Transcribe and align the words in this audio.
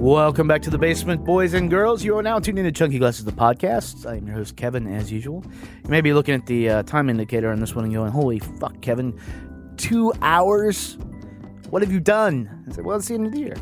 Welcome 0.00 0.48
back 0.48 0.62
to 0.62 0.70
the 0.70 0.78
basement, 0.78 1.26
boys 1.26 1.52
and 1.52 1.68
girls. 1.68 2.02
You 2.02 2.16
are 2.16 2.22
now 2.22 2.38
tuned 2.38 2.58
into 2.58 2.72
Chunky 2.72 2.98
Glasses, 2.98 3.26
the 3.26 3.32
podcast. 3.32 4.06
I 4.10 4.16
am 4.16 4.26
your 4.26 4.34
host, 4.34 4.56
Kevin, 4.56 4.86
as 4.86 5.12
usual. 5.12 5.44
You 5.84 5.90
may 5.90 6.00
be 6.00 6.14
looking 6.14 6.34
at 6.34 6.46
the 6.46 6.70
uh, 6.70 6.82
time 6.84 7.10
indicator 7.10 7.50
on 7.50 7.60
this 7.60 7.74
one 7.74 7.84
and 7.84 7.92
going, 7.92 8.10
Holy 8.10 8.38
fuck, 8.38 8.80
Kevin, 8.80 9.20
two 9.76 10.10
hours? 10.22 10.96
What 11.68 11.82
have 11.82 11.92
you 11.92 12.00
done? 12.00 12.64
I 12.66 12.72
said, 12.72 12.86
Well, 12.86 12.96
it's 12.96 13.08
the 13.08 13.14
end 13.14 13.26
of 13.26 13.32
the 13.32 13.40
year. 13.40 13.56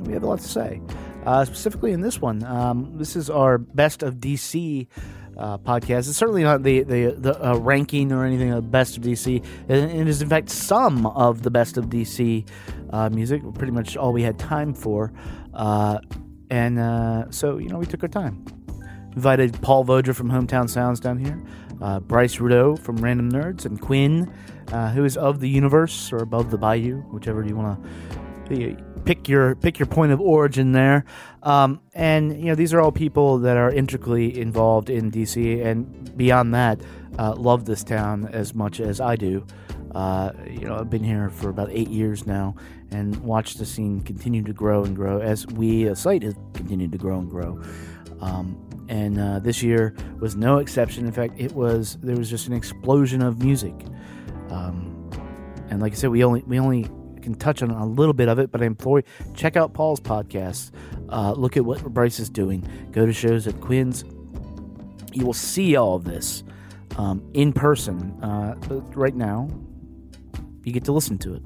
We 0.00 0.12
have 0.14 0.24
a 0.24 0.26
lot 0.26 0.40
to 0.40 0.48
say. 0.48 0.82
Uh, 1.24 1.44
specifically 1.44 1.92
in 1.92 2.00
this 2.00 2.20
one, 2.20 2.42
um, 2.42 2.98
this 2.98 3.14
is 3.14 3.30
our 3.30 3.56
best 3.56 4.02
of 4.02 4.16
DC 4.16 4.88
uh, 5.36 5.58
podcast. 5.58 6.08
It's 6.08 6.16
certainly 6.16 6.42
not 6.42 6.62
the 6.62 6.82
the, 6.82 7.14
the 7.16 7.50
uh, 7.50 7.56
ranking 7.58 8.12
or 8.12 8.24
anything 8.24 8.50
of 8.50 8.56
the 8.56 8.68
best 8.68 8.96
of 8.96 9.02
DC. 9.02 9.44
It, 9.68 9.76
it 9.76 10.08
is 10.08 10.22
in 10.22 10.28
fact 10.28 10.50
some 10.50 11.06
of 11.06 11.42
the 11.42 11.50
best 11.50 11.76
of 11.76 11.86
DC 11.86 12.46
uh, 12.90 13.08
music. 13.10 13.42
Pretty 13.54 13.72
much 13.72 13.96
all 13.96 14.12
we 14.12 14.22
had 14.22 14.38
time 14.38 14.74
for, 14.74 15.12
uh, 15.54 15.98
and 16.50 16.78
uh, 16.78 17.30
so 17.30 17.58
you 17.58 17.68
know 17.68 17.78
we 17.78 17.86
took 17.86 18.02
our 18.02 18.08
time. 18.08 18.44
Invited 19.14 19.60
Paul 19.60 19.84
Vodra 19.84 20.14
from 20.14 20.30
Hometown 20.30 20.70
Sounds 20.70 20.98
down 20.98 21.18
here, 21.18 21.38
uh, 21.82 22.00
Bryce 22.00 22.40
Rideau 22.40 22.76
from 22.76 22.96
Random 22.96 23.30
Nerds, 23.30 23.66
and 23.66 23.78
Quinn, 23.78 24.32
who 24.70 25.04
is 25.04 25.18
of 25.18 25.40
the 25.40 25.50
universe 25.50 26.12
or 26.12 26.18
above 26.18 26.50
the 26.50 26.56
bayou, 26.56 27.02
whichever 27.10 27.44
you 27.44 27.54
want 27.54 27.82
to 28.48 28.76
pick 29.04 29.28
your 29.28 29.54
pick 29.54 29.78
your 29.78 29.86
point 29.86 30.12
of 30.12 30.20
origin 30.20 30.72
there. 30.72 31.04
Um, 31.42 31.80
and 31.94 32.38
you 32.38 32.46
know 32.46 32.54
these 32.54 32.72
are 32.72 32.80
all 32.80 32.92
people 32.92 33.38
that 33.38 33.56
are 33.56 33.70
intricately 33.70 34.38
involved 34.38 34.90
in 34.90 35.10
DC, 35.10 35.64
and 35.64 36.16
beyond 36.16 36.54
that, 36.54 36.80
uh, 37.18 37.34
love 37.34 37.64
this 37.64 37.84
town 37.84 38.28
as 38.32 38.54
much 38.54 38.80
as 38.80 39.00
I 39.00 39.16
do. 39.16 39.46
Uh, 39.94 40.32
you 40.48 40.66
know, 40.66 40.76
I've 40.76 40.90
been 40.90 41.04
here 41.04 41.28
for 41.28 41.50
about 41.50 41.68
eight 41.70 41.88
years 41.88 42.26
now, 42.26 42.54
and 42.92 43.16
watch 43.22 43.54
the 43.54 43.66
scene 43.66 44.00
continue 44.00 44.42
to 44.42 44.52
grow 44.52 44.84
and 44.84 44.94
grow 44.94 45.20
as 45.20 45.46
we, 45.46 45.86
a 45.86 45.96
site, 45.96 46.22
have 46.22 46.36
continued 46.54 46.92
to 46.92 46.98
grow 46.98 47.18
and 47.18 47.30
grow. 47.30 47.60
Um, 48.20 48.58
and 48.88 49.18
uh, 49.18 49.38
this 49.38 49.62
year 49.62 49.94
was 50.20 50.36
no 50.36 50.58
exception. 50.58 51.06
In 51.06 51.12
fact, 51.12 51.34
it 51.38 51.52
was 51.52 51.96
there 52.02 52.16
was 52.16 52.28
just 52.28 52.46
an 52.46 52.52
explosion 52.52 53.22
of 53.22 53.42
music. 53.42 53.74
Um, 54.50 55.10
and 55.70 55.80
like 55.80 55.92
I 55.92 55.96
said, 55.96 56.10
we 56.10 56.22
only 56.22 56.42
we 56.46 56.58
only 56.58 56.88
can 57.22 57.34
touch 57.34 57.62
on 57.62 57.70
a 57.70 57.86
little 57.86 58.12
bit 58.12 58.28
of 58.28 58.38
it, 58.38 58.50
but 58.50 58.60
I 58.60 58.66
implore 58.66 58.98
you, 58.98 59.04
check 59.34 59.56
out 59.56 59.72
Paul's 59.72 60.00
podcast. 60.00 60.72
Uh, 61.08 61.32
look 61.32 61.56
at 61.56 61.64
what 61.64 61.82
Bryce 61.84 62.18
is 62.18 62.28
doing. 62.28 62.68
Go 62.90 63.06
to 63.06 63.12
shows 63.12 63.46
at 63.46 63.60
Quinn's. 63.60 64.04
You 65.12 65.24
will 65.24 65.32
see 65.32 65.76
all 65.76 65.94
of 65.94 66.04
this 66.04 66.42
um, 66.96 67.22
in 67.34 67.52
person. 67.52 68.12
Uh, 68.22 68.54
right 68.94 69.14
now, 69.14 69.48
you 70.64 70.72
get 70.72 70.84
to 70.84 70.92
listen 70.92 71.18
to 71.18 71.34
it. 71.34 71.42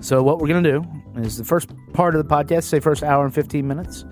So 0.00 0.22
what 0.22 0.38
we're 0.38 0.48
going 0.48 0.64
to 0.64 0.72
do 0.72 0.84
is 1.16 1.36
the 1.36 1.44
first 1.44 1.70
part 1.92 2.14
of 2.14 2.26
the 2.26 2.34
podcast, 2.34 2.64
say 2.64 2.80
first 2.80 3.02
hour 3.02 3.24
and 3.24 3.34
15 3.34 3.66
minutes, 3.66 4.04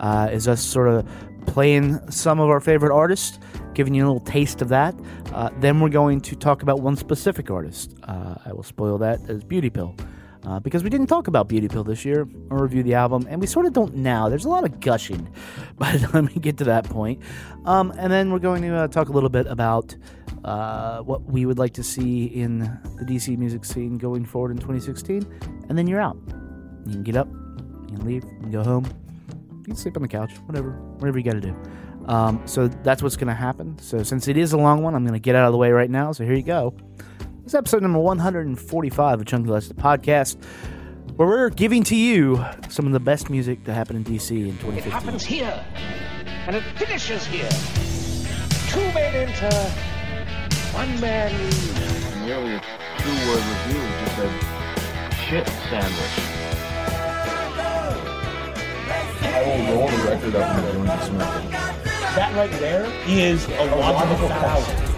uh, 0.00 0.28
is 0.32 0.48
us 0.48 0.62
sort 0.62 0.88
of 0.88 1.06
playing 1.46 1.98
some 2.10 2.40
of 2.40 2.48
our 2.48 2.60
favorite 2.60 2.94
artists, 2.94 3.38
giving 3.74 3.94
you 3.94 4.04
a 4.04 4.06
little 4.06 4.20
taste 4.20 4.62
of 4.62 4.70
that. 4.70 4.94
Uh, 5.34 5.50
then 5.60 5.80
we're 5.80 5.90
going 5.90 6.20
to 6.22 6.34
talk 6.34 6.62
about 6.62 6.80
one 6.80 6.96
specific 6.96 7.50
artist. 7.50 7.94
Uh, 8.04 8.36
I 8.46 8.52
will 8.54 8.62
spoil 8.62 8.96
that 8.98 9.20
as 9.28 9.44
Beauty 9.44 9.68
Pill. 9.68 9.94
Uh, 10.46 10.60
because 10.60 10.84
we 10.84 10.90
didn't 10.90 11.06
talk 11.06 11.26
about 11.26 11.48
Beauty 11.48 11.68
Pill 11.68 11.84
this 11.84 12.04
year 12.04 12.28
or 12.50 12.62
review 12.62 12.82
the 12.82 12.94
album, 12.94 13.26
and 13.30 13.40
we 13.40 13.46
sort 13.46 13.64
of 13.64 13.72
don't 13.72 13.94
now. 13.96 14.28
There's 14.28 14.44
a 14.44 14.50
lot 14.50 14.64
of 14.64 14.78
gushing 14.80 15.28
by 15.78 15.96
the 15.96 16.06
time 16.06 16.26
we 16.26 16.40
get 16.40 16.58
to 16.58 16.64
that 16.64 16.84
point. 16.84 17.20
Um, 17.64 17.92
and 17.98 18.12
then 18.12 18.30
we're 18.30 18.40
going 18.40 18.62
to 18.62 18.74
uh, 18.74 18.88
talk 18.88 19.08
a 19.08 19.12
little 19.12 19.30
bit 19.30 19.46
about 19.46 19.96
uh, 20.44 21.00
what 21.00 21.24
we 21.24 21.46
would 21.46 21.58
like 21.58 21.72
to 21.74 21.82
see 21.82 22.26
in 22.26 22.58
the 22.58 23.04
DC 23.04 23.36
music 23.38 23.64
scene 23.64 23.98
going 23.98 24.24
forward 24.24 24.50
in 24.50 24.58
2016. 24.58 25.26
And 25.68 25.76
then 25.76 25.86
you're 25.86 26.00
out. 26.00 26.16
You 26.86 26.92
can 26.92 27.02
get 27.02 27.16
up, 27.16 27.28
you 27.28 27.96
can 27.96 28.04
leave, 28.04 28.24
you 28.24 28.40
can 28.40 28.50
go 28.50 28.62
home, 28.62 28.84
you 29.58 29.64
can 29.64 29.76
sleep 29.76 29.96
on 29.96 30.02
the 30.02 30.08
couch, 30.08 30.32
whatever, 30.46 30.72
whatever 30.98 31.18
you 31.18 31.24
got 31.24 31.32
to 31.34 31.40
do. 31.40 31.56
Um, 32.06 32.42
so 32.46 32.68
that's 32.68 33.02
what's 33.02 33.16
going 33.16 33.28
to 33.28 33.34
happen. 33.34 33.78
So 33.78 34.02
since 34.02 34.28
it 34.28 34.36
is 34.36 34.52
a 34.52 34.58
long 34.58 34.82
one, 34.82 34.94
I'm 34.94 35.04
going 35.04 35.14
to 35.14 35.18
get 35.18 35.34
out 35.34 35.46
of 35.46 35.52
the 35.52 35.58
way 35.58 35.70
right 35.70 35.88
now. 35.88 36.12
So 36.12 36.24
here 36.24 36.34
you 36.34 36.42
go. 36.42 36.74
This 37.44 37.52
is 37.52 37.54
episode 37.54 37.82
number 37.82 37.98
145 37.98 39.20
of 39.20 39.26
Chunky 39.26 39.50
the 39.50 39.74
Podcast, 39.74 40.42
where 41.16 41.28
we're 41.28 41.50
giving 41.50 41.82
to 41.84 41.96
you 41.96 42.44
some 42.68 42.86
of 42.86 42.92
the 42.92 43.00
best 43.00 43.30
music 43.30 43.64
that 43.64 43.74
happened 43.74 44.06
in 44.06 44.14
DC 44.14 44.30
in 44.30 44.58
2015. 44.58 44.76
It 44.76 44.90
happens 44.90 45.24
here, 45.24 45.64
and 46.46 46.56
it 46.56 46.62
finishes 46.76 47.26
here. 47.26 47.48
Two 48.70 48.80
men 48.92 49.14
enter, 49.14 49.93
one 50.74 51.00
man. 51.00 51.30
Nearly 52.26 52.56
a 52.56 52.62
two-word 52.98 53.42
review 53.52 53.80
just 54.00 54.18
a 54.18 54.28
shit 55.14 55.46
sandwich. 55.70 56.16
I 59.22 59.42
will 59.46 59.76
roll 59.76 59.88
the 59.88 59.96
record 60.08 60.34
up 60.34 60.56
and 60.56 60.66
everyone 60.66 60.88
can 60.88 61.02
smack 61.02 61.44
it. 61.44 61.50
That 62.16 62.34
right 62.34 62.50
there 62.58 62.86
is 63.06 63.46
a 63.46 63.64
logical 63.76 64.28
fallacy. 64.28 64.72
uh, 64.72 64.93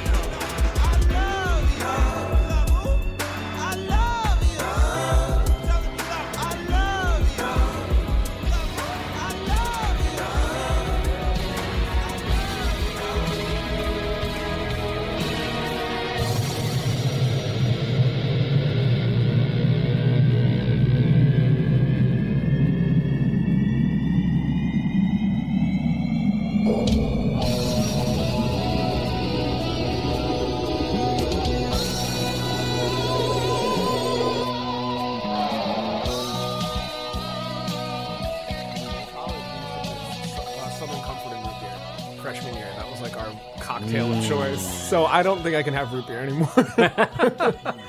So 44.97 45.05
I 45.05 45.23
don't 45.23 45.43
think 45.43 45.55
I 45.55 45.63
can 45.63 45.75
have 45.75 45.93
root 45.93 46.07
beer 46.07 46.21
anymore. 46.21 46.49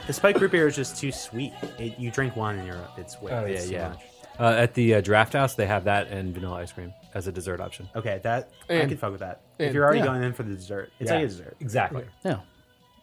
The 0.08 0.14
spiked 0.14 0.42
root 0.42 0.52
beer 0.52 0.68
is 0.68 0.76
just 0.76 0.98
too 0.98 1.10
sweet. 1.14 1.54
It, 1.80 1.98
you 1.98 2.12
drink 2.12 2.36
one 2.36 2.58
and 2.60 2.68
you're 2.68 2.86
it's 2.98 3.22
way 3.22 3.32
Oh, 3.32 3.46
it's 3.46 3.64
yeah, 3.64 3.70
too 3.70 3.74
yeah. 3.76 3.90
much. 3.90 4.02
Uh, 4.38 4.62
at 4.62 4.74
the 4.74 4.96
uh, 4.96 5.02
draft 5.02 5.32
house, 5.32 5.56
they 5.56 5.66
have 5.68 5.86
that 5.86 6.08
and 6.10 6.34
vanilla 6.34 6.58
ice 6.58 6.74
cream 6.74 6.94
as 7.14 7.28
a 7.28 7.32
dessert 7.32 7.62
option. 7.62 7.88
Okay, 7.96 8.20
that 8.24 8.50
I 8.70 8.74
And- 8.74 8.90
can 8.90 8.98
fuck 8.98 9.12
with 9.12 9.22
that. 9.22 9.40
and- 9.58 9.70
if 9.70 9.74
you're 9.74 9.86
already 9.86 10.00
yeah. 10.00 10.06
going 10.06 10.22
in 10.24 10.34
for 10.34 10.44
the 10.44 10.54
dessert, 10.54 10.92
it's 11.00 11.10
Yeah. 11.10 11.16
like 11.16 11.26
a 11.26 11.28
dessert. 11.30 11.56
Exactly. 11.62 12.04
Yeah. 12.26 12.40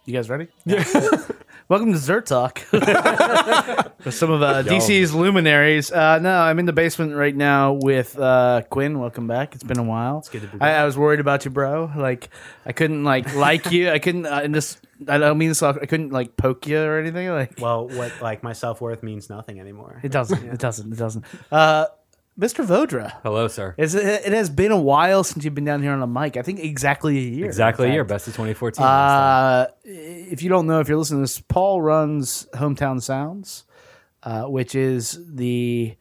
You 0.04 0.12
guys 0.12 0.28
ready? 0.28 0.48
Welcome 1.74 1.88
to 1.92 1.98
Dessert 1.98 2.26
Talk. 2.26 2.62
With 2.72 4.14
some 4.14 4.30
of 4.30 4.42
uh, 4.42 4.62
DC's 4.62 5.12
luminaries. 5.12 5.90
Uh, 5.90 6.20
no, 6.20 6.38
I'm 6.38 6.60
in 6.60 6.66
the 6.66 6.72
basement 6.72 7.16
right 7.16 7.34
now 7.34 7.72
with 7.72 8.16
uh, 8.16 8.62
Quinn. 8.70 9.00
Welcome 9.00 9.26
back. 9.26 9.56
It's 9.56 9.64
been 9.64 9.80
a 9.80 9.82
while. 9.82 10.18
It's 10.18 10.28
good 10.28 10.42
to 10.42 10.46
be 10.46 10.60
I, 10.60 10.82
I 10.82 10.84
was 10.84 10.96
worried 10.96 11.18
about 11.18 11.44
you, 11.44 11.50
bro. 11.50 11.90
Like, 11.96 12.28
I 12.64 12.70
couldn't 12.70 13.02
like 13.02 13.34
like 13.34 13.72
you. 13.72 13.90
I 13.90 13.98
couldn't. 13.98 14.24
Uh, 14.24 14.42
and 14.44 14.54
this, 14.54 14.80
I 15.08 15.18
don't 15.18 15.36
mean 15.36 15.48
this. 15.48 15.64
I 15.64 15.72
couldn't 15.72 16.10
like 16.12 16.36
poke 16.36 16.68
you 16.68 16.78
or 16.80 17.00
anything. 17.00 17.28
Like, 17.30 17.58
Well, 17.58 17.88
what 17.88 18.12
like 18.22 18.44
my 18.44 18.52
self 18.52 18.80
worth 18.80 19.02
means 19.02 19.28
nothing 19.28 19.58
anymore. 19.58 19.98
it 20.04 20.12
doesn't. 20.12 20.44
It 20.44 20.60
doesn't. 20.60 20.92
It 20.92 20.96
doesn't. 20.96 21.24
Uh, 21.50 21.86
Mr. 22.38 22.64
Vodra. 22.64 23.20
Hello, 23.22 23.46
sir. 23.46 23.74
It's, 23.78 23.94
it 23.94 24.32
has 24.32 24.50
been 24.50 24.72
a 24.72 24.80
while 24.80 25.22
since 25.22 25.44
you've 25.44 25.54
been 25.54 25.64
down 25.64 25.82
here 25.82 25.92
on 25.92 26.02
a 26.02 26.06
mic. 26.06 26.36
I 26.36 26.42
think 26.42 26.58
exactly 26.58 27.16
a 27.16 27.20
year. 27.20 27.46
Exactly 27.46 27.88
a 27.88 27.92
year. 27.92 28.04
Best 28.04 28.26
of 28.26 28.34
2014. 28.34 28.84
Uh, 28.84 29.66
if 29.84 30.42
you 30.42 30.48
don't 30.48 30.66
know, 30.66 30.80
if 30.80 30.88
you're 30.88 30.98
listening 30.98 31.20
to 31.20 31.22
this, 31.22 31.40
Paul 31.40 31.80
runs 31.80 32.46
Hometown 32.54 33.00
Sounds, 33.00 33.64
uh, 34.24 34.44
which 34.44 34.74
is 34.74 35.20
the 35.28 35.96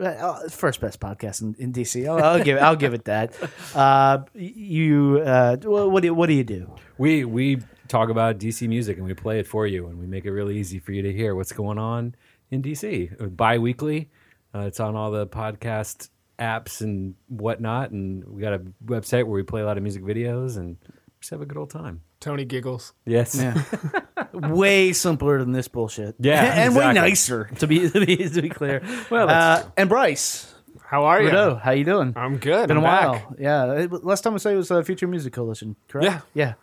uh, 0.00 0.48
first 0.48 0.80
best 0.80 1.00
podcast 1.00 1.42
in, 1.42 1.56
in 1.58 1.72
DC. 1.72 2.06
I'll, 2.08 2.22
I'll 2.22 2.44
give 2.44 2.58
I'll 2.58 2.76
give 2.76 2.94
it 2.94 3.04
that. 3.04 3.34
Uh, 3.74 4.24
you 4.34 5.22
uh, 5.24 5.56
what 5.56 6.02
do 6.02 6.12
what 6.12 6.26
do 6.26 6.34
you 6.34 6.44
do? 6.44 6.70
we 6.98 7.24
we 7.24 7.58
talk 7.88 8.10
about 8.10 8.38
DC 8.38 8.68
music 8.68 8.98
and 8.98 9.06
we 9.06 9.14
play 9.14 9.38
it 9.38 9.46
for 9.46 9.66
you 9.66 9.86
and 9.86 9.98
we 9.98 10.06
make 10.06 10.26
it 10.26 10.30
really 10.30 10.58
easy 10.58 10.78
for 10.78 10.92
you 10.92 11.02
to 11.02 11.12
hear 11.12 11.34
what's 11.34 11.52
going 11.52 11.78
on 11.78 12.14
in 12.50 12.62
DC. 12.62 13.36
Bi-weekly, 13.36 14.10
uh, 14.54 14.60
it's 14.60 14.80
on 14.80 14.96
all 14.96 15.10
the 15.10 15.26
podcast 15.26 16.08
apps 16.38 16.80
and 16.80 17.14
whatnot, 17.28 17.90
and 17.90 18.24
we 18.24 18.42
got 18.42 18.52
a 18.52 18.62
website 18.84 19.24
where 19.24 19.32
we 19.32 19.42
play 19.42 19.60
a 19.60 19.64
lot 19.64 19.76
of 19.76 19.82
music 19.82 20.02
videos 20.02 20.56
and 20.56 20.76
just 21.20 21.30
have 21.30 21.40
a 21.40 21.46
good 21.46 21.56
old 21.58 21.70
time. 21.70 22.02
Tony 22.20 22.44
giggles. 22.44 22.92
Yes. 23.04 23.34
Yeah. 23.34 23.60
way 24.32 24.92
simpler 24.92 25.38
than 25.38 25.52
this 25.52 25.68
bullshit. 25.68 26.14
Yeah, 26.18 26.42
and, 26.64 26.74
way 26.74 26.88
exactly. 26.88 27.10
nicer 27.10 27.44
to 27.58 27.66
be 27.66 27.90
to 27.90 28.06
be, 28.06 28.16
to 28.16 28.42
be 28.42 28.48
clear. 28.48 28.82
Well, 29.10 29.26
that's 29.26 29.66
uh, 29.66 29.70
and 29.76 29.88
Bryce, 29.88 30.54
How 30.84 31.04
are 31.04 31.20
you? 31.20 31.28
Rideau, 31.28 31.56
how 31.56 31.72
you 31.72 31.84
doing? 31.84 32.12
I'm 32.16 32.38
good. 32.38 32.68
Been 32.68 32.76
I'm 32.76 32.84
a 32.84 32.86
while. 32.86 33.34
Yeah. 33.38 33.72
It- 33.72 34.04
last 34.04 34.22
time 34.22 34.34
I 34.34 34.38
saw 34.38 34.50
you 34.50 34.56
was 34.56 34.70
uh, 34.70 34.82
Future 34.82 35.06
Music 35.06 35.32
Coalition, 35.32 35.76
correct? 35.88 36.04
Yeah. 36.04 36.20
Yeah. 36.34 36.54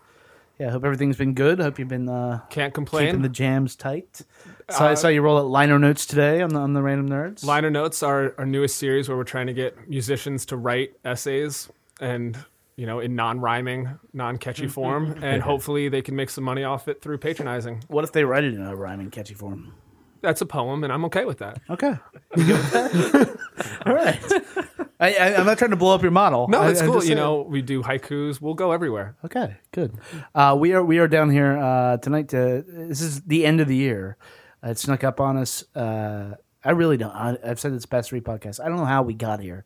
Yeah, 0.59 0.69
hope 0.71 0.83
everything's 0.83 1.17
been 1.17 1.33
good. 1.33 1.59
Hope 1.59 1.79
you've 1.79 1.87
been 1.87 2.09
uh, 2.09 2.41
Can't 2.49 2.73
complain. 2.73 3.07
keeping 3.07 3.21
the 3.21 3.29
jams 3.29 3.75
tight. 3.75 4.21
So 4.69 4.85
I 4.85 4.91
Uh, 4.91 4.95
saw 4.95 5.07
you 5.07 5.21
roll 5.21 5.37
out 5.37 5.47
liner 5.47 5.79
notes 5.79 6.05
today 6.05 6.41
on 6.41 6.49
the 6.49 6.59
on 6.59 6.73
the 6.73 6.81
random 6.83 7.09
nerds. 7.09 7.43
Liner 7.45 7.69
Notes 7.69 8.03
are 8.03 8.35
our 8.37 8.45
newest 8.45 8.77
series 8.77 9.07
where 9.07 9.17
we're 9.17 9.23
trying 9.23 9.47
to 9.47 9.53
get 9.53 9.87
musicians 9.89 10.45
to 10.47 10.57
write 10.57 10.93
essays 11.05 11.69
and 12.01 12.37
you 12.75 12.85
know 12.85 12.99
in 12.99 13.15
non-rhyming, 13.15 13.89
non-catchy 14.13 14.67
form, 14.67 15.15
and 15.23 15.41
hopefully 15.41 15.89
they 15.89 16.01
can 16.01 16.15
make 16.15 16.29
some 16.29 16.43
money 16.43 16.63
off 16.63 16.87
it 16.87 17.01
through 17.01 17.17
patronizing. 17.17 17.83
What 17.87 18.03
if 18.03 18.11
they 18.11 18.23
write 18.25 18.43
it 18.43 18.53
in 18.53 18.61
a 18.61 18.75
rhyming, 18.75 19.09
catchy 19.11 19.33
form? 19.33 19.73
That's 20.21 20.41
a 20.41 20.45
poem, 20.45 20.83
and 20.83 20.91
I'm 20.91 21.05
okay 21.05 21.23
with 21.25 21.37
that. 21.39 21.61
Okay. 21.69 21.95
You 22.35 22.43
good 22.45 22.57
with 22.57 22.71
that? 22.73 23.37
All 23.85 23.93
right. 23.95 24.88
I, 24.99 25.13
I, 25.13 25.35
I'm 25.37 25.45
not 25.45 25.57
trying 25.57 25.71
to 25.71 25.77
blow 25.77 25.95
up 25.95 26.01
your 26.01 26.11
model. 26.11 26.47
No, 26.49 26.63
it's 26.67 26.81
I'm 26.81 26.87
cool. 26.87 26.95
You 26.95 27.01
saying. 27.01 27.17
know, 27.17 27.41
we 27.41 27.61
do 27.61 27.81
haikus. 27.81 28.41
We'll 28.41 28.53
go 28.53 28.71
everywhere. 28.71 29.15
Okay, 29.23 29.55
good. 29.71 29.97
Uh, 30.35 30.57
we 30.59 30.73
are 30.73 30.83
we 30.83 30.99
are 30.99 31.07
down 31.07 31.29
here 31.29 31.57
uh, 31.57 31.97
tonight. 31.97 32.29
To 32.29 32.63
this 32.67 33.01
is 33.01 33.21
the 33.21 33.45
end 33.45 33.61
of 33.61 33.67
the 33.67 33.75
year. 33.75 34.17
Uh, 34.63 34.71
it 34.71 34.77
snuck 34.77 35.03
up 35.05 35.21
on 35.21 35.37
us. 35.37 35.63
Uh, 35.73 36.35
I 36.63 36.71
really 36.71 36.97
don't. 36.97 37.11
I, 37.15 37.37
I've 37.45 37.59
said 37.59 37.73
this 37.73 37.85
past 37.85 38.09
three 38.09 38.19
podcasts. 38.19 38.59
I 38.59 38.67
don't 38.67 38.77
know 38.77 38.85
how 38.85 39.03
we 39.03 39.13
got 39.13 39.39
here. 39.39 39.65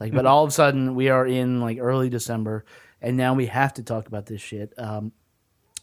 Like, 0.00 0.12
but 0.12 0.26
all 0.26 0.44
of 0.44 0.48
a 0.50 0.52
sudden 0.52 0.94
we 0.94 1.08
are 1.08 1.26
in 1.26 1.60
like 1.60 1.78
early 1.80 2.10
December, 2.10 2.64
and 3.00 3.16
now 3.16 3.34
we 3.34 3.46
have 3.46 3.74
to 3.74 3.82
talk 3.82 4.08
about 4.08 4.26
this 4.26 4.40
shit. 4.40 4.74
Um, 4.76 5.12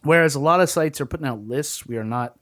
whereas 0.04 0.36
a 0.36 0.40
lot 0.40 0.60
of 0.60 0.70
sites 0.70 1.00
are 1.02 1.06
putting 1.06 1.26
out 1.26 1.40
lists, 1.40 1.86
we 1.88 1.98
are 1.98 2.04
not 2.04 2.38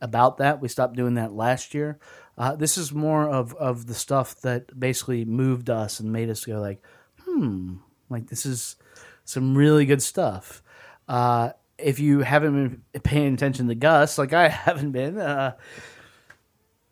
about 0.00 0.36
that. 0.36 0.60
We 0.60 0.68
stopped 0.68 0.96
doing 0.96 1.14
that 1.14 1.32
last 1.32 1.74
year. 1.74 1.98
Uh, 2.38 2.54
this 2.54 2.78
is 2.78 2.92
more 2.92 3.28
of 3.28 3.52
of 3.56 3.86
the 3.86 3.94
stuff 3.94 4.40
that 4.42 4.78
basically 4.78 5.24
moved 5.24 5.68
us 5.68 5.98
and 5.98 6.12
made 6.12 6.30
us 6.30 6.44
go 6.44 6.60
like, 6.60 6.80
hmm, 7.24 7.74
like 8.08 8.28
this 8.28 8.46
is 8.46 8.76
some 9.24 9.56
really 9.56 9.84
good 9.84 10.00
stuff. 10.00 10.62
Uh, 11.08 11.50
if 11.78 11.98
you 11.98 12.20
haven't 12.20 12.82
been 12.92 13.02
paying 13.02 13.34
attention 13.34 13.66
to 13.68 13.74
Gus, 13.74 14.18
like 14.18 14.32
I 14.32 14.48
haven't 14.48 14.92
been, 14.92 15.18
uh, 15.18 15.56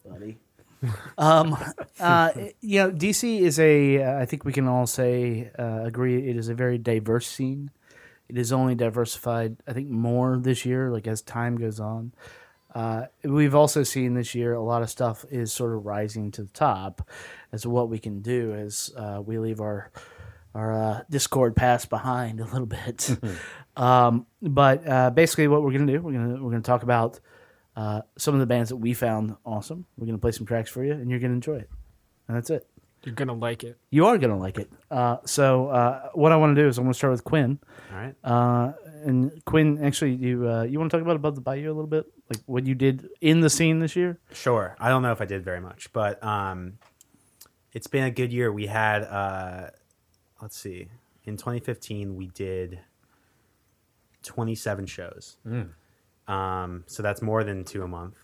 buddy. 0.05 0.39
um, 1.19 1.57
uh, 1.99 2.33
you 2.61 2.81
know, 2.81 2.91
DC 2.91 3.41
is 3.41 3.59
a. 3.59 4.03
Uh, 4.03 4.21
I 4.21 4.27
think 4.27 4.45
we 4.45 4.53
can 4.53 4.67
all 4.67 4.87
say 4.87 5.51
uh, 5.59 5.83
agree. 5.85 6.29
It 6.29 6.37
is 6.37 6.49
a 6.49 6.55
very 6.55 6.79
diverse 6.79 7.27
scene. 7.27 7.71
It 8.29 8.37
is 8.37 8.53
only 8.53 8.75
diversified, 8.75 9.57
I 9.67 9.73
think, 9.73 9.89
more 9.89 10.37
this 10.37 10.65
year. 10.65 10.91
Like 10.91 11.07
as 11.07 11.23
time 11.23 11.57
goes 11.57 11.81
on, 11.81 12.13
uh, 12.77 13.07
we've 13.25 13.55
also 13.55 13.83
seen 13.83 14.13
this 14.13 14.35
year 14.35 14.53
a 14.53 14.63
lot 14.63 14.83
of 14.83 14.91
stuff 14.91 15.25
is 15.31 15.51
sort 15.51 15.75
of 15.75 15.87
rising 15.87 16.31
to 16.31 16.43
the 16.43 16.51
top 16.51 17.09
as 17.51 17.63
to 17.63 17.71
what 17.71 17.89
we 17.89 17.99
can 17.99 18.21
do 18.21 18.53
as 18.53 18.93
uh, 18.99 19.19
we 19.25 19.39
leave 19.39 19.63
our 19.63 19.91
our 20.55 20.75
uh, 20.75 21.01
Discord 21.09 21.57
past 21.57 21.89
behind 21.89 22.39
a 22.39 22.45
little 22.45 22.67
bit. 22.67 23.19
um, 23.79 24.27
but 24.43 24.87
uh, 24.87 25.09
basically, 25.09 25.49
what 25.49 25.63
we're 25.63 25.73
gonna 25.73 25.91
do, 25.91 26.03
we're 26.03 26.13
gonna 26.13 26.35
we're 26.35 26.51
gonna 26.51 26.61
talk 26.61 26.83
about 26.83 27.19
uh, 27.77 28.03
some 28.19 28.35
of 28.35 28.41
the 28.41 28.47
bands 28.47 28.69
that 28.69 28.77
we 28.77 28.93
found 28.93 29.37
awesome. 29.47 29.87
We're 29.97 30.07
gonna 30.07 30.19
play 30.19 30.33
some 30.33 30.45
tracks 30.45 30.69
for 30.69 30.85
you, 30.85 30.93
and 30.93 31.11
you're 31.11 31.21
gonna 31.21 31.33
enjoy 31.33 31.57
it. 31.57 31.71
And 32.29 32.37
that's 32.37 32.51
it. 32.51 32.69
You're 33.05 33.15
gonna 33.15 33.33
like 33.33 33.65
it. 33.65 33.79
You 33.89 34.05
are 34.05 34.19
gonna 34.19 34.39
like 34.39 34.59
it. 34.59 34.71
Uh, 34.91 35.17
so 35.25 35.69
uh, 35.69 36.11
what 36.13 36.31
I 36.31 36.37
want 36.37 36.55
to 36.55 36.63
do 36.63 36.69
is 36.69 36.77
I'm 36.77 36.85
gonna 36.85 36.93
start 36.93 37.13
with 37.13 37.25
Quinn. 37.25 37.59
All 37.91 37.97
right. 37.97 38.15
Uh, 38.23 38.73
and 39.03 39.43
Quinn, 39.47 39.83
actually, 39.83 40.17
you 40.17 40.47
uh, 40.47 40.65
you 40.65 40.79
want 40.79 40.91
to 40.91 40.97
talk 40.99 41.03
about 41.03 41.17
above 41.17 41.37
the 41.37 41.41
bayou 41.41 41.69
a 41.69 41.73
little 41.73 41.87
bit, 41.87 42.05
like 42.29 42.41
what 42.47 42.67
you 42.67 42.75
did 42.75 43.09
in 43.21 43.41
the 43.41 43.51
scene 43.51 43.79
this 43.79 43.97
year? 43.97 44.19
Sure. 44.33 44.77
I 44.81 44.89
don't 44.89 45.03
know 45.03 45.13
if 45.13 45.21
I 45.21 45.25
did 45.27 45.45
very 45.45 45.61
much, 45.61 45.93
but 45.93 46.23
um, 46.25 46.79
it's 47.73 47.87
been 47.87 48.05
a 48.05 48.11
good 48.11 48.33
year. 48.33 48.51
We 48.53 48.67
had, 48.67 49.03
uh, 49.03 49.71
let's 50.43 50.57
see, 50.57 50.89
in 51.25 51.37
2015 51.37 52.17
we 52.17 52.29
did 52.29 52.81
27 54.23 54.87
shows. 54.87 55.37
Um, 56.29 56.85
so 56.87 57.03
that's 57.03 57.23
more 57.23 57.45
than 57.45 57.65
two 57.65 57.83
a 57.83 57.89
month. 57.89 58.19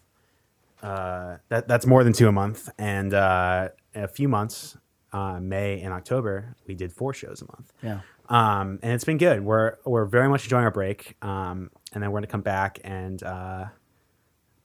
Uh, 0.82 1.36
that 1.48 1.68
that's 1.68 1.86
more 1.86 2.02
than 2.02 2.12
two 2.12 2.26
a 2.26 2.32
month, 2.32 2.68
and 2.76 3.14
uh, 3.14 3.68
in 3.94 4.02
a 4.02 4.08
few 4.08 4.28
months, 4.28 4.76
uh, 5.12 5.38
May 5.38 5.80
and 5.80 5.92
October, 5.92 6.56
we 6.66 6.74
did 6.74 6.92
four 6.92 7.14
shows 7.14 7.40
a 7.40 7.44
month. 7.44 7.72
Yeah. 7.84 8.00
Um, 8.28 8.80
and 8.82 8.92
it's 8.92 9.04
been 9.04 9.18
good. 9.18 9.44
We're 9.44 9.76
we're 9.84 10.06
very 10.06 10.28
much 10.28 10.42
enjoying 10.44 10.64
our 10.64 10.72
break. 10.72 11.16
Um, 11.22 11.70
and 11.92 12.02
then 12.02 12.10
we're 12.10 12.18
gonna 12.18 12.26
come 12.26 12.40
back 12.40 12.80
and 12.82 13.22
uh, 13.22 13.66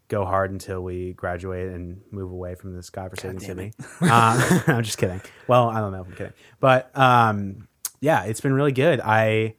go 0.10 0.26
hard 0.26 0.52
until 0.52 0.82
we 0.84 1.14
graduate 1.14 1.70
and 1.70 2.02
move 2.12 2.32
away 2.32 2.56
from 2.56 2.74
this 2.76 2.90
guy 2.90 3.04
godforsaken 3.04 3.40
city. 3.40 3.74
um, 4.02 4.42
I'm 4.68 4.84
just 4.84 4.98
kidding. 4.98 5.22
Well, 5.48 5.70
I 5.70 5.80
don't 5.80 5.92
know 5.92 6.02
if 6.02 6.08
I'm 6.08 6.14
kidding, 6.16 6.34
but 6.60 6.98
um, 6.98 7.68
yeah, 8.00 8.24
it's 8.24 8.42
been 8.42 8.54
really 8.54 8.72
good. 8.72 9.02
I 9.02 9.56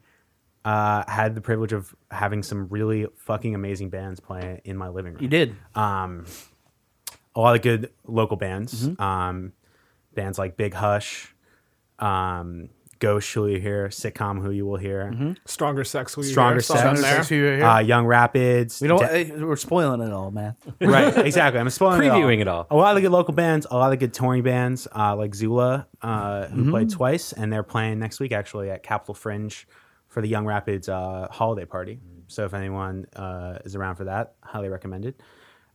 uh, 0.65 1.03
had 1.07 1.35
the 1.35 1.41
privilege 1.41 1.71
of 1.73 1.95
having 2.11 2.43
some 2.43 2.67
really 2.69 3.07
fucking 3.17 3.53
amazing 3.55 3.89
bands 3.89 4.19
play 4.19 4.61
in 4.65 4.75
my 4.77 4.89
living 4.89 5.13
room 5.13 5.21
You 5.23 5.29
did. 5.29 5.55
um, 5.75 6.25
a 7.35 7.39
lot 7.39 7.55
of 7.55 7.61
good 7.61 7.91
local 8.05 8.37
bands. 8.37 8.89
Um, 8.99 9.53
bands 10.15 10.37
like 10.39 10.57
Big 10.57 10.73
Hush, 10.73 11.33
um, 11.99 12.69
Gauche, 12.99 13.33
who 13.33 13.47
you 13.47 13.59
hear, 13.59 13.87
Sitcom, 13.87 14.41
who 14.41 14.51
you 14.51 14.65
will 14.65 14.77
hear, 14.77 15.35
Stronger 15.45 15.83
sex. 15.83 16.15
Will 16.17 16.25
you 16.25 16.31
Stronger 16.31 16.55
hear? 16.55 16.61
Sex. 16.61 16.79
Something 16.81 16.95
Stronger 16.97 17.01
there. 17.01 17.15
Sex, 17.17 17.29
who 17.29 17.35
you 17.35 17.43
hear? 17.45 17.63
uh, 17.63 17.79
Young 17.79 18.05
Rapids. 18.05 18.81
we 18.81 18.87
don't. 18.87 18.99
De- 18.99 19.13
eh, 19.15 19.31
we're 19.37 19.55
spoiling 19.55 20.01
it 20.01 20.11
all, 20.11 20.31
man. 20.31 20.55
right, 20.81 21.17
exactly. 21.25 21.59
I'm 21.59 21.69
spoiling 21.69 22.01
Previewing 22.01 22.35
it 22.37 22.41
it 22.41 22.47
all. 22.47 22.67
all. 22.69 22.77
A 22.77 22.81
lot 22.81 22.95
of 22.97 23.01
good 23.01 23.11
local 23.11 23.33
bands, 23.33 23.65
a 23.71 23.77
lot 23.77 23.93
of 23.93 23.99
good 23.99 24.13
touring 24.13 24.43
bands, 24.43 24.87
uh, 24.95 25.15
like 25.15 25.33
Zula, 25.35 25.87
uh, 26.01 26.47
who 26.47 26.61
Mm-hmm. 26.63 26.69
played 26.71 26.89
twice, 26.89 27.33
and 27.33 27.51
they're 27.51 27.63
playing 27.63 27.99
next 27.99 28.19
week 28.19 28.31
actually 28.31 28.69
at 28.69 28.83
Capitol 28.83 29.13
Fringe 29.13 29.67
for 30.07 30.21
the 30.21 30.27
Young 30.27 30.45
Rapids 30.45 30.89
uh, 30.89 31.27
holiday 31.31 31.65
party. 31.65 31.99
So 32.27 32.45
if 32.45 32.53
anyone 32.53 33.05
uh, 33.15 33.59
is 33.65 33.75
around 33.75 33.95
for 33.95 34.03
that, 34.05 34.35
highly 34.43 34.69
recommended. 34.69 35.15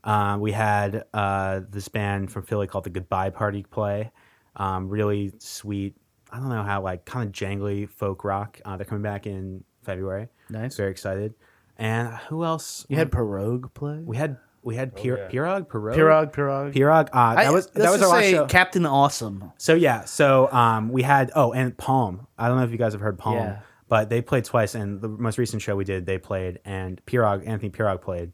Uh, 0.04 0.36
we 0.38 0.52
had 0.52 1.04
uh, 1.14 1.60
this 1.70 1.88
band 1.88 2.30
from 2.30 2.42
Philly 2.42 2.66
called 2.66 2.84
the 2.84 2.90
Goodbye 2.90 3.30
Party 3.30 3.62
play. 3.62 4.10
Um, 4.56 4.88
really 4.88 5.32
sweet. 5.38 5.96
I 6.34 6.38
don't 6.38 6.48
know 6.48 6.64
how 6.64 6.82
like 6.82 7.04
kind 7.04 7.26
of 7.28 7.32
jangly 7.32 7.88
folk 7.88 8.24
rock. 8.24 8.60
Uh, 8.64 8.76
they're 8.76 8.84
coming 8.84 9.02
back 9.02 9.24
in 9.26 9.62
February. 9.84 10.28
Nice. 10.50 10.76
Very 10.76 10.90
excited. 10.90 11.34
And 11.78 12.08
who 12.28 12.44
else? 12.44 12.84
You 12.88 12.96
had 12.96 13.12
Pirog 13.12 13.72
play. 13.72 14.00
We 14.04 14.16
had 14.16 14.38
we 14.62 14.74
had 14.74 14.96
Pir- 14.96 15.28
Pirog, 15.30 15.68
Pirog, 15.68 15.94
Pirog, 15.94 16.32
Pirog. 16.32 16.74
Pirog. 16.74 17.08
Uh, 17.12 17.34
that 17.36 17.46
I- 17.46 17.50
was 17.52 17.66
that 17.68 17.90
was 17.90 18.00
just 18.00 18.02
our 18.02 18.08
last 18.08 18.24
say 18.24 18.32
show. 18.32 18.46
Captain 18.46 18.84
Awesome. 18.84 19.52
so 19.58 19.74
yeah, 19.74 20.04
so 20.04 20.50
um, 20.50 20.88
we 20.88 21.02
had 21.02 21.30
oh, 21.36 21.52
and 21.52 21.76
Palm. 21.76 22.26
I 22.36 22.48
don't 22.48 22.56
know 22.56 22.64
if 22.64 22.72
you 22.72 22.78
guys 22.78 22.92
have 22.94 23.00
heard 23.00 23.16
Palm, 23.18 23.36
Yeah. 23.36 23.60
but 23.88 24.08
they 24.08 24.20
played 24.20 24.44
twice. 24.44 24.74
And 24.74 25.00
the 25.00 25.08
most 25.08 25.38
recent 25.38 25.62
show 25.62 25.76
we 25.76 25.84
did, 25.84 26.04
they 26.06 26.18
played, 26.18 26.58
and 26.64 27.00
Pirog, 27.06 27.46
Anthony 27.46 27.70
Pirog 27.70 28.00
played, 28.00 28.32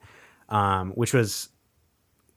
um, 0.49 0.92
which 0.92 1.12
was 1.12 1.50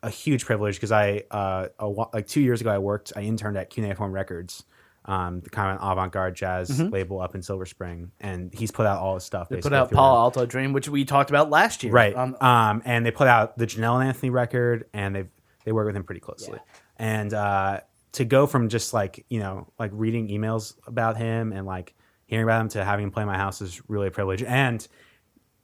a 0.01 0.09
huge 0.09 0.43
privilege 0.45 0.75
because 0.75 0.91
I 0.91 1.23
uh, 1.31 1.67
a, 1.79 1.87
like 1.87 2.27
two 2.27 2.41
years 2.41 2.59
ago 2.59 2.69
I 2.71 2.79
worked, 2.79 3.13
I 3.15 3.21
interned 3.21 3.55
at 3.57 3.69
Cuneiform 3.69 4.11
Records. 4.11 4.63
Um, 5.05 5.41
the 5.41 5.49
kind 5.49 5.75
of 5.75 5.81
an 5.81 5.91
avant-garde 5.91 6.33
jazz 6.35 6.79
label 6.79 7.19
up 7.19 7.35
in 7.35 7.41
Silver 7.41 7.65
Spring, 7.65 8.11
and 8.21 8.53
he's 8.53 8.71
put 8.71 8.85
out 8.85 8.99
all 8.99 9.15
his 9.15 9.25
stuff. 9.25 9.47
Mm-hmm. 9.47 9.55
They 9.55 9.61
put 9.61 9.73
out 9.73 9.91
Paul. 9.91 10.15
Alto 10.17 10.45
Dream, 10.45 10.71
which 10.71 10.87
we 10.87 11.03
talked 11.03 11.29
about 11.29 11.49
last 11.49 11.83
year. 11.83 11.91
right? 11.91 12.15
Um, 12.15 12.37
Um, 12.39 12.81
and 12.85 13.05
they 13.05 13.11
put 13.11 13.27
out 13.27 13.57
the 13.57 13.67
Janel 13.67 13.99
and 13.99 14.07
Anthony 14.07 14.29
record, 14.29 14.85
and 14.93 15.13
they 15.15 15.25
they 15.65 15.71
work 15.73 15.87
with 15.87 15.95
him 15.95 16.03
pretty 16.03 16.21
closely. 16.21 16.59
And 16.97 17.33
uh, 17.33 17.81
to 18.13 18.23
go 18.25 18.47
from 18.47 18.69
just 18.69 18.93
like 18.93 19.25
you 19.29 19.39
know 19.39 19.67
like 19.77 19.91
reading 19.93 20.29
emails 20.29 20.75
about 20.87 21.17
him 21.17 21.51
and 21.51 21.65
like 21.65 21.95
hearing 22.25 22.45
about 22.45 22.61
him 22.61 22.69
to 22.69 22.85
having 22.85 23.03
him 23.05 23.11
play 23.11 23.25
my 23.25 23.37
house 23.37 23.61
is 23.61 23.81
really 23.89 24.07
a 24.07 24.11
privilege. 24.11 24.41
And 24.43 24.87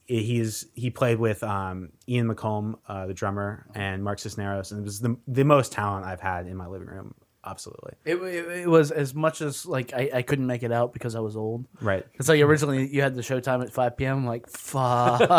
he's 0.06 0.66
he 0.74 0.90
played 0.90 1.20
with 1.20 1.44
um, 1.44 1.90
Ian 2.08 2.28
McComb, 2.28 2.76
uh, 2.88 3.06
the 3.06 3.14
drummer, 3.14 3.68
and 3.76 4.04
Mark 4.04 4.20
Cisneros, 4.20 4.72
and 4.72 4.82
it 4.82 4.84
was 4.84 5.00
the 5.00 5.16
the 5.28 5.46
most 5.46 5.72
talent 5.72 6.06
I've 6.06 6.20
had 6.22 6.48
in 6.48 6.58
my 6.58 6.68
living 6.68 6.88
room. 6.88 7.14
Absolutely, 7.46 7.94
it, 8.06 8.16
it, 8.16 8.62
it 8.64 8.68
was 8.70 8.92
as 8.92 9.16
much 9.16 9.42
as 9.42 9.66
like 9.66 9.94
I, 9.94 10.10
I 10.16 10.22
couldn't 10.24 10.46
make 10.48 10.62
it 10.64 10.72
out 10.74 10.92
because 10.94 11.16
I 11.16 11.20
was 11.22 11.38
old. 11.38 11.66
right? 11.82 12.06
It's 12.16 12.28
like 12.28 12.42
originally 12.42 12.88
you 12.88 13.02
had 13.02 13.16
the 13.16 13.24
show 13.24 13.40
time 13.40 13.62
at 13.62 13.72
5 13.72 13.96
p.m. 13.96 14.18
I'm 14.18 14.26
like, 14.26 14.48
fuck. 14.50 15.22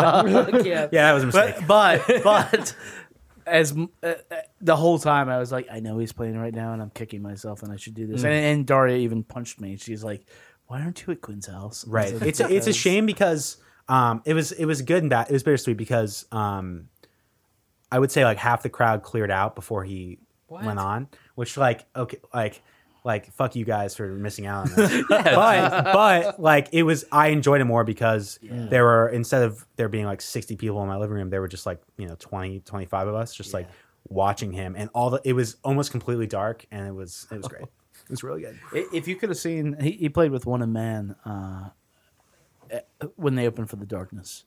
yeah. 0.65 0.87
Yeah, 0.91 1.05
that 1.07 1.13
was 1.13 1.23
a 1.23 1.27
mistake. 1.27 1.55
But, 1.67 2.03
but, 2.07 2.23
but 2.23 2.75
as 3.45 3.71
uh, 3.77 3.85
uh, 4.03 4.13
the 4.61 4.75
whole 4.75 4.97
time 4.97 5.29
I 5.29 5.37
was 5.37 5.51
like, 5.51 5.67
I 5.71 5.79
know 5.79 5.99
he's 5.99 6.11
playing 6.11 6.37
right 6.39 6.53
now 6.53 6.73
and 6.73 6.81
I'm 6.81 6.89
kicking 6.89 7.21
myself 7.21 7.61
and 7.63 7.71
I 7.71 7.75
should 7.75 7.93
do 7.93 8.07
Mm. 8.07 8.11
this. 8.11 8.23
And, 8.23 8.33
and 8.33 8.65
Daria 8.65 8.97
even 8.97 9.23
punched 9.23 9.61
me. 9.61 9.77
She's 9.77 10.03
like, 10.03 10.25
why 10.67 10.81
aren't 10.81 11.05
you 11.05 11.13
at 11.13 11.21
Quinn's 11.21 11.47
house? 11.47 11.85
I 11.87 11.91
right 11.91 12.13
like, 12.13 12.23
it's 12.23 12.39
a, 12.39 12.51
it's 12.51 12.67
a 12.67 12.73
shame 12.73 13.05
because 13.05 13.57
um 13.89 14.21
it 14.25 14.33
was 14.33 14.51
it 14.53 14.65
was 14.65 14.81
good 14.81 15.03
and 15.03 15.09
bad 15.09 15.27
it 15.29 15.33
was 15.33 15.43
bittersweet 15.43 15.75
because 15.75 16.25
um 16.31 16.87
i 17.91 17.97
would 17.99 18.11
say 18.11 18.23
like 18.23 18.37
half 18.37 18.61
the 18.63 18.69
crowd 18.69 19.01
cleared 19.01 19.31
out 19.31 19.55
before 19.55 19.83
he 19.83 20.19
went 20.47 20.77
on 20.79 21.07
which 21.41 21.57
like 21.57 21.85
okay 21.95 22.17
like 22.33 22.61
like 23.03 23.31
fuck 23.33 23.55
you 23.55 23.65
guys 23.65 23.95
for 23.95 24.07
missing 24.07 24.45
out 24.45 24.69
on 24.69 24.75
this. 24.75 25.03
But 25.09 25.83
but 25.93 26.39
like 26.39 26.69
it 26.71 26.83
was 26.83 27.03
i 27.11 27.27
enjoyed 27.27 27.59
it 27.59 27.65
more 27.65 27.83
because 27.83 28.39
there 28.41 28.83
were 28.83 29.09
instead 29.09 29.41
of 29.41 29.65
there 29.75 29.89
being 29.89 30.05
like 30.05 30.21
60 30.21 30.55
people 30.55 30.81
in 30.81 30.87
my 30.87 30.97
living 30.97 31.15
room 31.15 31.29
there 31.29 31.41
were 31.41 31.47
just 31.47 31.65
like 31.65 31.81
you 31.97 32.07
know 32.07 32.15
20 32.19 32.59
25 32.59 33.07
of 33.07 33.15
us 33.15 33.33
just 33.33 33.53
like 33.53 33.67
watching 34.11 34.51
him. 34.51 34.75
And 34.77 34.89
all 34.93 35.09
the 35.09 35.21
it 35.23 35.33
was 35.33 35.57
almost 35.63 35.91
completely 35.91 36.27
dark 36.27 36.65
and 36.71 36.87
it 36.87 36.93
was 36.93 37.27
it 37.31 37.37
was 37.37 37.47
great. 37.47 37.65
It 38.03 38.09
was 38.09 38.23
really 38.23 38.41
good. 38.41 38.59
If 38.91 39.07
you 39.07 39.15
could 39.15 39.29
have 39.29 39.37
seen, 39.37 39.77
he, 39.79 39.91
he 39.91 40.09
played 40.09 40.31
with 40.31 40.45
One 40.45 40.61
a 40.61 40.67
Man 40.67 41.15
uh, 41.23 41.69
eh, 42.69 42.79
when 43.15 43.35
they 43.35 43.47
opened 43.47 43.69
for 43.69 43.77
the 43.77 43.85
Darkness. 43.85 44.43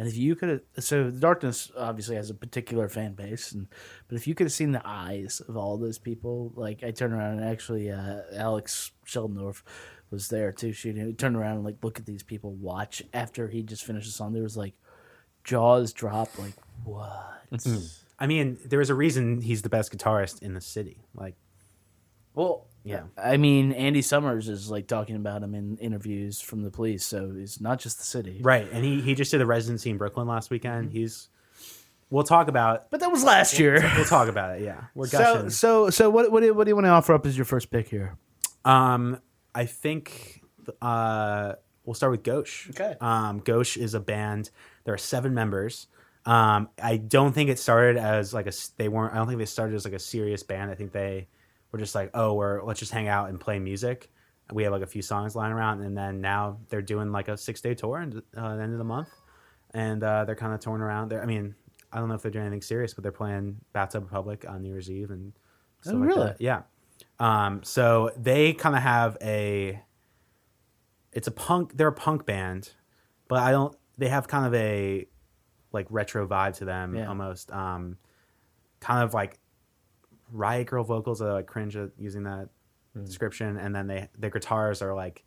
And 0.00 0.08
if 0.08 0.16
you 0.16 0.34
could 0.34 0.48
have, 0.48 0.62
so 0.78 1.10
the 1.10 1.20
darkness 1.20 1.70
obviously 1.76 2.16
has 2.16 2.30
a 2.30 2.34
particular 2.34 2.88
fan 2.88 3.12
base, 3.12 3.52
and 3.52 3.68
but 4.08 4.16
if 4.16 4.26
you 4.26 4.34
could 4.34 4.46
have 4.46 4.52
seen 4.52 4.72
the 4.72 4.80
eyes 4.82 5.42
of 5.46 5.58
all 5.58 5.76
those 5.76 5.98
people, 5.98 6.52
like 6.56 6.82
I 6.82 6.90
turned 6.90 7.12
around 7.12 7.38
and 7.38 7.44
actually 7.44 7.90
uh, 7.90 8.20
Alex 8.34 8.92
Sheldorf 9.06 9.62
was 10.10 10.28
there 10.28 10.52
too 10.52 10.72
shooting. 10.72 11.06
He 11.06 11.12
turned 11.12 11.36
around 11.36 11.56
and 11.56 11.64
like 11.66 11.84
look 11.84 11.98
at 11.98 12.06
these 12.06 12.22
people 12.22 12.54
watch 12.54 13.02
after 13.12 13.48
he 13.48 13.62
just 13.62 13.84
finished 13.84 14.06
the 14.06 14.12
song. 14.12 14.32
There 14.32 14.42
was 14.42 14.56
like 14.56 14.72
jaws 15.44 15.92
drop, 15.92 16.30
like 16.38 16.54
what? 16.84 17.42
I 18.18 18.26
mean, 18.26 18.56
there 18.64 18.80
is 18.80 18.88
a 18.88 18.94
reason 18.94 19.42
he's 19.42 19.60
the 19.60 19.68
best 19.68 19.94
guitarist 19.94 20.40
in 20.40 20.54
the 20.54 20.62
city. 20.62 21.04
Like, 21.14 21.34
Well, 22.34 22.68
yeah, 22.84 23.02
I 23.16 23.36
mean, 23.36 23.72
Andy 23.72 24.02
Summers 24.02 24.48
is 24.48 24.70
like 24.70 24.86
talking 24.86 25.16
about 25.16 25.42
him 25.42 25.54
in 25.54 25.76
interviews 25.78 26.40
from 26.40 26.62
the 26.62 26.70
police, 26.70 27.04
so 27.04 27.32
it's 27.36 27.60
not 27.60 27.78
just 27.80 27.98
the 27.98 28.04
city, 28.04 28.40
right. 28.42 28.68
And 28.72 28.84
he 28.84 29.00
he 29.00 29.14
just 29.14 29.30
did 29.30 29.40
a 29.40 29.46
residency 29.46 29.90
in 29.90 29.98
Brooklyn 29.98 30.26
last 30.26 30.50
weekend. 30.50 30.92
He's. 30.92 31.28
We'll 32.12 32.24
talk 32.24 32.48
about. 32.48 32.90
But 32.90 32.98
that 32.98 33.12
was 33.12 33.22
last 33.22 33.56
year. 33.60 33.88
We'll 33.94 34.04
talk 34.04 34.28
about 34.28 34.58
it. 34.58 34.64
Yeah, 34.64 34.80
we're 34.96 35.06
So, 35.06 35.18
gushing. 35.18 35.50
so, 35.50 35.90
so, 35.90 36.10
what, 36.10 36.32
what, 36.32 36.40
do, 36.40 36.52
what 36.52 36.64
do 36.64 36.70
you 36.70 36.74
want 36.74 36.86
to 36.86 36.90
offer 36.90 37.14
up 37.14 37.24
as 37.24 37.38
your 37.38 37.44
first 37.44 37.70
pick 37.70 37.86
here? 37.88 38.16
Um, 38.64 39.20
I 39.54 39.66
think 39.66 40.42
uh, 40.82 41.52
we'll 41.84 41.94
start 41.94 42.10
with 42.10 42.24
Gauche. 42.24 42.68
Okay. 42.70 42.96
Um, 43.00 43.38
Gauche 43.38 43.76
is 43.76 43.94
a 43.94 44.00
band. 44.00 44.50
There 44.82 44.92
are 44.92 44.98
seven 44.98 45.34
members. 45.34 45.86
Um, 46.26 46.68
I 46.82 46.96
don't 46.96 47.32
think 47.32 47.48
it 47.48 47.60
started 47.60 47.96
as 47.96 48.34
like 48.34 48.48
a 48.48 48.52
They 48.76 48.88
weren't. 48.88 49.12
I 49.14 49.18
don't 49.18 49.28
think 49.28 49.38
they 49.38 49.46
started 49.46 49.76
as 49.76 49.84
like 49.84 49.94
a 49.94 50.00
serious 50.00 50.42
band. 50.42 50.68
I 50.68 50.74
think 50.74 50.90
they 50.90 51.28
were 51.72 51.78
just 51.78 51.94
like, 51.94 52.10
oh, 52.14 52.34
we're 52.34 52.62
let's 52.62 52.80
just 52.80 52.92
hang 52.92 53.08
out 53.08 53.28
and 53.28 53.38
play 53.40 53.58
music. 53.58 54.10
We 54.52 54.64
have 54.64 54.72
like 54.72 54.82
a 54.82 54.86
few 54.86 55.02
songs 55.02 55.36
lying 55.36 55.52
around, 55.52 55.82
and 55.82 55.96
then 55.96 56.20
now 56.20 56.58
they're 56.68 56.82
doing 56.82 57.12
like 57.12 57.28
a 57.28 57.36
six 57.36 57.60
day 57.60 57.74
tour 57.74 57.98
and 57.98 58.20
uh, 58.36 58.56
the 58.56 58.62
end 58.62 58.72
of 58.72 58.78
the 58.78 58.84
month, 58.84 59.08
and 59.72 60.02
uh, 60.02 60.24
they're 60.24 60.34
kind 60.36 60.52
of 60.52 60.60
touring 60.60 60.82
around. 60.82 61.10
There, 61.10 61.22
I 61.22 61.26
mean, 61.26 61.54
I 61.92 61.98
don't 62.00 62.08
know 62.08 62.14
if 62.14 62.22
they're 62.22 62.30
doing 62.32 62.46
anything 62.46 62.62
serious, 62.62 62.92
but 62.94 63.02
they're 63.02 63.12
playing 63.12 63.56
Bathtub 63.72 64.02
Republic 64.04 64.44
on 64.48 64.62
New 64.62 64.70
Year's 64.70 64.90
Eve 64.90 65.10
and 65.10 65.32
stuff 65.82 65.94
Oh, 65.94 65.98
like 65.98 66.08
really? 66.08 66.24
that. 66.26 66.40
Yeah. 66.40 66.62
Um, 67.20 67.62
so 67.62 68.10
they 68.16 68.52
kind 68.52 68.74
of 68.74 68.82
have 68.82 69.16
a. 69.22 69.80
It's 71.12 71.26
a 71.28 71.32
punk. 71.32 71.76
They're 71.76 71.88
a 71.88 71.92
punk 71.92 72.26
band, 72.26 72.72
but 73.28 73.38
I 73.40 73.50
don't. 73.52 73.76
They 73.98 74.08
have 74.08 74.26
kind 74.28 74.46
of 74.46 74.54
a 74.54 75.06
like 75.72 75.86
retro 75.90 76.26
vibe 76.26 76.56
to 76.58 76.64
them 76.64 76.96
Yeah. 76.96 77.08
almost. 77.08 77.52
Um, 77.52 77.98
kind 78.80 79.04
of 79.04 79.14
like 79.14 79.38
riot 80.32 80.68
girl 80.68 80.84
vocals. 80.84 81.20
I 81.22 81.32
like 81.32 81.46
cringe 81.46 81.76
at 81.76 81.90
using 81.98 82.24
that 82.24 82.48
Hmm. 82.94 83.04
description, 83.04 83.56
and 83.56 83.74
then 83.74 83.86
they 83.86 84.08
their 84.18 84.30
guitars 84.30 84.82
are 84.82 84.94
like. 84.94 85.24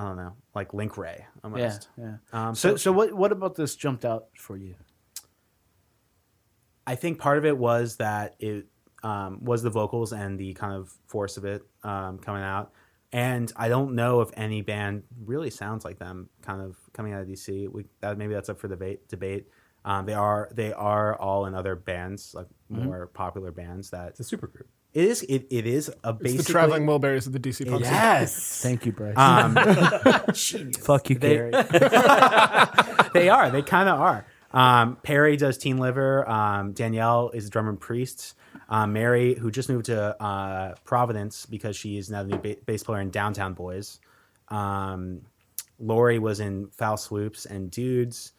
I 0.00 0.04
don't 0.04 0.16
know, 0.16 0.36
like 0.54 0.72
Link 0.74 0.96
Wray 0.96 1.26
almost. 1.42 1.88
Yeah, 1.96 2.04
yeah. 2.32 2.48
Um, 2.48 2.54
So, 2.54 2.70
so, 2.70 2.76
so 2.76 2.92
what, 2.92 3.12
what 3.14 3.32
about 3.32 3.56
this 3.56 3.74
jumped 3.74 4.04
out 4.04 4.26
for 4.36 4.56
you? 4.56 4.76
I 6.86 6.94
think 6.94 7.18
part 7.18 7.36
of 7.38 7.44
it 7.44 7.58
was 7.58 7.96
that 7.96 8.36
it 8.38 8.66
um, 9.02 9.44
was 9.44 9.62
the 9.62 9.70
vocals 9.70 10.12
and 10.12 10.38
the 10.38 10.54
kind 10.54 10.72
of 10.72 10.90
force 11.06 11.36
of 11.36 11.44
it 11.44 11.62
um, 11.82 12.18
coming 12.18 12.42
out. 12.42 12.72
And 13.12 13.52
I 13.56 13.68
don't 13.68 13.94
know 13.94 14.20
if 14.20 14.30
any 14.34 14.62
band 14.62 15.02
really 15.24 15.50
sounds 15.50 15.84
like 15.84 15.98
them, 15.98 16.28
kind 16.42 16.60
of 16.62 16.76
coming 16.92 17.12
out 17.12 17.22
of 17.22 17.26
DC. 17.28 17.68
We 17.68 17.86
that 18.00 18.18
maybe 18.18 18.34
that's 18.34 18.48
up 18.48 18.60
for 18.60 18.68
debate. 18.68 19.08
Debate. 19.08 19.48
Um, 19.88 20.04
they 20.04 20.12
are 20.14 20.50
they 20.52 20.72
are 20.74 21.16
all 21.16 21.46
in 21.46 21.54
other 21.54 21.74
bands, 21.74 22.34
like 22.34 22.46
more 22.68 23.06
popular 23.06 23.50
bands. 23.52 23.90
That 23.90 24.08
It's 24.10 24.20
a 24.20 24.24
super 24.24 24.46
group. 24.46 24.68
it 24.92 25.04
is 25.04 25.22
it, 25.22 25.46
it 25.50 25.66
is 25.66 25.90
a 26.04 26.14
It's 26.20 26.44
the 26.46 26.52
traveling 26.52 26.84
Wilburys 26.84 27.26
of 27.26 27.32
the 27.32 27.40
DC 27.40 27.66
punk 27.68 27.84
scene. 27.84 27.94
Yes. 27.94 28.60
Thank 28.62 28.84
you, 28.84 28.92
Bryce. 28.92 29.16
Um, 29.16 29.54
Fuck 30.80 31.08
you, 31.10 31.16
they- 31.18 31.34
Gary. 31.36 31.50
they 33.14 33.28
are. 33.30 33.50
They 33.50 33.62
kind 33.62 33.88
of 33.88 33.98
are. 34.00 34.26
Um, 34.50 34.96
Perry 35.02 35.36
does 35.36 35.56
Teen 35.58 35.78
Liver. 35.78 36.28
Um, 36.28 36.72
Danielle 36.72 37.30
is 37.30 37.48
drummer 37.50 37.70
and 37.70 37.80
priest. 37.80 38.34
Um, 38.68 38.92
Mary, 38.92 39.34
who 39.34 39.50
just 39.50 39.68
moved 39.70 39.86
to 39.86 40.22
uh, 40.22 40.74
Providence 40.84 41.46
because 41.46 41.76
she 41.76 41.96
is 41.96 42.10
now 42.10 42.22
the 42.22 42.28
new 42.30 42.38
ba- 42.38 42.56
bass 42.66 42.82
player 42.82 43.00
in 43.00 43.10
Downtown 43.10 43.54
Boys. 43.54 44.00
Um, 44.48 45.22
Lori 45.78 46.18
was 46.18 46.40
in 46.40 46.68
Foul 46.68 46.96
Swoops 46.98 47.46
and 47.46 47.70
Dudes. 47.70 48.32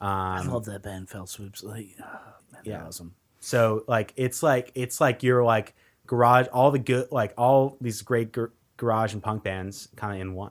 I 0.00 0.38
Um, 0.40 0.48
love 0.48 0.64
that 0.66 0.82
band, 0.82 1.08
Fell 1.08 1.26
Swoops. 1.26 1.62
Like, 1.62 1.88
oh, 2.00 2.04
man, 2.52 2.62
Yeah. 2.64 2.72
yeah, 2.80 2.86
awesome. 2.86 3.14
so 3.40 3.84
like 3.86 4.12
it's 4.16 4.42
like 4.42 4.72
it's 4.74 5.00
like 5.00 5.22
you're 5.22 5.44
like 5.44 5.74
garage 6.06 6.46
all 6.52 6.70
the 6.70 6.78
good 6.78 7.08
like 7.10 7.32
all 7.38 7.76
these 7.80 8.02
great 8.02 8.32
gar- 8.32 8.52
garage 8.76 9.12
and 9.14 9.22
punk 9.22 9.42
bands 9.44 9.88
kind 9.96 10.14
of 10.14 10.20
in 10.20 10.34
one. 10.34 10.50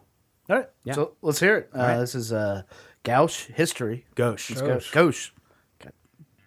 All 0.50 0.58
right, 0.58 0.70
Yeah. 0.84 0.94
so 0.94 1.14
let's 1.22 1.40
hear 1.40 1.58
it. 1.58 1.70
Uh, 1.76 1.80
right. 1.80 1.98
This 2.00 2.16
is 2.16 2.34
uh, 2.34 2.64
Gauche 3.04 3.46
history. 3.48 4.06
Gauche. 4.16 4.52
Let's. 4.62 4.90
Gauche. 4.92 5.32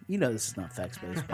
You 0.09 0.19
know 0.19 0.33
this 0.33 0.49
is 0.49 0.57
not 0.57 0.73
facts 0.73 0.99
based. 0.99 1.25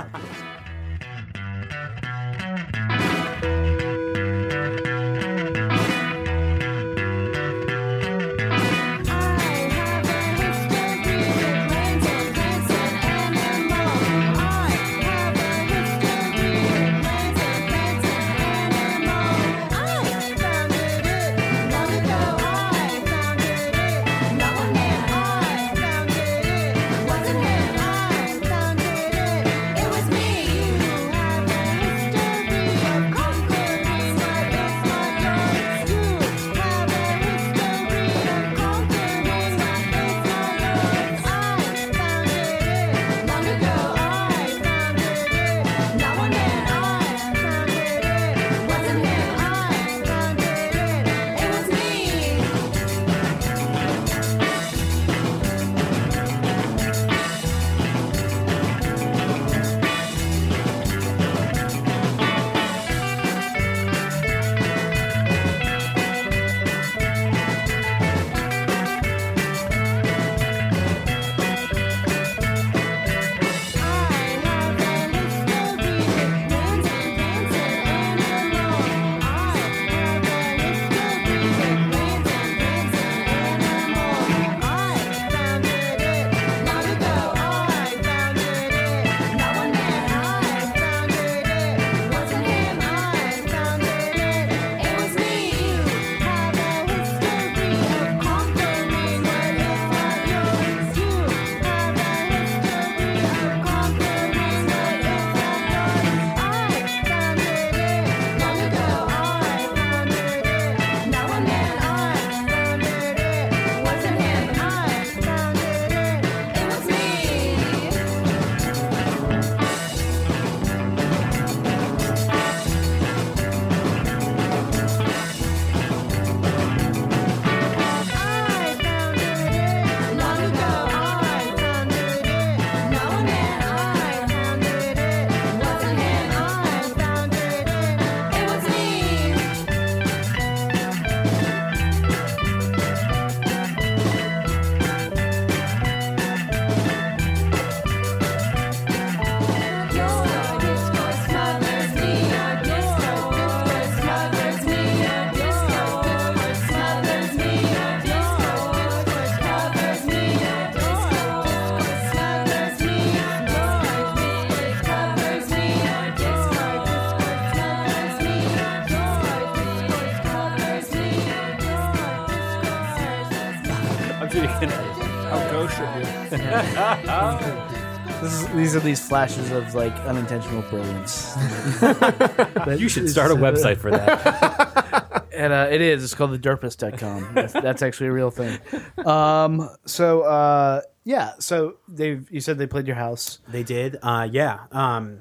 these 178.63 178.77
are 178.77 178.81
these 178.81 179.05
flashes 179.05 179.51
of 179.51 179.75
like 179.75 179.93
unintentional 180.07 180.63
brilliance. 180.63 181.35
You 182.79 182.89
should 182.89 183.09
start 183.09 183.33
a 183.33 183.35
website 183.35 183.79
for 183.79 183.91
that. 183.91 185.27
and 185.35 185.53
uh, 185.53 185.67
it 185.69 185.81
is. 185.81 186.05
It's 186.05 186.15
called 186.15 186.31
the 186.31 186.39
Derpist.com. 186.39 187.35
That's, 187.35 187.53
that's 187.53 187.83
actually 187.83 188.07
a 188.07 188.13
real 188.13 188.31
thing. 188.31 188.61
Um, 189.05 189.69
so 189.85 190.23
uh, 190.23 190.83
yeah, 191.03 191.33
so 191.41 191.79
they 191.89 192.21
you 192.31 192.41
said 192.41 192.57
they 192.59 192.69
played 192.69 192.87
your 192.87 192.97
house. 192.97 193.41
They 193.49 193.65
did. 193.65 193.99
Uh, 194.01 194.29
yeah. 194.31 194.61
Um, 194.71 195.19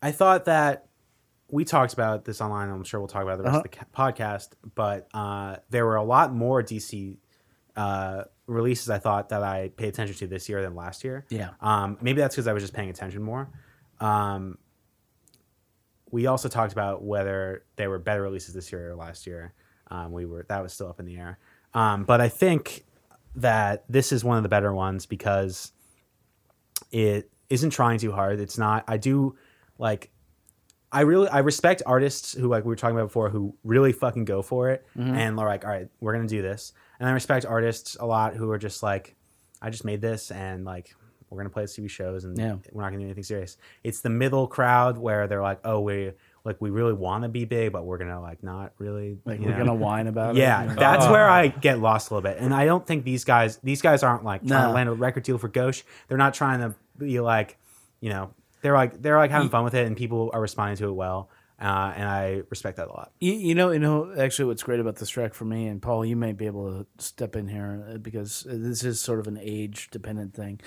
I 0.00 0.12
thought 0.12 0.44
that 0.44 0.86
we 1.50 1.64
talked 1.64 1.92
about 1.92 2.24
this 2.24 2.40
online. 2.40 2.70
I'm 2.70 2.84
sure 2.84 3.00
we'll 3.00 3.08
talk 3.08 3.22
about 3.22 3.34
it 3.34 3.38
the 3.38 3.44
rest 3.44 3.56
of 3.56 3.62
the 3.64 3.68
ca- 3.70 3.86
podcast. 3.92 4.50
But 4.76 5.08
uh, 5.12 5.56
there 5.70 5.84
were 5.84 5.96
a 5.96 6.04
lot 6.04 6.32
more 6.32 6.62
DC 6.62 7.16
uh, 7.76 8.22
releases 8.52 8.90
I 8.90 8.98
thought 8.98 9.30
that 9.30 9.42
I 9.42 9.70
paid 9.76 9.88
attention 9.88 10.16
to 10.16 10.26
this 10.26 10.48
year 10.48 10.62
than 10.62 10.74
last 10.74 11.04
year. 11.04 11.24
Yeah. 11.30 11.50
Um, 11.60 11.98
maybe 12.00 12.20
that's 12.20 12.34
because 12.34 12.46
I 12.46 12.52
was 12.52 12.62
just 12.62 12.72
paying 12.72 12.90
attention 12.90 13.22
more. 13.22 13.48
Um, 14.00 14.58
we 16.10 16.26
also 16.26 16.48
talked 16.48 16.72
about 16.72 17.02
whether 17.02 17.64
there 17.76 17.88
were 17.88 17.98
better 17.98 18.22
releases 18.22 18.54
this 18.54 18.70
year 18.70 18.90
or 18.90 18.94
last 18.94 19.26
year. 19.26 19.54
Um, 19.90 20.12
we 20.12 20.26
were 20.26 20.44
that 20.48 20.62
was 20.62 20.72
still 20.72 20.88
up 20.88 21.00
in 21.00 21.06
the 21.06 21.16
air. 21.16 21.38
Um, 21.74 22.04
but 22.04 22.20
I 22.20 22.28
think 22.28 22.84
that 23.36 23.84
this 23.88 24.12
is 24.12 24.22
one 24.22 24.36
of 24.36 24.42
the 24.42 24.48
better 24.48 24.74
ones 24.74 25.06
because 25.06 25.72
it 26.90 27.30
isn't 27.48 27.70
trying 27.70 27.98
too 27.98 28.12
hard. 28.12 28.40
It's 28.40 28.58
not. 28.58 28.84
I 28.86 28.98
do 28.98 29.36
like. 29.78 30.10
I 30.94 31.00
really 31.02 31.28
I 31.28 31.38
respect 31.38 31.82
artists 31.86 32.34
who 32.34 32.48
like 32.48 32.64
we 32.64 32.68
were 32.68 32.76
talking 32.76 32.96
about 32.96 33.06
before 33.06 33.30
who 33.30 33.56
really 33.64 33.92
fucking 33.92 34.26
go 34.26 34.42
for 34.42 34.68
it 34.68 34.86
and 34.94 35.40
are 35.40 35.46
like, 35.46 35.64
all 35.64 35.70
right, 35.70 35.88
we're 36.00 36.12
gonna 36.12 36.28
do 36.28 36.42
this. 36.42 36.74
And 37.02 37.08
I 37.10 37.14
respect 37.14 37.44
artists 37.44 37.96
a 37.98 38.06
lot 38.06 38.36
who 38.36 38.48
are 38.52 38.58
just 38.58 38.80
like, 38.80 39.16
I 39.60 39.70
just 39.70 39.84
made 39.84 40.00
this 40.00 40.30
and 40.30 40.64
like 40.64 40.94
we're 41.30 41.38
gonna 41.38 41.50
play 41.50 41.64
TV 41.64 41.90
shows 41.90 42.22
and 42.24 42.38
Yeah. 42.38 42.54
we're 42.70 42.82
not 42.82 42.90
gonna 42.90 42.98
do 43.00 43.06
anything 43.06 43.24
serious. 43.24 43.56
It's 43.82 44.02
the 44.02 44.08
middle 44.08 44.46
crowd 44.46 44.98
where 44.98 45.26
they're 45.26 45.42
like, 45.42 45.58
oh, 45.64 45.80
we 45.80 46.12
like 46.44 46.60
we 46.60 46.70
really 46.70 46.92
want 46.92 47.24
to 47.24 47.28
be 47.28 47.44
big, 47.44 47.72
but 47.72 47.84
we're 47.86 47.98
gonna 47.98 48.20
like 48.20 48.44
not 48.44 48.74
really. 48.78 49.18
Like 49.24 49.40
we're 49.40 49.50
know? 49.50 49.58
gonna 49.58 49.74
whine 49.74 50.06
about 50.06 50.36
Yeah, 50.36 50.60
it. 50.60 50.68
you 50.68 50.74
know? 50.74 50.80
that's 50.80 51.06
oh. 51.06 51.10
where 51.10 51.28
I 51.28 51.48
get 51.48 51.80
lost 51.80 52.12
a 52.12 52.14
little 52.14 52.30
bit. 52.30 52.38
And 52.40 52.54
I 52.54 52.66
don't 52.66 52.86
think 52.86 53.02
these 53.02 53.24
guys 53.24 53.56
these 53.64 53.82
guys 53.82 54.04
aren't 54.04 54.22
like 54.22 54.46
trying 54.46 54.62
No. 54.62 54.68
to 54.68 54.72
land 54.72 54.88
a 54.88 54.92
record 54.92 55.24
deal 55.24 55.38
for 55.38 55.48
Gauche. 55.48 55.82
They're 56.06 56.18
not 56.18 56.34
trying 56.34 56.60
to 56.60 56.76
be 56.98 57.18
like, 57.18 57.58
you 58.00 58.10
know, 58.10 58.30
they're 58.60 58.74
like 58.74 59.02
they're 59.02 59.18
like 59.18 59.32
having 59.32 59.48
fun 59.48 59.64
with 59.64 59.74
it 59.74 59.88
and 59.88 59.96
people 59.96 60.30
are 60.32 60.40
responding 60.40 60.76
to 60.76 60.86
it 60.88 60.92
well. 60.92 61.30
Uh, 61.62 61.92
and 61.94 62.08
I 62.08 62.42
respect 62.50 62.78
that 62.78 62.88
a 62.88 62.92
lot. 62.92 63.12
You, 63.20 63.34
you 63.34 63.54
know, 63.54 63.70
you 63.70 63.78
know. 63.78 64.12
Actually, 64.18 64.46
what's 64.46 64.64
great 64.64 64.80
about 64.80 64.96
this 64.96 65.08
track 65.08 65.32
for 65.32 65.44
me, 65.44 65.68
and 65.68 65.80
Paul, 65.80 66.04
you 66.04 66.16
may 66.16 66.32
be 66.32 66.46
able 66.46 66.68
to 66.70 66.86
step 66.98 67.36
in 67.36 67.46
here 67.46 67.86
uh, 67.88 67.98
because 67.98 68.44
this 68.48 68.82
is 68.82 69.00
sort 69.00 69.20
of 69.20 69.28
an 69.28 69.38
age-dependent 69.40 70.34
thing. 70.34 70.60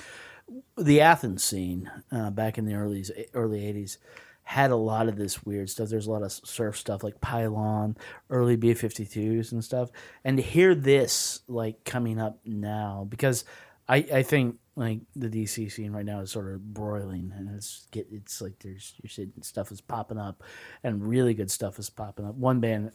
The 0.77 1.01
Athens 1.01 1.43
scene 1.43 1.91
uh, 2.13 2.29
back 2.29 2.57
in 2.57 2.63
the 2.65 2.75
early 2.75 3.03
early 3.33 3.59
'80s 3.61 3.97
had 4.43 4.71
a 4.71 4.75
lot 4.75 5.09
of 5.09 5.17
this 5.17 5.43
weird 5.43 5.69
stuff. 5.69 5.89
There's 5.89 6.07
a 6.07 6.11
lot 6.11 6.21
of 6.21 6.31
surf 6.31 6.77
stuff 6.77 7.03
like 7.03 7.19
Pylon, 7.19 7.97
early 8.29 8.55
B-52s 8.55 9.51
and 9.51 9.63
stuff. 9.63 9.89
And 10.23 10.37
to 10.37 10.43
hear 10.43 10.75
this 10.75 11.41
like 11.47 11.83
coming 11.83 12.21
up 12.21 12.39
now, 12.45 13.07
because 13.09 13.43
I 13.87 13.97
I 13.97 14.23
think 14.23 14.57
like 14.75 14.99
the 15.15 15.29
DC 15.29 15.71
scene 15.71 15.91
right 15.91 16.05
now 16.05 16.19
is 16.19 16.31
sort 16.31 16.53
of 16.53 16.73
broiling, 16.73 17.31
and 17.35 17.55
it's 17.55 17.87
get 17.91 18.07
it's 18.11 18.41
like 18.41 18.59
there's 18.59 18.93
you're 19.01 19.09
seeing 19.09 19.31
stuff 19.41 19.71
is 19.71 19.81
popping 19.81 20.17
up, 20.17 20.43
and 20.83 21.05
really 21.07 21.33
good 21.33 21.51
stuff 21.51 21.79
is 21.79 21.89
popping 21.89 22.25
up. 22.25 22.35
One 22.35 22.59
band, 22.59 22.91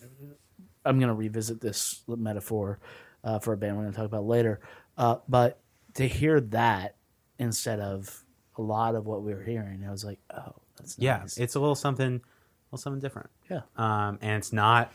I'm 0.85 0.99
gonna 1.01 1.15
revisit 1.15 1.61
this 1.61 2.03
metaphor 2.09 2.81
uh, 3.25 3.39
for 3.39 3.53
a 3.53 3.57
band 3.57 3.77
we're 3.77 3.85
gonna 3.85 3.97
talk 3.97 4.07
about 4.07 4.27
later, 4.27 4.61
uh, 4.99 5.17
but 5.29 5.61
to 5.95 6.07
hear 6.07 6.41
that 6.41 6.97
instead 7.39 7.81
of 7.81 8.25
a 8.59 8.63
lot 8.63 8.95
of 8.95 9.07
what 9.07 9.23
we 9.23 9.35
were 9.35 9.43
hearing, 9.43 9.85
I 9.87 9.91
was 9.91 10.05
like, 10.05 10.19
oh, 10.37 10.55
that's 10.77 10.97
Yeah, 10.99 11.23
it's 11.37 11.55
a 11.55 11.61
little 11.61 11.75
something, 11.75 12.17
a 12.17 12.21
little 12.67 12.79
something 12.79 13.01
different. 13.01 13.31
yeah, 13.49 13.63
um, 13.77 14.19
and 14.21 14.37
it's 14.37 14.53
not. 14.53 14.93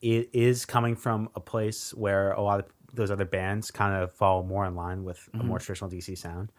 It 0.00 0.30
is 0.32 0.64
coming 0.64 0.94
from 0.94 1.28
a 1.34 1.40
place 1.40 1.92
where 1.92 2.30
a 2.30 2.40
lot 2.40 2.60
of 2.60 2.66
those 2.98 3.10
other 3.10 3.24
bands 3.24 3.70
kind 3.70 3.94
of 3.94 4.12
fall 4.12 4.42
more 4.42 4.66
in 4.66 4.74
line 4.74 5.04
with 5.04 5.26
a 5.34 5.42
more 5.42 5.58
traditional 5.58 5.90
DC 5.90 6.18
sound, 6.18 6.52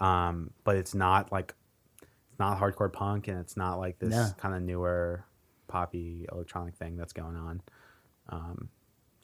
um, 0.00 0.50
but 0.64 0.76
it's 0.76 0.94
not 0.94 1.32
like 1.32 1.54
it's 2.02 2.38
not 2.38 2.58
hardcore 2.60 2.92
punk, 2.92 3.28
and 3.28 3.38
it's 3.38 3.56
not 3.56 3.78
like 3.78 3.98
this 3.98 4.10
No. 4.10 4.28
kind 4.36 4.54
of 4.54 4.62
newer 4.62 5.24
poppy 5.68 6.26
electronic 6.30 6.74
thing 6.76 6.96
that's 6.96 7.12
going 7.12 7.36
on. 7.36 7.62
Um, 8.28 8.68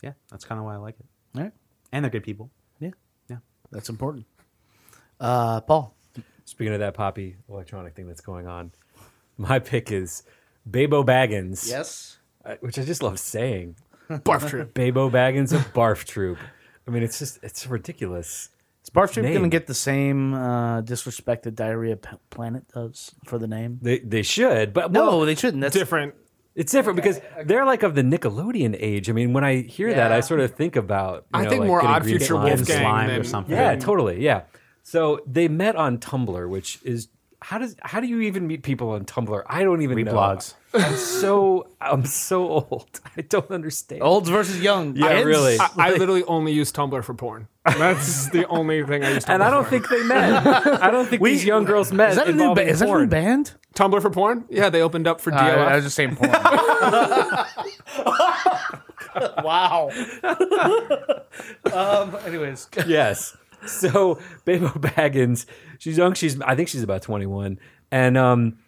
yeah, 0.03 0.13
that's 0.31 0.45
kind 0.45 0.59
of 0.59 0.65
why 0.65 0.75
I 0.75 0.79
like 0.79 0.97
it, 0.99 1.07
all 1.37 1.43
right, 1.43 1.53
and 1.93 2.05
they're 2.05 2.11
good 2.11 2.25
people. 2.25 2.51
yeah, 2.81 2.91
Yeah. 3.29 3.37
that's 3.71 3.89
important. 3.91 4.27
Uh, 5.19 5.61
Paul, 5.61 5.95
Speaking 6.47 6.73
of 6.75 6.81
that 6.81 6.95
poppy 6.95 7.37
electronic 7.49 7.95
thing 7.95 8.09
that's 8.09 8.21
going 8.23 8.47
on, 8.49 8.73
my 9.37 9.59
pick 9.61 9.93
is 9.93 10.25
Baebo 10.69 11.05
Baggins. 11.05 11.69
yes, 11.69 12.19
uh, 12.45 12.57
which 12.61 12.79
I 12.79 12.85
just 12.85 13.03
love 13.03 13.21
saying. 13.21 13.77
Barf 14.11 14.49
Troop. 14.49 14.75
Baebo 14.75 15.09
Baggins 15.11 15.53
of 15.53 15.61
Barf 15.73 16.05
Troop. 16.05 16.39
I 16.91 16.93
mean, 16.93 17.05
it's 17.05 17.21
just 17.21 17.39
it's 17.45 17.67
ridiculous. 17.69 18.49
is 18.83 18.91
Barf 18.91 19.13
Troop 19.13 19.33
gonna 19.33 19.49
get 19.49 19.69
the 19.69 19.75
same 19.75 20.35
uh, 20.35 20.81
disrespect 20.81 21.45
that 21.45 21.55
Diarrhea 21.55 21.97
P- 21.97 22.17
Planet 22.31 22.65
does 22.75 23.13
for 23.27 23.39
the 23.39 23.47
name? 23.47 23.79
They 23.81 24.01
they 24.01 24.23
should, 24.23 24.73
but 24.73 24.91
No, 24.91 25.07
well, 25.07 25.21
they 25.21 25.37
shouldn't. 25.37 25.61
That's 25.61 25.77
Different. 25.77 26.15
it's 26.57 26.73
different 26.73 26.97
because 26.97 27.21
they're 27.45 27.65
like 27.65 27.85
of 27.85 27.95
the 27.95 28.03
Nickelodeon 28.03 28.77
age. 28.79 29.09
I 29.09 29.13
mean, 29.13 29.33
when 29.33 29.45
I 29.45 29.63
hear 29.63 29.95
that, 29.95 30.11
I 30.11 30.19
sort 30.19 30.41
of 30.41 30.53
think 30.57 30.75
about. 30.75 31.27
you 31.33 31.41
I 31.41 31.45
know, 31.45 31.51
think 31.51 31.61
like 31.61 31.69
more 31.69 31.81
getting 31.81 31.95
Odd 31.95 32.05
Future 32.07 32.25
slime. 32.25 32.45
Wolfgang 32.47 32.79
slimed 32.81 33.11
than 33.11 33.21
or 33.21 33.25
something. 33.25 33.55
Yeah, 33.55 33.77
totally. 33.77 34.21
Yeah. 34.25 34.43
So 34.83 35.21
they 35.27 35.47
met 35.47 35.77
on 35.77 35.99
Tumblr, 35.99 36.49
which 36.51 36.81
is 36.83 37.07
how 37.43 37.59
does 37.59 37.75
how 37.83 38.01
do 38.01 38.07
you 38.07 38.21
even 38.23 38.47
meet 38.47 38.63
people 38.63 38.91
on 38.91 39.05
Tumblr? 39.05 39.43
I 39.47 39.63
don't 39.63 39.83
even 39.83 39.97
Read 39.97 40.07
know. 40.07 40.15
blogs. 40.15 40.55
I'm 40.75 40.95
so 40.97 41.67
I'm 41.81 42.05
so 42.05 42.49
old. 42.49 43.01
I 43.17 43.23
don't 43.23 43.51
understand. 43.51 44.03
olds 44.03 44.29
versus 44.29 44.61
young. 44.61 44.95
Yeah, 44.95 45.09
kids. 45.15 45.27
really. 45.27 45.59
I, 45.59 45.69
I 45.79 45.91
literally 45.97 46.23
only 46.25 46.53
use 46.53 46.71
Tumblr 46.73 47.03
for 47.03 47.15
porn. 47.15 47.49
That's 47.65 48.29
the 48.31 48.47
only 48.49 48.85
thing 48.85 49.05
I 49.05 49.13
use. 49.15 49.25
Tumblr 49.25 49.27
for. 49.27 49.33
and 49.33 49.43
I 49.43 49.51
don't 49.51 49.65
for. 49.65 49.71
think 49.71 49.89
they 49.89 50.03
met. 50.05 50.47
I 50.83 50.91
don't 50.91 51.07
think 51.09 51.23
these 51.23 51.45
young 51.45 51.65
girls 51.65 51.93
met. 51.93 52.11
Is 52.11 52.17
that 52.17 52.29
a 52.29 52.33
new, 52.33 52.41
involving 52.43 52.67
ba- 52.67 52.71
is 52.71 52.79
that 52.81 52.85
a 52.85 52.89
new 52.89 52.95
porn. 52.95 53.09
band? 53.09 53.53
Tumblr 53.75 54.03
for 54.03 54.11
porn. 54.11 54.45
Yeah, 54.51 54.69
they 54.69 54.83
opened 54.83 55.07
up 55.07 55.21
for 55.21 55.33
Uh, 55.33 55.39
DLF. 55.39 55.67
I 55.67 55.75
was 55.77 55.85
just 55.85 55.97
saying 55.97 56.17
porn. 56.17 56.31
wow. 59.45 59.91
um. 61.73 62.17
Anyways, 62.27 62.69
yes. 62.87 63.37
So 63.67 64.19
Baebo 64.47 64.73
Baggins, 64.81 65.45
she's 65.81 65.99
young. 65.99 66.15
She's 66.15 66.41
I 66.43 66.55
think 66.55 66.69
she's 66.69 66.85
about 66.85 67.03
twenty 67.03 67.27
one, 67.27 67.59
and 67.91 68.17
um, 68.17 68.59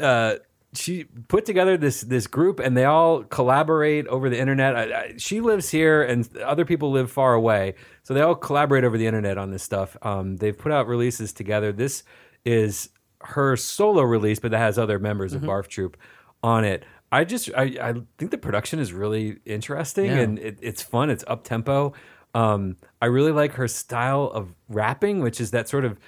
uh, 0.00 0.34
she 0.72 1.04
put 1.28 1.44
together 1.46 1.76
this 1.76 2.00
this 2.00 2.26
group, 2.26 2.58
and 2.58 2.76
they 2.76 2.84
all 2.84 3.22
collaborate 3.22 4.06
over 4.08 4.28
the 4.28 4.38
internet. 4.38 4.74
I, 4.76 4.82
I, 4.82 5.14
she 5.16 5.40
lives 5.40 5.70
here, 5.70 6.02
and 6.02 6.28
other 6.38 6.64
people 6.64 6.90
live 6.90 7.10
far 7.10 7.34
away, 7.34 7.74
so 8.02 8.12
they 8.14 8.20
all 8.22 8.34
collaborate 8.34 8.82
over 8.82 8.98
the 8.98 9.06
internet 9.06 9.38
on 9.38 9.52
this 9.52 9.62
stuff. 9.62 9.96
Um, 10.02 10.36
they've 10.36 10.56
put 10.58 10.72
out 10.72 10.88
releases 10.88 11.32
together. 11.32 11.70
This 11.72 12.02
is 12.44 12.88
her 13.22 13.56
solo 13.56 14.02
release, 14.02 14.38
but 14.38 14.50
that 14.50 14.58
has 14.58 14.78
other 14.78 14.98
members 14.98 15.32
of 15.32 15.42
Barf 15.42 15.68
Troop 15.68 15.96
on 16.42 16.64
it. 16.64 16.84
I 17.12 17.24
just 17.24 17.50
I, 17.56 17.62
I 17.80 17.94
think 18.18 18.30
the 18.32 18.38
production 18.38 18.78
is 18.80 18.92
really 18.92 19.38
interesting 19.46 20.06
Yeah. 20.06 20.18
and 20.20 20.38
it, 20.38 20.58
it's 20.60 20.82
fun. 20.82 21.08
It's 21.08 21.24
up 21.26 21.44
tempo. 21.44 21.92
Um, 22.34 22.76
I 23.00 23.06
really 23.06 23.32
like 23.32 23.52
her 23.52 23.68
style 23.68 24.24
of 24.34 24.52
rapping, 24.68 25.20
which 25.20 25.40
is 25.40 25.52
that 25.52 25.68
sort 25.68 25.84
of 25.84 25.98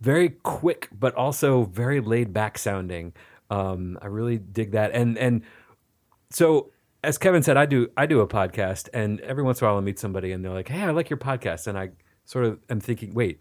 very 0.00 0.30
quick 0.30 0.88
but 0.92 1.14
also 1.14 1.64
very 1.64 2.00
laid 2.00 2.32
back 2.32 2.58
sounding. 2.58 3.12
Um, 3.50 3.98
I 4.02 4.06
really 4.06 4.38
dig 4.38 4.72
that. 4.72 4.92
And 4.92 5.18
and 5.18 5.42
so 6.30 6.70
as 7.02 7.18
Kevin 7.18 7.42
said, 7.42 7.56
I 7.56 7.66
do 7.66 7.88
I 7.96 8.06
do 8.06 8.20
a 8.20 8.28
podcast, 8.28 8.88
and 8.92 9.20
every 9.20 9.42
once 9.42 9.60
in 9.60 9.66
a 9.66 9.70
while 9.70 9.78
I 9.78 9.80
meet 9.80 9.98
somebody 9.98 10.32
and 10.32 10.44
they're 10.44 10.52
like, 10.52 10.68
"Hey, 10.68 10.82
I 10.82 10.90
like 10.90 11.10
your 11.10 11.18
podcast," 11.18 11.66
and 11.66 11.78
I 11.78 11.90
sort 12.24 12.44
of 12.44 12.58
am 12.68 12.80
thinking, 12.80 13.14
"Wait." 13.14 13.40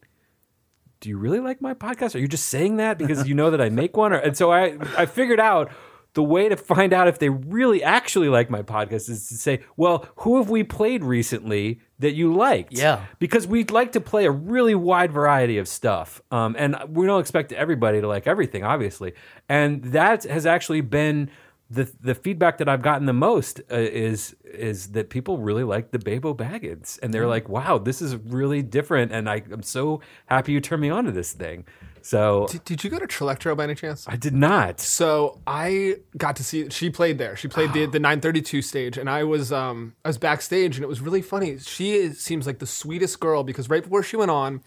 Do 0.99 1.09
you 1.09 1.19
really 1.19 1.39
like 1.39 1.61
my 1.61 1.75
podcast? 1.75 2.15
Are 2.15 2.17
you 2.17 2.27
just 2.27 2.49
saying 2.49 2.77
that 2.77 2.97
because 2.97 3.27
you 3.27 3.35
know 3.35 3.51
that 3.51 3.61
I 3.61 3.69
make 3.69 3.95
one? 3.95 4.13
Or, 4.13 4.15
and 4.15 4.35
so 4.35 4.51
I, 4.51 4.79
I 4.97 5.05
figured 5.05 5.39
out 5.39 5.71
the 6.17 6.23
way 6.23 6.49
to 6.49 6.57
find 6.57 6.93
out 6.93 7.07
if 7.07 7.19
they 7.19 7.29
really 7.29 7.83
actually 7.83 8.27
like 8.27 8.49
my 8.49 8.63
podcast 8.63 9.07
is 9.07 9.27
to 9.29 9.35
say, 9.35 9.59
well, 9.75 10.09
who 10.15 10.37
have 10.37 10.49
we 10.49 10.63
played 10.63 11.03
recently 11.03 11.79
that 11.99 12.15
you 12.15 12.33
liked? 12.33 12.73
Yeah. 12.73 13.05
Because 13.19 13.45
we'd 13.45 13.69
like 13.69 13.91
to 13.91 14.01
play 14.01 14.25
a 14.25 14.31
really 14.31 14.73
wide 14.73 15.11
variety 15.11 15.59
of 15.59 15.67
stuff. 15.67 16.19
Um, 16.31 16.55
and 16.57 16.75
we 16.89 17.05
don't 17.05 17.21
expect 17.21 17.51
everybody 17.53 18.01
to 18.01 18.07
like 18.07 18.25
everything, 18.25 18.63
obviously. 18.63 19.13
And 19.47 19.83
that 19.83 20.23
has 20.23 20.47
actually 20.47 20.81
been 20.81 21.29
the 21.69 21.91
the 22.01 22.15
feedback 22.15 22.57
that 22.57 22.67
I've 22.67 22.81
gotten 22.81 23.05
the 23.05 23.13
most 23.13 23.59
uh, 23.71 23.75
is 23.75 24.35
is 24.43 24.93
that 24.93 25.11
people 25.11 25.37
really 25.37 25.65
like 25.65 25.91
the 25.91 25.99
Baebo 25.99 26.35
Baggins, 26.35 26.97
and 27.03 27.13
they're 27.13 27.27
like, 27.27 27.49
"Wow, 27.49 27.77
this 27.77 28.01
is 28.01 28.15
really 28.15 28.63
different," 28.63 29.11
and 29.11 29.29
I, 29.29 29.43
I'm 29.51 29.63
so 29.63 30.01
happy 30.27 30.53
you 30.53 30.61
turned 30.61 30.81
me 30.81 30.89
on 30.89 31.03
to 31.03 31.11
this 31.11 31.33
thing. 31.33 31.65
So 32.07 32.47
Did, 32.49 32.63
did 32.63 32.83
you 32.85 32.89
go 32.89 32.99
to 32.99 33.05
Trillectro 33.05 33.57
by 33.57 33.65
any 33.65 33.75
chance? 33.75 34.05
I 34.07 34.15
did 34.15 34.33
not. 34.33 34.79
So 34.79 35.41
I 35.45 35.95
got 36.17 36.37
to 36.37 36.43
see 36.43 36.69
she 36.69 36.89
played 36.89 37.17
there. 37.17 37.35
She 37.35 37.49
played 37.49 37.73
the 37.73 37.85
the 37.85 37.99
932 37.99 38.61
stage, 38.61 38.97
and 38.97 39.09
I 39.09 39.25
was 39.25 39.51
um 39.51 39.93
I 40.05 40.07
was 40.07 40.17
backstage, 40.17 40.77
and 40.77 40.85
it 40.85 40.87
was 40.87 41.01
really 41.01 41.21
funny. 41.21 41.59
She 41.59 41.95
is, 41.95 42.21
seems 42.21 42.47
like 42.47 42.59
the 42.59 42.65
sweetest 42.65 43.19
girl 43.19 43.43
because 43.43 43.69
right 43.69 43.83
before 43.83 44.03
she 44.03 44.15
went 44.15 44.31
on. 44.31 44.61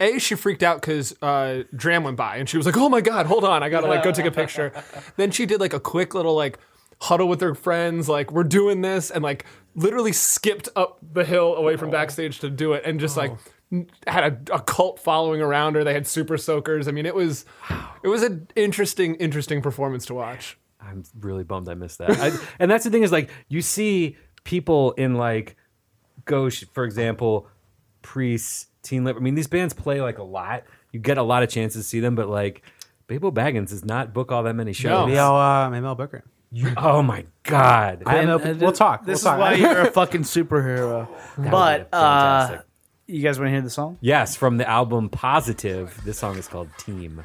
A, 0.00 0.18
she 0.18 0.34
freaked 0.34 0.62
out 0.62 0.80
because 0.80 1.14
uh, 1.22 1.62
Dram 1.74 2.02
went 2.04 2.16
by, 2.16 2.36
and 2.36 2.48
she 2.48 2.56
was 2.58 2.66
like, 2.66 2.76
"Oh 2.76 2.88
my 2.88 3.00
god, 3.00 3.24
hold 3.24 3.44
on, 3.44 3.62
I 3.62 3.70
gotta 3.70 3.86
like 3.86 4.02
go 4.02 4.12
take 4.12 4.26
a 4.26 4.30
picture." 4.42 4.72
then 5.16 5.30
she 5.30 5.46
did 5.46 5.60
like 5.60 5.72
a 5.72 5.80
quick 5.80 6.12
little 6.12 6.34
like 6.34 6.58
huddle 7.00 7.28
with 7.28 7.40
her 7.40 7.54
friends, 7.54 8.08
like 8.08 8.32
we're 8.32 8.44
doing 8.44 8.82
this, 8.82 9.10
and 9.10 9.22
like 9.22 9.46
literally 9.74 10.12
skipped 10.12 10.68
up 10.76 10.98
the 11.00 11.24
hill 11.24 11.54
away 11.54 11.76
from 11.76 11.90
backstage 11.90 12.40
to 12.40 12.50
do 12.50 12.72
it, 12.74 12.82
and 12.84 13.00
just 13.00 13.16
like 13.16 13.30
n- 13.30 13.38
had 14.06 14.48
a, 14.50 14.54
a 14.56 14.60
cult 14.60 14.98
following 15.00 15.40
around 15.40 15.74
her. 15.76 15.84
They 15.84 15.94
had 15.94 16.06
super 16.06 16.36
soakers. 16.36 16.88
I 16.88 16.90
mean, 16.90 17.06
it 17.06 17.14
was 17.14 17.44
it 18.02 18.08
was 18.08 18.22
an 18.22 18.48
interesting, 18.56 19.14
interesting 19.16 19.62
performance 19.62 20.06
to 20.06 20.14
watch. 20.14 20.58
I'm 20.80 21.04
really 21.20 21.44
bummed 21.44 21.68
I 21.68 21.74
missed 21.74 21.98
that. 21.98 22.10
I, 22.20 22.32
and 22.58 22.70
that's 22.70 22.84
the 22.84 22.90
thing 22.90 23.02
is 23.02 23.12
like 23.12 23.30
you 23.48 23.62
see 23.62 24.16
people 24.44 24.92
in 24.92 25.14
like 25.14 25.56
Gauche, 26.24 26.64
for 26.72 26.84
example, 26.84 27.46
Priest, 28.02 28.68
Teen 28.82 29.04
Lip. 29.04 29.16
I 29.16 29.20
mean, 29.20 29.34
these 29.34 29.46
bands 29.46 29.74
play 29.74 30.00
like 30.00 30.18
a 30.18 30.24
lot. 30.24 30.64
You 30.90 31.00
get 31.00 31.18
a 31.18 31.22
lot 31.22 31.42
of 31.42 31.48
chances 31.48 31.84
to 31.84 31.88
see 31.88 32.00
them, 32.00 32.14
but 32.14 32.28
like 32.28 32.62
Baebo 33.08 33.32
Baggins 33.32 33.68
does 33.70 33.84
not 33.84 34.12
book 34.12 34.30
all 34.32 34.42
that 34.42 34.54
many 34.54 34.72
shows. 34.72 35.06
Maybe 35.06 35.18
I'll 35.18 35.36
uh, 35.36 35.70
maybe 35.70 35.86
I'll 35.86 35.94
book 35.94 36.12
her. 36.12 36.24
Oh 36.76 37.00
my 37.02 37.24
god! 37.44 38.02
I 38.04 38.16
am 38.18 38.28
And- 38.28 38.42
and 38.42 38.60
We'll 38.60 38.72
talk. 38.72 39.06
This 39.06 39.24
we'll 39.24 39.34
is 39.34 39.38
talk. 39.38 39.38
why 39.38 39.54
you're 39.54 39.80
a 39.80 39.90
fucking 39.90 40.22
superhero. 40.22 41.08
but 41.38 41.88
uh, 41.92 42.46
fantastic. 42.48 42.66
You 43.12 43.22
guys 43.22 43.38
want 43.38 43.48
to 43.48 43.52
hear 43.52 43.60
the 43.60 43.70
song? 43.70 43.98
yes, 44.00 44.36
from 44.36 44.56
the 44.56 44.68
album 44.68 45.08
Positive. 45.08 46.00
This 46.04 46.18
song 46.18 46.38
is 46.38 46.48
called 46.48 46.68
Team. 46.78 47.24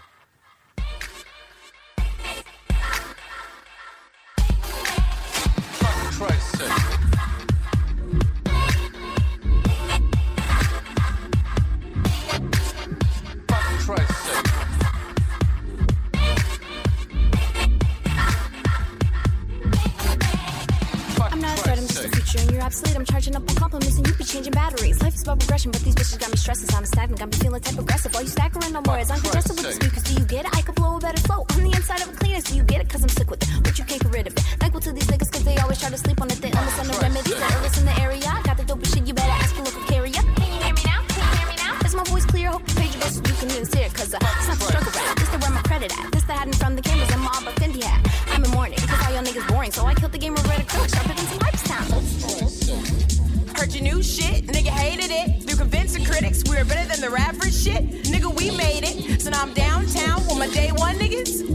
This 46.12 46.24
the 46.24 46.34
hiding 46.34 46.54
from 46.54 46.76
the 46.76 46.82
cameras 46.82 47.10
and 47.12 47.22
my 47.22 47.32
Abba 47.34 47.52
Fendi. 47.60 47.84
I'm 48.32 48.44
in 48.44 48.52
mourning 48.52 48.80
cause 48.80 49.06
all 49.06 49.14
y'all 49.14 49.24
niggas 49.24 49.48
boring. 49.48 49.72
So 49.72 49.86
I 49.86 49.94
killed 49.94 50.12
the 50.12 50.18
game 50.18 50.34
with 50.34 50.48
red 50.48 50.62
acrylic 50.66 50.94
sharper 50.94 51.14
than 51.14 51.28
some 51.28 51.40
pipes 51.40 51.64
town. 51.64 53.56
Heard 53.56 53.74
your 53.74 53.84
new 53.84 54.04
shit, 54.04 54.46
nigga 54.48 54.70
hated 54.70 55.12
it. 55.12 55.44
Through 55.44 55.58
convincing 55.58 56.06
critics, 56.06 56.44
we 56.50 56.56
were 56.58 56.66
better 56.66 56.88
than 56.88 57.02
the 57.02 57.16
average 57.20 57.56
shit. 57.56 58.04
Nigga, 58.04 58.34
we 58.38 58.52
made 58.52 58.84
it. 58.84 59.22
So 59.22 59.32
now 59.32 59.42
I'm 59.42 59.54
downtown 59.54 60.26
with 60.28 60.38
my 60.38 60.48
day 60.50 60.72
one 60.76 60.96
niggas. 60.98 61.48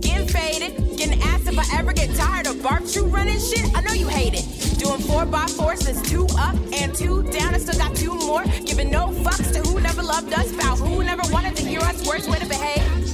Getting 0.00 0.28
faded, 0.28 0.98
getting 0.98 1.20
asked 1.22 1.48
if 1.48 1.58
I 1.58 1.78
ever 1.78 1.92
get 1.92 2.14
tired 2.14 2.46
of 2.46 2.56
Barf 2.56 2.92
Troop 2.92 3.12
running 3.12 3.38
shit. 3.38 3.64
I 3.74 3.80
know 3.80 3.94
you 3.94 4.08
hate 4.08 4.34
it. 4.34 4.78
Doing 4.78 5.00
four 5.00 5.24
by 5.26 5.46
four 5.46 5.76
since 5.76 6.00
two 6.08 6.26
up 6.38 6.54
and 6.72 6.94
two 6.94 7.22
down. 7.30 7.54
I 7.54 7.58
still 7.58 7.78
got 7.78 7.96
two 7.96 8.14
more. 8.14 8.44
Giving 8.66 8.90
no 8.90 9.08
fucks 9.08 9.52
to 9.52 9.60
who 9.68 9.80
never 9.80 10.02
loved 10.02 10.32
us, 10.34 10.52
about 10.52 10.78
who 10.78 11.02
never 11.02 11.22
wanted 11.32 11.56
to 11.56 11.62
hear 11.64 11.80
us. 11.80 12.06
Worst 12.06 12.28
way 12.28 12.38
to 12.38 12.46
behave. 12.46 13.09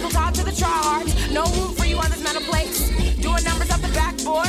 Might 0.00 0.14
as 0.14 0.38
to 0.38 0.44
the 0.44 0.52
tryhards. 0.52 1.32
No 1.32 1.44
room 1.44 1.74
for 1.74 1.84
you 1.84 1.96
on 1.98 2.10
this 2.10 2.22
metal 2.22 2.42
plates. 2.42 2.88
Doing 3.16 3.42
numbers 3.42 3.70
off 3.70 3.82
the 3.82 3.88
backboard. 3.88 4.46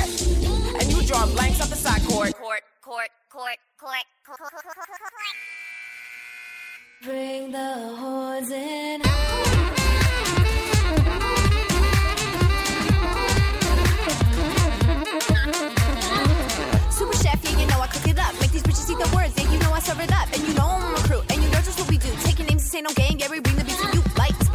And 0.80 0.92
you 0.92 1.02
draw 1.08 1.26
blanks 1.26 1.60
off 1.62 1.70
the 1.70 1.76
side 1.76 2.04
court. 2.04 2.34
Court, 2.36 2.62
court, 2.82 3.10
court, 3.30 3.58
court, 3.80 4.06
court, 4.26 4.40
court, 4.40 4.52
court, 4.52 4.76
court. 4.76 5.36
Bring 7.04 7.52
the 7.52 7.96
horns 7.98 8.52
in. 8.52 9.02
Super 16.92 17.18
chef, 17.18 17.40
yeah, 17.44 17.60
you 17.60 17.66
know 17.68 17.80
I 17.80 17.88
cook 17.88 18.08
it 18.08 18.20
up. 18.20 18.40
Make 18.40 18.52
these 18.52 18.64
bitches 18.64 18.90
eat 18.92 19.00
the 19.00 19.10
words, 19.16 19.34
yeah, 19.36 19.52
you 19.52 19.60
know 19.60 19.72
I 19.72 19.80
serve 19.80 20.00
it 20.02 20.12
up. 20.12 20.28
And 20.34 20.48
you 20.48 20.54
know 20.54 20.68
I'm 20.68 20.84
a 20.84 20.96
recruit, 20.96 21.24
and 21.32 21.42
you 21.42 21.50
know 21.50 21.62
just 21.62 21.80
what 21.80 21.90
we 21.90 21.98
do. 21.98 22.10
Taking 22.24 22.46
names, 22.46 22.64
this 22.64 22.76
ain't 22.76 22.88
no 22.88 22.94
game, 22.94 23.18
yeah, 23.18 23.30
we 23.32 23.40
bring 23.40 23.56
the 23.56 23.64
beats 23.64 23.82
to 23.82 23.98
you. 23.98 23.99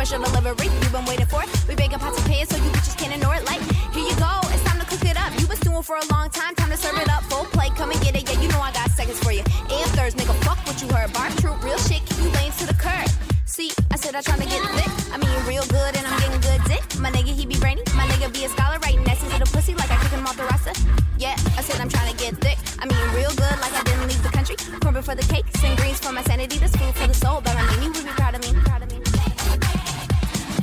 Special 0.05 0.23
delivery, 0.37 0.67
you've 0.69 0.93
been 0.93 1.07
waiting 1.07 1.25
for 1.25 1.43
it. 1.43 1.49
We 1.67 1.75
baking 1.75 1.99
pots 1.99 2.21
of 2.21 2.27
pans, 2.27 2.51
so 2.51 2.61
you 2.61 2.69
bitches 2.77 2.93
can't 2.93 3.17
ignore 3.17 3.37
it. 3.37 3.45
Like, 3.47 3.65
here 3.97 4.05
you 4.05 4.13
go, 4.21 4.37
it's 4.53 4.61
time 4.69 4.77
to 4.77 4.85
cook 4.85 5.01
it 5.01 5.17
up. 5.17 5.33
You've 5.41 5.49
been 5.49 5.57
stewing 5.57 5.81
for 5.81 5.97
a 5.97 6.05
long 6.13 6.29
time, 6.29 6.55
time 6.55 6.69
to 6.69 6.77
serve 6.77 7.01
it 7.01 7.09
up. 7.09 7.25
Full 7.33 7.49
plate, 7.57 7.73
come 7.75 7.91
and 7.91 7.99
get 8.05 8.13
it, 8.13 8.29
yeah, 8.29 8.39
you 8.39 8.49
know 8.53 8.61
I 8.61 8.71
got 8.71 8.91
seconds 8.91 9.19
for 9.25 9.33
you. 9.33 9.41
And 9.41 9.89
thirds, 9.97 10.15
nigga, 10.15 10.37
fuck 10.45 10.61
what 10.69 10.77
you 10.83 10.89
heard. 10.93 11.09
Barf 11.17 11.33
Troop, 11.41 11.57
real 11.65 11.79
shit, 11.79 12.05
keep 12.05 12.21
you 12.21 12.29
lanes 12.37 12.53
to 12.61 12.67
the 12.67 12.77
curb. 12.77 13.09
See, 13.47 13.73
I 13.91 13.97
said 13.97 14.15
I 14.15 14.21
tryna 14.21 14.45
get 14.45 14.61
thick. 14.77 14.93
I 15.09 15.17
mean, 15.17 15.33
real 15.49 15.65
good, 15.73 15.97
and 15.97 16.05
I'm 16.05 16.21
getting 16.21 16.41
good 16.45 16.61
dick. 16.69 16.85
My 17.01 17.09
nigga, 17.09 17.33
he 17.33 17.47
be 17.47 17.57
brainy. 17.57 17.81
My 17.97 18.05
nigga 18.05 18.29
be 18.29 18.45
a 18.45 18.51
scholar, 18.53 18.77
writing 18.85 19.09
essays 19.09 19.33
to 19.33 19.39
the 19.41 19.49
pussy 19.57 19.73
like 19.73 19.91
I 19.91 19.97
kick 20.05 20.13
him 20.13 20.27
off 20.29 20.37
the 20.37 20.45
roster. 20.53 20.77
Yeah, 21.17 21.33
I 21.57 21.65
said 21.65 21.81
I'm 21.81 21.89
tryna 21.89 22.13
get 22.21 22.37
thick. 22.45 22.61
I 22.77 22.85
mean, 22.85 23.01
real 23.17 23.33
good, 23.41 23.57
like 23.65 23.73
I 23.73 23.81
didn't 23.89 24.05
leave 24.13 24.23
the 24.23 24.29
country. 24.29 24.57
Cornbread 24.85 25.07
for 25.07 25.17
the 25.17 25.25
cake, 25.33 25.49
sing 25.57 25.75
greens 25.77 25.97
for 25.97 26.13
my 26.13 26.21
sanity. 26.29 26.59
This 26.61 26.77
food 26.77 26.93
for 26.93 27.09
the 27.09 27.17
soul, 27.17 27.41
but 27.41 27.57
I 27.57 27.65
mean, 27.73 27.89
you 27.89 27.91
would 27.97 28.05
be 28.05 28.13
proud 28.21 28.35
of 28.35 28.45
me. 28.45 28.53
Proud 28.69 28.83
of 28.83 28.93
me 28.93 28.94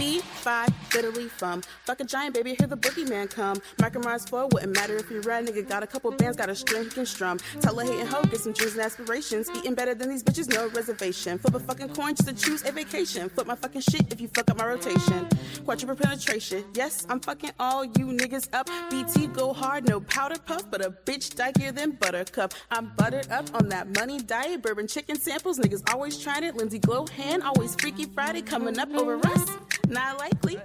happy 0.02 0.20
B5, 0.42 0.94
literally 0.96 1.28
from 1.28 1.62
fucking 1.86 2.08
giant 2.08 2.34
baby, 2.34 2.56
hear 2.56 2.68
the 2.68 2.78
boogeyman 2.78 3.30
come. 3.30 3.58
Micromise 3.78 4.28
flow, 4.28 4.48
wouldn't 4.52 4.76
matter 4.76 4.96
if 4.98 5.10
you're 5.10 5.22
red, 5.22 5.48
nigga. 5.48 5.68
Got 5.68 5.84
a 5.84 5.88
couple 5.88 6.12
bands, 6.12 6.38
got 6.38 6.50
a 6.50 6.56
string 6.56 6.84
he 6.84 6.90
can 6.90 7.06
strum. 7.06 7.40
Tell 7.60 7.80
a 7.80 7.86
hating 7.86 8.08
hoe, 8.08 8.24
get 8.24 8.42
some 8.42 8.54
dreams 8.54 8.74
and 8.74 8.82
aspirations. 8.82 9.50
Eating 9.56 9.76
better 9.76 9.94
than 9.94 10.10
these 10.10 10.24
bitches, 10.24 10.50
no 10.50 10.70
reservation. 10.70 11.38
Flip 11.38 11.56
a 11.56 11.60
fucking 11.60 11.90
coin 11.90 12.16
just 12.16 12.28
to 12.28 12.34
choose 12.34 12.66
a 12.66 12.72
vacation. 12.72 13.30
Flip 13.30 13.48
my 13.48 13.56
fucking 13.56 13.82
shit 13.82 14.12
if 14.12 14.20
you 14.20 14.28
fuck 14.30 14.50
up 14.50 14.58
my 14.58 14.66
rotation. 14.66 15.28
Quadruple 15.66 15.96
penetration, 15.96 16.64
yes, 16.74 17.06
I'm 17.10 17.20
fucking 17.20 17.52
all 17.60 17.86
you 17.86 18.08
niggas 18.08 18.50
up. 18.54 18.70
BT 18.90 19.28
go 19.28 19.54
hard, 19.54 19.88
no 19.88 20.00
powder 20.00 20.40
puff, 20.40 20.70
but 20.70 20.84
a 20.84 20.92
bitch 20.92 21.36
dykier 21.36 21.74
than 21.74 21.92
buttercup. 21.92 22.54
I'm 22.72 22.92
buttered 22.98 23.30
up 23.30 23.54
on 23.54 23.70
that 23.70 23.96
money 23.96 24.20
diet, 24.20 24.62
bourbon 24.62 24.88
chicken 24.88 25.20
samples, 25.20 25.60
niggas 25.60 25.88
always 25.94 26.18
trying 26.18 26.44
it. 26.44 26.56
Lindsay 26.56 26.80
Lohan, 26.80 27.44
always 27.44 27.76
Freaky 27.76 28.06
Friday, 28.06 28.42
coming 28.42 28.78
up 28.80 28.90
over 28.92 29.18
us. 29.18 29.50
Not 29.88 30.20
likely. 30.34 30.62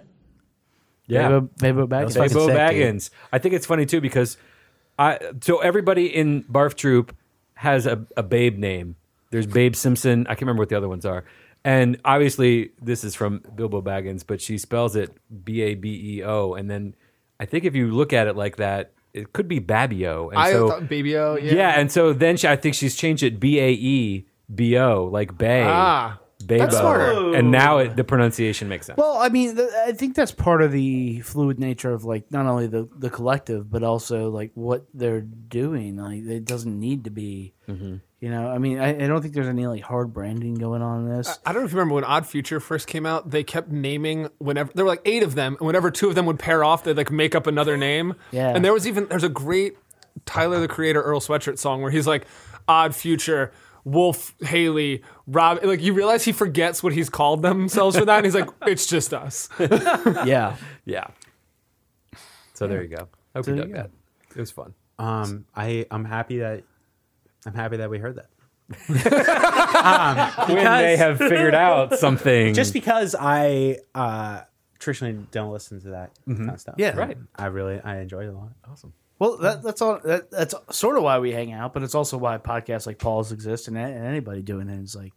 Yeah, 1.06 1.28
Babo, 1.28 1.48
Babo 1.58 1.86
Baggins. 1.86 2.14
Fucking 2.14 2.32
Bo 2.32 2.46
sick, 2.46 2.48
dude. 2.48 2.56
Baggins. 2.56 3.10
I 3.32 3.38
think 3.38 3.54
it's 3.54 3.66
funny 3.66 3.86
too 3.86 4.00
because 4.00 4.36
I 4.98 5.18
so 5.40 5.58
everybody 5.58 6.06
in 6.06 6.42
Barf 6.44 6.74
Troop 6.74 7.14
has 7.54 7.86
a, 7.86 8.04
a 8.16 8.22
Babe 8.22 8.58
name. 8.58 8.96
There's 9.30 9.46
Babe 9.46 9.74
Simpson. 9.74 10.26
I 10.26 10.30
can't 10.30 10.42
remember 10.42 10.62
what 10.62 10.68
the 10.68 10.76
other 10.76 10.88
ones 10.88 11.04
are. 11.04 11.24
And 11.64 11.98
obviously, 12.04 12.70
this 12.80 13.02
is 13.02 13.14
from 13.14 13.42
Bilbo 13.54 13.82
Baggins, 13.82 14.24
but 14.26 14.40
she 14.40 14.56
spells 14.56 14.94
it 14.94 15.16
B 15.44 15.62
A 15.62 15.74
B 15.74 16.16
E 16.18 16.22
O. 16.24 16.54
And 16.54 16.70
then 16.70 16.94
I 17.40 17.44
think 17.44 17.64
if 17.64 17.74
you 17.74 17.90
look 17.90 18.12
at 18.12 18.28
it 18.28 18.36
like 18.36 18.56
that, 18.56 18.92
it 19.12 19.32
could 19.32 19.48
be 19.48 19.60
Babio. 19.60 20.30
And 20.30 20.38
I 20.38 20.52
so, 20.52 20.68
thought 20.68 20.88
Baby 20.88 21.16
O. 21.16 21.36
yeah. 21.36 21.54
Yeah. 21.54 21.70
and 21.70 21.90
so 21.90 22.12
then 22.12 22.36
she, 22.36 22.46
I 22.46 22.56
think 22.56 22.74
she's 22.74 22.96
changed 22.96 23.22
it 23.22 23.40
B 23.40 23.58
A 23.58 23.70
E 23.70 24.26
B 24.54 24.76
O, 24.78 25.04
like 25.04 25.36
Bay. 25.36 25.64
Ah, 25.64 26.18
Babo. 26.46 26.62
that's 26.62 26.76
smarter. 26.76 27.34
And 27.36 27.50
now 27.50 27.78
it, 27.78 27.96
the 27.96 28.04
pronunciation 28.04 28.68
makes 28.68 28.86
sense. 28.86 28.96
Well, 28.96 29.16
I 29.16 29.28
mean, 29.28 29.56
th- 29.56 29.70
I 29.86 29.92
think 29.92 30.14
that's 30.14 30.32
part 30.32 30.62
of 30.62 30.72
the 30.72 31.20
fluid 31.20 31.58
nature 31.58 31.92
of 31.92 32.04
like 32.04 32.30
not 32.30 32.46
only 32.46 32.66
the 32.66 32.88
the 32.96 33.10
collective, 33.10 33.70
but 33.70 33.82
also 33.82 34.30
like 34.30 34.52
what 34.54 34.86
they're 34.94 35.20
doing. 35.20 35.96
Like 35.96 36.24
it 36.24 36.44
doesn't 36.44 36.78
need 36.78 37.04
to 37.04 37.10
be, 37.10 37.54
mm-hmm. 37.68 37.96
you 38.20 38.30
know. 38.30 38.48
I 38.48 38.58
mean, 38.58 38.78
I, 38.78 38.90
I 38.90 39.06
don't 39.06 39.22
think 39.22 39.34
there's 39.34 39.48
any 39.48 39.66
like 39.66 39.82
hard 39.82 40.12
branding 40.12 40.54
going 40.54 40.82
on 40.82 41.04
in 41.06 41.16
this. 41.16 41.38
I 41.44 41.52
don't 41.52 41.62
know 41.62 41.66
if 41.66 41.72
you 41.72 41.78
remember 41.78 41.94
when 41.96 42.04
Odd 42.04 42.26
Future 42.26 42.60
first 42.60 42.86
came 42.86 43.06
out. 43.06 43.30
They 43.30 43.44
kept 43.44 43.70
naming 43.70 44.28
whenever 44.38 44.72
there 44.74 44.84
were 44.84 44.90
like 44.90 45.02
eight 45.04 45.22
of 45.22 45.34
them, 45.34 45.56
and 45.58 45.66
whenever 45.66 45.90
two 45.90 46.08
of 46.08 46.14
them 46.14 46.26
would 46.26 46.38
pair 46.38 46.64
off, 46.64 46.84
they'd 46.84 46.96
like 46.96 47.10
make 47.10 47.34
up 47.34 47.46
another 47.46 47.76
name. 47.76 48.14
Yeah. 48.30 48.54
And 48.54 48.64
there 48.64 48.72
was 48.72 48.86
even 48.86 49.06
there's 49.08 49.24
a 49.24 49.28
great 49.28 49.76
Tyler 50.24 50.60
the 50.60 50.68
Creator 50.68 51.02
Earl 51.02 51.20
Sweatshirt 51.20 51.58
song 51.58 51.82
where 51.82 51.90
he's 51.90 52.06
like 52.06 52.26
Odd 52.68 52.94
Future. 52.94 53.52
Wolf, 53.86 54.34
Haley, 54.40 55.02
Rob, 55.28 55.60
like 55.62 55.80
you 55.80 55.92
realize 55.92 56.24
he 56.24 56.32
forgets 56.32 56.82
what 56.82 56.92
he's 56.92 57.08
called 57.08 57.40
themselves 57.40 57.96
for 57.96 58.04
that, 58.04 58.16
and 58.16 58.26
he's 58.26 58.34
like, 58.34 58.48
"It's 58.66 58.84
just 58.84 59.14
us." 59.14 59.48
yeah, 59.60 60.56
yeah. 60.84 61.06
So 62.54 62.66
there 62.66 62.82
you 62.82 62.88
go. 62.88 63.08
I 63.34 63.38
hope 63.38 63.44
So 63.44 63.52
you 63.52 63.56
there 63.58 63.64
dug 63.66 63.68
you 63.68 63.74
that. 63.76 63.90
It 64.34 64.40
was 64.40 64.50
fun. 64.50 64.74
Um, 64.98 65.44
I 65.54 65.86
I'm 65.92 66.04
happy 66.04 66.38
that 66.38 66.64
I'm 67.46 67.54
happy 67.54 67.76
that 67.76 67.88
we 67.88 67.98
heard 67.98 68.16
that. 68.16 68.30
Quinn 70.46 70.64
may 70.64 70.96
have 70.96 71.18
figured 71.18 71.54
out 71.54 71.96
something. 71.96 72.54
Just 72.54 72.72
because 72.72 73.14
I 73.16 73.78
uh, 73.94 74.40
traditionally 74.80 75.24
don't 75.30 75.52
listen 75.52 75.80
to 75.82 75.90
that 75.90 76.10
kind 76.26 76.50
of 76.50 76.60
stuff. 76.60 76.74
Yeah. 76.76 76.96
Right. 76.96 77.16
I 77.36 77.46
really 77.46 77.80
I 77.80 77.98
enjoy 78.00 78.24
it 78.24 78.30
a 78.30 78.32
lot. 78.32 78.50
awesome. 78.68 78.92
Well, 79.18 79.36
that, 79.38 79.62
that's 79.62 79.80
all. 79.80 79.98
That, 80.04 80.30
that's 80.30 80.54
sort 80.70 80.96
of 80.96 81.02
why 81.02 81.18
we 81.18 81.32
hang 81.32 81.52
out, 81.52 81.72
but 81.72 81.82
it's 81.82 81.94
also 81.94 82.18
why 82.18 82.36
podcasts 82.38 82.86
like 82.86 82.98
Paul's 82.98 83.32
exist, 83.32 83.68
and, 83.68 83.76
and 83.78 84.04
anybody 84.06 84.42
doing 84.42 84.68
it 84.68 84.78
is 84.82 84.94
like, 84.94 85.12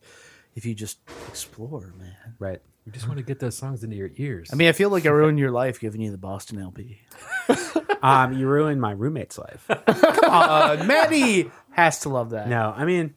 if 0.55 0.65
you 0.65 0.73
just 0.73 0.99
explore, 1.27 1.93
man. 1.97 2.15
Right. 2.39 2.61
We 2.85 2.91
just 2.93 3.07
want 3.07 3.17
to 3.19 3.23
get 3.23 3.39
those 3.39 3.55
songs 3.55 3.83
into 3.83 3.95
your 3.97 4.09
ears. 4.15 4.49
I 4.51 4.55
mean, 4.55 4.67
I 4.67 4.71
feel 4.71 4.89
like 4.89 5.05
I 5.05 5.09
ruined 5.09 5.37
your 5.37 5.51
life 5.51 5.79
giving 5.79 6.01
you 6.01 6.11
the 6.11 6.17
Boston 6.17 6.59
LP. 6.59 6.99
Um, 8.01 8.31
you 8.31 8.47
ruined 8.47 8.79
my 8.79 8.91
roommate's 8.91 9.37
life. 9.37 9.65
Uh, 9.69 10.81
Maddie 10.85 11.51
has 11.71 11.99
to 12.01 12.09
love 12.09 12.29
that. 12.29 12.47
No, 12.47 12.73
I 12.73 12.85
mean, 12.85 13.13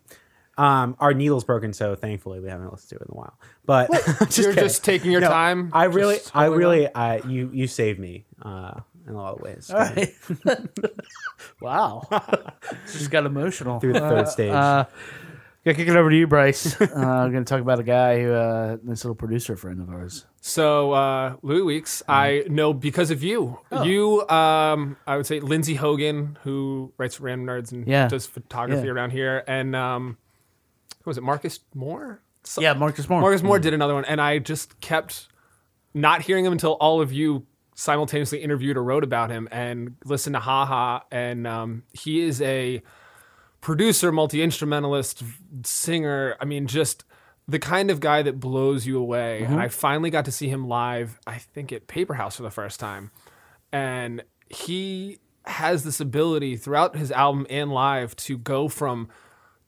um, 0.58 0.96
our 0.98 1.14
needle's 1.14 1.44
broken, 1.44 1.72
so 1.72 1.94
thankfully 1.94 2.40
we 2.40 2.48
haven't 2.48 2.72
listened 2.72 2.88
to 2.90 2.96
it 2.96 3.02
in 3.02 3.12
a 3.12 3.16
while. 3.16 3.38
But 3.64 3.90
just 4.24 4.38
You're 4.38 4.48
kidding. 4.54 4.64
just 4.64 4.84
taking 4.84 5.12
your 5.12 5.20
No, 5.20 5.28
time. 5.28 5.70
I 5.72 5.84
really, 5.84 6.18
I 6.34 6.46
holding 6.46 6.58
really, 6.58 6.92
I 6.92 7.18
you 7.18 7.48
you 7.52 7.68
saved 7.68 8.00
me 8.00 8.24
uh, 8.42 8.80
in 9.06 9.14
a 9.14 9.16
lot 9.16 9.34
of 9.34 9.40
ways 9.42 9.70
All 9.70 9.78
right. 9.80 10.14
wow. 11.60 12.02
Just 12.86 13.10
got 13.10 13.26
emotional. 13.26 13.80
through 13.80 13.94
the 13.94 14.00
third 14.00 14.28
stage. 14.28 14.52
Uh, 14.52 14.84
gonna 15.64 15.76
kick 15.76 15.88
it 15.88 15.96
over 15.96 16.10
to 16.10 16.16
you, 16.16 16.26
Bryce. 16.26 16.76
Uh, 16.80 16.84
I'm 16.96 17.32
going 17.32 17.44
to 17.44 17.48
talk 17.48 17.60
about 17.60 17.78
a 17.80 17.84
guy 17.84 18.20
who, 18.20 18.32
uh, 18.32 18.76
this 18.82 19.04
little 19.04 19.14
producer 19.14 19.56
friend 19.56 19.80
of 19.80 19.88
ours. 19.90 20.26
So 20.40 20.92
uh, 20.92 21.36
Louis 21.42 21.62
Weeks, 21.62 22.02
I 22.08 22.44
know 22.48 22.72
because 22.72 23.10
of 23.10 23.22
you. 23.22 23.58
Oh. 23.70 23.82
You, 23.84 24.28
um, 24.28 24.96
I 25.06 25.16
would 25.16 25.26
say 25.26 25.40
Lindsay 25.40 25.74
Hogan, 25.74 26.36
who 26.42 26.92
writes 26.98 27.16
for 27.16 27.24
Random 27.24 27.46
Nerds 27.46 27.72
and 27.72 27.86
Yeah. 27.86 28.08
does 28.08 28.26
photography 28.26 28.86
Yeah. 28.86 28.92
around 28.92 29.10
here, 29.10 29.42
and 29.46 29.74
um, 29.76 30.18
who 31.02 31.10
was 31.10 31.16
it? 31.18 31.22
Marcus 31.22 31.60
Moore. 31.74 32.20
So- 32.44 32.60
Yeah, 32.60 32.72
Marcus 32.74 33.08
Moore. 33.08 33.20
Marcus 33.20 33.42
Moore 33.42 33.58
did 33.58 33.72
another 33.74 33.94
one, 33.94 34.04
and 34.04 34.20
I 34.20 34.38
just 34.38 34.80
kept 34.80 35.28
not 35.94 36.22
hearing 36.22 36.44
him 36.44 36.52
until 36.52 36.72
all 36.72 37.00
of 37.00 37.12
you 37.12 37.46
simultaneously 37.74 38.42
interviewed 38.42 38.76
or 38.76 38.84
wrote 38.84 39.04
about 39.04 39.30
him 39.30 39.48
and 39.50 39.96
listened 40.04 40.34
to 40.34 40.40
Haha. 40.40 41.00
And 41.10 41.46
um, 41.46 41.82
he 41.92 42.20
is 42.20 42.40
a 42.42 42.82
producer, 43.60 44.12
multi 44.12 44.42
instrumentalist, 44.42 45.22
singer. 45.64 46.36
I 46.40 46.44
mean, 46.44 46.66
just 46.66 47.04
the 47.48 47.58
kind 47.58 47.90
of 47.90 48.00
guy 48.00 48.22
that 48.22 48.38
blows 48.38 48.86
you 48.86 48.98
away. 48.98 49.42
And 49.42 49.60
I 49.60 49.68
finally 49.68 50.10
got 50.10 50.24
to 50.26 50.32
see 50.32 50.48
him 50.48 50.68
live, 50.68 51.18
I 51.26 51.38
think 51.38 51.72
at 51.72 51.86
Paper 51.86 52.14
House 52.14 52.36
for 52.36 52.42
the 52.42 52.50
first 52.50 52.78
time. 52.78 53.10
And 53.72 54.22
he 54.48 55.18
has 55.46 55.82
this 55.82 56.00
ability 56.00 56.56
throughout 56.56 56.96
his 56.96 57.10
album 57.10 57.46
and 57.50 57.72
live 57.72 58.14
to 58.16 58.38
go 58.38 58.68
from 58.68 59.08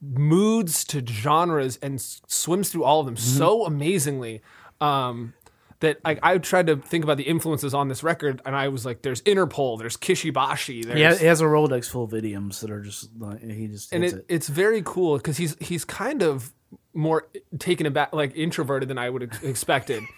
moods 0.01 0.83
to 0.85 1.05
genres 1.05 1.77
and 1.81 1.99
swims 2.01 2.69
through 2.69 2.83
all 2.83 2.99
of 2.99 3.05
them 3.05 3.17
so 3.17 3.65
amazingly 3.65 4.41
um, 4.79 5.33
that 5.81 5.99
I, 6.05 6.17
I 6.23 6.37
tried 6.37 6.67
to 6.67 6.77
think 6.77 7.03
about 7.03 7.17
the 7.17 7.23
influences 7.23 7.73
on 7.73 7.87
this 7.89 8.01
record 8.03 8.41
and 8.45 8.55
I 8.55 8.69
was 8.69 8.85
like, 8.85 9.01
there's 9.01 9.21
Interpol, 9.23 9.77
there's 9.77 9.97
Kishi 9.97 10.31
Bashi, 10.33 10.83
there's 10.83 10.95
He 10.97 11.03
has, 11.03 11.19
he 11.19 11.25
has 11.25 11.41
a 11.41 11.45
Rolodex 11.45 11.89
full 11.89 12.03
of 12.05 12.13
idioms 12.13 12.61
that 12.61 12.71
are 12.71 12.81
just, 12.81 13.09
like, 13.19 13.41
he 13.41 13.67
just 13.67 13.91
and 13.93 14.03
it, 14.05 14.13
it. 14.13 14.25
it's 14.29 14.47
very 14.47 14.81
cool 14.85 15.17
because 15.17 15.37
he's 15.37 15.55
he's 15.59 15.83
kind 15.85 16.23
of 16.23 16.53
more 16.93 17.27
taken 17.59 17.85
aback, 17.85 18.13
like 18.13 18.35
introverted 18.35 18.87
than 18.89 18.97
I 18.97 19.09
would 19.09 19.21
have 19.21 19.43
expected. 19.43 20.03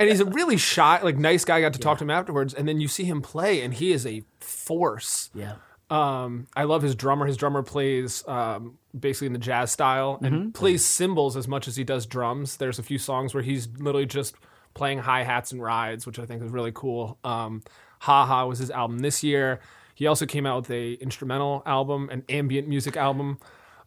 And 0.00 0.08
he's 0.08 0.20
a 0.20 0.24
really 0.24 0.56
shy, 0.56 1.00
like 1.02 1.18
nice 1.18 1.44
guy. 1.44 1.58
I 1.58 1.60
got 1.60 1.74
to 1.74 1.78
talk 1.78 1.98
to 1.98 2.04
him 2.04 2.10
afterwards, 2.10 2.54
and 2.54 2.66
then 2.66 2.80
you 2.80 2.88
see 2.88 3.04
him 3.04 3.20
play, 3.20 3.60
and 3.60 3.72
he 3.72 3.92
is 3.92 4.06
a 4.06 4.22
force. 4.40 5.28
Yeah. 5.34 5.56
Um, 5.90 6.46
I 6.56 6.64
love 6.64 6.82
his 6.82 6.94
drummer. 6.94 7.26
His 7.26 7.36
drummer 7.36 7.62
plays 7.62 8.26
um, 8.26 8.78
basically 8.98 9.26
in 9.26 9.34
the 9.34 9.38
jazz 9.38 9.70
style 9.70 10.18
and 10.22 10.34
Mm-hmm. 10.34 10.50
plays 10.50 10.84
cymbals 10.84 11.36
as 11.36 11.46
much 11.46 11.68
as 11.68 11.76
he 11.76 11.84
does 11.84 12.06
drums. 12.06 12.56
There's 12.56 12.78
a 12.78 12.82
few 12.82 12.98
songs 12.98 13.34
where 13.34 13.42
he's 13.42 13.68
literally 13.78 14.06
just 14.06 14.34
playing 14.74 14.98
hi 14.98 15.22
hats 15.22 15.52
and 15.52 15.62
rides, 15.62 16.06
which 16.06 16.18
I 16.18 16.26
think 16.26 16.42
is 16.42 16.50
really 16.50 16.72
cool. 16.74 17.18
Um, 17.24 17.62
Ha 18.00 18.26
Ha 18.26 18.44
was 18.44 18.58
his 18.58 18.70
album 18.70 18.98
this 18.98 19.22
year. 19.22 19.60
He 19.94 20.06
also 20.06 20.26
came 20.26 20.44
out 20.46 20.56
with 20.62 20.70
a 20.70 20.94
instrumental 20.94 21.62
album, 21.64 22.08
an 22.10 22.24
ambient 22.28 22.66
music 22.68 22.96
album, 22.96 23.38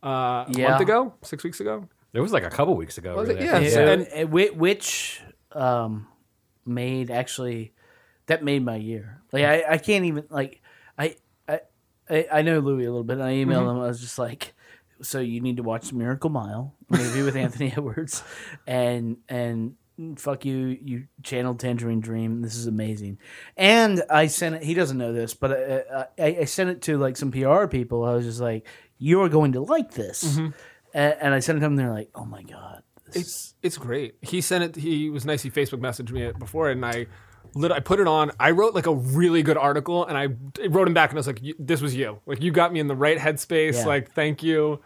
uh, 0.04 0.46
a 0.48 0.54
month 0.58 0.82
ago, 0.82 1.14
six 1.22 1.44
weeks 1.44 1.60
ago. 1.60 1.88
it 2.14 2.22
was 2.22 2.32
like 2.32 2.44
a 2.46 2.50
couple 2.50 2.76
weeks 2.76 2.98
ago. 2.98 3.16
Was 3.16 3.28
really, 3.28 3.42
it? 3.42 3.50
I 3.54 3.60
Yeah. 3.60 3.60
think. 3.60 4.10
So, 4.10 4.16
And- 4.28 4.32
which 4.60 5.22
um, 5.52 6.08
made 6.66 7.12
actually 7.12 7.74
that 8.28 8.44
made 8.44 8.64
my 8.64 8.76
year. 8.78 9.22
Like 9.32 9.44
I, 9.44 9.64
I 9.74 9.78
can't 9.78 10.06
even 10.06 10.26
like 10.30 10.62
I, 10.98 11.16
I 11.48 11.60
I 12.10 12.28
I 12.32 12.42
know 12.42 12.60
Louis 12.60 12.86
a 12.86 12.90
little 12.90 13.04
bit. 13.04 13.18
And 13.18 13.24
I 13.24 13.34
emailed 13.34 13.64
Mm-hmm. 13.64 13.70
him. 13.78 13.80
I 13.82 13.88
was 13.88 14.00
just 14.00 14.18
like, 14.18 14.54
so 15.02 15.20
you 15.20 15.42
need 15.42 15.58
to 15.58 15.64
watch 15.64 15.92
Miracle 15.94 16.30
Mile 16.30 16.74
movie 16.90 17.22
with 17.24 17.36
Anthony 17.36 17.72
Edwards, 17.76 18.24
and 18.66 19.18
and 19.30 19.76
fuck 20.18 20.46
you, 20.46 20.78
you 20.82 21.08
channeled 21.24 21.60
Tangerine 21.60 22.00
Dream. 22.00 22.42
This 22.42 22.56
is 22.56 22.68
amazing. 22.68 23.20
And 23.56 24.04
I 24.10 24.28
sent 24.28 24.56
it. 24.56 24.64
He 24.64 24.74
doesn't 24.74 24.98
know 24.98 25.14
this, 25.14 25.34
but 25.34 25.52
uh, 25.52 26.06
I, 26.18 26.38
I 26.42 26.46
sent 26.46 26.70
it 26.70 26.82
to 26.84 26.98
like 26.98 27.18
some 27.18 27.32
PR 27.32 27.68
people. 27.68 28.04
I 28.04 28.14
was 28.14 28.26
just 28.26 28.40
like, 28.40 28.66
you 28.98 29.22
are 29.22 29.30
going 29.30 29.54
to 29.54 29.62
like 29.62 29.92
this. 29.92 30.24
Mm-hmm. 30.24 30.50
And, 30.94 31.16
and 31.22 31.34
I 31.34 31.40
sent 31.40 31.58
it 31.58 31.60
to 31.62 31.66
them. 31.66 31.76
They're 31.76 31.94
like, 31.94 32.10
oh 32.16 32.26
my 32.26 32.44
god. 32.44 32.84
It's 33.14 33.56
it's 33.62 33.78
great. 33.78 34.16
He 34.22 34.42
sent 34.42 34.64
it. 34.64 34.76
He 34.76 35.10
was 35.10 35.26
nice. 35.26 35.42
He 35.42 35.50
Facebook 35.50 35.80
messaged 35.80 36.12
me 36.12 36.24
it 36.24 36.38
before, 36.38 36.70
and 36.70 36.86
I 36.86 37.08
lit. 37.56 37.72
I 37.72 37.80
put 37.80 38.00
it 38.00 38.08
on. 38.08 38.32
I 38.40 38.52
wrote 38.52 38.76
like 38.76 38.86
a 38.86 38.94
really 38.94 39.44
good 39.44 39.58
article, 39.58 40.06
and 40.06 40.18
I 40.18 40.28
wrote 40.68 40.88
him 40.88 40.94
back, 40.94 41.12
and 41.12 41.18
I 41.18 41.22
was 41.22 41.28
like, 41.28 41.42
"This 41.58 41.82
was 41.82 41.96
you. 41.96 42.20
Like 42.26 42.42
you 42.42 42.52
got 42.52 42.74
me 42.74 42.80
in 42.80 42.88
the 42.88 42.96
right 42.96 43.18
headspace. 43.18 43.76
Yeah. 43.76 43.86
Like 43.86 44.12
thank 44.12 44.44
you. 44.44 44.82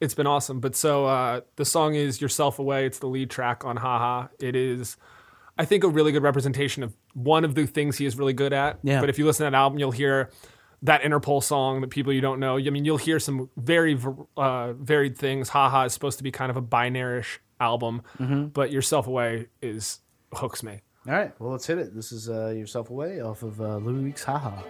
It's 0.00 0.14
been 0.14 0.26
awesome." 0.26 0.60
But 0.60 0.74
so 0.76 1.06
uh, 1.06 1.40
the 1.56 1.64
song 1.64 1.94
is 1.94 2.20
"Yourself 2.20 2.58
Away." 2.58 2.86
It's 2.86 2.98
the 2.98 3.06
lead 3.06 3.30
track 3.30 3.64
on 3.64 3.76
Haha. 3.76 4.28
It 4.40 4.54
is. 4.56 4.96
I 5.56 5.64
think 5.64 5.84
a 5.84 5.88
really 5.88 6.10
good 6.12 6.22
representation 6.24 6.82
of 6.82 6.96
one 7.14 7.44
of 7.44 7.54
the 7.54 7.66
things 7.66 7.96
he 7.98 8.06
is 8.06 8.18
really 8.18 8.32
good 8.32 8.52
at. 8.52 8.78
Yeah. 8.82 9.00
But 9.00 9.08
if 9.08 9.18
you 9.18 9.24
listen 9.26 9.44
to 9.44 9.50
that 9.52 9.56
album, 9.56 9.78
you'll 9.78 9.92
hear 9.92 10.30
that 10.82 11.02
Interpol 11.02 11.42
song 11.42 11.80
that 11.80 11.90
people 11.90 12.12
you 12.12 12.20
don't 12.20 12.40
know. 12.40 12.58
I 12.58 12.70
mean, 12.70 12.84
you'll 12.84 12.96
hear 12.98 13.18
some 13.20 13.48
very 13.56 13.96
uh, 14.36 14.72
varied 14.72 15.16
things. 15.16 15.48
Haha 15.50 15.84
is 15.84 15.92
supposed 15.94 16.18
to 16.18 16.24
be 16.24 16.30
kind 16.32 16.50
of 16.50 16.56
a 16.56 16.60
binary-ish 16.60 17.40
album, 17.60 18.02
Mm-hmm. 18.18 18.46
but 18.48 18.72
Yourself 18.72 19.06
Away 19.06 19.46
is 19.62 20.00
hooks 20.34 20.62
me. 20.64 20.80
All 21.06 21.12
right, 21.14 21.32
well, 21.38 21.52
let's 21.52 21.66
hit 21.66 21.78
it. 21.78 21.94
This 21.94 22.10
is 22.12 22.28
uh, 22.28 22.48
Yourself 22.48 22.90
Away 22.90 23.20
off 23.20 23.42
of 23.44 23.60
uh, 23.60 23.76
Louis 23.76 24.02
Weeks 24.02 24.24
Haha. 24.24 24.60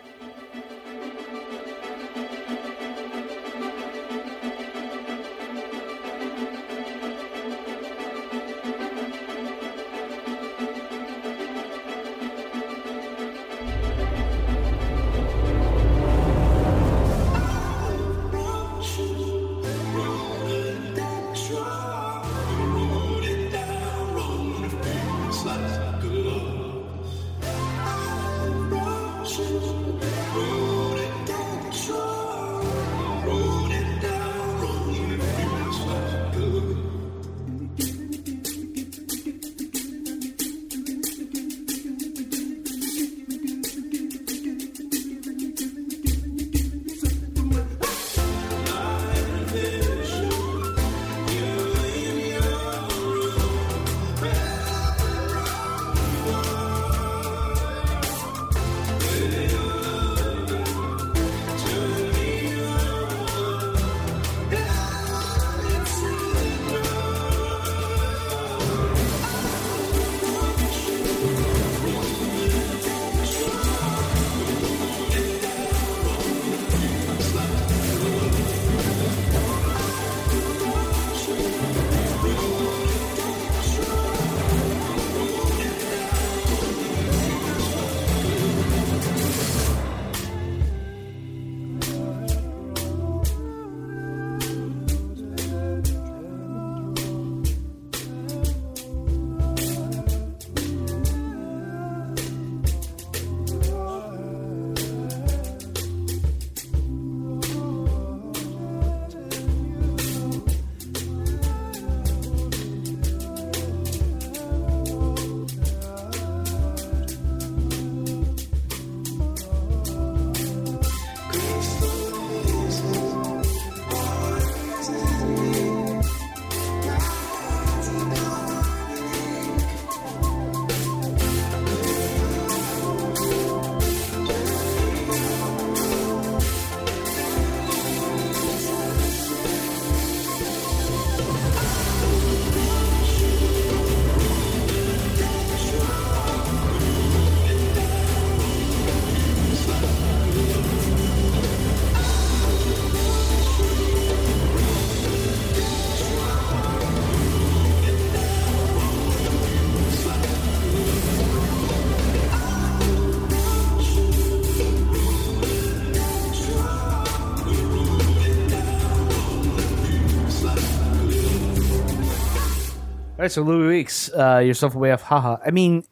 Right, 173.25 173.33
so 173.33 173.43
Louis 173.43 173.69
Weeks, 173.69 174.11
uh, 174.13 174.43
yourself 174.45 174.75
away 174.75 174.93
off 174.93 175.01
haha. 175.01 175.39
I 175.45 175.51
mean, 175.51 175.85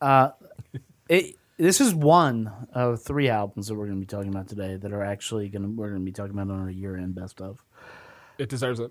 uh, 0.00 0.30
it, 1.08 1.36
this 1.58 1.82
is 1.82 1.94
one 1.94 2.50
of 2.72 3.02
three 3.02 3.28
albums 3.28 3.66
that 3.66 3.74
we're 3.74 3.84
going 3.84 3.98
to 3.98 4.00
be 4.00 4.06
talking 4.06 4.30
about 4.30 4.48
today 4.48 4.76
that 4.76 4.90
are 4.90 5.02
actually 5.02 5.50
going 5.50 5.62
to 5.62 5.68
we're 5.68 5.90
going 5.90 6.00
to 6.00 6.04
be 6.04 6.12
talking 6.12 6.32
about 6.32 6.50
on 6.50 6.62
our 6.62 6.70
year 6.70 6.96
end 6.96 7.14
best 7.14 7.42
of. 7.42 7.62
It 8.38 8.48
deserves 8.48 8.80
it. 8.80 8.90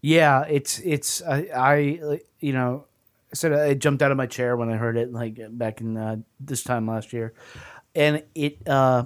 Yeah, 0.00 0.44
it's 0.48 0.78
it's 0.78 1.20
I, 1.22 1.48
I 1.54 2.20
you 2.40 2.54
know 2.54 2.86
I 3.30 3.34
said 3.34 3.52
I 3.52 3.74
jumped 3.74 4.02
out 4.02 4.10
of 4.10 4.16
my 4.16 4.26
chair 4.26 4.56
when 4.56 4.70
I 4.70 4.76
heard 4.76 4.96
it 4.96 5.12
like 5.12 5.38
back 5.50 5.82
in 5.82 5.98
uh, 5.98 6.16
this 6.40 6.62
time 6.62 6.86
last 6.86 7.12
year, 7.12 7.34
and 7.94 8.22
it 8.34 8.66
uh, 8.66 9.04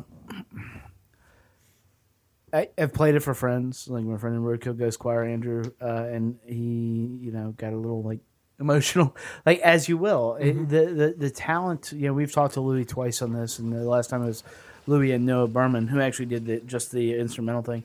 I, 2.52 2.68
I've 2.78 2.92
played 2.92 3.14
it 3.14 3.20
for 3.20 3.34
friends. 3.34 3.88
Like 3.88 4.04
my 4.04 4.16
friend 4.18 4.36
in 4.36 4.42
Roadkill 4.42 4.76
Ghost 4.78 4.98
Choir 4.98 5.24
Andrew, 5.24 5.62
uh, 5.80 6.04
and 6.04 6.38
he 6.46 7.18
you 7.20 7.30
know 7.32 7.54
got 7.56 7.72
a 7.72 7.76
little 7.76 8.02
like 8.02 8.20
emotional 8.58 9.16
like 9.46 9.58
as 9.60 9.88
you 9.88 9.96
will. 9.96 10.36
It- 10.36 10.68
the, 10.68 10.86
the 10.86 11.14
the 11.16 11.30
talent 11.30 11.92
you 11.92 12.06
know 12.08 12.12
we've 12.12 12.32
talked 12.32 12.54
to 12.54 12.60
Louis 12.60 12.84
twice 12.84 13.22
on 13.22 13.32
this 13.32 13.58
and 13.58 13.72
the 13.72 13.84
last 13.84 14.10
time 14.10 14.22
it 14.22 14.26
was 14.26 14.42
Louis 14.86 15.12
and 15.12 15.24
Noah 15.26 15.48
Berman 15.48 15.88
who 15.88 16.00
actually 16.00 16.26
did 16.26 16.46
the, 16.46 16.60
just 16.60 16.92
the 16.92 17.18
instrumental 17.18 17.62
thing. 17.62 17.84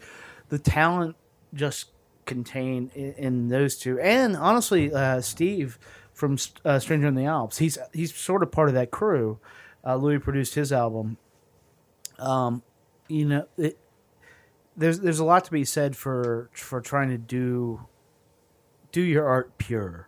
The 0.50 0.60
talent 0.60 1.16
just 1.54 1.92
contained 2.26 2.92
in, 2.96 3.14
in 3.14 3.48
those 3.50 3.78
two. 3.78 4.00
And 4.00 4.36
honestly 4.36 4.92
uh, 4.94 5.22
Steve 5.22 5.78
from 6.14 6.38
uh, 6.64 6.80
Stranger 6.80 7.08
in 7.08 7.16
the 7.16 7.26
Alps 7.26 7.58
he's 7.60 7.78
he's 7.94 8.14
sort 8.16 8.42
of 8.44 8.52
part 8.52 8.68
of 8.68 8.74
that 8.76 8.90
crew. 8.92 9.40
Uh, 9.86 9.96
Louis 9.96 10.20
produced 10.20 10.56
his 10.56 10.72
album. 10.74 11.18
Um 12.20 12.64
you 13.08 13.26
know 13.26 13.48
it, 13.58 13.78
there's 14.78 15.00
there's 15.00 15.20
a 15.20 15.26
lot 15.26 15.46
to 15.46 15.52
be 15.52 15.64
said 15.66 15.96
for 15.96 16.50
for 16.54 16.82
trying 16.82 17.10
to 17.10 17.18
do 17.18 17.82
do 18.92 19.02
your 19.02 19.28
art 19.28 19.58
pure 19.58 20.08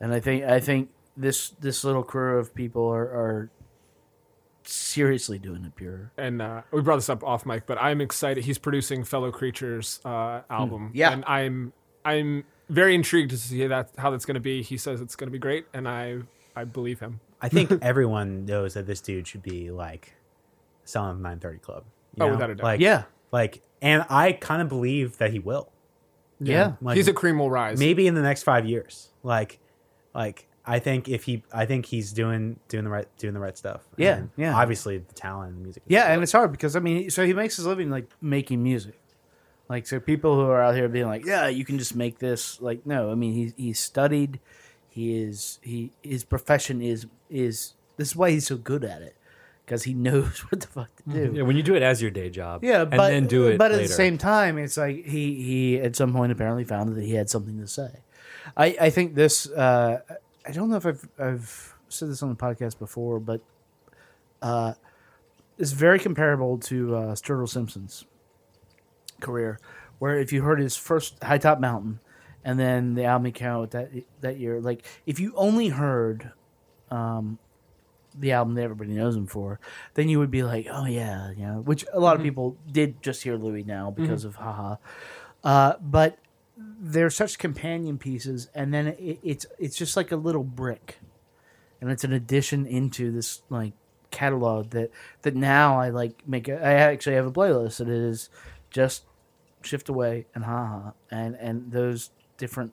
and 0.00 0.12
I 0.14 0.20
think 0.20 0.44
I 0.44 0.60
think 0.60 0.90
this 1.16 1.50
this 1.60 1.84
little 1.84 2.02
crew 2.02 2.38
of 2.38 2.54
people 2.54 2.86
are, 2.88 3.02
are 3.04 3.50
seriously 4.64 5.38
doing 5.38 5.64
it 5.64 5.74
pure. 5.76 6.12
And 6.16 6.40
uh, 6.40 6.62
we 6.70 6.80
brought 6.82 6.96
this 6.96 7.08
up 7.08 7.24
off 7.24 7.44
mic, 7.44 7.66
but 7.66 7.78
I'm 7.80 8.00
excited. 8.00 8.44
He's 8.44 8.58
producing 8.58 9.04
Fellow 9.04 9.30
Creatures 9.30 10.00
uh, 10.04 10.42
album. 10.48 10.88
Hmm. 10.88 10.96
Yeah. 10.96 11.12
and 11.12 11.24
I'm 11.26 11.72
I'm 12.04 12.44
very 12.68 12.94
intrigued 12.94 13.30
to 13.30 13.36
see 13.36 13.66
that 13.66 13.90
how 13.98 14.10
that's 14.10 14.24
going 14.24 14.34
to 14.34 14.40
be. 14.40 14.62
He 14.62 14.76
says 14.76 15.00
it's 15.00 15.16
going 15.16 15.28
to 15.28 15.32
be 15.32 15.38
great, 15.38 15.66
and 15.74 15.88
I 15.88 16.18
I 16.56 16.64
believe 16.64 17.00
him. 17.00 17.20
I 17.40 17.48
think 17.48 17.70
everyone 17.82 18.44
knows 18.44 18.74
that 18.74 18.86
this 18.86 19.00
dude 19.00 19.26
should 19.26 19.42
be 19.42 19.70
like 19.70 20.14
selling 20.84 21.16
the 21.18 21.22
930 21.22 21.58
Club. 21.58 21.84
you 22.16 22.22
Oh, 22.22 22.26
know? 22.26 22.32
without 22.32 22.50
a 22.50 22.54
doubt. 22.54 22.64
Like, 22.64 22.80
Yeah. 22.80 23.04
Like, 23.32 23.62
and 23.82 24.04
I 24.08 24.32
kind 24.32 24.60
of 24.62 24.68
believe 24.68 25.18
that 25.18 25.32
he 25.32 25.38
will. 25.38 25.70
Yeah. 26.40 26.72
Like, 26.80 26.96
He's 26.96 27.08
a 27.08 27.12
cream 27.12 27.38
will 27.38 27.50
rise. 27.50 27.78
maybe 27.78 28.06
in 28.06 28.14
the 28.14 28.22
next 28.22 28.42
five 28.42 28.66
years. 28.66 29.10
Like, 29.22 29.58
like 30.14 30.46
I 30.64 30.78
think 30.78 31.08
if 31.08 31.24
he, 31.24 31.42
I 31.52 31.66
think 31.66 31.86
he's 31.86 32.12
doing 32.12 32.58
doing 32.68 32.84
the 32.84 32.90
right 32.90 33.06
doing 33.18 33.34
the 33.34 33.40
right 33.40 33.56
stuff. 33.56 33.82
Yeah, 33.96 34.16
And 34.16 34.30
yeah. 34.36 34.54
Obviously, 34.56 34.98
the 34.98 35.14
talent 35.14 35.50
and 35.52 35.60
the 35.60 35.62
music. 35.64 35.82
Yeah, 35.86 36.06
good. 36.06 36.14
and 36.14 36.22
it's 36.22 36.32
hard 36.32 36.52
because 36.52 36.76
I 36.76 36.80
mean, 36.80 37.10
so 37.10 37.24
he 37.26 37.32
makes 37.34 37.56
his 37.56 37.66
living 37.66 37.90
like 37.90 38.10
making 38.20 38.62
music. 38.62 38.98
Like 39.68 39.86
so, 39.86 40.00
people 40.00 40.34
who 40.34 40.50
are 40.50 40.60
out 40.62 40.74
here 40.74 40.88
being 40.88 41.06
like, 41.06 41.24
"Yeah, 41.24 41.46
you 41.46 41.64
can 41.64 41.78
just 41.78 41.94
make 41.94 42.18
this." 42.18 42.60
Like, 42.60 42.84
no, 42.86 43.12
I 43.12 43.14
mean, 43.14 43.32
he 43.34 43.52
he's 43.56 43.78
studied. 43.78 44.40
He 44.88 45.22
is 45.22 45.60
he 45.62 45.92
his 46.02 46.24
profession 46.24 46.82
is 46.82 47.06
is 47.30 47.74
this 47.96 48.08
is 48.08 48.16
why 48.16 48.30
he's 48.32 48.46
so 48.48 48.56
good 48.56 48.82
at 48.84 49.02
it 49.02 49.14
because 49.64 49.84
he 49.84 49.94
knows 50.06 50.38
what 50.50 50.60
the 50.60 50.66
fuck 50.66 50.90
to 50.96 51.02
do. 51.10 51.32
Yeah, 51.36 51.42
when 51.42 51.56
you 51.56 51.62
do 51.62 51.74
it 51.74 51.82
as 51.82 52.00
your 52.02 52.10
day 52.10 52.30
job, 52.30 52.64
Yeah, 52.64 52.82
and 52.82 52.90
but 52.90 53.08
then 53.08 53.26
do 53.26 53.46
it. 53.48 53.58
But 53.58 53.72
at 53.72 53.78
later. 53.78 53.88
the 53.88 53.94
same 53.94 54.18
time, 54.18 54.58
it's 54.58 54.76
like 54.76 55.04
he 55.04 55.42
he 55.42 55.80
at 55.80 55.96
some 55.96 56.12
point 56.12 56.32
apparently 56.32 56.64
found 56.64 56.94
that 56.94 57.04
he 57.04 57.14
had 57.14 57.30
something 57.30 57.58
to 57.60 57.66
say. 57.66 58.00
I 58.56 58.76
I 58.80 58.90
think 58.90 59.14
this. 59.14 59.48
Uh, 59.48 60.00
I 60.46 60.52
don't 60.52 60.70
know 60.70 60.76
if 60.76 60.86
I've 60.86 61.08
I've 61.18 61.74
said 61.88 62.08
this 62.08 62.22
on 62.22 62.28
the 62.30 62.34
podcast 62.36 62.78
before, 62.78 63.20
but 63.20 63.40
uh, 64.42 64.74
it's 65.58 65.72
very 65.72 65.98
comparable 65.98 66.58
to 66.58 66.96
uh, 66.96 67.14
Sturgill 67.14 67.48
Simpson's 67.48 68.06
career, 69.20 69.58
where 69.98 70.18
if 70.18 70.32
you 70.32 70.42
heard 70.42 70.60
his 70.60 70.76
first 70.76 71.22
High 71.22 71.38
Top 71.38 71.60
Mountain, 71.60 72.00
and 72.44 72.58
then 72.58 72.94
the 72.94 73.04
album 73.04 73.26
he 73.26 73.32
came 73.32 73.48
out 73.48 73.70
that 73.72 73.90
that 74.22 74.38
year, 74.38 74.60
like 74.60 74.84
if 75.06 75.20
you 75.20 75.32
only 75.36 75.68
heard 75.68 76.32
um, 76.90 77.38
the 78.18 78.32
album 78.32 78.54
that 78.54 78.62
everybody 78.62 78.92
knows 78.92 79.16
him 79.16 79.26
for, 79.26 79.60
then 79.94 80.08
you 80.08 80.18
would 80.18 80.30
be 80.30 80.42
like, 80.42 80.66
oh 80.70 80.86
yeah, 80.86 81.30
you 81.30 81.46
know, 81.46 81.60
which 81.64 81.84
a 81.92 82.00
lot 82.00 82.16
of 82.16 82.22
people 82.22 82.56
did 82.70 83.02
just 83.02 83.22
hear 83.22 83.36
Louis 83.36 83.62
now 83.62 83.90
because 83.90 84.24
of 84.24 84.36
haha. 84.36 84.76
Uh, 85.42 85.74
but 85.80 86.18
they're 86.56 87.10
such 87.10 87.38
companion 87.38 87.98
pieces, 87.98 88.48
and 88.54 88.72
then 88.72 88.88
it, 88.88 89.18
it's 89.22 89.46
it's 89.58 89.76
just 89.76 89.96
like 89.96 90.12
a 90.12 90.16
little 90.16 90.44
brick, 90.44 90.98
and 91.80 91.90
it's 91.90 92.04
an 92.04 92.12
addition 92.12 92.66
into 92.66 93.10
this 93.10 93.42
like 93.48 93.72
catalog 94.10 94.70
that 94.70 94.90
that 95.22 95.34
now 95.34 95.78
I 95.78 95.90
like 95.90 96.26
make. 96.26 96.48
A, 96.48 96.54
I 96.54 96.72
actually 96.72 97.16
have 97.16 97.26
a 97.26 97.32
playlist 97.32 97.78
that 97.78 97.88
is 97.88 98.28
just 98.70 99.04
shift 99.62 99.88
away 99.88 100.26
and 100.34 100.44
haha, 100.44 100.92
and 101.10 101.36
and 101.36 101.72
those 101.72 102.10
different 102.36 102.72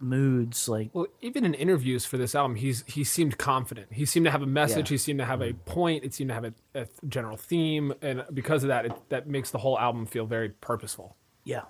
moods 0.00 0.68
like 0.68 0.90
Well, 0.92 1.06
even 1.20 1.44
in 1.44 1.54
interviews 1.54 2.04
for 2.04 2.16
this 2.18 2.34
album, 2.34 2.56
he's 2.56 2.84
he 2.86 3.04
seemed 3.04 3.38
confident. 3.38 3.92
He 3.92 4.04
seemed 4.04 4.26
to 4.26 4.30
have 4.30 4.42
a 4.42 4.46
message. 4.46 4.90
Yeah. 4.90 4.94
He 4.94 4.98
seemed 4.98 5.18
to 5.20 5.24
have 5.24 5.42
a 5.42 5.52
point. 5.52 6.04
It 6.04 6.14
seemed 6.14 6.28
to 6.28 6.34
have 6.34 6.44
a, 6.44 6.54
a 6.74 6.86
general 7.08 7.36
theme, 7.36 7.94
and 8.02 8.24
because 8.32 8.62
of 8.62 8.68
that, 8.68 8.86
it, 8.86 8.92
that 9.08 9.26
makes 9.26 9.50
the 9.50 9.58
whole 9.58 9.78
album 9.78 10.06
feel 10.06 10.26
very 10.26 10.50
purposeful. 10.50 11.16
yeah. 11.44 11.62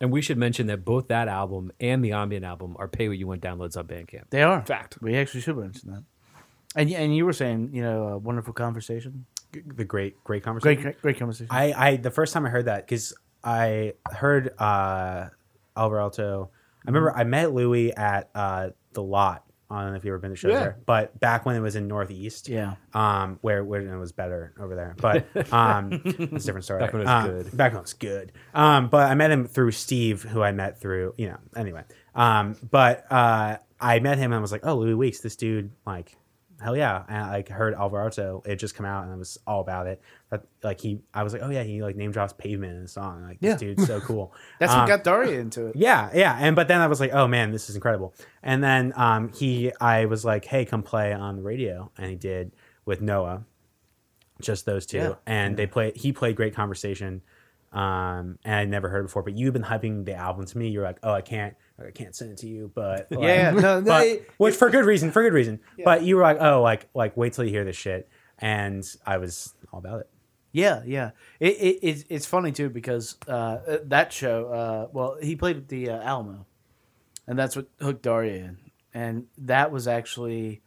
And 0.00 0.10
we 0.10 0.20
should 0.20 0.36
mention 0.36 0.66
that 0.66 0.84
both 0.84 1.08
that 1.08 1.28
album 1.28 1.70
and 1.80 2.04
the 2.04 2.12
ambient 2.12 2.44
album 2.44 2.76
are 2.78 2.88
pay 2.88 3.08
what 3.08 3.16
you 3.16 3.28
want 3.28 3.40
downloads 3.40 3.76
on 3.76 3.86
Bandcamp. 3.86 4.24
They 4.28 4.42
are. 4.42 4.58
In 4.58 4.64
fact. 4.64 4.98
We 5.00 5.16
actually 5.16 5.40
should 5.40 5.56
mention 5.56 5.92
that. 5.92 6.02
And 6.76 6.90
and 6.90 7.16
you 7.16 7.24
were 7.24 7.32
saying, 7.32 7.70
you 7.72 7.80
know, 7.80 8.08
a 8.08 8.18
wonderful 8.18 8.52
conversation. 8.52 9.24
the 9.52 9.84
great 9.84 10.22
great 10.24 10.42
conversation. 10.42 10.74
Great, 10.74 10.82
great, 10.82 11.02
great 11.02 11.18
conversation. 11.18 11.46
I, 11.50 11.72
I 11.72 11.96
the 11.96 12.10
first 12.10 12.34
time 12.34 12.44
I 12.44 12.50
heard 12.50 12.64
that 12.64 12.84
because 12.84 13.14
I 13.44 13.94
heard 14.10 14.52
uh, 14.58 15.28
Alvarado. 15.76 16.50
I 16.86 16.90
remember 16.90 17.12
I 17.16 17.24
met 17.24 17.52
Louis 17.52 17.92
at 17.96 18.30
uh, 18.34 18.70
the 18.92 19.02
lot. 19.02 19.44
I 19.70 19.80
don't 19.82 19.90
know 19.92 19.96
if 19.96 20.04
you 20.04 20.10
ever 20.10 20.18
been 20.18 20.30
to 20.30 20.36
shows 20.36 20.52
Yeah. 20.52 20.60
there, 20.60 20.78
but 20.86 21.18
back 21.18 21.46
when 21.46 21.56
it 21.56 21.60
was 21.60 21.74
in 21.74 21.88
Northeast, 21.88 22.48
Yeah. 22.48 22.74
um, 22.92 23.38
where 23.40 23.64
where 23.64 23.80
it 23.80 23.98
was 23.98 24.12
better 24.12 24.52
over 24.60 24.74
there, 24.76 24.94
but 25.00 25.24
um, 25.52 25.90
it's 26.04 26.44
a 26.44 26.46
different 26.46 26.64
story. 26.64 26.80
Back 26.84 26.92
when 26.92 27.02
it 27.02 27.06
was 27.06 27.24
Um, 27.24 27.30
good. 27.30 27.56
Back 27.56 27.72
when 27.72 27.78
it 27.78 27.82
was 27.82 27.94
good. 27.94 28.32
Um, 28.52 28.88
but 28.88 29.10
I 29.10 29.14
met 29.14 29.30
him 29.30 29.46
through 29.46 29.70
Steve, 29.72 30.22
who 30.22 30.42
I 30.42 30.52
met 30.52 30.80
through 30.80 31.14
you 31.16 31.28
know. 31.28 31.38
Anyway, 31.56 31.82
um, 32.14 32.56
but 32.70 33.10
uh, 33.10 33.56
I 33.80 33.98
met 34.00 34.18
him 34.18 34.32
and 34.32 34.40
was 34.42 34.52
like, 34.52 34.64
oh, 34.66 34.76
Louis 34.76 34.94
Weeks, 34.94 35.20
this 35.20 35.34
dude, 35.34 35.70
like, 35.86 36.14
hell 36.60 36.76
yeah! 36.76 37.04
And 37.08 37.16
I 37.18 37.30
like 37.30 37.48
heard 37.48 37.74
Alvarado, 37.74 38.42
it 38.46 38.56
just 38.56 38.74
come 38.74 38.86
out, 38.86 39.04
and 39.04 39.12
I 39.12 39.16
was 39.16 39.38
all 39.46 39.60
about 39.60 39.86
it. 39.86 40.00
But 40.30 40.46
like 40.62 40.80
he, 40.80 41.00
I 41.12 41.22
was 41.22 41.32
like, 41.32 41.42
oh 41.42 41.50
yeah, 41.50 41.62
he 41.62 41.82
like 41.82 41.96
name 41.96 42.10
drops 42.12 42.32
pavement 42.32 42.74
in 42.76 42.82
the 42.82 42.88
song. 42.88 43.22
Like 43.22 43.40
this 43.40 43.50
Yeah. 43.62 43.68
dude's 43.68 43.86
so 43.86 44.00
cool. 44.08 44.32
That's 44.58 44.72
Um, 44.72 44.80
what 44.80 44.88
got 44.88 45.04
Daria 45.04 45.40
into 45.40 45.66
it. 45.66 45.76
yeah, 45.76 46.10
yeah. 46.14 46.36
And 46.40 46.56
but 46.56 46.68
then 46.68 46.80
I 46.80 46.86
was 46.86 47.00
like, 47.00 47.12
oh 47.12 47.26
man, 47.28 47.50
this 47.50 47.68
is 47.70 47.76
incredible. 47.76 48.14
And 48.42 48.62
then 48.62 48.92
um, 48.96 49.30
he, 49.32 49.72
I 49.80 50.04
was 50.06 50.24
like, 50.24 50.44
hey, 50.44 50.64
come 50.64 50.82
play 50.82 51.12
on 51.12 51.36
the 51.36 51.42
radio, 51.42 51.90
and 51.98 52.10
he 52.10 52.16
did 52.16 52.52
with 52.84 53.00
Noah, 53.00 53.44
just 54.40 54.66
those 54.66 54.86
two, 54.86 54.98
Yeah. 54.98 55.14
and 55.26 55.56
they 55.56 55.66
played. 55.66 55.96
He 55.96 56.12
played 56.12 56.36
great 56.36 56.54
conversation, 56.54 57.22
um, 57.72 58.38
and 58.44 58.54
I'd 58.54 58.68
never 58.68 58.88
heard 58.88 59.00
it 59.00 59.04
before. 59.04 59.22
But 59.22 59.36
you've 59.36 59.52
been 59.52 59.62
hyping 59.62 60.04
the 60.04 60.14
album 60.14 60.46
to 60.46 60.58
me. 60.58 60.68
You're 60.68 60.82
like, 60.84 60.98
oh, 61.02 61.12
I 61.12 61.20
can't, 61.20 61.54
I 61.78 61.90
can't 61.90 62.14
send 62.14 62.30
it 62.32 62.38
to 62.38 62.46
you, 62.48 62.70
but 62.74 63.08
like, 63.10 63.20
Yeah, 63.20 63.50
no, 63.50 63.80
no, 63.80 63.82
but, 63.82 64.06
it- 64.06 64.30
which 64.38 64.54
for 64.54 64.70
good 64.70 64.84
reason, 64.84 65.10
for 65.10 65.22
good 65.22 65.32
reason. 65.32 65.60
But 65.84 66.02
you 66.02 66.16
were 66.16 66.22
like, 66.22 66.38
oh, 66.40 66.62
like, 66.62 66.88
like 66.94 67.16
wait 67.16 67.32
till 67.32 67.44
you 67.44 67.50
hear 67.50 67.64
this 67.64 67.76
shit, 67.76 68.08
and 68.38 68.84
I 69.06 69.16
was 69.18 69.54
all 69.72 69.78
about 69.80 70.00
it. 70.00 70.08
Yeah, 70.52 70.82
yeah. 70.86 71.10
It, 71.40 71.54
it 71.54 71.78
it's 71.82 72.04
it's 72.08 72.26
funny 72.26 72.52
too 72.52 72.68
because 72.70 73.16
uh, 73.26 73.78
that 73.86 74.12
show. 74.12 74.46
Uh, 74.46 74.88
well, 74.92 75.16
he 75.20 75.34
played 75.34 75.56
at 75.56 75.68
the 75.68 75.90
uh, 75.90 76.00
Alamo, 76.00 76.46
and 77.26 77.36
that's 77.36 77.56
what 77.56 77.66
hooked 77.80 78.02
Daria 78.02 78.34
in, 78.44 78.58
and 78.94 79.26
that 79.38 79.72
was 79.72 79.88
actually. 79.88 80.62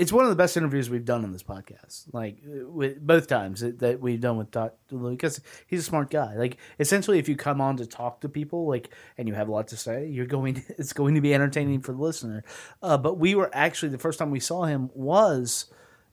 It's 0.00 0.12
one 0.12 0.24
of 0.24 0.30
the 0.30 0.36
best 0.36 0.56
interviews 0.56 0.88
we've 0.88 1.04
done 1.04 1.24
on 1.24 1.32
this 1.32 1.42
podcast. 1.42 2.06
Like 2.12 2.38
uh, 2.46 2.66
with 2.70 3.06
both 3.06 3.26
times 3.26 3.60
that, 3.60 4.00
we've 4.00 4.20
done 4.20 4.38
with 4.38 4.50
Dr. 4.50 4.74
Lou, 4.92 5.10
because 5.10 5.42
he's 5.66 5.80
a 5.80 5.82
smart 5.82 6.08
guy. 6.08 6.36
Like 6.36 6.56
essentially, 6.78 7.18
if 7.18 7.28
you 7.28 7.36
come 7.36 7.60
on 7.60 7.76
to 7.76 7.86
talk 7.86 8.22
to 8.22 8.28
people, 8.28 8.66
like 8.66 8.88
and 9.18 9.28
you 9.28 9.34
have 9.34 9.48
a 9.48 9.52
lot 9.52 9.68
to 9.68 9.76
say, 9.76 10.06
you're 10.06 10.26
going. 10.26 10.54
To, 10.54 10.62
it's 10.78 10.94
going 10.94 11.14
to 11.16 11.20
be 11.20 11.34
entertaining 11.34 11.82
for 11.82 11.92
the 11.92 12.02
listener. 12.02 12.44
Uh, 12.82 12.96
but 12.96 13.18
we 13.18 13.34
were 13.34 13.50
actually 13.52 13.90
the 13.90 13.98
first 13.98 14.18
time 14.18 14.30
we 14.30 14.40
saw 14.40 14.64
him 14.64 14.90
was 14.94 15.66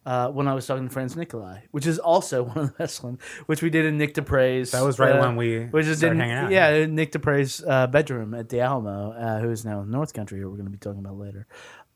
uh, 0.07 0.29
when 0.29 0.47
I 0.47 0.53
was 0.53 0.65
talking 0.65 0.87
to 0.87 0.93
Franz 0.93 1.17
Nicolay, 1.17 1.63
which 1.71 1.85
is 1.85 1.99
also 1.99 2.43
one 2.43 2.57
of 2.57 2.67
the 2.67 2.77
best 2.77 3.03
ones, 3.03 3.21
which 3.45 3.61
we 3.61 3.69
did 3.69 3.85
in 3.85 3.97
Nick 3.97 4.13
DePray's. 4.13 4.71
That 4.71 4.83
was 4.83 4.99
right 4.99 5.17
uh, 5.17 5.19
when 5.19 5.35
we 5.35 5.65
which 5.65 5.85
is 5.85 6.01
in, 6.01 6.17
hanging 6.17 6.33
out. 6.33 6.49
Yeah, 6.49 6.85
Nick 6.85 7.11
DePray's 7.11 7.61
uh, 7.67 7.87
bedroom 7.87 8.33
at 8.33 8.47
the 8.47 8.61
Alamo, 8.61 9.11
uh, 9.11 9.39
who 9.41 9.51
is 9.51 9.65
now 9.65 9.81
in 9.81 9.91
North 9.91 10.13
Country, 10.13 10.39
who 10.39 10.49
we're 10.49 10.55
going 10.55 10.65
to 10.65 10.71
be 10.71 10.77
talking 10.77 11.01
about 11.01 11.17
later. 11.17 11.45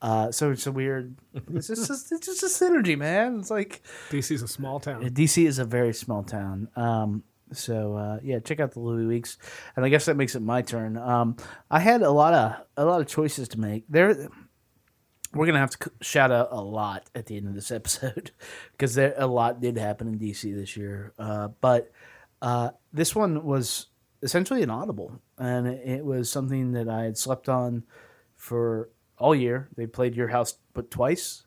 Uh, 0.02 0.32
so 0.32 0.52
it's 0.52 0.66
a 0.66 0.72
weird. 0.72 1.16
It's 1.54 1.68
just, 1.68 2.12
it's 2.12 2.26
just 2.26 2.44
a 2.44 2.48
synergy, 2.48 2.98
man. 2.98 3.40
It's 3.40 3.52
like 3.52 3.84
DC's 4.10 4.42
a 4.42 4.48
small 4.48 4.80
town. 4.80 5.04
DC 5.10 5.46
is 5.46 5.60
a 5.60 5.66
very 5.66 5.94
small 5.94 6.24
town. 6.24 6.70
Um, 6.76 7.24
So 7.54 7.96
uh, 7.98 8.20
yeah, 8.24 8.40
check 8.40 8.60
out 8.60 8.72
the 8.72 8.80
Louis 8.80 9.06
Weeks, 9.06 9.38
and 9.76 9.86
I 9.86 9.90
guess 9.90 10.06
that 10.06 10.16
makes 10.16 10.36
it 10.36 10.42
my 10.42 10.62
turn. 10.62 10.98
Um, 10.98 11.36
I 11.70 11.80
had 11.80 12.02
a 12.02 12.10
lot 12.10 12.34
of 12.34 12.66
a 12.78 12.86
lot 12.86 13.02
of 13.02 13.08
choices 13.08 13.50
to 13.50 13.60
make. 13.60 13.84
There, 13.90 14.30
we're 15.34 15.46
gonna 15.46 15.60
have 15.60 15.72
to 15.72 15.92
shout 16.02 16.32
out 16.32 16.48
a 16.52 16.62
lot 16.62 17.10
at 17.14 17.26
the 17.26 17.38
end 17.38 17.48
of 17.48 17.54
this 17.54 17.70
episode 17.72 18.32
because 18.72 18.96
there 18.96 19.14
a 19.18 19.28
lot 19.28 19.62
did 19.62 19.78
happen 19.78 20.08
in 20.08 20.18
DC 20.18 20.56
this 20.56 20.76
year. 20.78 21.14
Uh, 21.20 21.50
but 21.60 21.92
uh, 22.42 22.70
this 22.94 23.14
one 23.16 23.44
was 23.44 23.88
essentially 24.24 24.64
an 24.64 24.70
audible, 24.70 25.22
and 25.38 25.68
it, 25.68 26.00
it 26.00 26.06
was 26.06 26.30
something 26.30 26.72
that 26.72 26.88
I 26.88 27.04
had 27.04 27.18
slept 27.18 27.50
on 27.50 27.84
for 28.36 28.90
all 29.22 29.36
year. 29.36 29.70
They 29.78 29.88
played 29.88 30.16
your 30.16 30.28
house, 30.28 30.56
but 30.74 30.90
twice, 30.92 31.44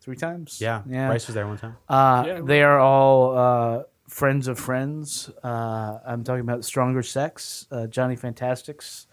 three 0.00 0.16
times. 0.16 0.60
Yeah, 0.60 0.82
yeah. 0.88 1.08
Bryce 1.08 1.26
was 1.26 1.34
there 1.34 1.46
one 1.46 1.58
time. 1.58 1.76
Uh, 1.88 2.24
Yeah. 2.26 2.40
They 2.44 2.62
are 2.62 2.78
all 2.78 3.36
uh, 3.38 3.82
friends 4.08 4.48
of 4.48 4.58
friends. 4.58 5.30
Uh, 5.42 5.98
I'm 6.06 6.24
talking 6.24 6.40
about 6.40 6.64
Stronger 6.64 7.02
Sex, 7.02 7.66
uh, 7.70 7.86
Johnny 7.86 8.16
Fantastic's 8.16 9.06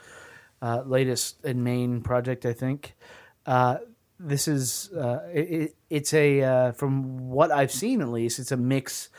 uh, 0.62 0.82
latest 0.86 1.44
and 1.46 1.64
main 1.64 2.02
project, 2.02 2.46
I 2.46 2.54
think. 2.54 2.96
Uh, 3.46 3.78
this 4.20 4.48
is 4.48 4.92
uh, 4.94 5.20
it, 5.32 5.52
it, 5.62 5.76
it's 5.90 6.14
a 6.14 6.42
uh, 6.42 6.72
from 6.72 7.30
what 7.30 7.52
I've 7.52 7.72
seen 7.72 8.02
at 8.02 8.10
least, 8.10 8.40
it's 8.40 8.52
a 8.52 8.58
mix 8.58 9.10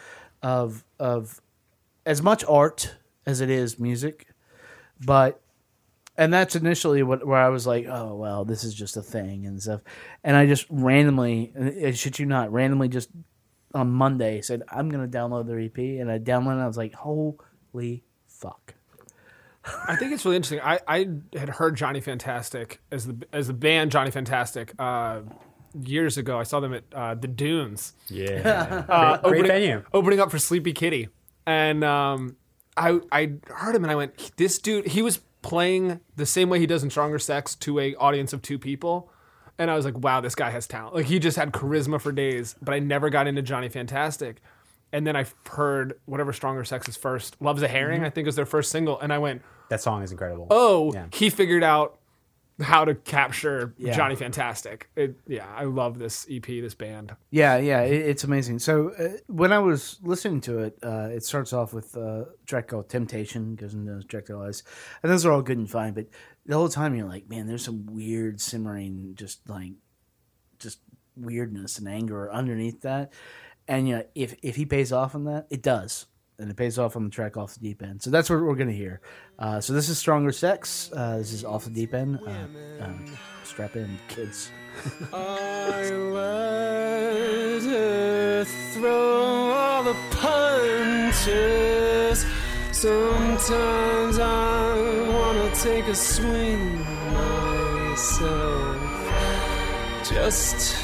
of 0.42 0.84
of 0.98 1.40
as 2.04 2.20
much 2.22 2.44
art 2.48 2.96
as 3.24 3.40
it 3.40 3.50
is 3.50 3.78
music, 3.78 4.26
but 5.04 5.40
and 6.18 6.34
that's 6.34 6.56
initially 6.56 7.02
what 7.04 7.24
where 7.24 7.38
I 7.38 7.48
was 7.48 7.66
like, 7.66 7.86
oh 7.86 8.16
well, 8.16 8.44
this 8.44 8.64
is 8.64 8.74
just 8.74 8.96
a 8.96 9.02
thing 9.02 9.46
and 9.46 9.62
stuff. 9.62 9.80
And 10.24 10.36
I 10.36 10.46
just 10.46 10.66
randomly, 10.68 11.52
should 11.94 12.18
you 12.18 12.26
not, 12.26 12.52
randomly 12.52 12.88
just 12.88 13.08
on 13.72 13.90
Monday 13.90 14.40
said 14.42 14.62
I'm 14.68 14.90
gonna 14.90 15.08
download 15.08 15.46
their 15.46 15.60
EP, 15.60 15.78
and 15.78 16.10
I 16.10 16.18
downloaded. 16.18 16.48
it, 16.48 16.52
and 16.54 16.62
I 16.62 16.66
was 16.66 16.76
like, 16.76 16.92
holy 16.92 18.02
fuck. 18.26 18.74
I 19.64 19.96
think 19.96 20.12
it's 20.12 20.24
really 20.24 20.36
interesting. 20.36 20.60
I, 20.60 20.80
I 20.88 21.08
had 21.38 21.50
heard 21.50 21.76
Johnny 21.76 22.00
Fantastic 22.00 22.80
as 22.90 23.06
the 23.06 23.26
as 23.32 23.46
the 23.46 23.54
band 23.54 23.92
Johnny 23.92 24.10
Fantastic 24.10 24.74
uh, 24.78 25.20
years 25.80 26.18
ago. 26.18 26.38
I 26.38 26.42
saw 26.42 26.58
them 26.58 26.74
at 26.74 26.84
uh, 26.92 27.14
the 27.14 27.28
Dunes. 27.28 27.92
Yeah, 28.08 28.84
uh, 28.88 29.18
great, 29.18 29.22
great 29.22 29.38
opening, 29.38 29.46
venue. 29.46 29.84
opening 29.92 30.20
up 30.20 30.30
for 30.32 30.38
Sleepy 30.38 30.72
Kitty, 30.72 31.10
and 31.46 31.84
um, 31.84 32.36
I 32.76 32.98
I 33.12 33.32
heard 33.48 33.76
him 33.76 33.84
and 33.84 33.90
I 33.92 33.94
went, 33.94 34.36
this 34.36 34.58
dude. 34.58 34.86
He 34.86 35.02
was 35.02 35.20
playing 35.49 36.01
the 36.16 36.26
same 36.26 36.51
way 36.51 36.59
he 36.59 36.66
does 36.66 36.82
in 36.84 36.90
Stronger 36.90 37.18
Sex 37.18 37.55
to 37.57 37.78
a 37.78 37.94
audience 37.94 38.32
of 38.34 38.42
two 38.42 38.59
people, 38.59 39.11
and 39.59 39.70
I 39.70 39.76
was 39.76 39.84
like, 39.86 39.96
wow, 39.99 40.20
this 40.20 40.34
guy 40.34 40.51
has 40.51 40.66
talent. 40.66 40.94
Like 40.94 41.07
he 41.07 41.18
just 41.18 41.38
had 41.38 41.53
charisma 41.53 41.99
for 42.01 42.12
days. 42.12 42.55
But 42.61 42.74
I 42.74 42.78
never 42.80 43.09
got 43.09 43.26
into 43.26 43.40
Johnny 43.40 43.68
Fantastic, 43.70 44.42
and 44.92 45.07
then 45.07 45.16
I 45.16 45.24
heard 45.51 45.94
whatever 46.05 46.32
Stronger 46.34 46.64
Sex's 46.64 46.96
first 46.96 47.36
"Love's 47.40 47.62
a 47.62 47.68
Herring" 47.68 48.01
mm-hmm. 48.01 48.07
I 48.07 48.11
think 48.11 48.26
was 48.26 48.36
their 48.36 48.46
first 48.46 48.70
single, 48.70 49.01
and 49.01 49.11
I 49.12 49.18
went, 49.18 49.42
That 49.70 49.80
song 49.80 50.03
is 50.03 50.12
incredible. 50.12 50.49
oh, 50.51 50.92
Yeah. 50.92 51.07
he 51.12 51.30
figured 51.30 51.64
out 51.64 51.99
how 52.61 52.84
to 52.84 52.94
capture 52.94 53.74
Yeah. 53.78 53.94
Johnny 53.94 54.16
Fantastic. 54.16 54.90
It, 54.96 55.16
yeah, 55.26 55.46
I 55.54 55.64
love 55.64 55.98
this 55.98 56.26
EP, 56.30 56.44
this 56.44 56.74
band. 56.74 57.14
Yeah, 57.30 57.56
yeah, 57.59 57.82
it, 57.82 58.02
it's 58.09 58.24
amazing. 58.24 58.59
So 58.59 58.90
uh, 58.98 59.18
when 59.28 59.52
I 59.52 59.59
was 59.61 59.98
listening 60.02 60.40
to 60.42 60.59
it, 60.61 60.78
uh, 60.82 61.09
it 61.12 61.24
starts 61.24 61.52
off 61.52 61.72
with 61.72 61.96
uh, 61.96 62.00
a 62.00 62.26
track 62.46 62.68
called 62.68 62.88
"Temptation," 62.88 63.54
goes 63.54 63.74
into 63.74 63.92
those 63.92 64.04
track 64.04 64.30
eyes, 64.30 64.62
and 65.02 65.12
those 65.12 65.24
are 65.24 65.32
all 65.32 65.42
good 65.42 65.59
and 65.59 65.70
fine. 65.70 65.92
But 65.92 66.06
the 66.46 66.56
whole 66.56 66.68
time 66.68 66.94
you're 66.94 67.09
like, 67.09 67.28
man, 67.28 67.46
there's 67.46 67.64
some 67.64 67.86
weird 67.86 68.40
simmering, 68.40 69.14
just 69.14 69.48
like, 69.48 69.72
just 70.59 70.80
weirdness 71.16 71.78
and 71.78 71.88
anger 71.88 72.32
underneath 72.32 72.80
that. 72.82 73.12
And 73.68 73.88
you 73.88 73.96
know, 73.96 74.04
if 74.14 74.34
if 74.42 74.56
he 74.56 74.64
pays 74.66 74.92
off 74.92 75.14
on 75.14 75.24
that, 75.24 75.46
it 75.50 75.62
does, 75.62 76.06
and 76.39 76.51
it 76.51 76.57
pays 76.57 76.78
off 76.78 76.97
on 76.97 77.05
the 77.05 77.11
track 77.11 77.36
"Off 77.36 77.55
the 77.55 77.61
Deep 77.61 77.82
End." 77.82 78.03
So 78.03 78.11
that's 78.11 78.30
what 78.30 78.41
we're 78.41 78.55
gonna 78.55 78.72
hear. 78.72 79.01
Uh, 79.39 79.61
so 79.61 79.72
this 79.72 79.89
is 79.89 79.99
"Stronger 79.99 80.32
Sex." 80.32 80.91
Uh, 80.95 81.18
this 81.18 81.32
is 81.32 81.45
"Off 81.45 81.64
the 81.64 81.70
Deep 81.70 81.95
End." 81.95 82.18
Uh, 82.26 82.47
um, 82.84 83.05
strap 83.45 83.76
in, 83.76 83.99
kids. 84.09 84.51
I 85.12 85.91
let 85.91 87.62
her 87.62 88.45
throw 88.72 89.51
all 89.51 89.82
the 89.82 89.97
punches. 90.12 91.39
Sometimes 92.72 94.18
I 94.20 95.09
wanna 95.11 95.51
take 95.57 95.86
a 95.89 95.95
swing 95.97 96.78
myself, 97.12 98.76
just 100.05 100.76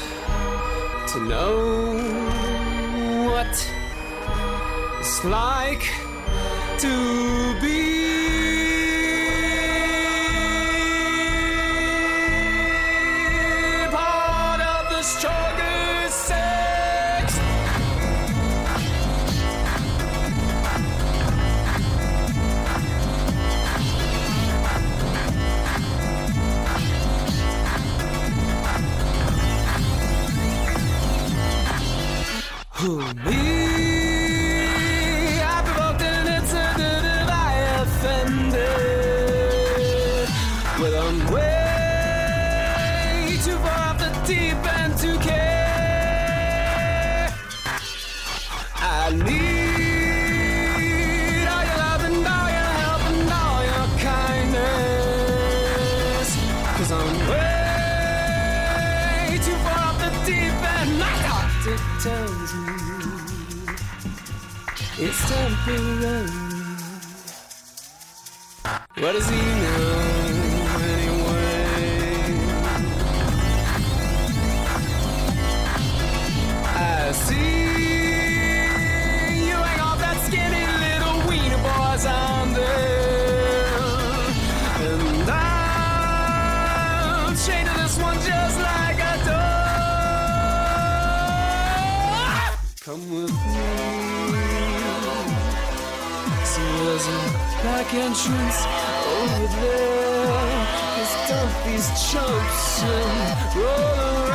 to 1.13 1.19
know 1.21 2.24
it's 5.07 5.23
like 5.23 5.83
to 6.79 7.59
be 7.61 7.75
part 13.91 14.61
of 14.61 14.83
the 14.89 15.01
stronger 15.03 16.09
sex. 16.09 17.39
Who 32.79 33.13
me? 33.25 33.34
Temporary. 65.27 66.29
What 68.97 69.11
does 69.13 69.29
he 69.29 69.35
know 69.35 69.99
anyway? 70.81 71.65
I 76.63 77.11
see 77.11 77.35
you 79.47 79.57
hang 79.67 79.79
off 79.81 79.99
that 79.99 80.17
skinny 80.25 80.65
little 80.85 81.17
wiener 81.27 81.61
boys 81.67 82.05
on 82.05 82.53
there. 82.53 83.65
And 84.87 85.29
I'm 85.29 87.35
chained 87.35 87.67
to 87.69 87.73
this 87.81 87.95
one 87.99 88.17
just 88.21 88.57
like 88.59 88.99
a 88.99 89.01
dog. 89.25 89.35
Come 92.81 93.03
with 93.11 93.31
me. 93.31 93.64
There's 96.95 97.07
a 97.07 97.11
back 97.61 97.93
entrance 97.93 98.63
over 99.19 99.47
there. 99.59 100.65
Just 100.95 101.27
dump 101.27 101.51
chumps 102.09 102.83
and 102.83 103.55
roll 103.57 104.29
around 104.29 104.34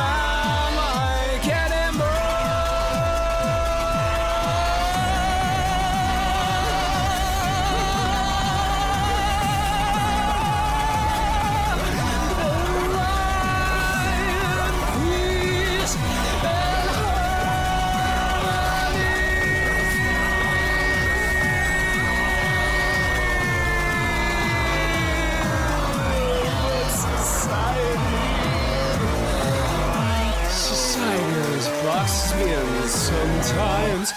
sometimes 33.51 34.13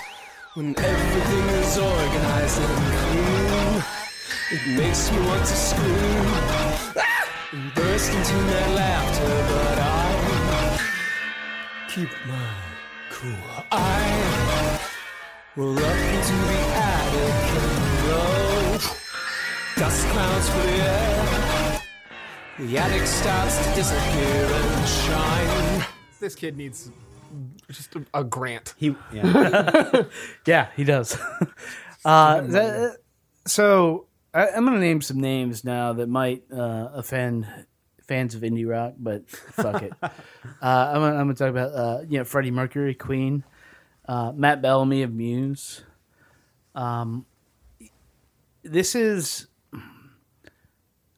when 0.54 0.78
everything 0.78 1.48
is 1.60 1.78
organized 1.78 2.60
and 2.62 2.76
clean. 3.00 3.82
It 4.52 4.64
makes 4.78 5.10
me 5.10 5.18
want 5.26 5.40
to 5.40 5.56
scream 5.68 6.26
and 7.52 7.74
burst 7.74 8.12
into 8.12 8.36
that 8.52 8.70
laughter, 8.74 9.34
but 9.50 9.78
I 9.78 10.06
keep 11.88 12.10
my 12.26 12.50
cool. 13.10 13.64
I 13.72 14.80
We're 15.56 15.72
up 15.72 16.00
into 16.16 16.36
the 16.50 16.60
attic 16.92 17.38
and 17.62 18.08
low. 18.08 18.78
Dust 19.76 20.06
clouds 20.08 20.48
fill 20.50 20.62
the 20.62 20.78
air. 20.82 21.80
The 22.58 22.78
attic 22.78 23.06
starts 23.06 23.56
to 23.58 23.74
disappear 23.74 24.44
and 24.60 24.88
shine. 24.88 25.86
This 26.20 26.34
kid 26.34 26.56
needs 26.56 26.90
just 27.70 27.94
a, 27.96 28.04
a 28.14 28.24
grant. 28.24 28.74
He, 28.76 28.94
yeah. 29.12 30.02
Yeah, 30.46 30.68
he 30.76 30.84
does. 30.84 31.16
uh, 32.04 32.40
that- 32.42 32.98
so 33.46 34.06
I, 34.32 34.48
I'm 34.48 34.64
going 34.64 34.74
to 34.74 34.80
name 34.80 35.00
some 35.02 35.20
names 35.20 35.64
now 35.64 35.92
that 35.94 36.08
might 36.08 36.42
uh, 36.52 36.88
offend 36.94 37.46
fans 38.08 38.34
of 38.34 38.42
indie 38.42 38.68
rock, 38.68 38.94
but 38.98 39.28
fuck 39.28 39.82
it. 39.82 39.92
Uh, 40.02 40.90
I'm, 40.94 41.00
gonna- 41.00 41.16
I'm 41.16 41.24
going 41.26 41.34
to 41.36 41.44
talk 41.44 41.50
about 41.50 41.72
uh, 41.74 42.02
you 42.08 42.18
know 42.18 42.24
Freddie 42.24 42.50
Mercury, 42.50 42.94
Queen, 42.94 43.44
uh, 44.08 44.32
Matt 44.34 44.62
Bellamy 44.62 45.02
of 45.02 45.12
Muse. 45.12 45.82
Um, 46.74 47.26
this 48.62 48.94
is. 48.94 49.46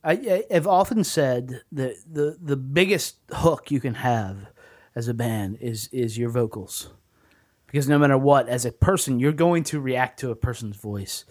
I, 0.02 0.12
I- 0.12 0.44
I've 0.52 0.66
often 0.66 1.04
said 1.04 1.62
that 1.72 1.96
the 2.10 2.36
the 2.40 2.56
biggest 2.56 3.16
hook 3.32 3.70
you 3.70 3.78
can 3.80 3.94
have 3.94 4.48
as 4.96 5.06
a 5.06 5.14
band 5.14 5.58
is 5.60 5.88
is 5.92 6.18
your 6.18 6.30
vocals 6.30 6.90
because 7.66 7.88
no 7.88 7.98
matter 7.98 8.16
what, 8.18 8.48
as 8.48 8.64
a 8.64 8.72
person, 8.72 9.20
you're 9.20 9.32
going 9.32 9.62
to 9.64 9.78
react 9.80 10.18
to 10.20 10.30
a 10.30 10.34
person's 10.36 10.76
voice. 10.76 11.24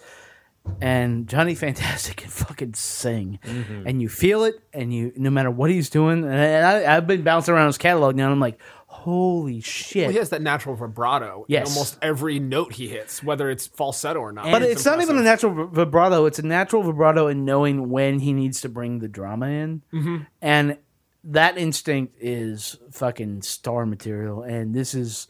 And 0.82 1.28
Johnny 1.28 1.53
Fantastic 1.55 2.16
can 2.18 2.30
fucking 2.30 2.74
sing, 2.74 3.39
and 3.86 4.01
you 4.01 4.09
feel 4.09 4.43
it, 4.45 4.55
and 4.74 4.91
you 4.93 5.11
no 5.16 5.30
matter 5.30 5.51
what 5.51 5.70
he's 5.70 5.89
doing. 5.91 6.24
And 6.24 6.66
I, 6.66 6.95
I've 6.97 7.05
been 7.05 7.22
bouncing 7.24 7.53
around 7.53 7.68
his 7.68 7.78
catalog 7.78 8.16
now, 8.16 8.24
and 8.26 8.34
I'm 8.34 8.39
like, 8.39 8.59
holy 8.88 9.61
shit! 9.61 10.05
Well, 10.05 10.11
he 10.13 10.18
has 10.18 10.32
that 10.32 10.41
natural 10.41 10.76
vibrato 10.76 11.45
Yes. 11.47 11.68
in 11.68 11.74
almost 11.74 11.97
every 12.01 12.39
note 12.39 12.74
he 12.74 12.88
hits, 12.88 13.22
whether 13.22 13.51
it's 13.51 13.68
falsetto 13.68 14.20
or 14.20 14.32
not. 14.32 14.45
but 14.51 14.63
it's 14.63 14.84
not 14.86 15.01
even 15.01 15.18
a 15.20 15.22
natural 15.22 15.68
vibrato. 15.68 16.26
It's 16.26 16.39
a 16.39 16.45
natural 16.45 16.82
vibrato 16.82 17.28
in 17.28 17.45
knowing 17.45 17.89
when 17.89 18.20
he 18.20 18.34
needs 18.34 18.61
to 18.61 18.70
bring 18.70 18.99
the 18.99 19.07
drama 19.07 19.47
in, 19.47 19.84
Mhm. 19.93 20.26
and 20.41 20.78
that 21.26 21.57
instinct 21.57 22.15
is 22.19 22.78
fucking 22.91 23.41
star 23.41 23.86
material. 23.86 24.43
And 24.43 24.73
this 24.73 24.93
is, 24.93 25.28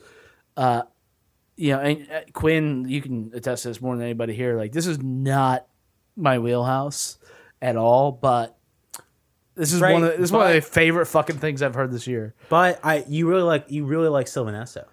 uh, 0.58 0.84
you 1.56 1.72
know, 1.74 1.80
and 1.80 2.08
uh, 2.12 2.22
Quinn, 2.34 2.86
you 2.88 3.02
can 3.02 3.32
attest 3.34 3.64
to 3.64 3.70
this 3.70 3.82
more 3.82 3.96
than 3.96 4.04
anybody 4.04 4.34
here. 4.34 4.58
Like 4.58 4.72
this 4.72 4.88
is 4.88 5.02
not 5.02 5.68
my 6.16 6.40
wheelhouse 6.40 7.18
at 7.62 7.78
all, 7.78 8.12
but 8.12 8.58
this 9.56 9.72
is 9.72 9.80
Right, 9.80 9.94
one 9.94 10.04
of 10.04 10.12
this 10.12 10.20
is 10.20 10.32
one 10.32 10.48
of 10.48 10.54
my 10.54 10.60
favorite 10.60 11.06
fucking 11.06 11.38
things 11.38 11.62
I've 11.62 11.76
heard 11.76 11.92
this 11.92 12.08
year. 12.08 12.36
But 12.50 12.80
I, 12.84 13.06
you 13.08 13.30
really 13.30 13.44
like, 13.44 13.72
you 13.72 13.86
really 13.86 14.10
like 14.10 14.28
Sylvan 14.28 14.54
Esso. 14.54 14.86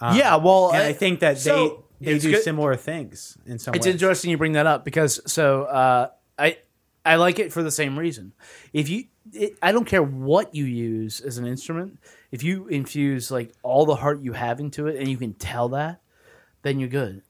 Um, 0.00 0.16
Yeah, 0.16 0.36
well, 0.36 0.70
and 0.70 0.82
I- 0.82 0.88
I, 0.88 0.92
think 0.92 1.20
that 1.20 1.38
so, 1.38 1.84
they 2.00 2.12
they 2.12 2.18
do 2.20 2.32
good- 2.32 2.42
similar 2.44 2.76
things 2.76 3.36
in 3.46 3.58
some 3.58 3.74
It's 3.74 3.86
ways. 3.86 3.94
interesting 3.94 4.30
you 4.30 4.38
bring 4.38 4.52
that 4.52 4.66
up 4.66 4.84
because 4.84 5.20
so 5.30 5.64
uh, 5.64 6.10
I 6.38 6.58
I 7.04 7.16
like 7.16 7.38
it 7.40 7.52
for 7.52 7.62
the 7.64 7.70
same 7.72 7.98
reason. 7.98 8.32
If 8.72 8.88
you, 8.88 9.04
it, 9.34 9.58
I 9.62 9.72
don't 9.72 9.84
care 9.84 10.02
what 10.02 10.54
you 10.54 10.64
use 10.64 11.20
as 11.20 11.38
an 11.38 11.46
instrument. 11.46 11.98
If 12.30 12.42
you 12.42 12.66
infuse 12.68 13.30
like 13.30 13.52
all 13.62 13.86
the 13.86 13.96
heart 13.96 14.22
you 14.22 14.32
have 14.32 14.60
into 14.60 14.86
it, 14.86 14.96
and 14.98 15.08
you 15.08 15.16
can 15.16 15.34
tell 15.34 15.68
that, 15.70 16.00
then 16.62 16.80
you're 16.80 16.88
good. 16.88 17.22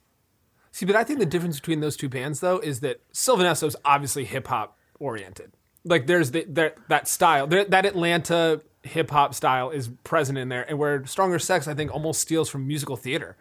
See, 0.73 0.87
but 0.87 0.97
I 0.97 1.05
think 1.05 1.19
the 1.21 1.27
difference 1.27 1.61
between 1.61 1.81
those 1.81 1.97
two 1.97 2.09
bands, 2.09 2.41
though, 2.41 2.59
is 2.59 2.81
that 2.81 3.01
Sylvan 3.13 3.47
Esso 3.47 3.67
is 3.69 3.77
obviously 3.85 4.25
hip 4.25 4.49
hop 4.49 4.77
oriented. 4.99 5.53
Like, 5.85 6.07
there's 6.07 6.31
the, 6.33 6.45
there, 6.49 6.75
that 6.89 7.07
style, 7.07 7.47
there, 7.47 7.65
that 7.67 7.85
Atlanta 7.87 8.61
hip 8.83 9.11
hop 9.11 9.35
style 9.35 9.71
is 9.71 9.89
present 10.03 10.37
in 10.39 10.49
there, 10.49 10.63
and 10.69 10.79
where 10.79 11.05
Stronger 11.07 11.39
Sex, 11.39 11.69
I 11.69 11.75
think, 11.75 11.93
almost 11.95 12.21
steals 12.21 12.49
from 12.49 12.67
musical 12.67 12.97
theater. 12.97 13.37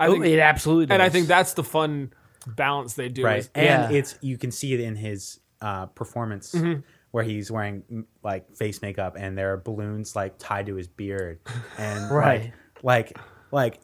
I 0.00 0.06
Oh, 0.06 0.12
think 0.12 0.24
it 0.26 0.38
absolutely 0.38 0.94
and 0.94 1.02
I 1.02 1.08
think 1.10 1.26
that's 1.28 1.52
the 1.54 1.62
fun 1.64 2.12
balance 2.46 2.94
they 2.94 3.08
do. 3.08 3.22
right 3.24 3.40
is- 3.40 3.50
and 3.54 3.94
it's 3.94 4.18
you 4.22 4.38
can 4.38 4.50
see 4.50 4.72
it 4.74 4.80
in 4.80 4.96
his 4.96 5.38
uh, 5.60 5.86
performance 5.86 6.52
Mhm. 6.54 6.82
Where 7.12 7.22
he's 7.24 7.50
wearing 7.50 8.04
like 8.22 8.54
face 8.56 8.82
makeup 8.82 9.14
and 9.16 9.38
there 9.38 9.52
are 9.52 9.56
balloons 9.56 10.16
like 10.16 10.36
tied 10.38 10.66
to 10.66 10.74
his 10.74 10.88
beard 10.88 11.38
and 11.78 12.10
Right. 12.14 12.52
like, 12.82 13.14
like 13.14 13.18
like 13.52 13.80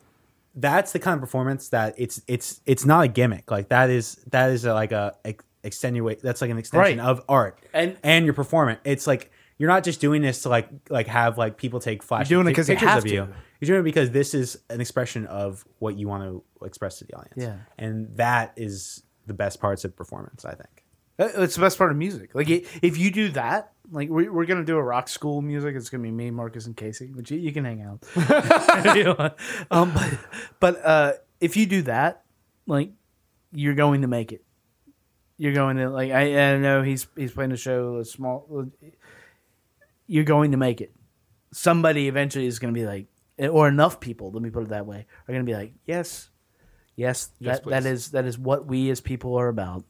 that's 0.55 0.93
the 0.93 0.99
kind 0.99 1.15
of 1.15 1.21
performance 1.21 1.69
that 1.69 1.95
it's 1.99 2.21
it's 2.27 2.61
it's 2.67 2.85
not 2.85 3.05
a 3.05 3.09
gimmick 3.09 3.51
like 3.51 3.69
that 3.69 3.91
is 3.91 4.17
that 4.31 4.51
is 4.51 4.65
a, 4.65 4.75
like 4.75 4.93
a 4.93 5.15
ex- 5.25 5.45
extenuate 5.63 6.21
that's 6.23 6.41
like 6.41 6.51
an 6.51 6.59
extension 6.59 6.99
Right. 6.99 7.07
of 7.07 7.23
art 7.29 7.59
And- 7.73 7.97
and 8.03 8.25
your 8.25 8.35
performance 8.35 8.81
it's 8.85 9.07
like 9.07 9.31
you're 9.59 9.69
not 9.69 9.83
just 9.85 10.01
doing 10.01 10.23
this 10.23 10.43
to 10.43 10.49
like 10.49 10.69
like 10.89 11.07
have 11.09 11.37
like 11.37 11.59
people 11.59 11.81
take 11.81 12.03
flash 12.03 12.29
doing 12.29 12.47
it 12.49 12.55
'cause 12.55 12.67
they 12.69 12.75
pictures 12.75 12.89
have 12.89 13.05
of 13.05 13.11
you 13.11 13.27
to. 13.27 13.33
you're 13.61 13.67
doing 13.67 13.81
it 13.81 13.85
because 13.85 14.11
this 14.11 14.33
is 14.35 14.59
an 14.71 14.81
expression 14.81 15.27
of 15.27 15.65
what 15.81 15.97
you 15.97 16.09
want 16.09 16.23
to 16.23 16.43
express 16.65 16.99
to 17.01 17.05
the 17.05 17.15
audience 17.15 17.35
Yeah. 17.37 17.57
and 17.77 18.17
that 18.17 18.53
is 18.57 19.03
the 19.27 19.35
best 19.35 19.61
parts 19.61 19.85
of 19.85 19.95
performance 19.95 20.45
i 20.47 20.55
think 20.55 20.85
Uh, 21.19 21.43
It's 21.43 21.57
the 21.57 21.61
best 21.61 21.79
part 21.79 21.91
of 21.91 21.97
music. 21.97 22.35
Like 22.35 22.49
if 22.49 22.97
you 22.97 23.11
do 23.11 23.31
that, 23.31 23.73
like 23.91 24.09
we, 24.09 24.29
we're 24.29 24.47
gonna 24.47 24.65
do 24.65 24.77
a 24.77 24.83
rock 24.83 25.09
school 25.09 25.43
music. 25.43 25.75
It's 25.75 25.91
gonna 25.91 26.03
be 26.03 26.11
me, 26.11 26.31
Marcus, 26.31 26.67
and 26.67 26.77
Casey. 26.77 27.11
But 27.15 27.31
you, 27.31 27.39
you 27.39 27.53
can 27.53 27.65
hang 27.65 27.83
out. 27.83 28.05
you 28.97 29.15
um, 29.71 29.93
but 29.93 30.19
but 30.61 30.85
uh, 30.85 31.13
if 31.41 31.57
you 31.57 31.67
do 31.67 31.83
that, 31.83 32.23
like 32.67 32.91
you're 33.53 33.75
going 33.75 34.03
to 34.03 34.09
make 34.09 34.33
it. 34.33 34.45
You're 35.37 35.55
going 35.55 35.77
to 35.77 35.89
like 35.89 36.11
I, 36.11 36.53
I 36.53 36.59
know 36.59 36.83
he's 36.83 37.07
he's 37.17 37.33
playing 37.33 37.53
a 37.53 37.57
show 37.57 37.99
a 37.99 38.05
small. 38.05 38.67
You're 40.07 40.25
going 40.25 40.53
to 40.53 40.57
make 40.57 40.81
it. 40.81 40.93
Somebody 41.53 42.09
eventually 42.09 42.47
is 42.47 42.59
going 42.59 42.75
to 42.75 42.79
be 42.79 42.87
like, 42.87 43.07
or 43.51 43.69
enough 43.69 44.01
people. 44.01 44.31
Let 44.33 44.43
me 44.43 44.51
put 44.51 44.65
it 44.65 44.69
that 44.71 44.87
way. 44.87 45.07
Are 45.27 45.33
going 45.33 45.45
to 45.45 45.51
be 45.51 45.55
like, 45.57 45.73
yes, 45.87 46.29
yes, 46.97 47.31
Yes, 47.39 47.61
that 47.61 47.71
that 47.71 47.87
is 47.87 48.11
that 48.11 48.25
is 48.25 48.39
what 48.39 48.67
we 48.67 48.91
as 48.91 49.01
people 49.01 49.37
are 49.37 49.49
about. 49.49 49.85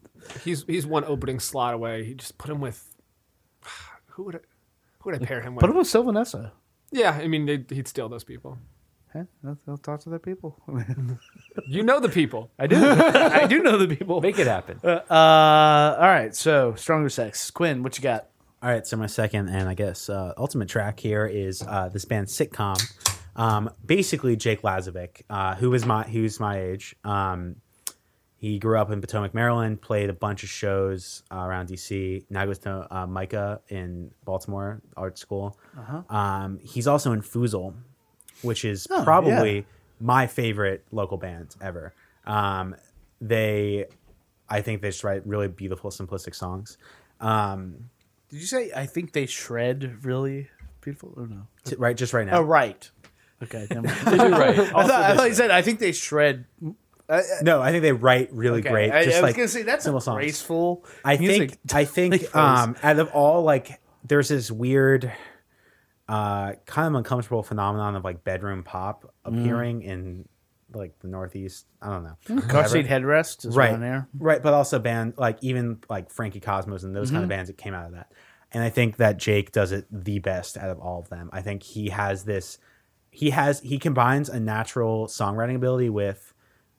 He's 0.44 0.64
he's 0.64 0.86
one 0.86 1.04
opening 1.04 1.40
slot 1.40 1.74
away. 1.74 2.04
He 2.04 2.14
just 2.14 2.38
put 2.38 2.50
him 2.50 2.60
with 2.60 2.94
who 4.06 4.24
would 4.24 4.36
I, 4.36 4.40
who 5.00 5.10
would 5.10 5.22
I 5.22 5.24
pair 5.24 5.40
him 5.40 5.54
with? 5.54 5.60
Put 5.60 5.70
him 5.70 5.76
with 5.76 5.86
Sylvan 5.86 6.14
Esso. 6.14 6.50
yeah, 6.90 7.12
I 7.12 7.26
mean 7.28 7.46
they'd- 7.46 7.70
he'd 7.74 7.88
steal 7.88 8.08
those 8.08 8.24
people. 8.24 8.58
Huh? 9.12 9.24
They'll, 9.42 9.58
they'll 9.66 9.78
talk 9.78 10.00
to 10.00 10.10
their 10.10 10.18
people. 10.18 10.60
You 11.66 11.82
know 11.82 11.98
the 12.00 12.08
people. 12.08 12.50
I 12.58 12.66
do. 12.66 12.76
I 12.78 13.46
do 13.46 13.62
know 13.62 13.76
the 13.78 13.88
people. 13.94 14.20
Make 14.20 14.38
it 14.38 14.46
happen. 14.46 14.78
Uh, 14.82 15.00
uh, 15.10 15.96
all 15.98 16.06
right. 16.06 16.34
So 16.34 16.74
stronger 16.76 17.08
sex. 17.08 17.50
Quinn, 17.50 17.82
what 17.82 17.98
you 17.98 18.02
got? 18.02 18.28
All 18.62 18.70
right, 18.70 18.86
so 18.86 18.96
my 18.96 19.06
second 19.06 19.48
and 19.48 19.68
I 19.68 19.74
guess 19.74 20.08
uh, 20.08 20.32
ultimate 20.36 20.68
track 20.68 20.98
here 21.00 21.26
is 21.26 21.62
uh, 21.62 21.88
this 21.92 22.04
band 22.04 22.26
Sitcom. 22.28 22.76
Um, 23.36 23.70
basically, 23.84 24.34
Jake 24.36 24.62
Lazovic, 24.62 25.22
uh, 25.30 25.54
who 25.56 25.70
was 25.70 25.84
my 25.86 26.02
who's 26.04 26.40
my 26.40 26.58
age. 26.60 26.96
Um, 27.04 27.56
he 28.40 28.58
grew 28.60 28.78
up 28.78 28.90
in 28.92 29.00
Potomac, 29.00 29.34
Maryland. 29.34 29.80
Played 29.82 30.10
a 30.10 30.12
bunch 30.12 30.42
of 30.44 30.48
shows 30.48 31.22
uh, 31.32 31.36
around 31.38 31.68
DC. 31.68 32.24
Now 32.30 32.40
he 32.42 32.46
goes 32.46 32.58
to 32.60 32.86
uh, 32.90 33.06
MICA 33.06 33.60
in 33.68 34.12
Baltimore 34.24 34.80
Art 34.96 35.18
School. 35.18 35.58
Uh-huh. 35.76 36.02
Um, 36.16 36.58
he's 36.62 36.86
also 36.86 37.12
in 37.12 37.20
Foozle, 37.22 37.74
which 38.42 38.64
is 38.64 38.86
Oh, 38.90 39.02
probably 39.02 39.56
yeah. 39.56 39.62
my 40.00 40.26
favorite 40.28 40.84
local 40.92 41.16
band 41.18 41.56
ever. 41.60 41.92
Um, 42.26 42.76
they, 43.20 43.86
I 44.48 44.60
think 44.62 44.82
they 44.82 44.90
just 44.90 45.02
write 45.02 45.26
really 45.26 45.48
beautiful, 45.48 45.90
simplistic 45.90 46.34
songs. 46.36 46.78
Um, 47.20 47.90
Did 48.30 48.40
you 48.40 48.46
say 48.46 48.70
I 48.74 48.86
think 48.86 49.12
they 49.12 49.26
shred 49.26 50.04
really 50.04 50.48
beautiful 50.80 51.12
or 51.16 51.26
no? 51.26 51.48
t- 51.64 51.74
right, 51.76 51.96
just 51.96 52.12
right 52.12 52.26
now. 52.26 52.38
Oh, 52.38 52.42
right. 52.42 52.88
Okay. 53.42 53.66
Never 53.70 53.82
mind. 53.88 53.98
They 54.06 54.16
do 54.18 54.30
right. 54.30 54.58
I, 54.58 54.64
thought, 54.70 54.90
I 54.90 55.16
thought 55.16 55.28
you 55.28 55.34
said 55.34 55.50
I 55.50 55.62
think 55.62 55.80
they 55.80 55.90
shred. 55.92 56.44
Uh, 57.08 57.22
No, 57.42 57.62
I 57.62 57.70
think 57.70 57.82
they 57.82 57.92
write 57.92 58.32
really 58.32 58.60
okay. 58.60 58.68
great. 58.70 58.92
Just 58.92 59.06
I 59.06 59.06
was 59.06 59.22
like 59.22 59.36
gonna 59.36 59.48
say 59.48 59.62
that's 59.62 59.86
a 59.86 60.00
songs. 60.00 60.16
graceful. 60.16 60.84
I 61.04 61.16
think 61.16 61.58
I 61.72 61.84
think 61.84 62.34
um, 62.36 62.76
out 62.82 62.98
of 62.98 63.08
all 63.12 63.42
like 63.42 63.80
there's 64.04 64.28
this 64.28 64.50
weird 64.50 65.12
uh, 66.08 66.52
kind 66.66 66.88
of 66.88 66.94
uncomfortable 66.94 67.42
phenomenon 67.42 67.96
of 67.96 68.04
like 68.04 68.24
bedroom 68.24 68.62
pop 68.62 69.04
Mm. 69.26 69.40
appearing 69.42 69.82
in 69.82 70.28
like 70.72 70.98
the 71.00 71.08
Northeast. 71.08 71.66
I 71.82 71.90
don't 71.90 72.04
know. 72.04 72.40
car 72.48 72.66
seat 72.68 72.86
headrest 72.86 73.46
is 73.46 73.56
right 73.56 73.78
there. 73.78 74.08
right, 74.18 74.42
but 74.42 74.54
also 74.54 74.78
band 74.78 75.14
like 75.18 75.38
even 75.42 75.78
like 75.90 76.10
Frankie 76.10 76.40
Cosmos 76.40 76.82
and 76.82 76.94
those 76.96 77.10
kind 77.10 77.16
Mm-hmm. 77.18 77.22
of 77.24 77.28
bands 77.28 77.48
that 77.48 77.56
came 77.58 77.74
out 77.74 77.86
of 77.86 77.92
that. 77.92 78.12
And 78.52 78.62
I 78.62 78.70
think 78.70 78.96
that 78.96 79.18
Jake 79.18 79.52
does 79.52 79.72
it 79.72 79.86
the 79.90 80.18
best 80.20 80.56
out 80.56 80.70
of 80.70 80.78
all 80.78 81.00
of 81.00 81.08
them. 81.10 81.28
I 81.32 81.42
think 81.42 81.62
he 81.62 81.88
has 81.90 82.24
this 82.24 82.58
he 83.10 83.30
has 83.30 83.60
he 83.60 83.78
combines 83.78 84.28
a 84.30 84.40
natural 84.40 85.06
songwriting 85.08 85.56
ability 85.56 85.90
with 85.90 86.32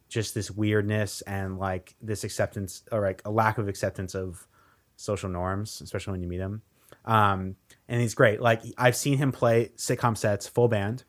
just 0.09 0.33
this 0.33 0.51
weirdness 0.51 1.21
and 1.21 1.57
like 1.57 1.95
this 2.01 2.23
acceptance 2.23 2.83
or 2.91 3.01
like 3.01 3.21
a 3.25 3.31
lack 3.31 3.57
of 3.57 3.67
acceptance 3.67 4.15
of 4.15 4.47
social 4.95 5.29
norms, 5.29 5.81
especially 5.81 6.11
when 6.11 6.21
you 6.21 6.27
meet 6.27 6.39
him. 6.39 6.63
Um, 7.05 7.55
and 7.87 8.01
he's 8.01 8.15
great. 8.15 8.41
Like 8.41 8.61
I've 8.77 8.95
seen 8.95 9.17
him 9.17 9.31
play 9.31 9.71
sitcom 9.77 10.17
sets 10.17 10.47
full 10.47 10.67
band, 10.67 11.03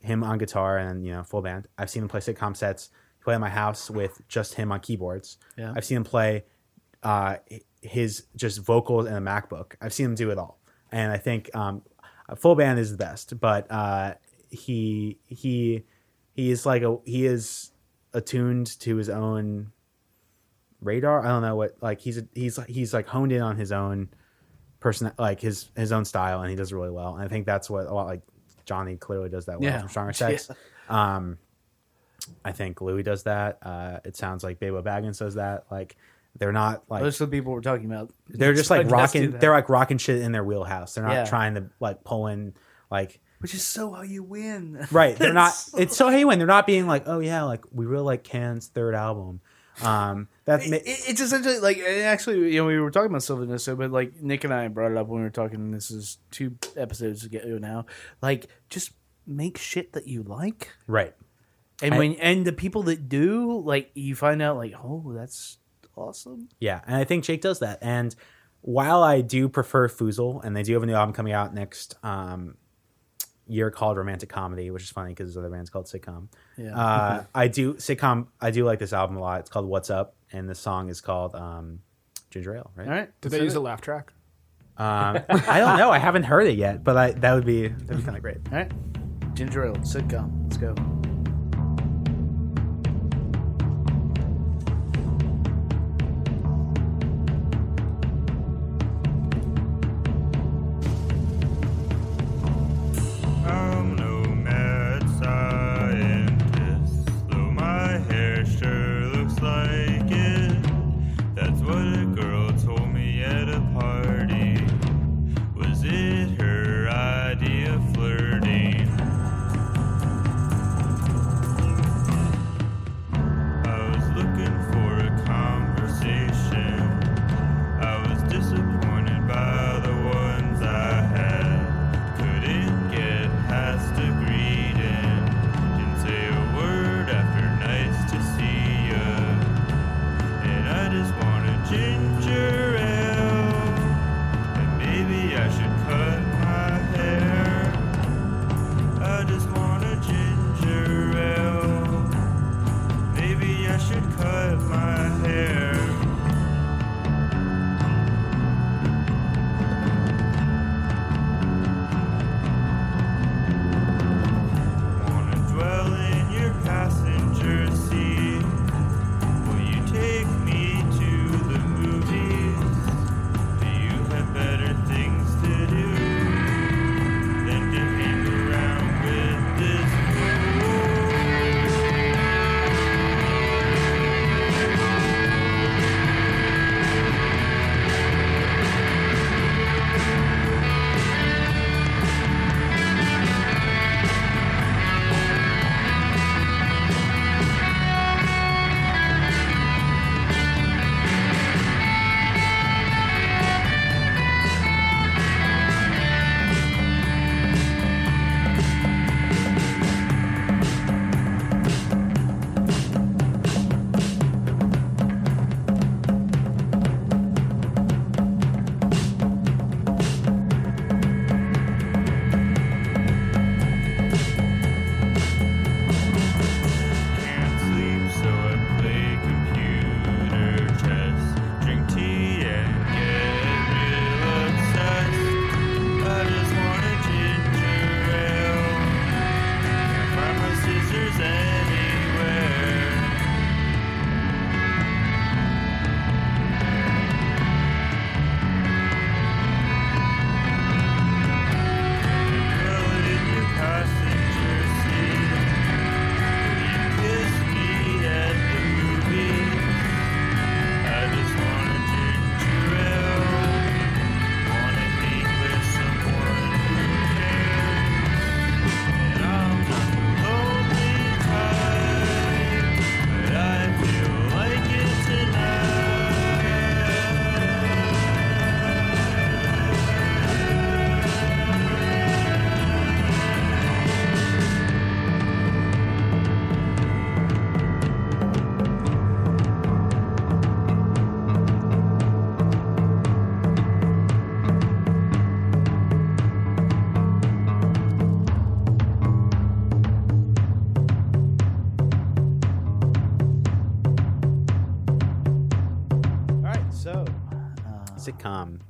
him 0.00 0.24
on 0.24 0.38
guitar 0.38 0.78
and 0.78 1.04
you 1.04 1.12
know 1.12 1.22
full 1.22 1.42
band. 1.42 1.68
I've 1.78 1.90
seen 1.90 2.02
him 2.02 2.08
play 2.08 2.20
sitcom 2.20 2.56
sets. 2.56 2.90
Play 3.22 3.34
at 3.34 3.40
my 3.40 3.50
house 3.50 3.88
with 3.88 4.20
just 4.26 4.54
him 4.54 4.72
on 4.72 4.80
keyboards. 4.80 5.38
Yeah. 5.56 5.72
I've 5.76 5.84
seen 5.84 5.98
him 5.98 6.04
play 6.04 6.42
uh, 7.04 7.36
his 7.80 8.24
just 8.34 8.58
vocals 8.58 9.06
and 9.06 9.16
a 9.16 9.20
MacBook. 9.20 9.74
I've 9.80 9.92
seen 9.92 10.06
him 10.06 10.14
do 10.16 10.32
it 10.32 10.38
all, 10.38 10.58
and 10.90 11.12
I 11.12 11.18
think 11.18 11.48
um, 11.54 11.82
a 12.28 12.34
full 12.34 12.56
band 12.56 12.80
is 12.80 12.90
the 12.90 12.96
best. 12.96 13.38
But 13.38 13.70
uh, 13.70 14.14
he 14.50 15.18
he 15.26 15.84
he 16.34 16.50
is 16.50 16.66
like 16.66 16.82
a 16.82 16.98
he 17.04 17.26
is 17.26 17.71
attuned 18.14 18.78
to 18.80 18.96
his 18.96 19.08
own 19.08 19.72
radar. 20.80 21.24
I 21.24 21.28
don't 21.28 21.42
know 21.42 21.56
what 21.56 21.76
like 21.80 22.00
he's 22.00 22.20
he's 22.34 22.58
he's 22.66 22.92
like 22.94 23.06
honed 23.06 23.32
in 23.32 23.40
on 23.42 23.56
his 23.56 23.72
own 23.72 24.08
person 24.80 25.12
like 25.18 25.40
his 25.40 25.70
his 25.76 25.92
own 25.92 26.04
style 26.04 26.40
and 26.40 26.50
he 26.50 26.56
does 26.56 26.72
it 26.72 26.74
really 26.74 26.90
well. 26.90 27.14
And 27.14 27.22
I 27.24 27.28
think 27.28 27.46
that's 27.46 27.70
what 27.70 27.86
a 27.86 27.94
lot 27.94 28.06
like 28.06 28.22
Johnny 28.64 28.96
clearly 28.96 29.28
does 29.28 29.46
that 29.46 29.60
well 29.60 29.70
Yeah. 29.70 29.80
from 29.80 29.88
Stronger 29.88 30.12
Sex. 30.14 30.50
Um 30.88 31.38
I 32.44 32.52
think 32.52 32.80
Louis 32.80 33.02
does 33.02 33.22
that. 33.24 33.58
Uh 33.62 34.00
it 34.04 34.16
sounds 34.16 34.42
like 34.42 34.58
Baebo 34.58 34.82
Baggins 34.82 35.18
does 35.18 35.34
that. 35.34 35.64
Like 35.70 35.96
they're 36.38 36.52
not 36.52 36.82
like 36.88 37.02
Those 37.02 37.20
are 37.20 37.26
the 37.26 37.30
people 37.30 37.52
we're 37.52 37.60
talking 37.60 37.86
about. 37.86 38.10
they're 38.28 38.54
just 38.54 38.70
like 38.70 38.90
rocking 38.90 39.32
they're 39.32 39.52
like 39.52 39.68
rocking 39.68 39.98
shit 39.98 40.20
in 40.20 40.32
their 40.32 40.44
wheelhouse. 40.44 40.94
They're 40.94 41.04
not 41.04 41.12
Yeah. 41.12 41.24
trying 41.24 41.54
to 41.54 41.66
like 41.78 42.02
pull 42.04 42.26
in 42.26 42.54
like 42.90 43.20
which 43.42 43.54
is 43.54 43.64
so 43.66 43.92
how 43.92 44.02
you 44.02 44.22
win. 44.22 44.86
Right. 44.92 45.16
They're 45.16 45.32
not 45.34 45.52
It's- 45.76 45.96
so 45.96 46.08
how 46.10 46.16
you 46.16 46.28
win. 46.28 46.38
they're 46.38 46.46
not 46.46 46.66
being 46.66 46.86
like, 46.86 47.04
oh 47.06 47.18
yeah, 47.18 47.42
like 47.42 47.64
we 47.72 47.84
really 47.86 48.04
like 48.04 48.24
Can's 48.24 48.68
third 48.68 48.94
album. 48.94 49.40
Um 49.82 50.28
that 50.44 50.60
ma- 50.68 50.76
It- 50.76 50.82
it's 51.08 51.20
essentially 51.20 51.58
like 51.58 51.78
actually 51.78 52.52
you 52.52 52.60
know 52.60 52.66
we 52.66 52.78
were 52.78 52.90
talking 52.90 53.10
about 53.10 53.22
Sylvan 53.22 53.48
Esso 53.48 53.76
but 53.76 53.90
like 53.90 54.20
Nick 54.22 54.44
and 54.44 54.52
I 54.52 54.68
brought 54.68 54.90
it 54.92 54.96
up 54.98 55.08
when 55.08 55.20
we 55.20 55.24
were 55.24 55.30
talking 55.30 55.70
this 55.70 55.90
is 55.90 56.18
two 56.30 56.56
episodes 56.76 57.24
ago 57.24 57.58
now 57.60 57.86
like 58.20 58.48
just 58.68 58.92
make 59.26 59.56
shit 59.56 59.92
that 59.94 60.06
you 60.06 60.22
like 60.24 60.72
Right. 60.86 61.14
and 61.82 61.94
I- 61.94 61.98
when 61.98 62.14
and 62.16 62.44
the 62.44 62.52
people 62.52 62.82
that 62.84 63.08
do 63.08 63.60
like 63.64 63.90
you 63.94 64.14
find 64.14 64.42
out 64.42 64.56
like 64.58 64.74
oh 64.74 65.12
that's 65.14 65.56
awesome 65.96 66.48
Yeah, 66.60 66.80
and 66.86 66.96
I 66.96 67.04
think 67.04 67.24
Jake 67.24 67.40
does 67.40 67.58
that. 67.60 67.78
And 67.82 68.14
while 68.60 69.02
I 69.02 69.20
do 69.22 69.48
prefer 69.48 69.88
Foozle, 69.88 70.42
and 70.44 70.54
they 70.56 70.62
do 70.62 70.72
have 70.74 70.82
a 70.82 70.86
new 70.86 70.94
album 70.94 71.12
coming 71.14 71.32
out 71.32 71.52
next 71.52 71.96
um, 72.04 72.56
year 73.46 73.70
called 73.70 73.96
Romantic 73.96 74.28
Comedy, 74.28 74.70
which 74.70 74.82
is 74.82 74.90
funny 74.90 75.10
because 75.10 75.28
his 75.28 75.36
other 75.36 75.50
band's 75.50 75.70
called 75.70 75.86
Sitcom. 75.86 76.28
Yeah. 76.56 76.78
Uh, 76.78 77.24
I 77.34 77.48
do 77.48 77.74
sitcom. 77.74 78.28
I 78.40 78.50
do 78.50 78.64
like 78.64 78.78
this 78.78 78.92
album 78.92 79.16
a 79.16 79.20
lot. 79.20 79.40
It's 79.40 79.50
called 79.50 79.66
What's 79.66 79.90
Up, 79.90 80.14
and 80.32 80.48
the 80.48 80.54
song 80.54 80.88
is 80.88 81.00
called 81.00 81.34
um, 81.34 81.80
Ginger 82.30 82.56
Ale. 82.56 82.70
Right? 82.76 82.86
all 82.86 82.92
right 82.94 83.20
Did 83.20 83.32
they 83.32 83.42
use 83.42 83.54
a 83.54 83.60
laugh 83.60 83.80
track? 83.80 84.12
Um, 84.78 85.18
I 85.28 85.58
don't 85.58 85.78
know. 85.78 85.90
I 85.90 85.98
haven't 85.98 86.24
heard 86.24 86.46
it 86.46 86.56
yet, 86.56 86.82
but 86.82 86.96
I, 86.96 87.10
that 87.12 87.34
would 87.34 87.44
be 87.46 87.68
that'd 87.68 87.96
be 87.96 88.02
kind 88.02 88.16
of 88.16 88.22
great. 88.22 88.38
all 88.50 88.58
right 88.58 88.72
ginger 89.34 89.64
ale 89.64 89.74
sitcom 89.76 90.42
let's 90.44 90.58
go 90.58 90.74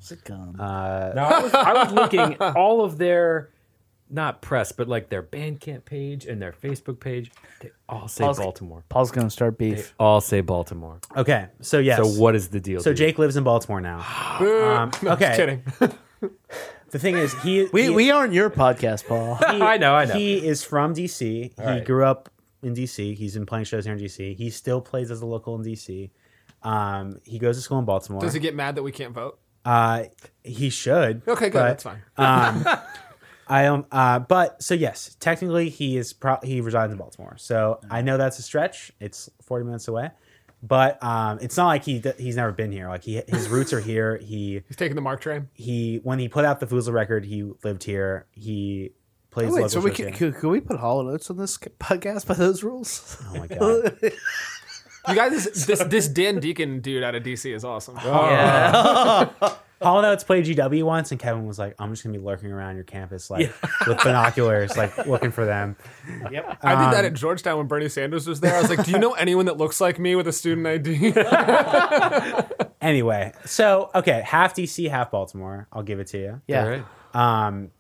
Sitcom. 0.02 0.56
sitcom 0.56 0.60
Uh, 0.60 1.12
Now 1.14 1.26
I 1.28 1.42
was, 1.42 1.54
I 1.54 1.84
was 1.84 1.92
looking 1.92 2.36
all 2.40 2.82
of 2.84 2.98
their 2.98 3.50
not 4.10 4.42
press, 4.42 4.72
but 4.72 4.88
like 4.88 5.08
their 5.08 5.22
Bandcamp 5.22 5.86
page 5.86 6.26
and 6.26 6.40
their 6.42 6.52
Facebook 6.52 7.00
page, 7.00 7.30
they 7.60 7.70
all 7.88 8.08
say 8.08 8.24
Paul's- 8.24 8.38
Baltimore. 8.38 8.84
Paul's 8.90 9.10
gonna 9.10 9.30
start 9.30 9.58
They 9.58 9.70
beef. 9.70 9.94
all 9.98 10.20
say 10.20 10.42
Baltimore. 10.42 11.00
Okay, 11.16 11.46
so 11.62 11.78
yes. 11.78 11.96
So 11.98 12.06
what 12.20 12.34
is 12.34 12.48
the 12.48 12.60
deal? 12.60 12.80
So 12.80 12.90
dude? 12.90 12.98
Jake 12.98 13.18
lives 13.18 13.36
in 13.36 13.44
Baltimore 13.44 13.80
now. 13.80 14.04
Boo. 14.38 14.62
Um, 14.64 14.90
No, 15.02 15.12
okay. 15.12 15.24
just 15.24 15.36
kidding. 15.38 15.98
The 16.90 16.98
thing 16.98 17.16
is, 17.16 17.32
he 17.42 17.64
We 17.72 17.84
he, 17.84 17.88
we 17.88 18.10
aren't 18.10 18.34
your 18.34 18.50
podcast, 18.50 19.06
Paul. 19.08 19.36
he- 19.36 19.42
I 19.62 19.78
know, 19.78 19.94
I 19.94 20.04
know. 20.04 20.12
He 20.12 20.46
is 20.46 20.62
from 20.62 20.94
DC. 20.94 21.18
he 21.18 21.52
right. 21.58 21.82
grew 21.82 22.04
up 22.04 22.28
in 22.62 22.74
DC. 22.74 23.16
He's 23.16 23.32
been 23.32 23.46
playing 23.46 23.64
shows 23.64 23.86
here 23.86 23.94
in 23.94 23.98
DC. 23.98 24.36
He 24.36 24.50
still 24.50 24.82
plays 24.82 25.10
as 25.10 25.22
a 25.22 25.26
local 25.26 25.54
in 25.54 25.62
DC. 25.62 26.10
Um, 26.62 27.18
he 27.24 27.38
goes 27.38 27.56
to 27.56 27.62
school 27.62 27.78
in 27.78 27.86
Baltimore. 27.86 28.20
Does 28.20 28.34
he 28.34 28.40
get 28.40 28.54
mad 28.54 28.74
that 28.76 28.82
we 28.82 28.92
can't 28.92 29.14
vote? 29.14 29.38
Uh, 29.64 30.04
he 30.42 30.70
should. 30.70 31.22
Okay, 31.26 31.50
good. 31.50 31.52
but, 31.52 31.64
That's 31.64 31.82
fine. 31.84 32.02
Um, 32.16 32.66
I 33.48 33.66
um, 33.66 33.86
uh, 33.92 34.18
but 34.20 34.62
so 34.62 34.74
yes, 34.74 35.16
technically 35.20 35.68
he 35.68 35.96
is 35.96 36.12
pro- 36.12 36.38
he 36.42 36.60
resides 36.60 36.90
in 36.92 36.98
Baltimore. 36.98 37.36
So 37.38 37.80
I 37.90 38.00
know 38.00 38.16
that's 38.16 38.38
a 38.38 38.42
stretch. 38.42 38.92
It's 38.98 39.28
forty 39.42 39.64
minutes 39.64 39.88
away, 39.88 40.10
but 40.62 41.02
um, 41.02 41.38
it's 41.42 41.56
not 41.56 41.66
like 41.66 41.84
he 41.84 41.98
d- 41.98 42.12
he's 42.18 42.36
never 42.36 42.52
been 42.52 42.72
here. 42.72 42.88
Like 42.88 43.02
he 43.04 43.20
his 43.28 43.48
roots 43.48 43.72
are 43.72 43.80
here. 43.80 44.16
He 44.16 44.62
He's 44.68 44.76
taking 44.76 44.94
the 44.94 45.02
MARC 45.02 45.20
train. 45.20 45.48
he 45.54 46.00
when 46.02 46.18
he 46.18 46.28
put 46.28 46.44
out 46.44 46.60
the 46.60 46.66
Foozle 46.66 46.92
record, 46.94 47.24
he 47.26 47.42
lived 47.62 47.82
here. 47.84 48.26
He 48.32 48.92
plays. 49.30 49.48
Oh, 49.50 49.54
wait, 49.54 49.62
local 49.62 49.68
so 49.68 49.80
we 49.80 49.90
shows 49.90 49.96
can, 49.96 50.08
here. 50.14 50.32
could, 50.32 50.40
could 50.40 50.48
we 50.50 50.60
put 50.60 50.78
Hollow 50.78 51.02
Notes 51.02 51.28
on 51.28 51.36
this 51.36 51.58
podcast 51.58 52.26
by 52.26 52.34
those 52.34 52.62
rules? 52.62 53.18
Oh 53.34 53.38
my 53.38 53.46
god. 53.48 53.98
You 55.08 55.14
guys, 55.16 55.44
this, 55.44 55.66
this 55.66 55.82
this 55.84 56.08
Dan 56.08 56.38
Deacon 56.38 56.80
dude 56.80 57.02
out 57.02 57.14
of 57.14 57.22
DC 57.24 57.52
is 57.52 57.64
awesome. 57.64 57.96
Hall 57.96 59.10
Notes 60.02 60.22
played 60.22 60.44
GW 60.44 60.84
once, 60.84 61.10
and 61.10 61.18
Kevin 61.18 61.46
was 61.46 61.58
like, 61.58 61.74
"I'm 61.78 61.90
just 61.90 62.04
gonna 62.04 62.16
be 62.16 62.24
lurking 62.24 62.52
around 62.52 62.76
your 62.76 62.84
campus, 62.84 63.28
like 63.30 63.52
with 63.86 63.98
binoculars, 64.04 64.76
like 64.76 64.96
looking 65.06 65.32
for 65.32 65.44
them." 65.44 65.76
Yep. 66.30 66.58
I 66.62 66.84
did 66.84 66.94
that 66.94 67.00
Um, 67.00 67.06
at 67.06 67.14
Georgetown 67.14 67.58
when 67.58 67.66
Bernie 67.66 67.88
Sanders 67.88 68.28
was 68.28 68.40
there. 68.40 68.54
I 68.56 68.60
was 68.60 68.70
like, 68.70 68.84
"Do 68.84 68.92
you 68.92 68.98
know 68.98 69.12
anyone 69.14 69.46
that 69.46 69.56
looks 69.56 69.80
like 69.80 69.98
me 69.98 70.14
with 70.14 70.28
a 70.28 70.32
student 70.32 70.66
ID?" 70.66 71.14
Anyway, 72.82 73.32
so 73.44 73.90
okay, 73.94 74.22
half 74.26 74.56
DC, 74.56 74.90
half 74.90 75.12
Baltimore. 75.12 75.68
I'll 75.72 75.84
give 75.84 76.00
it 76.00 76.08
to 76.08 76.18
you. 76.18 76.40
Yeah. 76.48 76.64
All 76.64 76.68
right. 76.68 76.84
Um, 77.46 77.70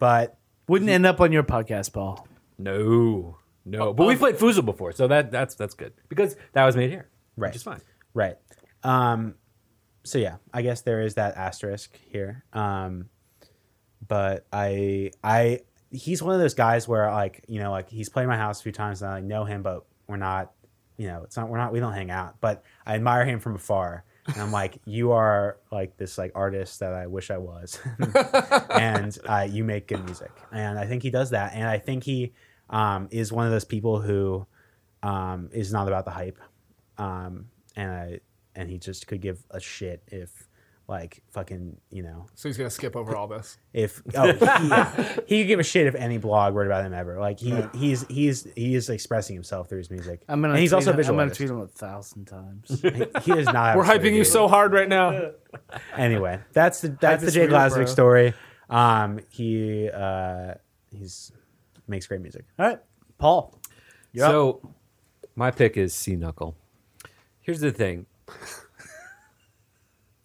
but 0.00 0.36
Wouldn't 0.66 0.90
end 0.90 1.06
up 1.06 1.20
on 1.20 1.30
your 1.30 1.44
podcast, 1.44 1.92
Paul. 1.92 2.26
No, 2.58 3.36
no. 3.68 3.92
But 3.92 4.06
we 4.06 4.16
played 4.16 4.36
Foozle 4.36 4.64
before, 4.64 4.92
so 4.92 5.06
that 5.08 5.30
that's 5.30 5.54
that's 5.54 5.74
good 5.74 5.92
because 6.08 6.36
that 6.52 6.64
was 6.64 6.76
made 6.76 6.90
here, 6.90 7.08
Right. 7.36 7.48
Which 7.48 7.56
is 7.56 7.62
fine. 7.62 7.80
right. 8.14 8.36
Um, 8.82 9.34
so 10.04 10.18
yeah, 10.18 10.36
I 10.52 10.62
guess 10.62 10.82
there 10.82 11.00
is 11.02 11.14
that 11.14 11.36
asterisk 11.36 11.98
here. 12.10 12.44
Um, 12.52 13.08
but 14.06 14.46
I 14.52 15.10
I 15.22 15.60
he's 15.90 16.22
one 16.22 16.34
of 16.34 16.40
those 16.40 16.54
guys 16.54 16.86
where 16.88 17.10
like 17.10 17.44
you 17.48 17.60
know 17.60 17.70
like 17.70 17.88
he's 17.90 18.08
played 18.08 18.26
my 18.26 18.36
house 18.36 18.60
a 18.60 18.62
few 18.62 18.72
times 18.72 19.02
and 19.02 19.10
I 19.10 19.20
know 19.20 19.44
him, 19.44 19.62
but 19.62 19.84
we're 20.06 20.16
not 20.16 20.52
you 20.96 21.08
know 21.08 21.22
it's 21.24 21.36
not 21.36 21.48
we're 21.48 21.58
not 21.58 21.72
we 21.72 21.80
don't 21.80 21.92
hang 21.92 22.10
out. 22.10 22.36
But 22.40 22.62
I 22.86 22.94
admire 22.94 23.24
him 23.24 23.40
from 23.40 23.54
afar. 23.56 24.04
And 24.26 24.42
I'm 24.42 24.52
like, 24.52 24.78
you 24.84 25.12
are 25.12 25.56
like 25.72 25.96
this 25.96 26.18
like 26.18 26.32
artist 26.34 26.80
that 26.80 26.92
I 26.92 27.06
wish 27.06 27.30
I 27.30 27.38
was, 27.38 27.80
and 28.70 29.16
uh, 29.26 29.48
you 29.50 29.64
make 29.64 29.88
good 29.88 30.04
music, 30.04 30.30
and 30.52 30.78
I 30.78 30.84
think 30.84 31.02
he 31.02 31.08
does 31.08 31.30
that, 31.30 31.54
and 31.54 31.66
I 31.66 31.78
think 31.78 32.04
he 32.04 32.34
um, 32.70 33.08
is 33.10 33.32
one 33.32 33.46
of 33.46 33.52
those 33.52 33.64
people 33.64 34.00
who 34.00 34.46
um, 35.02 35.50
is 35.52 35.72
not 35.72 35.86
about 35.88 36.04
the 36.04 36.10
hype, 36.10 36.38
um, 36.98 37.46
and 37.76 37.90
I 37.90 38.20
and 38.54 38.68
he 38.68 38.78
just 38.78 39.06
could 39.06 39.20
give 39.20 39.38
a 39.50 39.60
shit 39.60 40.02
if 40.08 40.48
like 40.88 41.22
fucking 41.32 41.76
you 41.90 42.02
know 42.02 42.24
so 42.34 42.48
he's 42.48 42.56
gonna 42.56 42.70
skip 42.70 42.96
over 42.96 43.14
all 43.14 43.26
this. 43.28 43.58
if 43.74 44.00
oh 44.16 44.32
he, 44.32 44.38
yeah. 44.68 45.16
he 45.26 45.42
could 45.42 45.46
give 45.48 45.60
a 45.60 45.62
shit 45.62 45.86
if 45.86 45.94
any 45.94 46.16
blog 46.16 46.54
wrote 46.54 46.66
about 46.66 46.82
him 46.84 46.94
ever 46.94 47.20
like 47.20 47.38
he 47.38 47.54
he's 47.74 48.06
he's 48.08 48.48
he 48.56 48.74
is 48.74 48.88
expressing 48.88 49.36
himself 49.36 49.68
through 49.68 49.78
his 49.78 49.90
music 49.90 50.22
I'm 50.28 50.40
gonna. 50.40 50.54
and 50.54 50.62
he's 50.62 50.72
also 50.72 50.88
a 50.88 50.92
him- 50.94 50.96
visual 50.96 51.20
I'm 51.20 51.26
gonna 51.26 51.34
tweet 51.36 51.50
him 51.50 51.60
a 51.60 51.66
thousand 51.66 52.24
times. 52.24 52.80
he, 52.82 52.88
he 53.22 53.32
does 53.34 53.46
not 53.52 53.76
We're 53.76 53.84
hyping 53.84 54.14
you 54.14 54.24
so 54.24 54.48
hard 54.48 54.72
right 54.72 54.88
now. 54.88 55.32
anyway 55.94 56.40
that's 56.54 56.80
the 56.80 56.88
that's 56.88 57.22
the 57.22 57.32
Jay 57.32 57.46
real, 57.46 57.50
Glasvick 57.50 57.74
bro. 57.74 57.84
story 57.84 58.34
um 58.70 59.20
he 59.28 59.90
uh 59.90 60.54
he's 60.90 61.32
makes 61.88 62.06
great 62.06 62.20
music 62.20 62.44
All 62.58 62.66
right, 62.66 62.78
Paul. 63.18 63.58
You're 64.12 64.26
up. 64.26 64.30
so 64.32 64.74
my 65.36 65.50
pick 65.50 65.76
is 65.76 65.94
C 65.94 66.16
Knuckle. 66.16 66.56
Here's 67.40 67.60
the 67.60 67.70
thing. 67.72 68.06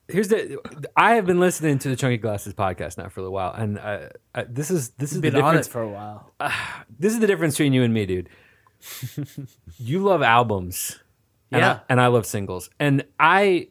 Here's 0.09 0.27
the. 0.27 0.59
I 0.97 1.15
have 1.15 1.25
been 1.25 1.39
listening 1.39 1.79
to 1.79 1.89
the 1.89 1.95
Chunky 1.95 2.17
Glasses 2.17 2.53
podcast 2.53 2.97
now 2.97 3.07
for 3.07 3.21
a 3.21 3.23
little 3.23 3.33
while, 3.33 3.53
and 3.53 3.79
uh, 3.79 4.09
uh, 4.35 4.43
this 4.49 4.69
is 4.69 4.89
this 4.91 5.11
is 5.11 5.15
You've 5.17 5.21
the 5.23 5.31
been 5.31 5.41
on 5.41 5.53
difference 5.53 5.67
it 5.67 5.71
for 5.71 5.81
a 5.81 5.89
while. 5.89 6.31
this 6.99 7.13
is 7.13 7.19
the 7.19 7.27
difference 7.27 7.55
between 7.55 7.71
you 7.73 7.83
and 7.83 7.93
me, 7.93 8.05
dude. 8.05 8.29
you 9.77 9.99
love 10.03 10.21
albums, 10.21 10.99
and 11.51 11.61
Yeah. 11.61 11.71
I, 11.73 11.81
and 11.89 12.01
I 12.01 12.07
love 12.07 12.25
singles, 12.25 12.69
and 12.81 13.05
I 13.17 13.69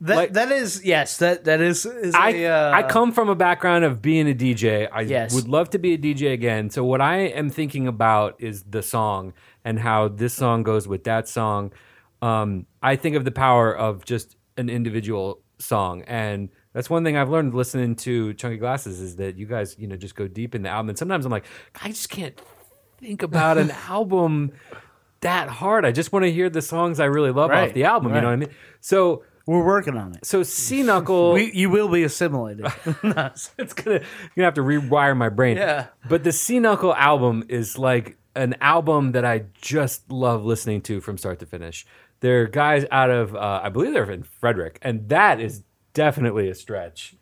That 0.00 0.16
like- 0.16 0.32
that 0.34 0.52
is 0.52 0.84
yes. 0.84 1.16
That 1.18 1.44
that 1.44 1.60
is. 1.60 1.84
is 1.84 2.14
I 2.14 2.30
a, 2.30 2.46
uh, 2.46 2.72
I 2.72 2.82
come 2.84 3.10
from 3.12 3.28
a 3.28 3.34
background 3.34 3.84
of 3.84 4.00
being 4.00 4.28
a 4.30 4.34
DJ. 4.34 4.88
I 4.92 5.00
Yes. 5.00 5.34
would 5.34 5.48
love 5.48 5.70
to 5.70 5.78
be 5.78 5.94
a 5.94 5.98
DJ 5.98 6.32
again. 6.32 6.70
So 6.70 6.84
what 6.84 7.00
I 7.00 7.16
am 7.16 7.50
thinking 7.50 7.88
about 7.88 8.36
is 8.38 8.62
the 8.62 8.82
song 8.82 9.32
and 9.64 9.80
how 9.80 10.06
this 10.08 10.34
song 10.34 10.62
goes 10.62 10.86
with 10.86 11.02
that 11.04 11.28
song. 11.28 11.72
Um, 12.22 12.66
I 12.82 12.96
think 12.96 13.16
of 13.16 13.24
the 13.24 13.30
power 13.32 13.74
of 13.76 14.04
just 14.04 14.36
an 14.56 14.68
individual 14.70 15.40
song, 15.58 16.02
and 16.02 16.48
that's 16.72 16.88
one 16.88 17.02
thing 17.02 17.16
I've 17.16 17.30
learned 17.30 17.54
listening 17.54 17.96
to 17.96 18.34
Chunky 18.34 18.56
Glasses 18.58 19.00
is 19.00 19.16
that 19.16 19.36
you 19.36 19.46
guys, 19.46 19.74
you 19.78 19.88
know, 19.88 19.96
just 19.96 20.14
go 20.14 20.28
deep 20.28 20.54
in 20.54 20.62
the 20.62 20.68
album. 20.68 20.90
And 20.90 20.98
sometimes 20.98 21.24
I'm 21.26 21.32
like, 21.32 21.44
I 21.82 21.88
just 21.88 22.08
can't 22.08 22.40
think 23.00 23.22
about 23.24 23.58
an 23.58 23.70
album 23.88 24.52
that 25.22 25.48
hard. 25.48 25.84
I 25.84 25.90
just 25.90 26.12
want 26.12 26.24
to 26.24 26.30
hear 26.32 26.48
the 26.48 26.62
songs 26.62 27.00
I 27.00 27.06
really 27.06 27.32
love 27.32 27.50
Right, 27.50 27.68
off 27.68 27.74
the 27.74 27.84
album. 27.84 28.14
You 28.14 28.20
know 28.20 28.28
what 28.28 28.32
I 28.34 28.36
mean? 28.36 28.50
So 28.80 29.24
We're 29.48 29.64
working 29.64 29.96
on 29.96 30.14
it. 30.14 30.26
so 30.26 30.42
C 30.42 30.82
Knuckle. 30.82 31.32
We, 31.38 31.50
you 31.54 31.70
will 31.70 31.88
be 31.88 32.02
assimilated. 32.02 32.66
it's 32.84 33.72
gonna 33.72 34.00
you're 34.00 34.02
gonna 34.36 34.44
have 34.44 34.54
to 34.54 34.60
rewire 34.60 35.16
my 35.16 35.30
brain. 35.30 35.56
Yeah. 35.56 35.86
But 36.06 36.22
the 36.22 36.32
C 36.32 36.58
Knuckle 36.58 36.94
album 36.94 37.44
is 37.48 37.78
like 37.78 38.18
an 38.36 38.56
album 38.60 39.12
that 39.12 39.24
I 39.24 39.44
just 39.62 40.12
love 40.12 40.44
listening 40.44 40.82
to 40.82 41.00
from 41.00 41.16
start 41.16 41.38
to 41.38 41.46
finish. 41.46 41.86
They're 42.20 42.46
guys 42.46 42.84
out 42.90 43.08
of 43.08 43.34
uh, 43.34 43.62
I 43.64 43.70
believe 43.70 43.94
they're 43.94 44.10
in 44.10 44.22
Frederick, 44.22 44.78
and 44.82 45.08
that 45.08 45.40
is 45.40 45.62
definitely 45.94 46.50
a 46.50 46.54
stretch 46.54 47.16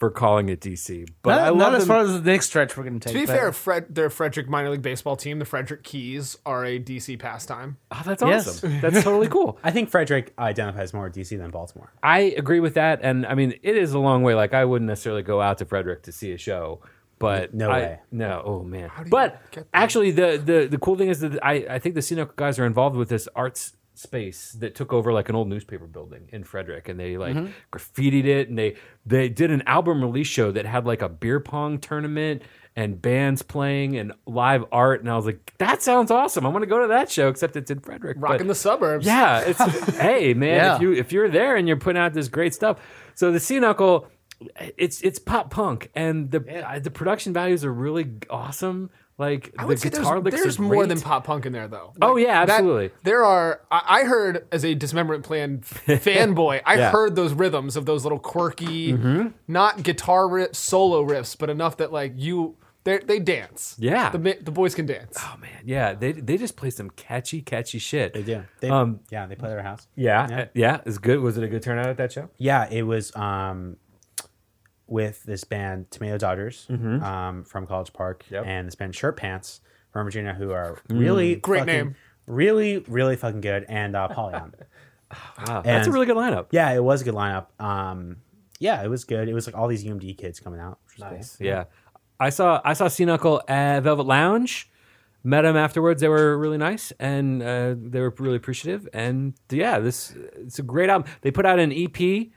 for 0.00 0.10
calling 0.10 0.48
it 0.48 0.60
DC. 0.60 1.06
But 1.22 1.36
not, 1.36 1.40
I 1.40 1.56
not 1.56 1.74
as 1.74 1.82
them- 1.82 1.88
far 1.88 2.00
as 2.00 2.12
the 2.22 2.30
next 2.30 2.46
stretch 2.46 2.76
we're 2.76 2.82
going 2.84 2.98
to 2.98 3.08
take. 3.08 3.12
To 3.14 3.20
be 3.20 3.26
but- 3.26 3.36
fair, 3.36 3.52
Fred, 3.52 3.94
their 3.94 4.10
Frederick 4.10 4.48
minor 4.48 4.70
league 4.70 4.82
baseball 4.82 5.14
team, 5.14 5.38
the 5.38 5.44
Frederick 5.44 5.84
Keys, 5.84 6.36
are 6.46 6.64
a 6.64 6.80
DC 6.80 7.18
pastime. 7.18 7.76
Oh, 7.92 8.00
that's 8.04 8.22
Yes. 8.22 8.48
awesome. 8.48 8.80
That's 8.80 9.04
totally 9.04 9.28
cool. 9.28 9.58
I 9.64 9.70
think 9.70 9.90
Frederick 9.90 10.32
identifies 10.38 10.92
more 10.94 11.04
with 11.04 11.14
DC 11.14 11.36
than 11.38 11.50
Baltimore 11.50 11.92
I 12.02 12.20
agree 12.36 12.60
with 12.60 12.74
that, 12.74 13.00
and 13.02 13.24
I 13.26 13.34
mean 13.34 13.52
it 13.62 13.76
is 13.76 13.92
a 13.92 13.98
long 13.98 14.22
way. 14.22 14.34
Like 14.34 14.54
I 14.54 14.64
wouldn't 14.64 14.88
necessarily 14.88 15.22
go 15.22 15.40
out 15.40 15.58
to 15.58 15.64
Frederick 15.66 16.02
to 16.04 16.12
see 16.12 16.32
a 16.32 16.38
show, 16.38 16.80
but 17.18 17.52
No 17.52 17.68
I- 17.70 17.78
way. 17.80 17.98
no. 18.10 18.42
Oh 18.44 18.62
man, 18.62 18.90
but 19.10 19.40
actually, 19.74 20.12
the 20.12 20.40
the 20.42 20.66
the 20.66 20.78
cool 20.78 20.96
thing 20.96 21.08
is 21.10 21.20
that 21.20 21.38
I 21.44 21.66
I 21.68 21.78
think 21.78 21.94
the 21.94 22.02
Cino 22.02 22.24
guys 22.36 22.58
are 22.58 22.64
involved 22.64 22.96
with 22.96 23.10
this 23.10 23.28
arts 23.36 23.74
space 24.00 24.52
that 24.60 24.74
took 24.74 24.92
over 24.92 25.12
like 25.12 25.28
an 25.28 25.34
old 25.34 25.48
newspaper 25.48 25.86
building 25.86 26.28
in 26.32 26.44
Frederick, 26.44 26.88
and 26.88 26.98
they 26.98 27.16
like 27.16 27.34
Mm-hmm. 27.36 27.52
graffitied 27.72 28.24
it, 28.24 28.48
and 28.48 28.58
they 28.58 28.76
they 29.06 29.28
did 29.28 29.50
an 29.50 29.62
album 29.66 30.02
release 30.02 30.26
show 30.26 30.50
that 30.52 30.66
had 30.66 30.86
like 30.86 31.02
a 31.02 31.08
beer 31.08 31.40
pong 31.40 31.78
tournament. 31.78 32.42
And 32.76 33.02
bands 33.02 33.42
playing 33.42 33.96
and 33.96 34.12
live 34.26 34.64
art, 34.70 35.00
and 35.00 35.10
I 35.10 35.16
was 35.16 35.26
like, 35.26 35.52
"That 35.58 35.82
sounds 35.82 36.12
awesome! 36.12 36.46
I 36.46 36.50
want 36.50 36.62
to 36.62 36.68
go 36.68 36.80
to 36.80 36.86
that 36.88 37.10
show." 37.10 37.28
Except 37.28 37.56
it's 37.56 37.68
in 37.68 37.80
Frederick, 37.80 38.18
but- 38.20 38.30
Rocking 38.30 38.46
the 38.46 38.54
suburbs. 38.54 39.04
yeah, 39.04 39.40
it's 39.40 39.58
hey 39.98 40.34
man, 40.34 40.54
Yeah. 40.56 40.74
if 40.76 40.80
you 40.80 40.92
if 40.92 41.12
you're 41.12 41.28
there 41.28 41.56
and 41.56 41.66
you're 41.66 41.76
putting 41.76 42.00
out 42.00 42.14
this 42.14 42.28
great 42.28 42.54
stuff, 42.54 42.78
so 43.16 43.32
the 43.32 43.40
Sea 43.40 43.58
knuckle, 43.58 44.06
it's 44.78 45.02
it's 45.02 45.18
pop 45.18 45.50
punk 45.50 45.90
and 45.96 46.30
the 46.30 46.64
uh, 46.66 46.78
the 46.78 46.92
production 46.92 47.32
values 47.32 47.64
are 47.64 47.72
really 47.72 48.08
awesome. 48.30 48.88
Like 49.20 49.52
I 49.58 49.62
the 49.62 49.68
would 49.68 49.78
say 49.78 49.90
there's, 49.90 50.02
guitar 50.02 50.18
licks 50.20 50.40
there's 50.42 50.58
are 50.58 50.62
more 50.62 50.76
great. 50.76 50.88
than 50.88 51.00
pop 51.00 51.24
punk 51.24 51.44
in 51.46 51.52
there, 51.52 51.68
though. 51.68 51.92
Oh, 52.00 52.16
yeah, 52.16 52.46
that- 52.46 52.54
absolutely. 52.54 52.90
there 53.04 53.22
are. 53.24 53.60
I, 53.70 53.82
I 54.00 54.04
heard 54.04 54.46
as 54.50 54.64
a 54.64 54.74
dismemberment 54.74 55.24
plan 55.24 55.58
fanboy, 55.86 56.62
I 56.64 56.74
Yeah. 56.74 56.80
Mm-hmm. 56.86 56.92
heard 56.92 57.16
those 57.16 57.34
rhythms 57.34 57.76
of 57.76 57.84
those 57.86 58.02
little 58.04 58.18
quirky, 58.18 58.92
not 59.46 59.82
guitar 59.82 60.26
ri- 60.28 60.48
solo 60.52 61.04
riffs, 61.06 61.36
but 61.38 61.50
enough 61.50 61.76
that 61.76 61.92
like 61.92 62.14
you, 62.16 62.56
they 62.84 62.96
they 62.98 63.18
dance. 63.18 63.76
Yeah. 63.78 64.08
the 64.08 64.38
the 64.40 64.50
boys 64.50 64.74
can 64.74 64.86
dance. 64.86 65.18
Oh 65.20 65.36
man, 65.38 65.50
yeah, 65.66 65.92
they 65.92 66.12
they 66.12 66.38
just 66.38 66.56
play 66.56 66.70
some 66.70 66.88
catchy 66.90 67.42
catchy 67.42 67.78
shit. 67.78 68.14
they 68.14 68.22
do 68.22 68.44
they, 68.60 68.70
Um, 68.70 69.00
yeah 69.10 69.26
they 69.26 69.34
play 69.34 69.50
their 69.50 69.62
house 69.62 69.86
Yeah, 69.96 70.26
yeah, 70.30 70.44
yeah, 70.54 70.80
it's 70.86 70.96
good. 70.96 71.20
Was 71.20 71.36
it 71.36 71.44
a 71.44 71.48
good 71.48 71.62
turnout 71.62 71.88
at 71.88 71.98
that 71.98 72.10
show? 72.12 72.30
Yeah, 72.38 72.66
it 72.70 72.82
was 72.84 73.14
um, 73.14 73.76
with 74.90 75.22
this 75.22 75.44
band 75.44 75.90
Tomato 75.90 76.18
Dodgers 76.18 76.66
um, 76.68 77.44
from 77.44 77.66
College 77.66 77.92
Park 77.94 78.24
Yep. 78.28 78.44
and 78.46 78.66
this 78.66 78.74
band 78.74 78.94
Shirt 78.94 79.16
Pants 79.16 79.60
from 79.92 80.04
Virginia, 80.04 80.34
who 80.34 80.50
are 80.50 80.78
really 80.90 81.36
Great 81.36 81.60
fucking- 81.60 81.74
name. 81.74 81.94
really 82.26 82.78
really 82.88 83.16
fucking 83.16 83.40
good, 83.40 83.64
and 83.68 83.96
uh, 83.96 84.08
Polyon. 84.08 84.52
Wow, 85.48 85.62
that's 85.64 85.88
a 85.88 85.90
really 85.92 86.06
good 86.06 86.16
lineup. 86.16 86.46
yeah, 86.50 86.70
it 86.72 86.82
was 86.84 87.00
a 87.02 87.04
good 87.04 87.14
lineup. 87.14 87.46
Um, 87.58 88.16
yeah, 88.58 88.82
it 88.84 88.88
was 88.88 89.04
good. 89.04 89.28
It 89.28 89.32
was 89.34 89.46
like 89.46 89.56
all 89.56 89.66
these 89.68 89.84
UMD 89.84 90.18
kids 90.18 90.38
coming 90.38 90.60
out. 90.60 90.78
Which 90.86 90.98
was 90.98 91.10
Nice. 91.12 91.36
Cool. 91.36 91.46
Yeah. 91.46 91.64
I 92.20 92.28
saw 92.30 92.60
I 92.64 92.74
saw 92.74 92.88
C 92.88 93.04
Knuckle 93.06 93.40
at 93.48 93.80
Velvet 93.80 94.06
Lounge. 94.06 94.70
Met 95.22 95.42
them 95.42 95.56
afterwards. 95.56 96.00
They 96.00 96.08
were 96.08 96.38
really 96.38 96.56
nice 96.56 96.92
and 96.98 97.42
uh, 97.42 97.74
they 97.78 98.00
were 98.00 98.14
really 98.18 98.36
appreciative. 98.36 98.88
And 98.94 99.34
yeah, 99.50 99.78
this 99.78 100.14
it's 100.36 100.58
a 100.58 100.62
great 100.62 100.88
album. 100.88 101.10
They 101.20 101.30
put 101.30 101.44
out 101.44 101.58
an 101.58 101.72
EP 101.72 102.28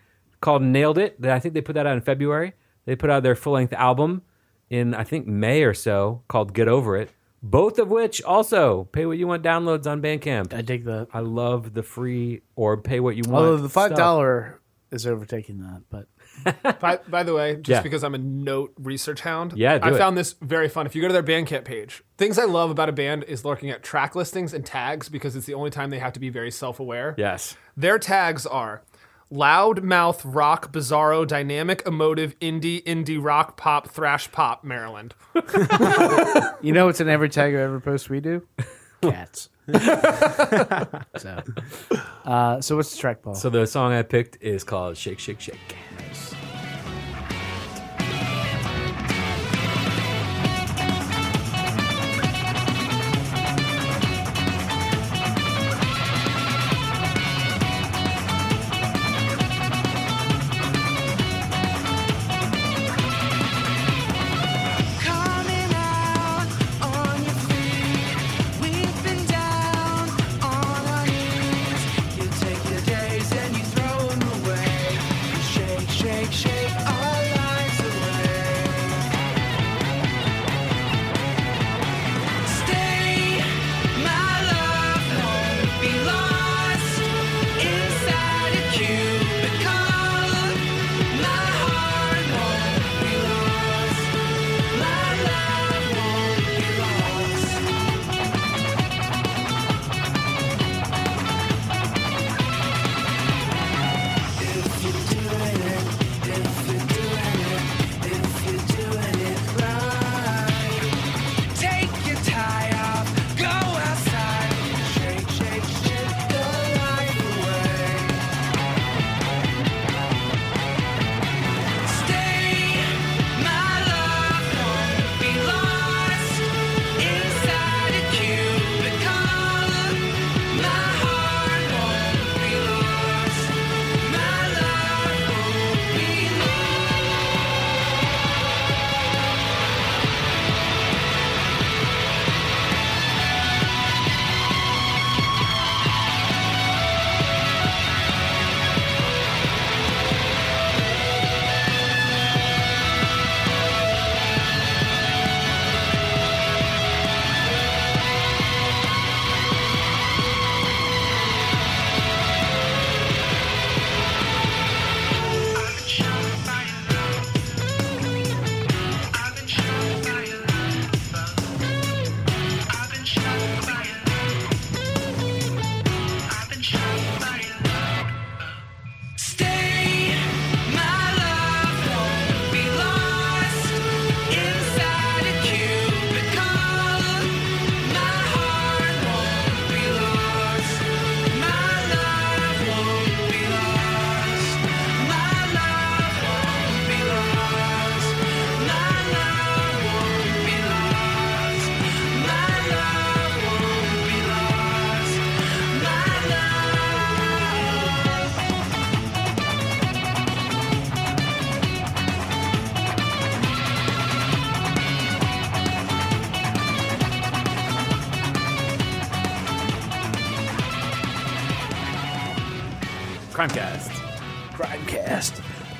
called 0.43 0.61
Nailed 0.61 0.97
It. 0.97 1.19
That 1.21 1.31
I 1.31 1.39
think 1.39 1.53
they 1.55 1.61
put 1.61 1.73
that 1.73 1.87
out 1.87 1.95
in 1.95 2.01
February. 2.01 2.53
They 2.85 2.95
put 2.95 3.09
out 3.09 3.23
their 3.23 3.35
full 3.35 3.53
length 3.53 3.73
album 3.73 4.21
in 4.69 4.93
I 4.93 5.03
think 5.03 5.25
May 5.25 5.63
or 5.63 5.73
so 5.73 6.21
called 6.27 6.53
Get 6.53 6.67
Over 6.67 6.97
It. 6.97 7.09
Both 7.41 7.77
of 7.79 7.89
which 7.89 8.21
also 8.23 8.85
pay 8.91 9.05
what 9.05 9.17
you 9.17 9.27
want 9.27 9.43
downloads 9.43 9.85
on 9.85 10.01
Bandcamp. 10.01 10.53
I 10.53 10.61
dig 10.61 10.85
that. 10.85 11.07
I 11.13 11.19
love 11.19 11.73
the 11.73 11.83
free 11.83 12.41
or 12.55 12.77
pay 12.77 12.99
what 12.99 13.15
you 13.17 13.23
want. 13.27 13.45
Although 13.45 13.57
the 13.57 13.69
five 13.69 13.95
dollar 13.95 14.59
is 14.91 15.07
overtaking 15.07 15.59
that, 15.59 15.81
but 15.89 16.79
by, 16.79 16.99
by 17.09 17.23
the 17.23 17.33
way, 17.33 17.55
just 17.55 17.67
Yeah. 17.69 17.81
because 17.81 18.03
I'm 18.03 18.13
a 18.13 18.19
note 18.19 18.73
research 18.77 19.21
hound, 19.21 19.53
Yeah, 19.55 19.79
I 19.81 19.91
it. 19.91 19.97
found 19.97 20.15
this 20.15 20.33
very 20.41 20.69
fun. 20.69 20.85
If 20.85 20.95
you 20.95 21.01
go 21.01 21.07
to 21.07 21.13
their 21.13 21.23
Bandcamp 21.23 21.65
page, 21.65 22.03
things 22.17 22.37
I 22.37 22.45
love 22.45 22.69
about 22.69 22.89
a 22.89 22.91
band 22.91 23.23
is 23.23 23.43
looking 23.43 23.71
at 23.71 23.81
track 23.81 24.15
listings 24.15 24.53
and 24.53 24.63
tags 24.65 25.09
because 25.09 25.35
it's 25.35 25.45
the 25.47 25.55
only 25.55 25.71
time 25.71 25.89
they 25.89 25.99
have 25.99 26.13
to 26.13 26.19
be 26.19 26.29
very 26.29 26.51
self 26.51 26.79
aware. 26.79 27.15
Yes. 27.17 27.57
Their 27.75 27.97
tags 27.97 28.45
are 28.45 28.83
loud 29.29 29.83
mouth 29.83 30.23
rock, 30.25 30.71
bizarro, 30.71 31.27
dynamic, 31.27 31.83
emotive, 31.85 32.37
indie, 32.39 32.83
indie 32.83 33.23
rock, 33.23 33.57
pop, 33.57 33.89
thrash 33.89 34.31
pop, 34.31 34.63
Maryland. 34.63 35.15
you 36.61 36.71
know 36.71 36.85
what's 36.85 37.01
in 37.01 37.09
every 37.09 37.29
tag 37.29 37.53
or 37.53 37.59
every 37.59 37.81
post 37.81 38.09
we 38.09 38.19
do? 38.19 38.45
Cats. 39.01 39.49
so, 41.17 41.41
uh, 42.25 42.59
so 42.61 42.75
what's 42.75 42.91
the 42.91 42.97
track, 42.99 43.21
Paul? 43.21 43.35
So 43.35 43.49
the 43.49 43.65
song 43.65 43.93
I 43.93 44.01
picked 44.01 44.41
is 44.41 44.63
called 44.63 44.97
Shake 44.97 45.19
Shake 45.19 45.39
Shake. 45.39 45.75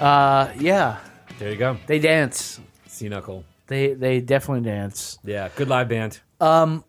Uh, 0.03 0.51
yeah. 0.59 0.97
There 1.39 1.49
you 1.49 1.57
go. 1.57 1.77
They 1.87 1.99
dance. 1.99 2.59
C 2.87 3.07
Knuckle. 3.09 3.45
They 3.67 3.93
they 3.93 4.19
definitely 4.19 4.69
dance. 4.69 5.17
Yeah, 5.23 5.49
good 5.55 5.69
live 5.69 5.87
band. 5.87 6.19
Um, 6.41 6.83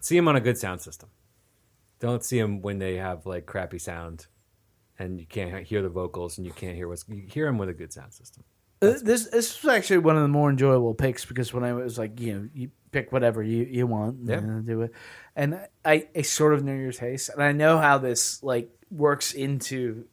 see 0.00 0.16
them 0.16 0.26
on 0.28 0.36
a 0.36 0.40
good 0.40 0.56
sound 0.56 0.80
system. 0.80 1.10
Don't 2.00 2.24
see 2.24 2.40
them 2.40 2.62
when 2.62 2.78
they 2.78 2.96
have 2.96 3.26
like 3.26 3.44
crappy 3.44 3.78
sound, 3.78 4.26
and 4.98 5.20
you 5.20 5.26
can't 5.26 5.64
hear 5.66 5.82
the 5.82 5.90
vocals, 5.90 6.38
and 6.38 6.46
you 6.46 6.52
can't 6.52 6.74
hear 6.74 6.88
what's. 6.88 7.04
You 7.08 7.24
hear 7.28 7.44
them 7.44 7.58
with 7.58 7.68
a 7.68 7.74
good 7.74 7.92
sound 7.92 8.14
system. 8.14 8.42
Uh, 8.80 8.94
this 9.02 9.26
this 9.28 9.62
was 9.62 9.70
actually 9.74 9.98
one 9.98 10.16
of 10.16 10.22
the 10.22 10.28
more 10.28 10.48
enjoyable 10.48 10.94
picks 10.94 11.26
because 11.26 11.52
when 11.52 11.62
I 11.64 11.74
was 11.74 11.98
like, 11.98 12.18
you 12.18 12.34
know, 12.34 12.48
you 12.54 12.70
pick 12.92 13.12
whatever 13.12 13.42
you, 13.42 13.64
you 13.64 13.86
want, 13.86 14.16
Yeah. 14.24 14.38
and 14.38 14.66
do 14.66 14.80
it, 14.82 14.92
and 15.36 15.60
I 15.84 16.08
I 16.16 16.22
sort 16.22 16.54
of 16.54 16.64
know 16.64 16.72
your 16.74 16.92
taste, 16.92 17.28
and 17.28 17.42
I 17.42 17.52
know 17.52 17.76
how 17.76 17.98
this 17.98 18.42
like 18.42 18.70
works 18.90 19.34
into 19.34 20.06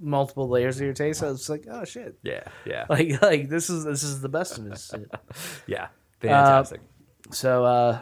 multiple 0.00 0.48
layers 0.48 0.76
of 0.76 0.82
your 0.82 0.92
taste. 0.94 1.22
I 1.22 1.28
was 1.28 1.48
like, 1.48 1.66
oh 1.70 1.84
shit, 1.84 2.18
Yeah, 2.22 2.44
yeah. 2.64 2.86
like 2.90 3.20
like 3.22 3.48
this 3.48 3.70
is 3.70 3.84
this 3.84 4.02
is 4.02 4.20
the 4.20 4.28
best 4.28 4.58
of 4.58 4.64
this. 4.64 4.90
shit. 4.90 5.10
Yeah, 5.66 5.88
fantastic. 6.20 6.80
Uh, 6.80 7.32
so, 7.32 7.64
uh, 7.64 8.00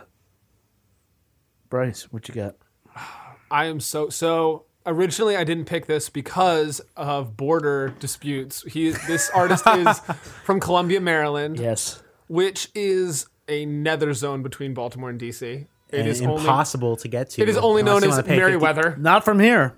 Bryce, 1.69 2.05
what 2.13 2.29
you 2.29 2.35
got? 2.35 2.55
I 3.51 3.67
am 3.67 3.81
so 3.81 4.09
so. 4.09 4.65
Originally, 4.89 5.37
I 5.37 5.43
didn't 5.43 5.65
pick 5.65 5.87
this 5.87 6.09
because 6.09 6.81
of 6.97 7.37
border 7.37 7.93
disputes. 7.99 8.63
He, 8.63 8.91
this 8.91 9.29
artist 9.35 9.67
is 9.67 9.99
from 10.45 10.61
Columbia, 10.61 11.01
Maryland. 11.01 11.59
Yes, 11.59 12.03
which 12.29 12.69
is 12.75 13.27
a 13.49 13.67
nether 13.67 14.13
zone 14.15 14.43
between 14.45 14.75
Baltimore 14.75 15.11
and 15.11 15.21
DC. 15.21 15.67
It 15.89 16.01
And 16.01 16.09
is 16.09 16.21
only 16.23 16.35
impossible 16.37 16.97
to 16.99 17.09
get 17.09 17.31
to. 17.31 17.43
It 17.43 17.49
is 17.49 17.57
only 17.57 17.83
known 17.83 18.03
as 18.05 18.11
wanna 18.11 18.23
pay 18.25 18.39
50 18.39 18.41
Merriweather. 18.59 18.97
Not 18.97 19.25
from 19.25 19.39
here. 19.41 19.77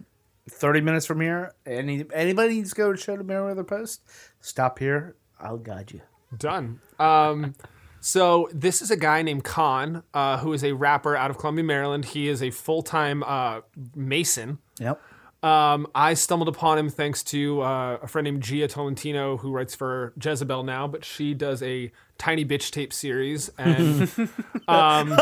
Thirty 0.49 0.81
minutes 0.81 1.07
from 1.07 1.21
here. 1.21 1.53
Any 1.67 2.05
anybody 2.13 2.55
needs 2.55 2.71
to 2.71 2.77
go 2.77 2.93
to 2.93 2.99
show 2.99 3.17
to 3.17 3.25
Merriweather 3.25 3.65
Post? 3.65 4.03
Stop 4.41 4.79
here. 4.79 5.17
I'll 5.41 5.59
guide 5.59 5.93
you. 5.93 6.01
Done. 6.37 6.81
Um, 6.99 7.55
so 8.01 8.49
this 8.53 8.83
is 8.83 8.91
a 8.91 8.97
guy 8.97 9.23
named 9.23 9.45
KAAN, 9.45 10.03
uh, 10.15 10.39
who 10.39 10.53
is 10.53 10.63
a 10.65 10.73
rapper 10.73 11.17
out 11.17 11.31
of 11.31 11.39
Columbia, 11.39 11.65
Maryland. 11.65 12.05
He 12.05 12.29
is 12.29 12.43
a 12.43 12.51
full 12.51 12.83
time 12.83 13.23
uh, 13.23 13.61
Mason. 13.95 14.59
Yep. 14.79 15.01
Um, 15.41 15.87
I 15.95 16.15
stumbled 16.15 16.49
upon 16.49 16.79
him 16.79 16.89
thanks 16.89 17.23
to 17.25 17.61
uh, 17.63 17.99
a 18.03 18.09
friend 18.09 18.25
named 18.25 18.43
Jia 18.43 18.69
Tolentino, 18.69 19.37
who 19.37 19.53
writes 19.53 19.73
for 19.75 20.13
Jezebel 20.21 20.65
now, 20.65 20.89
but 20.89 21.05
she 21.05 21.33
does 21.33 21.63
a 21.63 21.93
tiny 22.19 22.45
bitch 22.45 22.73
tape 22.73 22.93
series, 22.93 23.49
and 23.57 24.03
um, 24.69 25.17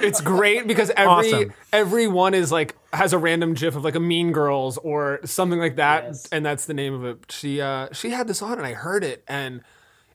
it's 0.00 0.22
great 0.22 0.66
because 0.66 0.90
every 0.96 1.32
Awesome. 1.32 1.52
every 1.72 2.06
one 2.06 2.32
is 2.32 2.50
like 2.50 2.74
has 2.92 3.12
a 3.12 3.18
random 3.18 3.52
gif 3.54 3.76
of 3.76 3.84
like 3.84 3.94
a 3.94 4.00
Mean 4.00 4.32
Girls 4.32 4.78
or 4.78 5.20
something 5.26 5.58
like 5.58 5.76
that, 5.76 6.26
and 6.32 6.44
that's 6.44 6.64
the 6.64 6.74
name 6.74 6.94
of 6.94 7.04
it. 7.04 7.30
She 7.30 7.60
uh, 7.60 7.88
she 7.92 8.10
had 8.10 8.28
this 8.28 8.40
on, 8.40 8.52
and 8.58 8.66
I 8.66 8.72
heard 8.72 9.04
it, 9.04 9.22
and 9.28 9.60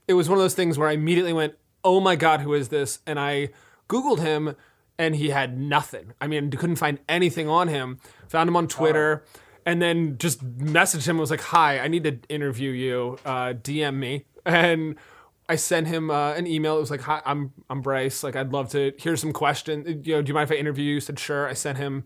it 0.08 0.14
was 0.14 0.28
one 0.28 0.40
of 0.40 0.44
those 0.44 0.56
things 0.56 0.78
where 0.80 0.90
I 0.90 0.94
immediately 0.94 1.34
went, 1.34 1.54
"Oh 1.84 2.00
my 2.00 2.16
god, 2.16 2.42
who 2.42 2.54
is 2.56 2.70
this?" 2.70 2.98
And 3.06 3.20
I 3.20 3.50
googled 3.88 4.20
him, 4.20 4.56
and 4.98 5.16
he 5.16 5.30
had 5.30 5.58
nothing. 5.58 6.14
I 6.22 6.28
mean, 6.28 6.50
couldn't 6.52 6.78
find 6.78 7.00
anything 7.10 7.50
on 7.50 7.68
him. 7.68 8.00
Found 8.30 8.48
him 8.48 8.56
on 8.56 8.68
Twitter, 8.68 9.24
and 9.66 9.82
then 9.82 10.18
just 10.18 10.44
messaged 10.58 11.08
him. 11.08 11.16
and 11.16 11.20
Was 11.20 11.32
like, 11.32 11.42
"Hi, 11.42 11.80
I 11.80 11.88
need 11.88 12.04
to 12.04 12.20
interview 12.30 12.72
you. 12.72 13.18
Uh, 13.26 13.54
DM 13.54 13.96
me." 13.96 14.26
And 14.48 14.96
I 15.50 15.56
sent 15.56 15.88
him 15.88 16.12
uh, 16.12 16.34
an 16.34 16.46
email. 16.46 16.78
It 16.78 16.82
was 16.82 16.92
like, 16.92 17.02
"Hi, 17.02 17.20
I'm 17.26 17.52
I'm 17.68 17.82
Bryce. 17.82 18.24
Like, 18.24 18.36
I'd 18.36 18.54
love 18.54 18.70
to 18.70 18.94
hear 19.00 19.16
some 19.16 19.34
questions. 19.34 20.06
You 20.06 20.16
know, 20.16 20.22
do 20.22 20.30
you 20.30 20.36
mind 20.36 20.52
if 20.52 20.56
I 20.56 20.60
interview 20.60 20.86
you?" 20.86 20.94
He 20.96 21.00
said, 21.00 21.18
"Sure." 21.18 21.48
I 21.48 21.54
sent 21.54 21.80
him 21.80 22.06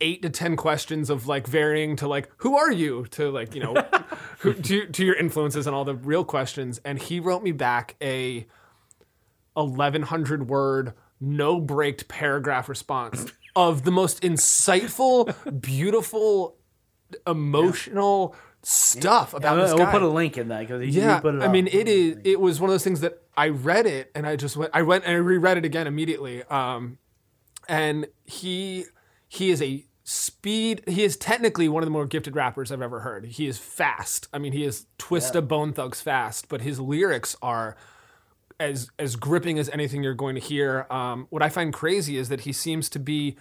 eight 0.00 0.22
to 0.22 0.30
ten 0.30 0.56
questions 0.56 1.10
of 1.10 1.26
like 1.26 1.46
varying 1.46 1.96
to 1.96 2.08
like 2.08 2.30
who 2.38 2.56
are 2.56 2.72
you 2.72 3.04
to 3.10 3.30
like 3.30 3.54
you 3.54 3.62
know 3.62 3.74
who, 4.38 4.54
to 4.54 4.86
to 4.86 5.04
your 5.04 5.16
influences 5.16 5.66
and 5.66 5.74
all 5.74 5.84
the 5.84 5.94
real 5.94 6.24
questions 6.24 6.80
and 6.84 7.00
he 7.02 7.18
wrote 7.18 7.42
me 7.42 7.50
back 7.50 7.96
a 8.00 8.46
1100 9.54 10.48
word 10.48 10.92
no 11.20 11.60
braked 11.60 12.08
paragraph 12.08 12.68
response 12.68 13.32
of 13.54 13.84
the 13.84 13.90
most 13.90 14.22
insightful 14.22 15.34
beautiful 15.60 16.56
emotional 17.26 18.34
stuff 18.62 19.32
about 19.32 19.56
Yeah, 19.56 19.62
this 19.62 19.74
we'll 19.74 19.86
guy 19.86 19.92
put 19.92 20.02
a 20.02 20.08
link 20.08 20.36
in 20.36 20.48
that 20.48 20.60
because 20.60 20.94
yeah, 20.94 21.20
put 21.20 21.36
it 21.36 21.42
I 21.42 21.48
mean, 21.48 21.68
it 21.68 21.88
is. 21.88 22.18
It 22.24 22.40
was 22.40 22.60
one 22.60 22.68
of 22.68 22.74
those 22.74 22.84
things 22.84 23.00
that 23.00 23.22
I 23.36 23.48
read 23.48 23.86
it 23.86 24.10
and 24.14 24.26
I 24.26 24.36
just 24.36 24.56
went. 24.56 24.72
I 24.74 24.82
went 24.82 25.04
and 25.04 25.12
I 25.12 25.16
reread 25.16 25.56
it 25.56 25.64
again 25.64 25.86
immediately. 25.86 26.42
Um, 26.44 26.98
and 27.68 28.06
he 28.24 28.86
he 29.28 29.50
is 29.50 29.62
a 29.62 29.84
speed. 30.04 30.82
He 30.86 31.04
is 31.04 31.16
technically 31.16 31.68
one 31.68 31.82
of 31.82 31.86
the 31.86 31.90
more 31.92 32.06
gifted 32.06 32.34
rappers 32.36 32.70
I've 32.72 32.82
ever 32.82 33.00
heard. 33.00 33.24
He 33.26 33.46
is 33.46 33.58
fast. 33.58 34.28
I 34.32 34.38
mean, 34.38 34.52
he 34.52 34.64
is 34.64 34.86
Twista 34.98 35.46
Bone 35.46 35.72
Thugs 35.72 36.00
fast, 36.00 36.48
but 36.48 36.60
his 36.60 36.80
lyrics 36.80 37.36
are 37.42 37.76
as 38.58 38.90
as 38.98 39.16
gripping 39.16 39.58
as 39.58 39.68
anything 39.70 40.02
you're 40.02 40.14
going 40.14 40.34
to 40.34 40.40
hear. 40.40 40.86
Um, 40.90 41.26
what 41.30 41.42
I 41.42 41.48
find 41.48 41.72
crazy 41.72 42.16
is 42.16 42.28
that 42.28 42.40
he 42.40 42.52
seems 42.52 42.88
to 42.90 42.98
be 42.98 43.36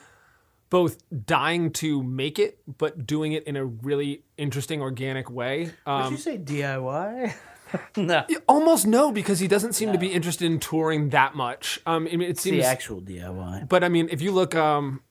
both 0.69 0.97
dying 1.25 1.71
to 1.71 2.03
make 2.03 2.39
it, 2.39 2.59
but 2.77 3.05
doing 3.05 3.31
it 3.33 3.43
in 3.43 3.55
a 3.55 3.65
really 3.65 4.23
interesting, 4.37 4.81
organic 4.81 5.29
way. 5.29 5.71
Um, 5.85 6.03
Did 6.03 6.11
you 6.11 6.17
say 6.17 6.37
DIY? 6.37 7.33
no, 7.97 8.25
Almost 8.47 8.87
no, 8.87 9.11
because 9.11 9.39
he 9.39 9.47
doesn't 9.47 9.73
seem 9.73 9.91
to 9.91 9.97
be 9.97 10.07
interested 10.07 10.45
in 10.45 10.59
touring 10.59 11.09
that 11.09 11.35
much. 11.35 11.79
Um, 11.85 12.07
I 12.07 12.11
mean, 12.11 12.21
it 12.23 12.29
it's 12.31 12.43
the 12.43 12.51
seems. 12.51 12.65
actual 12.65 13.01
DIY. 13.01 13.69
But 13.69 13.83
I 13.83 13.89
mean, 13.89 14.09
if 14.11 14.21
you 14.21 14.31
look, 14.31 14.55
um, 14.55 15.01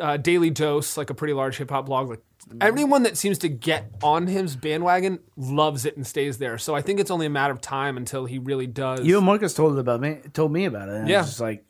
uh, 0.00 0.16
Daily 0.16 0.50
Dose, 0.50 0.96
like 0.96 1.10
a 1.10 1.14
pretty 1.14 1.34
large 1.34 1.56
hip 1.58 1.70
hop 1.70 1.86
blog, 1.86 2.08
like 2.08 2.22
everyone 2.60 3.04
that 3.04 3.16
seems 3.16 3.38
to 3.38 3.48
get 3.48 3.90
on 4.02 4.26
his 4.26 4.56
bandwagon 4.56 5.18
loves 5.36 5.84
it 5.86 5.96
and 5.96 6.06
stays 6.06 6.38
there. 6.38 6.58
So 6.58 6.74
I 6.74 6.82
think 6.82 7.00
it's 7.00 7.10
only 7.10 7.26
a 7.26 7.30
matter 7.30 7.52
of 7.52 7.60
time 7.60 7.96
until 7.96 8.24
he 8.26 8.38
really 8.38 8.66
does. 8.66 9.00
You 9.00 9.16
and 9.16 9.26
Marcus 9.26 9.54
told 9.54 9.78
about 9.78 10.00
me. 10.00 10.20
Told 10.32 10.52
me 10.52 10.64
about 10.66 10.88
it. 10.88 10.94
And 10.96 11.08
Yeah. 11.08 11.18
I 11.18 11.20
was 11.20 11.28
just 11.30 11.40
like, 11.40 11.64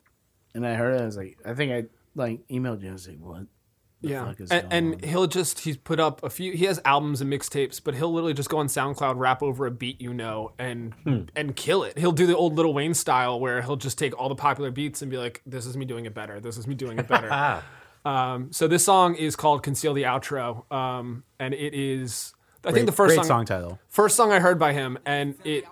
and 0.53 0.65
I 0.65 0.75
heard 0.75 0.95
it. 0.95 1.01
I 1.01 1.05
was 1.05 1.17
like, 1.17 1.37
I 1.45 1.53
think 1.53 1.71
I 1.71 1.83
like 2.15 2.47
emailed 2.47 2.81
you. 2.81 2.89
I 2.89 2.93
was 2.93 3.07
like, 3.07 3.19
what? 3.19 3.43
The 4.05 4.11
yeah, 4.11 4.25
fuck 4.25 4.39
is 4.39 4.51
and, 4.51 4.69
going 4.69 4.93
and 4.93 5.05
he'll 5.05 5.27
just 5.27 5.59
he's 5.61 5.77
put 5.77 5.99
up 5.99 6.23
a 6.23 6.29
few. 6.29 6.53
He 6.53 6.65
has 6.65 6.79
albums 6.85 7.21
and 7.21 7.31
mixtapes, 7.33 7.81
but 7.83 7.95
he'll 7.95 8.13
literally 8.13 8.33
just 8.33 8.49
go 8.49 8.59
on 8.59 8.67
SoundCloud, 8.67 9.15
rap 9.17 9.41
over 9.41 9.65
a 9.65 9.71
beat 9.71 9.99
you 9.99 10.13
know, 10.13 10.51
and 10.59 10.93
Hmm. 11.03 11.21
and 11.35 11.55
kill 11.55 11.83
it. 11.83 11.97
He'll 11.97 12.11
do 12.11 12.27
the 12.27 12.35
old 12.35 12.55
Lil 12.55 12.73
Wayne 12.73 12.93
style, 12.93 13.39
where 13.39 13.61
he'll 13.61 13.75
just 13.75 13.97
take 13.97 14.17
all 14.19 14.29
the 14.29 14.35
popular 14.35 14.69
beats 14.71 15.01
and 15.01 15.09
be 15.09 15.17
like, 15.17 15.41
"This 15.45 15.65
is 15.65 15.75
me 15.75 15.85
doing 15.85 16.05
it 16.05 16.13
better. 16.13 16.39
This 16.39 16.57
is 16.57 16.67
me 16.67 16.75
doing 16.75 16.99
it 16.99 17.07
better." 17.07 17.63
um, 18.05 18.51
so 18.51 18.67
this 18.67 18.85
song 18.85 19.15
is 19.15 19.35
called 19.35 19.63
"Conceal 19.63 19.93
the 19.93 20.03
Outro," 20.03 20.71
um, 20.71 21.23
and 21.39 21.53
it 21.53 21.73
is. 21.73 22.33
I 22.67 22.71
think 22.71 22.87
the 22.87 22.91
first 22.91 23.15
great 23.15 23.25
song, 23.25 23.25
song 23.25 23.45
title. 23.45 23.79
First 23.89 24.15
song 24.15 24.31
I 24.31 24.39
heard 24.39 24.57
by 24.57 24.73
him, 24.73 24.97
and 25.05 25.35
it 25.43 25.65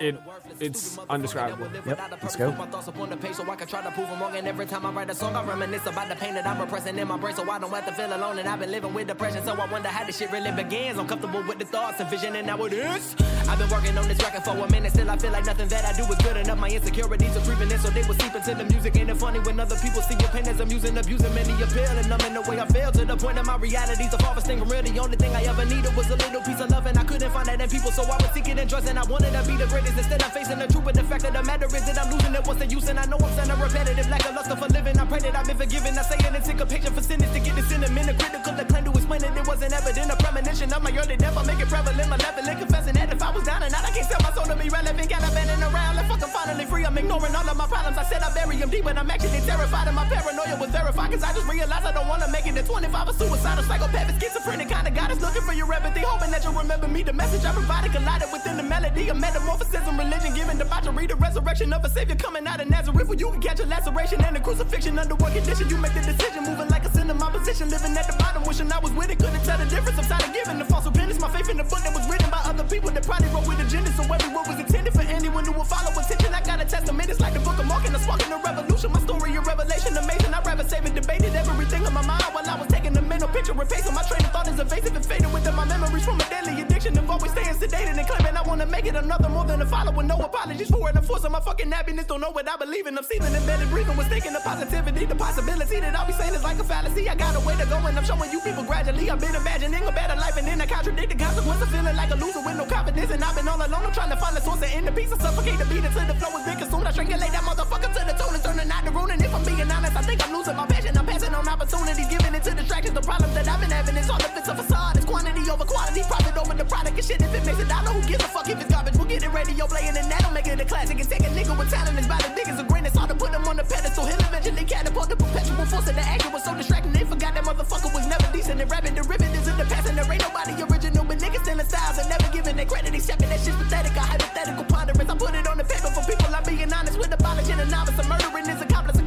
it 0.00 0.16
it's 0.60 0.98
undescribable. 1.08 1.70
Yep, 1.86 2.22
let's 2.22 2.36
go. 2.36 2.52
My 2.52 2.66
thoughts 2.66 2.88
up 2.88 2.98
on 2.98 3.10
the 3.10 3.16
page 3.16 3.34
so 3.34 3.50
I 3.50 3.56
can 3.56 3.66
try 3.68 3.82
to 3.82 3.90
prove 3.90 4.08
them 4.08 4.20
wrong. 4.20 4.36
And 4.36 4.46
every 4.46 4.66
time 4.66 4.84
I 4.84 4.90
write 4.90 5.10
a 5.10 5.14
song, 5.14 5.34
I 5.36 5.44
reminisce 5.44 5.86
about 5.86 6.08
the 6.08 6.16
pain 6.16 6.34
that 6.34 6.46
I'm 6.46 6.60
repressing 6.60 6.98
in 6.98 7.08
my 7.08 7.16
brain 7.16 7.34
so 7.34 7.48
I 7.48 7.58
don't 7.58 7.70
have 7.70 7.86
to 7.86 7.92
feel 7.92 8.14
alone. 8.14 8.38
And 8.38 8.48
I've 8.48 8.60
been 8.60 8.70
living 8.70 8.92
with 8.92 9.06
depression, 9.06 9.44
so 9.44 9.52
I 9.54 9.70
wonder 9.70 9.88
how 9.88 10.04
this 10.04 10.18
shit 10.18 10.30
really 10.32 10.52
begins. 10.52 10.98
I'm 10.98 11.06
comfortable 11.06 11.42
with 11.46 11.58
the 11.58 11.64
thoughts 11.64 12.00
and 12.00 12.08
vision, 12.10 12.36
and 12.36 12.46
now 12.46 12.62
it 12.64 12.72
is. 12.72 13.14
I've 13.48 13.58
been 13.58 13.70
working 13.70 13.96
on 13.96 14.08
this 14.08 14.18
record 14.22 14.42
for 14.44 14.56
a 14.56 14.70
minute, 14.70 14.92
still 14.92 15.10
I 15.10 15.16
feel 15.16 15.32
like 15.32 15.44
nothing 15.44 15.68
that 15.68 15.84
I 15.84 15.92
do 15.96 16.04
is 16.12 16.18
good 16.18 16.36
enough. 16.36 16.58
My 16.58 16.68
insecurities 16.68 17.36
are 17.36 17.40
creeping 17.40 17.70
in, 17.70 17.78
so 17.78 17.90
they 17.90 18.02
will 18.02 18.14
seep 18.14 18.34
into 18.34 18.54
the 18.54 18.64
music. 18.64 18.96
Ain't 18.96 19.10
it 19.10 19.16
funny 19.16 19.38
when 19.40 19.60
other 19.60 19.76
people 19.76 20.02
see 20.02 20.16
your 20.20 20.30
pain 20.30 20.46
as 20.48 20.60
I'm 20.60 20.70
abusing 20.70 20.94
many 20.94 21.52
appeal, 21.62 21.92
and 22.00 22.12
I'm 22.12 22.20
in 22.26 22.34
the 22.34 22.42
way 22.48 22.60
I 22.60 22.66
feel 22.66 22.92
to 22.92 23.04
the 23.04 23.16
point 23.16 23.36
that 23.36 23.46
my 23.46 23.56
reality's 23.56 24.10
the 24.10 24.18
farthest 24.18 24.46
thing 24.46 24.58
from 24.58 24.68
real. 24.68 24.82
The 24.82 24.98
only 24.98 25.16
thing 25.16 25.34
I 25.34 25.44
ever 25.44 25.64
needed 25.64 25.94
was 25.96 26.08
a 26.10 26.16
little 26.16 26.42
piece 26.42 26.60
of 26.60 26.70
love, 26.70 26.86
and 26.86 26.98
I 26.98 27.04
couldn't 27.04 27.30
find 27.30 27.46
that 27.46 27.60
in 27.60 27.68
people, 27.68 27.90
so 27.90 28.02
I 28.02 28.16
was 28.16 28.30
seeking 28.32 28.58
and 28.58 28.68
drugs, 28.68 28.88
I 28.88 29.02
wanted 29.04 29.32
to 29.32 29.42
be 29.46 29.56
the 29.56 29.66
greatest. 29.66 29.89
Instead, 29.96 30.22
I'm 30.22 30.30
facing 30.30 30.58
the 30.58 30.66
truth, 30.66 30.84
but 30.84 30.94
the 30.94 31.04
fact 31.04 31.24
of 31.24 31.32
the 31.32 31.42
matter 31.42 31.66
is 31.66 31.84
that 31.86 31.98
I'm 31.98 32.10
losing 32.12 32.34
it. 32.34 32.46
What's 32.46 32.60
the 32.60 32.66
use? 32.66 32.88
And 32.88 32.98
I 32.98 33.06
know 33.06 33.18
I'm 33.18 33.32
sounding 33.34 33.58
repetitive, 33.58 34.08
like 34.08 34.24
a 34.28 34.32
luster 34.32 34.56
for 34.56 34.68
living. 34.68 34.98
I 34.98 35.04
pray 35.06 35.20
that 35.20 35.36
I've 35.36 35.46
been 35.46 35.56
forgiven. 35.56 35.98
I 35.98 36.02
say 36.02 36.18
it 36.18 36.34
in 36.34 36.42
syncopation 36.42 36.92
for 36.92 37.02
sinners 37.02 37.30
to 37.32 37.40
get 37.40 37.54
this 37.56 37.70
in 37.72 37.84
a 37.84 37.90
minute. 37.90 38.18
Critical, 38.18 38.52
the 38.54 38.64
claim 38.64 38.84
to 38.84 38.92
explain 38.92 39.24
it. 39.24 39.36
It 39.36 39.46
wasn't 39.46 39.72
evident. 39.72 40.10
A 40.10 40.16
premonition 40.16 40.72
of 40.72 40.82
my 40.82 40.92
early 40.96 41.16
death. 41.16 41.36
I 41.36 41.42
make 41.44 41.60
it 41.60 41.68
prevalent. 41.68 42.10
And 42.12 42.58
confessing 42.60 42.94
that 42.94 43.12
if 43.12 43.22
I 43.22 43.30
was 43.30 43.44
down 43.44 43.62
and 43.62 43.72
out, 43.74 43.84
I 43.84 43.90
can't 43.90 44.06
sell 44.06 44.20
my 44.22 44.30
soul 44.32 44.46
to 44.46 44.56
be 44.56 44.68
relevant. 44.68 45.08
Got 45.08 45.24
abandoning 45.24 45.62
around. 45.62 45.96
Like 45.96 46.08
fuck, 46.08 46.22
I'm 46.22 46.30
finally 46.30 46.66
free. 46.66 46.84
I'm 46.84 46.96
ignoring 46.96 47.34
all 47.34 47.48
of 47.48 47.56
my 47.56 47.66
problems. 47.66 47.96
I 47.96 48.04
said 48.04 48.22
I 48.22 48.32
bury 48.34 48.56
them 48.56 48.70
deep, 48.70 48.84
but 48.84 48.96
I'm 48.96 49.10
actually 49.10 49.40
terrified. 49.46 49.86
And 49.88 49.96
my 49.96 50.04
paranoia 50.06 50.56
was 50.60 50.70
verified. 50.70 51.10
Cause 51.10 51.22
I 51.22 51.32
just 51.32 51.48
realized 51.48 51.84
I 51.84 51.92
don't 51.92 52.08
wanna 52.08 52.28
make 52.28 52.46
it 52.46 52.54
to 52.54 52.62
25. 52.62 53.08
A 53.08 53.12
suicidal 53.14 53.64
psychopathic, 53.64 54.20
schizophrenic 54.20 54.68
kind 54.68 54.86
of 54.88 54.94
God 54.94 55.10
is 55.10 55.20
looking 55.20 55.42
for 55.42 55.52
your 55.52 55.72
empathy. 55.72 56.00
Hoping 56.00 56.30
that 56.30 56.44
you'll 56.44 56.58
remember 56.58 56.88
me. 56.88 57.02
The 57.02 57.12
message 57.12 57.44
I 57.44 57.52
provided 57.52 57.92
collided 57.92 58.28
within 58.32 58.56
the 58.56 58.62
melody. 58.62 59.08
A 59.08 59.14
metamorphosis 59.14 59.79
in 59.86 59.96
religion. 59.96 60.34
Giving 60.34 60.58
debauchery. 60.58 61.06
The 61.06 61.16
resurrection 61.16 61.72
of 61.72 61.84
a 61.84 61.88
savior 61.88 62.16
coming 62.16 62.46
out 62.46 62.60
of 62.60 62.68
Nazareth. 62.68 63.08
Where 63.08 63.18
you 63.18 63.30
can 63.30 63.40
catch 63.40 63.60
a 63.60 63.66
laceration 63.66 64.24
and 64.24 64.36
a 64.36 64.40
crucifixion. 64.40 64.98
Under 64.98 65.14
what 65.16 65.32
condition 65.32 65.68
you 65.68 65.76
make 65.78 65.94
the 65.94 66.00
decision. 66.00 66.44
Moving 66.44 66.68
like 66.68 66.84
a 66.84 66.90
sin 66.90 67.10
in 67.10 67.18
my 67.18 67.30
position. 67.30 67.68
Living 67.70 67.96
at 67.96 68.06
the 68.06 68.16
bottom. 68.18 68.42
Wishing 68.44 68.70
I 68.72 68.78
was 68.78 68.92
with 68.92 69.10
it. 69.10 69.18
Couldn't 69.18 69.44
tell 69.44 69.58
the 69.58 69.66
difference. 69.66 69.98
I'm 69.98 70.04
tired 70.04 70.28
of 70.28 70.32
giving 70.32 70.58
the 70.58 70.64
false 70.64 70.86
repentance. 70.86 71.20
My 71.20 71.30
faith 71.30 71.48
in 71.48 71.56
the 71.56 71.64
book 71.64 71.80
that 71.82 71.94
was 71.94 72.08
written 72.08 72.30
by 72.30 72.40
other 72.44 72.64
people 72.64 72.90
that 72.90 73.04
probably 73.04 73.28
wrote 73.28 73.46
with 73.46 73.60
agenda. 73.60 73.90
So 73.92 74.02
every 74.02 74.30
word 74.34 74.46
was 74.46 74.58
intended 74.58 74.92
for 74.92 75.02
anyone 75.02 75.44
who 75.44 75.52
will 75.52 75.64
follow 75.64 75.92
attention. 75.92 76.34
I 76.34 76.40
got 76.42 76.60
a 76.60 76.64
testament. 76.64 77.10
It's 77.10 77.20
like 77.20 77.34
the 77.34 77.40
book 77.40 77.58
of 77.58 77.66
Mark 77.66 77.84
and 77.86 77.94
the 77.94 77.98
spark 77.98 78.22
in 78.22 78.30
the 78.30 78.38
revolution. 78.38 78.92
My 78.92 79.00
story, 79.00 79.34
a 79.36 79.40
revelation. 79.40 79.96
Amazing. 79.96 80.34
I'd 80.34 80.46
rather 80.46 80.64
save 80.64 80.84
and 80.84 80.94
debated 80.94 81.34
everything 81.34 81.84
in 81.84 81.92
my 81.92 82.04
mind 82.04 82.24
while 82.32 82.46
I 82.48 82.56
was 82.58 82.68
taking 82.68 82.96
a 82.96 83.02
mental 83.02 83.28
picture. 83.28 83.52
Replacing 83.52 83.94
my 83.94 84.02
train 84.02 84.24
of 84.24 84.32
thought 84.32 84.48
is 84.48 84.58
evasive 84.58 84.94
and 84.96 85.04
faded 85.04 85.32
within 85.32 85.54
my 85.54 85.64
memories 85.64 86.04
from 86.04 86.20
a 86.20 86.24
deadly 86.30 86.60
addiction 86.62 86.96
of 86.98 87.08
always 87.10 87.32
staying 87.32 87.54
sedated 87.56 87.98
and 87.98 88.06
claiming 88.06 88.36
I 88.36 88.42
wanna 88.42 88.66
make 88.66 88.86
it 88.86 88.94
another 88.94 89.28
more 89.28 89.44
than 89.44 89.60
a 89.62 89.66
follower. 89.70 90.02
No 90.02 90.16
apologies 90.18 90.68
for 90.68 90.90
it. 90.90 90.96
I'm 90.96 91.04
forcing 91.04 91.32
my 91.32 91.40
fucking 91.40 91.70
happiness. 91.70 92.06
Don't 92.06 92.20
know 92.20 92.32
what 92.32 92.48
I 92.50 92.56
believe 92.56 92.86
in. 92.86 92.98
I'm 92.98 93.04
seething 93.04 93.32
embedded, 93.32 93.70
breathing 93.70 93.96
was 93.96 94.08
thinking 94.08 94.32
the 94.32 94.40
positivity, 94.40 95.06
the 95.06 95.14
possibility 95.14 95.78
that 95.80 95.94
I'll 95.94 96.06
be 96.06 96.12
saying 96.12 96.34
is 96.34 96.42
like 96.42 96.58
a 96.58 96.64
fallacy. 96.64 97.08
I 97.08 97.14
got 97.14 97.36
a 97.36 97.40
way 97.46 97.54
to 97.56 97.66
go 97.66 97.78
and 97.86 97.96
I'm 97.96 98.04
showing 98.04 98.30
you 98.32 98.40
people 98.40 98.64
gradually. 98.64 99.08
I've 99.08 99.20
been 99.20 99.34
imagining 99.34 99.84
a 99.86 99.92
better 99.92 100.16
life 100.16 100.36
and 100.36 100.46
then 100.46 100.60
I 100.60 100.66
contradict 100.66 101.10
the 101.10 101.18
consequence 101.24 101.62
of 101.62 101.68
feeling 101.70 101.96
like 101.96 102.10
a 102.10 102.16
loser 102.16 102.42
with 102.42 102.56
no 102.56 102.66
confidence. 102.66 103.10
And 103.10 103.22
I've 103.22 103.36
been 103.36 103.48
all 103.48 103.62
alone. 103.62 103.84
I'm 103.86 103.92
trying 103.92 104.10
to 104.10 104.16
find 104.16 104.36
a 104.36 104.42
source 104.42 104.62
and 104.62 104.72
end 104.74 104.86
the 104.88 104.92
piece. 104.92 105.12
I 105.12 105.18
suffocate 105.18 105.58
the 105.58 105.66
beat 105.66 105.84
until 105.84 106.06
the 106.10 106.16
flow 106.18 106.36
is 106.36 106.44
been 106.44 106.58
consumed. 106.58 106.86
I 106.86 106.92
triangulate 106.92 107.32
that 107.32 107.44
motherfucker 107.46 107.90
to 107.94 108.00
the 108.04 108.14
tone 108.18 108.58
and 108.58 108.70
out 108.70 108.84
the 108.84 108.90
room. 108.90 109.10
And 109.10 109.22
if 109.22 109.34
I'm 109.34 109.44
being 109.44 109.70
honest, 109.70 109.96
I 109.96 110.02
think 110.02 110.18
I'm 110.26 110.32
losing 110.34 110.56
my 110.56 110.66
passion. 110.66 110.96
I'm 110.98 111.06
passing 111.06 111.34
on 111.34 111.46
opportunities, 111.46 112.08
giving 112.08 112.34
it 112.34 112.42
to 112.44 112.50
distractions. 112.54 112.94
The 112.94 113.02
problems 113.02 113.34
that 113.34 113.48
I've 113.48 113.60
been 113.60 113.70
having 113.70 113.96
is 113.96 114.10
all 114.10 114.16
of 114.16 114.32
it's 114.36 114.48
a 114.48 114.54
facade. 114.54 114.96
It's 114.96 115.06
quantity 115.06 115.42
over 115.50 115.64
quality, 115.64 116.02
profit 116.02 116.36
over 116.36 116.54
the 116.54 116.64
product 116.64 116.96
and 116.96 117.04
shit. 117.04 117.22
If 117.22 117.34
it 117.34 117.44
makes 117.46 117.58
it, 117.58 117.66
a 117.66 117.68
dollar, 117.68 117.92
who 117.94 118.02
gives 118.08 118.24
a 118.24 118.28
fuck 118.28 118.48
if 118.48 118.60
it's 118.60 118.70
garbage? 118.70 118.96
We'll 118.96 119.06
get 119.06 119.22
it 119.22 119.30
radio 119.60 119.66
playing 119.66 119.96
and 119.96 120.10
that'll 120.10 120.32
make 120.32 120.46
it 120.46 120.60
a 120.60 120.64
classic. 120.64 120.98
And 120.98 121.08
take 121.08 121.20
a 121.20 121.30
nigga 121.30 121.56
with 121.58 121.70
talent 121.70 121.98
is 121.98 122.06
about 122.06 122.24
as 122.24 122.32
big 122.34 122.48
as 122.48 122.58
a 122.60 122.64
grin. 122.64 122.86
It's 122.86 122.96
hard 122.96 123.10
to 123.10 123.16
put 123.16 123.30
him 123.30 123.44
on 123.44 123.56
the 123.56 123.64
pedestal. 123.64 124.06
He'll 124.06 124.20
eventually 124.20 124.64
catapult 124.64 125.08
the 125.08 125.16
perpetual 125.16 125.66
force 125.66 125.88
of 125.88 125.94
the 125.94 126.00
action 126.00 126.32
was 126.32 126.44
so 126.44 126.54
distracting. 126.54 126.92
They 126.92 127.04
forgot 127.04 127.34
that 127.34 127.44
motherfucker 127.44 127.92
was 127.92 128.06
never 128.06 128.26
decent. 128.32 128.60
And 128.60 128.70
rapping 128.70 128.94
the 128.94 129.02
ribbon 129.02 129.30
is 129.32 129.48
in 129.48 129.56
the 129.58 129.64
past 129.64 129.88
and 129.88 129.98
there 129.98 130.10
ain't 130.10 130.22
nobody 130.22 130.52
original. 130.62 131.04
But 131.04 131.18
niggas 131.18 131.42
stealing 131.44 131.66
styles 131.66 131.98
and 131.98 132.08
never 132.08 132.28
giving 132.32 132.56
their 132.56 132.66
credit. 132.66 132.94
Accepting 132.94 133.28
that 133.28 133.40
shit's 133.40 133.56
pathetic. 133.56 133.96
A 133.96 134.00
hypothetical 134.00 134.64
ponderance. 134.64 135.10
I 135.10 135.16
put 135.16 135.34
it 135.34 135.46
on 135.46 135.58
the 135.58 135.64
paper 135.64 135.90
for 135.92 136.04
people. 136.08 136.34
I'm 136.34 136.44
being 136.44 136.72
honest 136.72 136.98
with 136.98 137.12
abolishing 137.12 137.60
a 137.60 137.66
novice. 137.66 137.98
A 137.98 138.04
murdering 138.08 138.48
is 138.48 138.60
accomplice. 138.62 138.99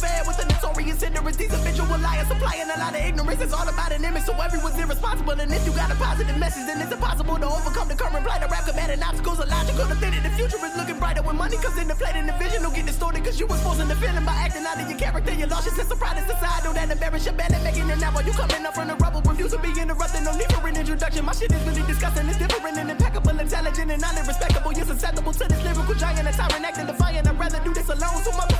Affair 0.00 0.24
with 0.24 0.40
a 0.40 0.46
notorious 0.48 1.02
ignorance. 1.02 1.36
These 1.36 1.52
habitual 1.52 1.98
liars 2.00 2.28
supplying 2.28 2.64
a 2.64 2.78
lot 2.80 2.96
of 2.96 3.04
ignorance. 3.04 3.40
It's 3.40 3.52
all 3.52 3.68
about 3.68 3.92
an 3.92 4.04
image, 4.04 4.24
so 4.24 4.32
everyone's 4.32 4.78
irresponsible. 4.80 5.36
And 5.36 5.52
if 5.52 5.64
you 5.66 5.72
got 5.72 5.92
a 5.92 5.96
positive 5.96 6.36
message, 6.38 6.66
then 6.66 6.80
it's 6.80 6.92
impossible 6.92 7.36
to 7.36 7.46
overcome 7.46 7.88
the 7.88 7.94
current 7.94 8.24
plight 8.24 8.42
of 8.42 8.50
rap. 8.50 8.64
Combating 8.64 9.02
obstacles 9.02 9.40
are 9.40 9.46
logical. 9.46 9.84
To 9.92 9.96
think 10.00 10.16
that 10.16 10.24
the 10.24 10.34
future 10.40 10.56
is 10.56 10.74
looking 10.76 10.98
brighter 10.98 11.22
when 11.22 11.36
money 11.36 11.56
comes 11.60 11.76
into 11.76 11.94
play. 11.94 12.12
Then 12.12 12.26
the 12.26 12.36
vision 12.40 12.64
will 12.64 12.72
get 12.72 12.86
distorted 12.86 13.22
because 13.22 13.38
you 13.38 13.46
was 13.46 13.60
forcing 13.62 13.88
the 13.88 13.96
feeling 13.96 14.24
by 14.24 14.32
acting 14.40 14.64
out 14.64 14.80
of 14.80 14.88
your 14.88 14.98
character. 14.98 15.32
You 15.34 15.46
lost 15.46 15.66
your 15.68 15.76
sense 15.76 15.90
of 15.92 15.98
pride 16.00 16.16
and 16.16 16.26
societal 16.26 16.72
that 16.72 16.90
embarrass 16.90 17.24
your 17.26 17.36
and 17.36 17.64
making 17.64 17.88
it 17.90 18.00
now 18.00 18.12
while 18.12 18.24
you 18.24 18.32
coming 18.32 18.64
up 18.64 18.74
from 18.74 18.88
the 18.88 18.96
rubble. 18.96 19.20
Refuse 19.20 19.52
to 19.52 19.58
be 19.60 19.68
interrupted. 19.68 20.24
No 20.24 20.32
need 20.32 20.48
for 20.48 20.64
an 20.66 20.76
introduction. 20.76 21.24
My 21.24 21.34
shit 21.36 21.52
is 21.52 21.62
really 21.68 21.84
disgusting. 21.84 22.28
It's 22.28 22.38
different 22.38 22.78
and 22.78 22.90
impeccable, 22.90 23.36
intelligent 23.36 23.90
and 23.90 24.00
highly 24.02 24.24
respectable. 24.26 24.72
You're 24.72 24.88
susceptible 24.88 25.32
to 25.32 25.44
this 25.44 25.60
lyrical 25.64 25.94
giant, 25.94 26.28
a 26.28 26.32
tyrant 26.32 26.64
acting 26.64 26.86
defiant. 26.86 27.28
I'd 27.28 27.38
rather 27.38 27.60
do 27.64 27.74
this 27.74 27.88
alone. 27.88 28.22
So 28.24 28.30
motherfucking 28.32 28.59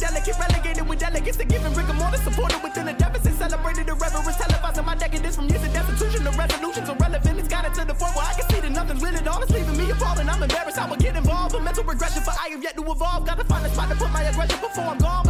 delicate, 0.00 0.36
relegated 0.40 0.88
with 0.88 0.98
delegates 0.98 1.36
to 1.36 1.44
giving 1.44 1.72
rigor 1.74 1.92
more 1.92 2.10
than 2.10 2.20
supported 2.24 2.58
within 2.64 2.88
a 2.88 2.94
deficit. 2.96 3.36
Celebrated 3.36 3.86
the 3.86 3.94
reverence, 3.94 4.36
televising 4.40 4.84
my 4.84 4.96
decadence 4.96 5.36
from 5.36 5.46
years 5.48 5.62
of 5.62 5.72
destitution. 5.72 6.24
The 6.24 6.32
resolutions 6.32 6.88
are 6.88 6.96
relevant. 6.96 7.38
It's 7.38 7.48
got 7.48 7.64
it 7.66 7.74
to 7.74 7.84
the 7.84 7.94
point 7.94 8.16
where 8.16 8.24
I 8.24 8.32
can 8.32 8.48
see 8.48 8.60
that 8.60 8.72
nothing's 8.72 9.02
really 9.02 9.20
all. 9.28 9.42
It's 9.42 9.52
leaving 9.52 9.76
me 9.76 9.90
appalled 9.90 10.18
I'm 10.18 10.42
embarrassed. 10.42 10.78
I 10.78 10.88
would 10.88 11.00
get 11.00 11.16
involved. 11.16 11.54
A 11.54 11.60
mental 11.60 11.84
regression, 11.84 12.22
for 12.22 12.32
I 12.32 12.48
have 12.48 12.62
yet 12.62 12.74
to 12.76 12.82
evolve. 12.82 13.26
Gotta 13.26 13.44
find 13.44 13.64
a 13.66 13.68
spot 13.68 13.90
to 13.90 13.96
put 13.96 14.10
my 14.10 14.22
aggression 14.22 14.58
before 14.60 14.84
I'm 14.84 14.98
gone. 14.98 15.29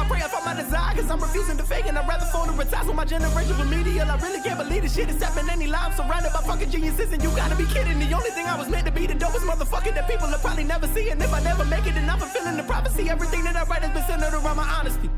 End 0.00 0.12
of 0.12 0.20
this 0.20 0.20
song, 0.20 0.20
I 0.20 0.20
pray 0.20 0.22
I 0.22 0.28
find 0.28 0.44
my 0.44 0.62
desire. 0.62 0.94
Cause 0.94 1.10
I'm 1.10 1.20
refusing 1.20 1.56
to 1.56 1.64
fake 1.64 1.86
and 1.86 1.98
I'd 1.98 2.08
rather 2.08 2.26
phone 2.26 2.48
and 2.48 2.58
retire. 2.58 2.84
So 2.84 2.92
my 2.92 3.04
generation 3.04 3.58
remedial. 3.58 4.10
I 4.10 4.16
really 4.16 4.40
can't 4.40 4.58
believe 4.58 4.82
this 4.82 4.94
shit 4.94 5.08
is 5.08 5.22
happening 5.22 5.50
any 5.50 5.66
live. 5.66 5.94
Surrounded 5.94 6.32
by 6.32 6.42
fucking 6.42 6.70
geniuses 6.70 7.12
and 7.12 7.22
you 7.22 7.30
gotta 7.30 7.56
be 7.56 7.66
kidding. 7.66 7.98
The 7.98 8.12
only 8.14 8.30
thing 8.30 8.46
I 8.46 8.56
was 8.58 8.68
meant 8.68 8.86
to 8.86 8.92
be 8.92 9.06
the 9.06 9.14
dopest 9.14 9.44
motherfucker 9.46 9.94
that 9.94 10.08
people 10.08 10.28
will 10.28 10.38
probably 10.38 10.64
never 10.64 10.86
see. 10.88 11.10
And 11.10 11.22
if 11.22 11.32
I 11.32 11.40
never 11.42 11.64
make 11.64 11.86
it, 11.86 11.94
then 11.94 12.08
I'm 12.08 12.18
fulfilling 12.18 12.56
the 12.56 12.64
prophecy. 12.64 13.10
Everything 13.10 13.44
that 13.44 13.56
I 13.56 13.64
write 13.64 13.82
has 13.82 13.92
been 13.92 14.04
centered 14.06 14.36
around 14.36 14.56
my 14.56 14.68
honesty. 14.68 15.09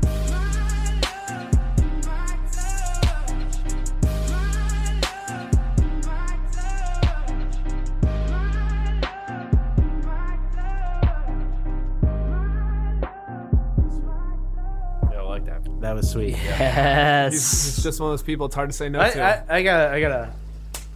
That 16.13 16.19
was 16.19 16.33
sweet. 16.33 16.43
Yes. 16.43 17.33
He's, 17.33 17.75
he's 17.75 17.83
just 17.83 17.99
one 17.99 18.09
of 18.09 18.13
those 18.13 18.23
people. 18.23 18.45
It's 18.47 18.55
hard 18.55 18.69
to 18.69 18.75
say 18.75 18.89
no 18.89 18.99
I, 19.01 19.09
to. 19.11 19.21
I, 19.21 19.57
I 19.57 19.63
gotta, 19.63 19.93
I 19.93 19.99
gotta. 19.99 20.31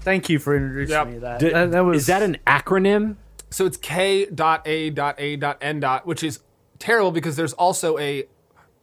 Thank 0.02 0.30
you 0.30 0.40
for 0.40 0.56
introducing 0.56 0.94
Yep. 0.96 1.08
me 1.08 1.14
to 1.16 1.20
that. 1.22 1.40
D- 1.40 1.50
that. 1.50 1.72
That 1.72 1.82
was 1.82 1.98
is 1.98 2.08
that 2.08 2.22
an 2.24 2.38
acronym? 2.48 3.16
So 3.50 3.66
it's 3.66 3.78
K 3.78 4.26
dot 4.26 4.62
A 4.68 4.90
dot 4.90 5.16
A 5.20 5.36
dot 5.36 5.58
N 5.62 5.80
dot, 5.80 6.06
which 6.06 6.24
is 6.24 6.40
terrible 6.80 7.12
because 7.12 7.36
there's 7.36 7.54
also 7.54 7.98
a 7.98 8.26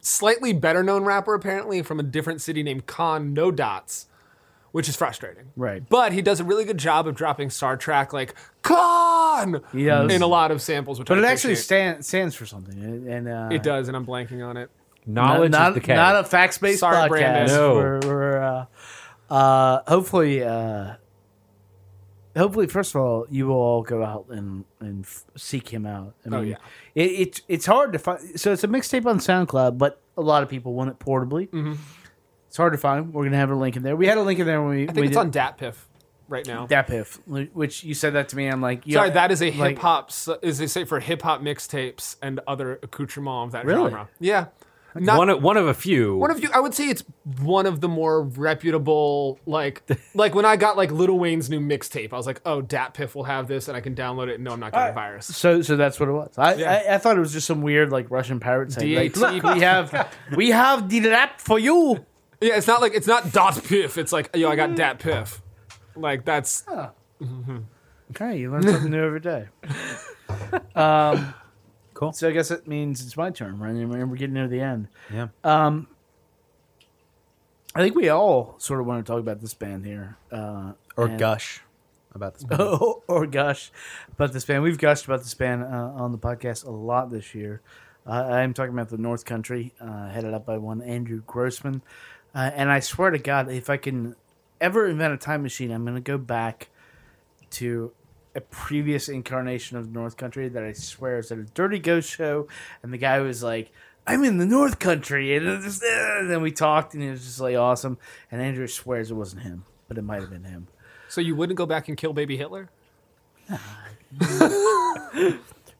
slightly 0.01 0.53
better 0.53 0.83
known 0.83 1.03
rapper 1.03 1.33
apparently 1.33 1.81
from 1.81 1.99
a 1.99 2.03
different 2.03 2.41
city 2.41 2.61
named 2.61 2.85
Con 2.85 3.33
No 3.33 3.49
Dots, 3.51 4.07
which 4.71 4.87
is 4.89 4.95
frustrating. 4.95 5.45
right? 5.55 5.87
But 5.89 6.13
he 6.13 6.21
does 6.21 6.39
a 6.39 6.43
really 6.43 6.63
good 6.65 6.77
job 6.77 7.07
of 7.07 7.15
dropping 7.15 7.49
Star 7.49 7.75
Trek 7.77 8.13
like 8.13 8.35
Con 8.61 9.61
He 9.71 9.85
does. 9.85 10.11
in 10.11 10.21
a 10.21 10.27
lot 10.27 10.51
of 10.51 10.61
samples, 10.61 10.99
which 10.99 11.07
But 11.07 11.17
I 11.19 11.21
it 11.21 11.25
actually 11.25 11.53
appreciate. 11.53 11.65
stand, 11.65 12.05
stands 12.05 12.35
for 12.35 12.45
something, 12.45 12.77
and 12.83 13.07
and, 13.07 13.27
uh, 13.27 13.49
it 13.51 13.63
does, 13.63 13.87
and 13.87 13.97
I'm 13.97 14.05
blanking 14.05 14.45
on 14.47 14.57
it. 14.57 14.69
Knowledge 15.05 15.51
not, 15.51 15.69
is 15.69 15.75
the 15.75 15.81
K. 15.81 15.95
not 15.95 16.15
a 16.15 16.23
facts 16.23 16.57
based 16.57 16.79
Sorry, 16.79 16.95
podcast. 16.95 17.09
Brandon. 17.09 17.47
No. 17.47 17.75
We're, 17.75 17.99
we're, 18.05 18.41
uh, 18.41 18.65
uh, 19.33 19.81
hopefully, 19.87 20.43
uh, 20.43 20.95
hopefully, 22.35 22.67
first 22.67 22.95
of 22.95 23.01
all, 23.01 23.25
you 23.29 23.47
will 23.47 23.55
all 23.55 23.81
go 23.83 24.03
out 24.03 24.25
and 24.29 24.65
and 24.79 25.03
f- 25.05 25.23
seek 25.35 25.69
him 25.69 25.85
out. 25.85 26.15
I 26.29 26.35
Oh, 26.35 26.41
yeah. 26.41 26.55
it, 26.93 27.03
it's 27.11 27.41
it's 27.47 27.65
hard 27.65 27.93
to 27.93 27.99
find. 27.99 28.39
So 28.39 28.51
it's 28.53 28.63
a 28.63 28.67
mixtape 28.67 29.05
on 29.05 29.19
SoundCloud, 29.19 29.77
but 29.77 30.01
a 30.17 30.21
lot 30.21 30.43
of 30.43 30.49
people 30.49 30.73
want 30.73 30.89
it 30.89 30.99
portably. 30.99 31.49
Mm-hmm. 31.49 31.73
It's 32.47 32.57
hard 32.57 32.73
to 32.73 32.77
find. 32.79 33.13
We're 33.13 33.25
gonna 33.25 33.37
have 33.37 33.51
a 33.51 33.55
link 33.55 33.75
in 33.75 33.83
there. 33.83 33.95
We 33.95 34.07
had 34.07 34.17
a 34.17 34.21
link 34.23 34.39
in 34.39 34.45
there 34.47 34.61
when 34.61 34.69
we. 34.75 34.89
I 34.89 34.91
think 34.93 35.07
it's 35.07 35.17
on 35.17 35.31
DatPiff 35.31 35.75
right 36.27 36.47
now. 36.47 36.65
Datpiff, 36.67 37.19
which 37.53 37.83
you 37.83 37.93
said 37.93 38.13
that 38.13 38.29
to 38.29 38.35
me. 38.37 38.47
I'm 38.47 38.61
like, 38.61 38.83
Sorry, 38.89 39.09
that 39.11 39.31
is 39.31 39.41
a 39.41 39.51
hip 39.51 39.77
hop. 39.79 40.11
Is 40.41 40.57
they 40.57 40.67
say 40.67 40.85
for 40.85 40.99
hip 40.99 41.21
hop 41.21 41.41
mixtapes 41.41 42.15
and 42.21 42.39
other 42.47 42.79
accoutrements 42.81 43.47
of 43.47 43.51
that 43.53 43.65
Really? 43.65 43.89
genre. 43.89 44.09
Yeah, 44.19 44.45
Not- 44.97 45.17
one 45.17 45.29
of 45.29 45.43
one 45.43 45.57
of 45.57 45.67
a 45.67 45.73
few. 45.73 46.15
One 46.17 46.31
of 46.31 46.41
you, 46.41 46.49
I 46.53 46.59
would 46.59 46.73
say 46.73 46.89
it's 46.89 47.03
one 47.41 47.65
of 47.65 47.81
the 47.81 47.87
more 47.89 48.21
reputable. 48.23 49.39
Like, 49.45 49.83
like 50.15 50.33
when 50.33 50.45
I 50.45 50.55
got 50.55 50.77
like 50.77 50.89
Lil 50.91 51.17
Wayne's 51.19 51.49
new 51.49 51.59
mixtape, 51.59 52.13
I 52.13 52.17
was 52.17 52.25
like, 52.25 52.39
"Oh, 52.45 52.61
DatPiff 52.61 53.13
will 53.13 53.25
have 53.25 53.47
this, 53.47 53.67
and 53.67 53.75
I 53.75 53.81
can 53.81 53.93
download 53.93 54.29
it." 54.29 54.35
and 54.35 54.43
No, 54.45 54.51
I'm 54.53 54.59
not 54.59 54.71
getting 54.71 54.91
a 54.91 54.93
virus. 54.93 55.27
So, 55.27 55.61
so 55.61 55.75
that's 55.75 55.99
what 55.99 56.07
it 56.09 56.13
was. 56.13 56.33
I, 56.37 56.53
Yeah. 56.55 56.83
I, 56.89 56.95
I 56.95 56.97
thought 56.97 57.17
it 57.17 57.19
was 57.19 57.33
just 57.33 57.45
some 57.47 57.61
weird 57.61 57.91
like 57.91 58.09
Russian 58.09 58.39
pirate 58.39 58.71
saying, 58.71 58.95
like, 58.95 59.13
DAT. 59.13 59.33
"Look, 59.33 59.43
we 59.55 59.59
have, 59.61 60.13
we 60.35 60.49
have 60.51 60.87
the 60.89 61.01
rap 61.01 61.41
for 61.41 61.59
you." 61.59 62.05
Yeah, 62.41 62.57
it's 62.57 62.67
not 62.67 62.79
like 62.81 62.93
it's 62.93 63.07
not 63.07 63.31
dot 63.33 63.61
piff. 63.63 63.97
It's 63.97 64.11
like, 64.11 64.29
yo, 64.35 64.49
I 64.49 64.55
got 64.55 64.75
dat 64.75 64.99
piff. 64.99 65.41
Like 65.95 66.25
that's 66.25 66.63
Okay, 68.11 68.37
you 68.37 68.51
learn 68.51 68.63
something 68.63 68.91
new 68.91 69.03
every 69.03 69.19
day. 69.19 69.47
Um, 70.75 71.33
cool. 71.95 72.13
So 72.13 72.29
I 72.29 72.31
guess 72.31 72.51
it 72.51 72.67
means 72.67 73.03
it's 73.03 73.17
my 73.17 73.31
turn, 73.31 73.57
right? 73.57 73.71
And 73.71 73.89
We're 74.11 74.15
getting 74.17 74.35
near 74.35 74.47
the 74.47 74.61
end. 74.61 74.87
Yeah. 75.11 75.29
Um, 75.43 75.87
I 77.73 77.81
think 77.81 77.95
we 77.95 78.07
all 78.09 78.55
sort 78.57 78.79
of 78.79 78.85
want 78.85 79.05
to 79.05 79.11
talk 79.11 79.19
about 79.19 79.41
this 79.41 79.53
band 79.53 79.85
here, 79.85 80.17
uh, 80.31 80.73
Or 80.95 81.07
and- 81.07 81.19
gush 81.19 81.61
about 82.13 82.35
this. 82.35 82.43
band. 82.43 82.61
or 83.07 83.25
gush 83.27 83.71
about 84.13 84.31
this 84.31 84.45
band. 84.45 84.63
We've 84.63 84.77
gushed 84.77 85.05
about 85.05 85.23
this 85.23 85.33
band 85.33 85.63
uh, 85.63 85.67
on 85.95 86.11
the 86.13 86.17
podcast 86.17 86.65
a 86.65 86.71
lot 86.71 87.09
this 87.11 87.35
year. 87.35 87.61
Uh, 88.07 88.11
I'm 88.11 88.53
talking 88.53 88.73
about 88.73 88.89
the 88.89 88.97
North 88.97 89.25
Country, 89.25 89.73
uh, 89.81 90.09
headed 90.09 90.33
up 90.33 90.45
by 90.45 90.57
one 90.57 90.81
Andrew 90.81 91.21
Grossman. 91.25 91.81
Uh, 92.35 92.51
and 92.53 92.69
I 92.71 92.79
swear 92.79 93.09
to 93.09 93.17
God, 93.17 93.49
if 93.49 93.69
I 93.69 93.77
can 93.77 94.15
ever 94.61 94.87
invent 94.87 95.13
a 95.13 95.17
time 95.17 95.41
machine, 95.41 95.71
I'm 95.71 95.83
going 95.83 95.95
to 95.95 96.01
go 96.01 96.17
back 96.17 96.69
to 97.51 97.91
a 98.35 98.41
previous 98.41 99.07
incarnation 99.09 99.77
of 99.77 99.91
North 99.91 100.17
Country 100.17 100.49
that 100.49 100.63
I 100.63 100.73
swear 100.73 101.19
is 101.19 101.31
at 101.31 101.37
a 101.37 101.43
Dirty 101.43 101.79
Ghost 101.79 102.09
show. 102.09 102.47
And 102.83 102.91
the 102.93 102.97
guy 102.97 103.19
was 103.19 103.41
like, 103.43 103.71
I'm 104.07 104.23
in 104.23 104.37
the 104.37 104.45
North 104.45 104.77
Country. 104.79 105.35
And, 105.35 105.47
it 105.47 105.63
was, 105.63 105.81
uh, 105.81 106.17
and 106.19 106.29
then 106.29 106.41
we 106.41 106.51
talked, 106.51 106.93
and 106.93 107.01
it 107.03 107.11
was 107.11 107.23
just 107.23 107.39
like 107.39 107.55
awesome. 107.55 107.97
And 108.31 108.41
Andrew 108.41 108.67
swears 108.67 109.09
it 109.11 109.15
wasn't 109.15 109.43
him, 109.43 109.63
but 109.87 109.97
it 109.97 110.03
might 110.03 110.21
have 110.21 110.29
been 110.29 110.43
him. 110.43 110.67
so 111.09 111.21
you 111.21 111.35
wouldn't 111.35 111.57
go 111.57 111.65
back 111.65 111.87
and 111.87 111.97
kill 111.97 112.13
baby 112.13 112.37
Hitler. 112.37 112.69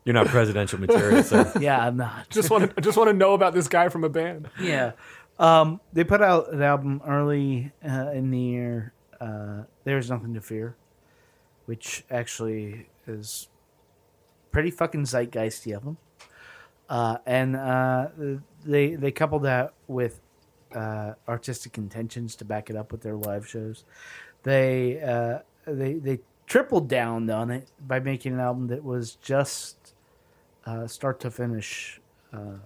You're 0.03 0.13
not 0.13 0.27
presidential 0.27 0.79
material, 0.79 1.23
so 1.23 1.51
Yeah, 1.59 1.85
I'm 1.87 1.97
not. 1.97 2.29
Just 2.29 2.51
want 2.51 2.75
to 2.75 2.81
just 2.81 2.95
want 2.95 3.09
to 3.09 3.13
know 3.13 3.33
about 3.33 3.53
this 3.55 3.67
guy 3.67 3.89
from 3.89 4.03
a 4.03 4.09
band. 4.09 4.49
yeah. 4.61 4.91
Um, 5.39 5.81
they 5.93 6.03
put 6.03 6.21
out 6.21 6.53
an 6.53 6.61
album 6.61 7.01
early 7.05 7.71
uh, 7.83 8.11
in 8.13 8.29
the 8.31 8.37
year. 8.39 8.93
Uh, 9.19 9.63
There's 9.83 10.09
nothing 10.09 10.35
to 10.35 10.41
fear, 10.41 10.75
which 11.65 12.03
actually 12.09 12.87
is 13.07 13.47
pretty 14.51 14.71
fucking 14.71 15.03
zeitgeisty 15.03 15.75
of 15.75 15.83
them. 15.83 15.97
Uh, 16.87 17.17
and 17.25 17.55
uh, 17.55 18.07
they 18.63 18.95
they 18.95 19.11
coupled 19.11 19.43
that 19.43 19.73
with 19.87 20.21
uh, 20.75 21.13
artistic 21.27 21.77
intentions 21.77 22.35
to 22.35 22.45
back 22.45 22.69
it 22.69 22.75
up 22.75 22.91
with 22.91 23.01
their 23.01 23.15
live 23.15 23.47
shows. 23.47 23.85
They 24.43 25.01
uh, 25.01 25.39
they 25.65 25.93
they 25.93 26.19
tripled 26.45 26.87
down 26.87 27.29
on 27.29 27.49
it 27.49 27.71
by 27.85 27.99
making 27.99 28.33
an 28.33 28.39
album 28.39 28.67
that 28.67 28.83
was 28.83 29.15
just 29.15 29.93
uh, 30.65 30.85
start 30.87 31.19
to 31.21 31.31
finish. 31.31 31.99
Uh, 32.31 32.57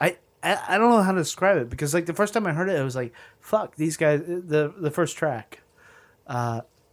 I, 0.00 0.16
I 0.42 0.58
I 0.68 0.78
don't 0.78 0.90
know 0.90 1.02
how 1.02 1.12
to 1.12 1.18
describe 1.18 1.56
it 1.56 1.68
because 1.68 1.92
like 1.92 2.06
the 2.06 2.14
first 2.14 2.34
time 2.34 2.46
I 2.46 2.52
heard 2.52 2.68
it, 2.68 2.78
I 2.78 2.84
was 2.84 2.94
like, 2.96 3.12
"Fuck 3.40 3.74
these 3.76 3.96
guys!" 3.96 4.20
The 4.24 4.72
the 4.76 4.90
first 4.92 5.16
track, 5.16 5.60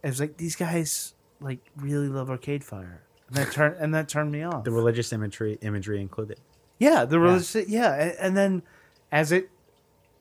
it 0.06 0.10
was 0.10 0.20
like 0.20 0.36
these 0.36 0.54
guys 0.54 1.14
like 1.40 1.58
really 1.76 2.08
love 2.08 2.30
Arcade 2.30 2.62
Fire, 2.62 3.02
and 3.26 3.36
that 3.36 3.50
turned 3.50 3.76
and 3.80 3.92
that 3.92 4.08
turned 4.08 4.30
me 4.30 4.44
off. 4.44 4.62
The 4.62 4.70
religious 4.70 5.12
imagery 5.12 5.58
imagery 5.62 6.00
included. 6.00 6.38
Yeah, 6.78 7.04
the 7.04 7.18
religious. 7.18 7.68
Yeah, 7.68 7.92
and, 7.92 8.16
and 8.20 8.36
then 8.36 8.62
as 9.10 9.32
it, 9.32 9.50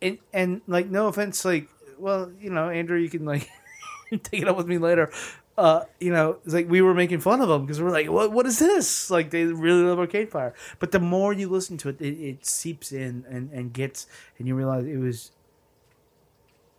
and, 0.01 0.17
and 0.33 0.61
like 0.65 0.87
no 0.87 1.07
offense, 1.07 1.45
like 1.45 1.69
well, 1.99 2.31
you 2.41 2.49
know, 2.49 2.67
Andrew, 2.69 2.97
you 2.97 3.09
can 3.09 3.25
like 3.25 3.47
take 4.23 4.41
it 4.41 4.47
up 4.47 4.57
with 4.57 4.65
me 4.65 4.79
later. 4.79 5.11
Uh, 5.55 5.83
you 5.99 6.11
know, 6.11 6.39
it's 6.43 6.53
like 6.55 6.67
we 6.67 6.81
were 6.81 6.95
making 6.95 7.19
fun 7.19 7.39
of 7.39 7.47
them 7.47 7.61
because 7.61 7.79
we're 7.79 7.91
like, 7.91 8.09
what 8.09 8.31
what 8.31 8.47
is 8.47 8.57
this? 8.57 9.11
Like 9.11 9.29
they 9.29 9.43
really 9.45 9.83
love 9.83 9.99
Arcade 9.99 10.31
Fire, 10.31 10.55
but 10.79 10.93
the 10.93 10.99
more 10.99 11.31
you 11.31 11.47
listen 11.47 11.77
to 11.77 11.89
it, 11.89 12.01
it, 12.01 12.15
it 12.15 12.45
seeps 12.47 12.91
in 12.91 13.23
and 13.29 13.51
and 13.51 13.71
gets, 13.71 14.07
and 14.39 14.47
you 14.47 14.55
realize 14.55 14.85
it 14.85 14.97
was 14.97 15.29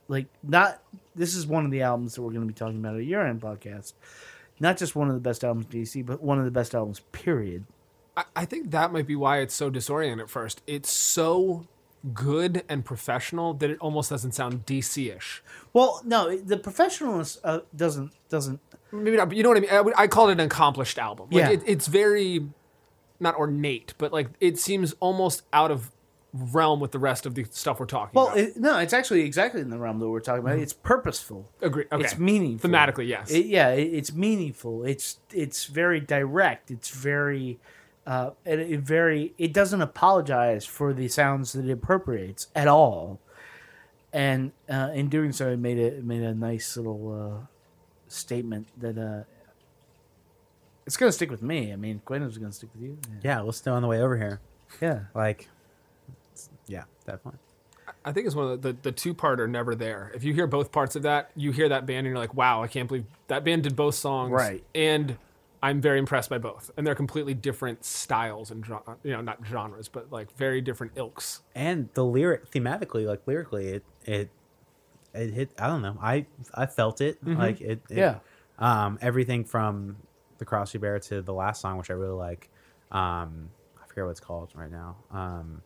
like 0.08 0.26
not. 0.42 0.82
This 1.14 1.34
is 1.34 1.46
one 1.46 1.64
of 1.64 1.70
the 1.70 1.82
albums 1.82 2.14
that 2.14 2.22
we're 2.22 2.30
going 2.30 2.42
to 2.42 2.46
be 2.46 2.52
talking 2.52 2.78
about 2.78 2.94
at 2.94 3.00
a 3.00 3.04
year-end 3.04 3.40
podcast. 3.40 3.94
Not 4.60 4.76
just 4.76 4.94
one 4.94 5.08
of 5.08 5.14
the 5.14 5.20
best 5.20 5.44
albums 5.44 5.66
DC, 5.66 6.04
but 6.04 6.22
one 6.22 6.38
of 6.38 6.44
the 6.44 6.50
best 6.50 6.74
albums. 6.74 7.00
Period. 7.12 7.64
I, 8.16 8.24
I 8.36 8.44
think 8.44 8.70
that 8.70 8.92
might 8.92 9.06
be 9.06 9.16
why 9.16 9.38
it's 9.38 9.54
so 9.54 9.70
disorienting 9.70 10.20
at 10.20 10.28
first. 10.30 10.62
It's 10.66 10.90
so 10.90 11.66
good 12.14 12.62
and 12.68 12.84
professional 12.84 13.52
that 13.54 13.68
it 13.70 13.78
almost 13.80 14.10
doesn't 14.10 14.32
sound 14.32 14.64
DC-ish. 14.66 15.42
Well, 15.72 16.00
no, 16.04 16.36
the 16.36 16.56
professionalness 16.56 17.38
uh, 17.44 17.60
doesn't 17.74 18.12
doesn't. 18.28 18.60
Maybe 18.92 19.16
not, 19.16 19.28
but 19.28 19.36
you 19.36 19.42
know 19.42 19.48
what 19.50 19.58
I 19.58 19.60
mean. 19.60 19.70
I, 19.70 19.80
would- 19.80 19.94
I 19.96 20.06
call 20.06 20.28
it 20.28 20.32
an 20.32 20.40
accomplished 20.40 20.98
album. 20.98 21.28
Like 21.30 21.40
Yeah. 21.44 21.50
it, 21.50 21.62
it's 21.66 21.86
very 21.86 22.48
not 23.18 23.34
ornate, 23.36 23.94
but 23.98 24.12
like 24.12 24.28
it 24.40 24.58
seems 24.58 24.94
almost 25.00 25.42
out 25.52 25.70
of 25.70 25.90
realm 26.54 26.80
with 26.80 26.92
the 26.92 26.98
rest 26.98 27.26
of 27.26 27.34
the 27.34 27.44
stuff 27.50 27.80
we're 27.80 27.86
talking 27.86 28.12
Well, 28.14 28.26
about. 28.28 28.38
it, 28.38 28.56
no, 28.56 28.78
it's 28.78 28.92
actually 28.92 29.22
exactly 29.22 29.60
in 29.60 29.70
the 29.70 29.78
realm 29.78 29.98
that 30.00 30.08
we're 30.08 30.20
talking 30.20 30.40
about. 30.44 30.58
It's 30.58 30.72
purposeful. 30.72 31.50
Agree. 31.60 31.84
Okay. 31.90 32.04
It's 32.04 32.18
meaningful. 32.18 32.68
Thematically, 32.70 33.06
yes. 33.08 33.30
It- 33.30 33.46
yeah, 33.46 33.70
it, 33.70 33.92
it's 33.94 34.12
meaningful. 34.12 34.84
It's 34.84 35.18
it's 35.32 35.64
very 35.66 36.00
direct. 36.00 36.70
It's 36.70 36.90
very, 36.90 37.58
uh, 38.06 38.30
and 38.44 38.60
it 38.60 38.80
very. 38.80 39.34
It 39.38 39.52
doesn't 39.52 39.80
apologize 39.82 40.64
for 40.64 40.92
the 40.92 41.08
sounds 41.08 41.52
that 41.52 41.64
it 41.68 41.72
appropriates 41.72 42.48
at 42.54 42.68
all, 42.68 43.20
and 44.12 44.52
uh, 44.68 44.90
in 44.94 45.08
doing 45.08 45.32
so, 45.32 45.50
it 45.50 45.58
made 45.58 45.78
it 45.78 46.04
made 46.04 46.22
a 46.22 46.34
nice 46.34 46.76
little 46.76 47.40
uh, 47.42 47.46
statement 48.08 48.68
that 48.78 48.96
uh, 48.98 49.24
it's 50.86 50.96
going 50.96 51.08
to 51.08 51.12
stick 51.12 51.30
with 51.30 51.42
me. 51.42 51.72
I 51.72 51.76
mean, 51.76 52.00
Gwen 52.04 52.24
was 52.24 52.38
going 52.38 52.50
to 52.50 52.56
stick 52.56 52.70
with 52.74 52.82
you. 52.84 52.98
Yeah, 53.22 53.40
let's 53.40 53.58
stay 53.58 53.70
on 53.70 53.82
the 53.82 53.88
way 53.88 54.00
over 54.00 54.16
here. 54.16 54.40
Yeah. 54.80 55.00
Like, 55.14 55.40
it's- 55.42 55.55
yeah, 56.66 56.84
definitely. 57.06 57.40
I 58.04 58.12
think 58.12 58.26
it's 58.26 58.34
one 58.34 58.50
of 58.50 58.62
the, 58.62 58.72
the, 58.72 58.78
the 58.82 58.92
two 58.92 59.14
part 59.14 59.40
are 59.40 59.48
never 59.48 59.74
there. 59.74 60.12
If 60.14 60.24
you 60.24 60.32
hear 60.32 60.46
both 60.46 60.72
parts 60.72 60.96
of 60.96 61.02
that, 61.02 61.30
you 61.36 61.52
hear 61.52 61.68
that 61.68 61.86
band 61.86 61.98
and 61.98 62.08
you're 62.08 62.18
like, 62.18 62.34
wow, 62.34 62.62
I 62.62 62.68
can't 62.68 62.88
believe 62.88 63.04
that 63.28 63.44
band 63.44 63.64
did 63.64 63.76
both 63.76 63.94
songs. 63.94 64.32
Right. 64.32 64.64
And 64.74 65.18
I'm 65.62 65.80
very 65.80 65.98
impressed 65.98 66.30
by 66.30 66.38
both. 66.38 66.70
And 66.76 66.86
they're 66.86 66.94
completely 66.94 67.34
different 67.34 67.84
styles 67.84 68.50
and, 68.50 68.64
you 69.02 69.12
know, 69.12 69.20
not 69.20 69.38
genres, 69.44 69.88
but 69.88 70.12
like 70.12 70.36
very 70.36 70.60
different 70.60 70.92
ilks. 70.96 71.42
And 71.54 71.88
the 71.94 72.04
lyric, 72.04 72.50
thematically, 72.50 73.06
like 73.06 73.22
lyrically, 73.26 73.68
it 73.68 73.84
it 74.04 74.30
it 75.14 75.32
hit. 75.32 75.50
I 75.58 75.66
don't 75.66 75.82
know. 75.82 75.96
I 76.00 76.26
I 76.54 76.66
felt 76.66 77.00
it. 77.00 77.24
Mhm. 77.24 77.38
Like 77.38 77.60
it, 77.60 77.82
it. 77.90 77.96
Yeah. 77.96 78.18
Um, 78.58 78.98
everything 79.02 79.44
from 79.44 79.96
the 80.38 80.44
Cross 80.44 80.72
We 80.74 80.78
Bear 80.78 80.98
to 80.98 81.22
the 81.22 81.34
last 81.34 81.60
song, 81.60 81.78
which 81.78 81.90
I 81.90 81.94
really 81.94 82.14
like. 82.14 82.50
Um, 82.90 83.50
I 83.82 83.86
forget 83.88 84.04
what 84.04 84.10
it's 84.10 84.20
called 84.20 84.50
right 84.54 84.70
now. 84.70 84.96
Um, 85.10 85.62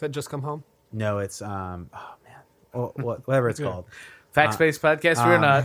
that 0.00 0.10
Just 0.10 0.30
Come 0.30 0.42
Home? 0.42 0.64
no, 0.92 1.18
it's 1.18 1.40
um. 1.42 1.90
Oh 1.94 2.14
man. 2.24 2.40
Well, 2.72 3.18
whatever 3.24 3.48
it's 3.48 3.60
called. 3.68 3.84
Facts-based 4.32 4.80
podcast, 4.80 5.24
we're 5.26 5.38
not. 5.38 5.64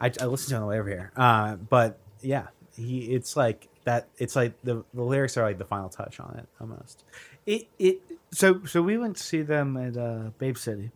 I, 0.00 0.10
I 0.20 0.24
listened 0.26 0.48
to 0.50 0.54
it 0.54 0.56
on 0.56 0.62
the 0.62 0.66
way 0.68 0.78
over 0.80 0.88
here. 0.88 1.12
Uh, 1.16 1.54
but 1.56 1.98
yeah, 2.20 2.46
he. 2.76 3.02
It's 3.14 3.36
like 3.36 3.68
that. 3.84 4.08
It's 4.18 4.34
like 4.36 4.60
the 4.62 4.84
the 4.94 5.02
lyrics 5.02 5.36
are 5.36 5.42
like 5.44 5.58
the 5.58 5.64
final 5.64 5.88
touch 5.88 6.18
on 6.20 6.36
it 6.38 6.48
almost. 6.60 7.04
It 7.46 7.68
it 7.78 8.00
so 8.32 8.64
so 8.64 8.82
we 8.82 8.98
went 8.98 9.16
to 9.16 9.22
see 9.22 9.42
them 9.42 9.76
at 9.76 9.96
uh, 9.96 10.30
Babe 10.38 10.56
City, 10.56 10.90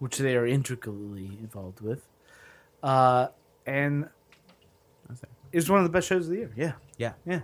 which 0.00 0.18
they 0.18 0.34
are 0.36 0.46
intricately 0.46 1.26
involved 1.40 1.80
with, 1.80 2.04
uh, 2.82 3.28
and 3.66 4.08
it 5.52 5.56
was 5.56 5.70
one 5.70 5.78
of 5.78 5.84
the 5.84 5.90
best 5.90 6.08
shows 6.08 6.24
of 6.26 6.30
the 6.32 6.38
year. 6.38 6.52
Yeah, 6.56 6.72
Yeah. 6.96 7.12
yeah. 7.26 7.40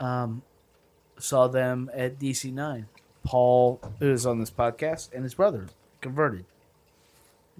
Um, 0.00 0.42
saw 1.18 1.46
them 1.46 1.90
at 1.94 2.18
DC 2.18 2.52
Nine. 2.52 2.86
Paul, 3.24 3.80
who 3.98 4.10
is 4.10 4.26
on 4.26 4.38
this 4.38 4.50
podcast, 4.50 5.12
and 5.12 5.24
his 5.24 5.34
brother 5.34 5.66
converted. 6.00 6.44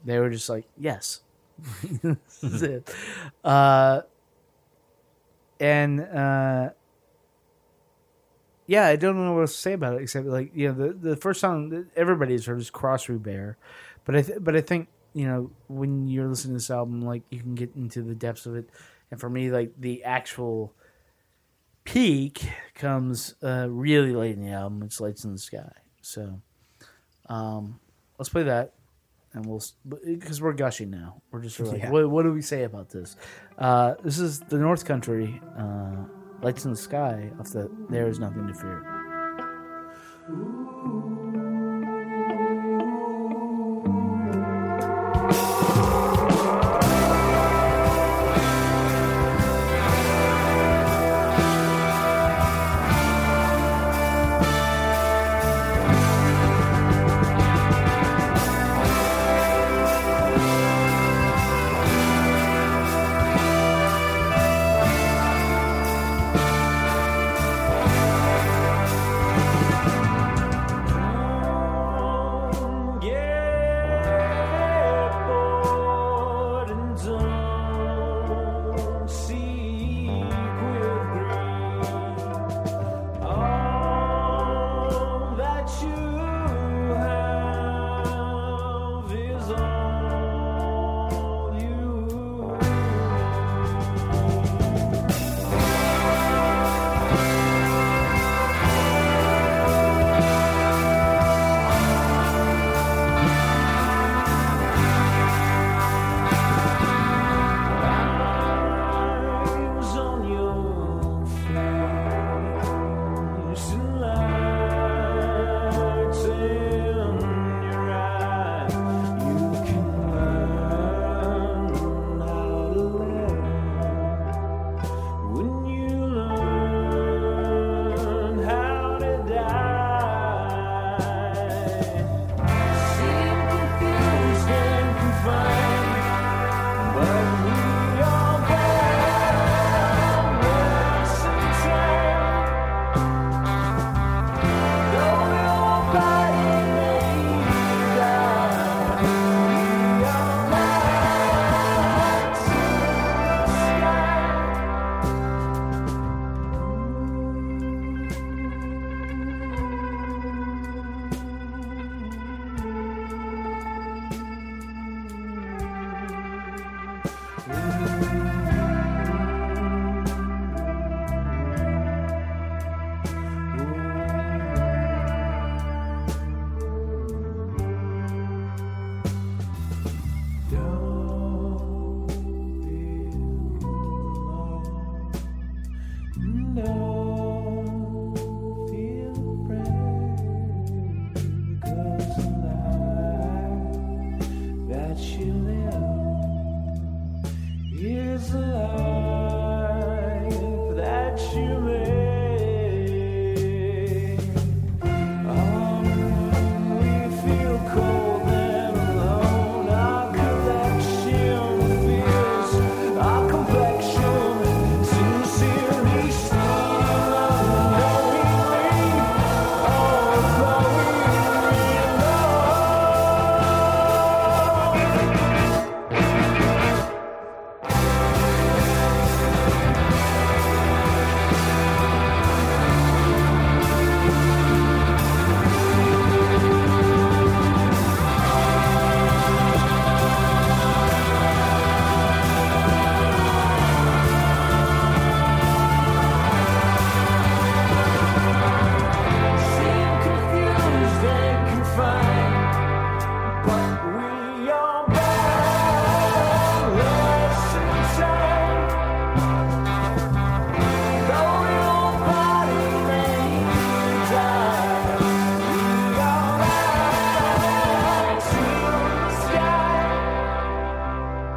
They 0.04 0.18
were 0.18 0.30
just 0.30 0.48
like, 0.48 0.66
yes, 0.78 1.22
this 2.02 2.42
is 2.42 2.62
it. 2.62 2.94
Uh, 3.42 4.02
and 5.58 6.00
uh, 6.00 6.70
yeah, 8.66 8.86
I 8.86 8.96
don't 8.96 9.16
know 9.16 9.32
what 9.32 9.42
else 9.42 9.52
to 9.52 9.58
say 9.58 9.72
about 9.72 9.94
it 9.94 10.02
except 10.02 10.26
like 10.26 10.50
you 10.54 10.68
know 10.68 10.74
the 10.74 10.92
the 11.10 11.16
first 11.16 11.40
song 11.40 11.70
that 11.70 11.86
everybody's 11.96 12.46
heard 12.46 12.58
is 12.60 12.70
Cross 12.70 13.08
We 13.08 13.16
Bear, 13.16 13.56
but 14.04 14.16
I 14.16 14.22
th- 14.22 14.38
but 14.40 14.56
I 14.56 14.60
think 14.60 14.88
you 15.12 15.26
know 15.26 15.50
when 15.68 16.08
you're 16.08 16.28
listening 16.28 16.54
to 16.54 16.58
this 16.58 16.70
album, 16.70 17.02
like 17.02 17.22
you 17.30 17.40
can 17.40 17.54
get 17.54 17.74
into 17.76 18.02
the 18.02 18.14
depths 18.14 18.46
of 18.46 18.56
it, 18.56 18.68
and 19.10 19.20
for 19.20 19.30
me, 19.30 19.50
like 19.50 19.72
the 19.78 20.02
actual 20.04 20.72
peak 21.84 22.48
comes 22.74 23.34
uh, 23.42 23.66
really 23.70 24.12
late 24.12 24.36
in 24.36 24.44
the 24.44 24.52
album. 24.52 24.82
It's 24.82 25.00
Lights 25.00 25.24
in 25.24 25.32
the 25.32 25.38
Sky, 25.38 25.70
so 26.02 26.40
um, 27.28 27.78
let's 28.18 28.28
play 28.28 28.42
that. 28.44 28.74
And 29.32 29.44
we'll, 29.46 29.60
because 30.04 30.40
we're 30.40 30.52
gushing 30.52 30.90
now. 30.90 31.20
We're 31.32 31.40
just 31.42 31.56
sort 31.56 31.66
of 31.66 31.72
like, 31.74 31.82
Yeah. 31.82 31.90
what, 31.90 32.08
what 32.08 32.22
do 32.22 32.32
we 32.32 32.40
say 32.40 32.62
about 32.62 32.88
this? 32.90 33.16
Uh, 33.58 33.94
this 34.04 34.20
is 34.20 34.38
the 34.38 34.58
North 34.58 34.84
Country, 34.84 35.40
uh, 35.58 36.04
Lights 36.40 36.64
in 36.64 36.70
the 36.70 36.76
Sky, 36.76 37.32
off 37.40 37.50
the 37.50 37.68
There 37.90 38.06
Is 38.06 38.20
Nothing 38.20 38.46
to 38.46 38.54
Fear. 38.54 38.90
Thank 40.26 41.33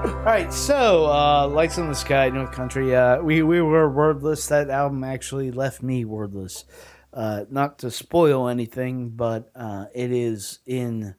right, 0.07 0.53
so 0.53 1.05
uh, 1.05 1.47
Lights 1.47 1.77
in 1.77 1.88
the 1.88 1.95
Sky, 1.95 2.29
North 2.29 2.51
Country. 2.51 2.95
Uh, 2.95 3.21
we 3.21 3.41
we 3.43 3.61
were 3.61 3.89
wordless. 3.89 4.47
That 4.47 4.69
album 4.69 5.03
actually 5.03 5.51
left 5.51 5.84
me 5.84 6.05
wordless. 6.05 6.65
Uh, 7.13 7.45
not 7.49 7.79
to 7.79 7.91
spoil 7.91 8.47
anything, 8.47 9.09
but 9.09 9.49
uh, 9.55 9.85
it 9.93 10.11
is 10.11 10.59
in 10.65 11.15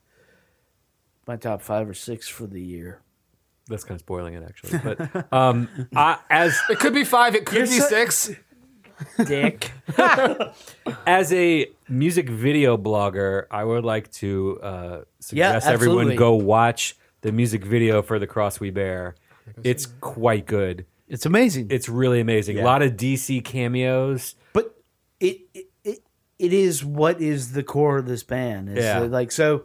my 1.27 1.36
top 1.36 1.62
five 1.62 1.89
or 1.89 1.94
six 1.94 2.28
for 2.28 2.47
the 2.47 2.60
year. 2.60 3.02
That's 3.69 3.85
kind 3.85 3.97
of 3.97 4.01
spoiling 4.01 4.35
it, 4.35 4.43
actually. 4.43 4.78
But 4.78 5.32
um, 5.32 5.69
I, 5.94 6.19
as 6.31 6.59
It 6.70 6.78
could 6.78 6.94
be 6.94 7.05
five. 7.05 7.35
It 7.35 7.44
could 7.44 7.62
be 7.62 7.66
so- 7.66 7.89
six. 7.89 8.31
Dick. 9.27 9.70
as 11.06 11.32
a 11.32 11.66
music 11.89 12.28
video 12.28 12.77
blogger, 12.77 13.44
I 13.48 13.62
would 13.62 13.85
like 13.85 14.10
to 14.15 14.59
uh, 14.60 15.01
suggest 15.20 15.69
everyone 15.69 16.16
go 16.16 16.35
watch 16.35 16.97
the 17.23 17.32
music 17.32 17.65
video 17.65 18.03
for 18.03 18.19
"The 18.19 18.27
Cross 18.27 18.61
We 18.61 18.70
Bear." 18.70 19.15
It's 19.65 19.86
quite 19.86 20.47
good. 20.47 20.85
It's 21.09 21.24
amazing. 21.24 21.69
It's 21.70 21.89
really 21.89 22.20
amazing. 22.20 22.57
Yeah. 22.59 22.65
A 22.65 22.66
lot 22.66 22.82
of 22.82 22.93
DC 22.93 23.43
cameos. 23.45 24.35
but 24.53 24.77
it, 25.20 25.40
it 25.55 25.66
it 25.85 25.99
it 26.39 26.53
is 26.53 26.85
what 26.85 27.20
is 27.20 27.53
the 27.53 27.62
core 27.62 27.99
of 27.99 28.07
this 28.07 28.23
band. 28.23 28.69
It's 28.69 28.81
Yeah. 28.85 29.01
like 29.01 29.32
so. 29.32 29.65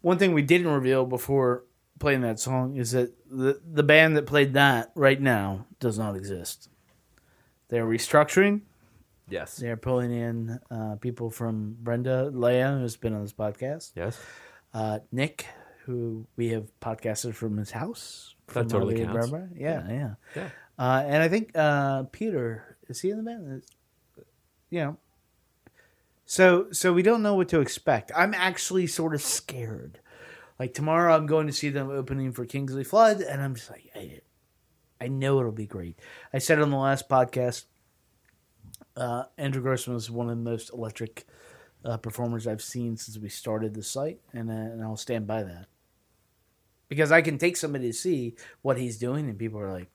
One 0.00 0.18
thing 0.18 0.32
we 0.34 0.42
didn't 0.42 0.68
reveal 0.68 1.04
before 1.06 1.64
playing 1.98 2.22
that 2.22 2.40
song 2.40 2.76
is 2.76 2.90
that 2.92 3.12
the 3.30 3.60
the 3.64 3.82
band 3.84 4.16
that 4.16 4.26
played 4.26 4.54
that 4.54 4.90
right 4.94 5.20
now 5.20 5.66
does 5.78 5.98
not 5.98 6.16
exist. 6.16 6.68
They're 7.68 7.86
restructuring. 7.86 8.62
Yes. 9.28 9.56
They're 9.58 9.76
pulling 9.76 10.10
in 10.12 10.58
uh, 10.72 10.96
people 10.96 11.30
from 11.30 11.76
Brenda 11.80 12.32
Leia, 12.34 12.80
who's 12.80 12.96
been 12.96 13.14
on 13.14 13.22
this 13.22 13.32
podcast. 13.32 13.92
Yes. 13.94 14.18
Uh, 14.74 14.98
Nick, 15.12 15.46
who 15.84 16.26
we 16.36 16.48
have 16.48 16.68
podcasted 16.80 17.34
from 17.34 17.56
his 17.56 17.70
house. 17.70 18.34
That 18.48 18.52
from 18.52 18.68
totally 18.68 18.98
counts. 18.98 19.30
Barbara. 19.30 19.48
Yeah, 19.54 19.88
yeah. 19.88 20.14
Yeah. 20.36 20.48
Uh, 20.78 21.04
and 21.06 21.22
I 21.22 21.28
think 21.28 21.52
uh, 21.54 22.04
Peter 22.04 22.76
is 22.88 23.00
he 23.00 23.10
in 23.10 23.18
the 23.18 23.22
band? 23.22 23.62
You 24.70 24.78
know. 24.80 24.96
So 26.24 26.70
so 26.70 26.92
we 26.92 27.02
don't 27.02 27.22
know 27.22 27.34
what 27.34 27.48
to 27.48 27.60
expect. 27.60 28.12
I'm 28.14 28.34
actually 28.34 28.86
sort 28.86 29.14
of 29.14 29.22
scared. 29.22 30.00
Like 30.58 30.74
tomorrow, 30.74 31.16
I'm 31.16 31.26
going 31.26 31.46
to 31.46 31.52
see 31.52 31.70
them 31.70 31.90
opening 31.90 32.32
for 32.32 32.44
Kingsley 32.44 32.84
Flood, 32.84 33.22
and 33.22 33.40
I'm 33.40 33.54
just 33.54 33.70
like, 33.70 33.90
I, 33.96 34.20
I 35.00 35.08
know 35.08 35.40
it'll 35.40 35.52
be 35.52 35.66
great. 35.66 35.98
I 36.34 36.38
said 36.38 36.60
on 36.60 36.70
the 36.70 36.76
last 36.76 37.08
podcast, 37.08 37.64
uh, 38.94 39.24
Andrew 39.38 39.62
Grossman 39.62 39.94
was 39.94 40.10
one 40.10 40.28
of 40.28 40.36
the 40.36 40.50
most 40.50 40.70
electric 40.70 41.26
uh, 41.84 41.96
performers 41.96 42.46
I've 42.46 42.62
seen 42.62 42.96
since 42.96 43.18
we 43.18 43.28
started 43.28 43.74
the 43.74 43.82
site, 43.82 44.20
and 44.32 44.50
uh, 44.50 44.52
and 44.52 44.82
I'll 44.82 44.96
stand 44.96 45.26
by 45.26 45.42
that 45.42 45.66
because 46.88 47.12
I 47.12 47.22
can 47.22 47.38
take 47.38 47.56
somebody 47.56 47.86
to 47.88 47.92
see 47.92 48.34
what 48.62 48.78
he's 48.78 48.98
doing, 48.98 49.28
and 49.28 49.38
people 49.38 49.60
are 49.60 49.72
like, 49.72 49.90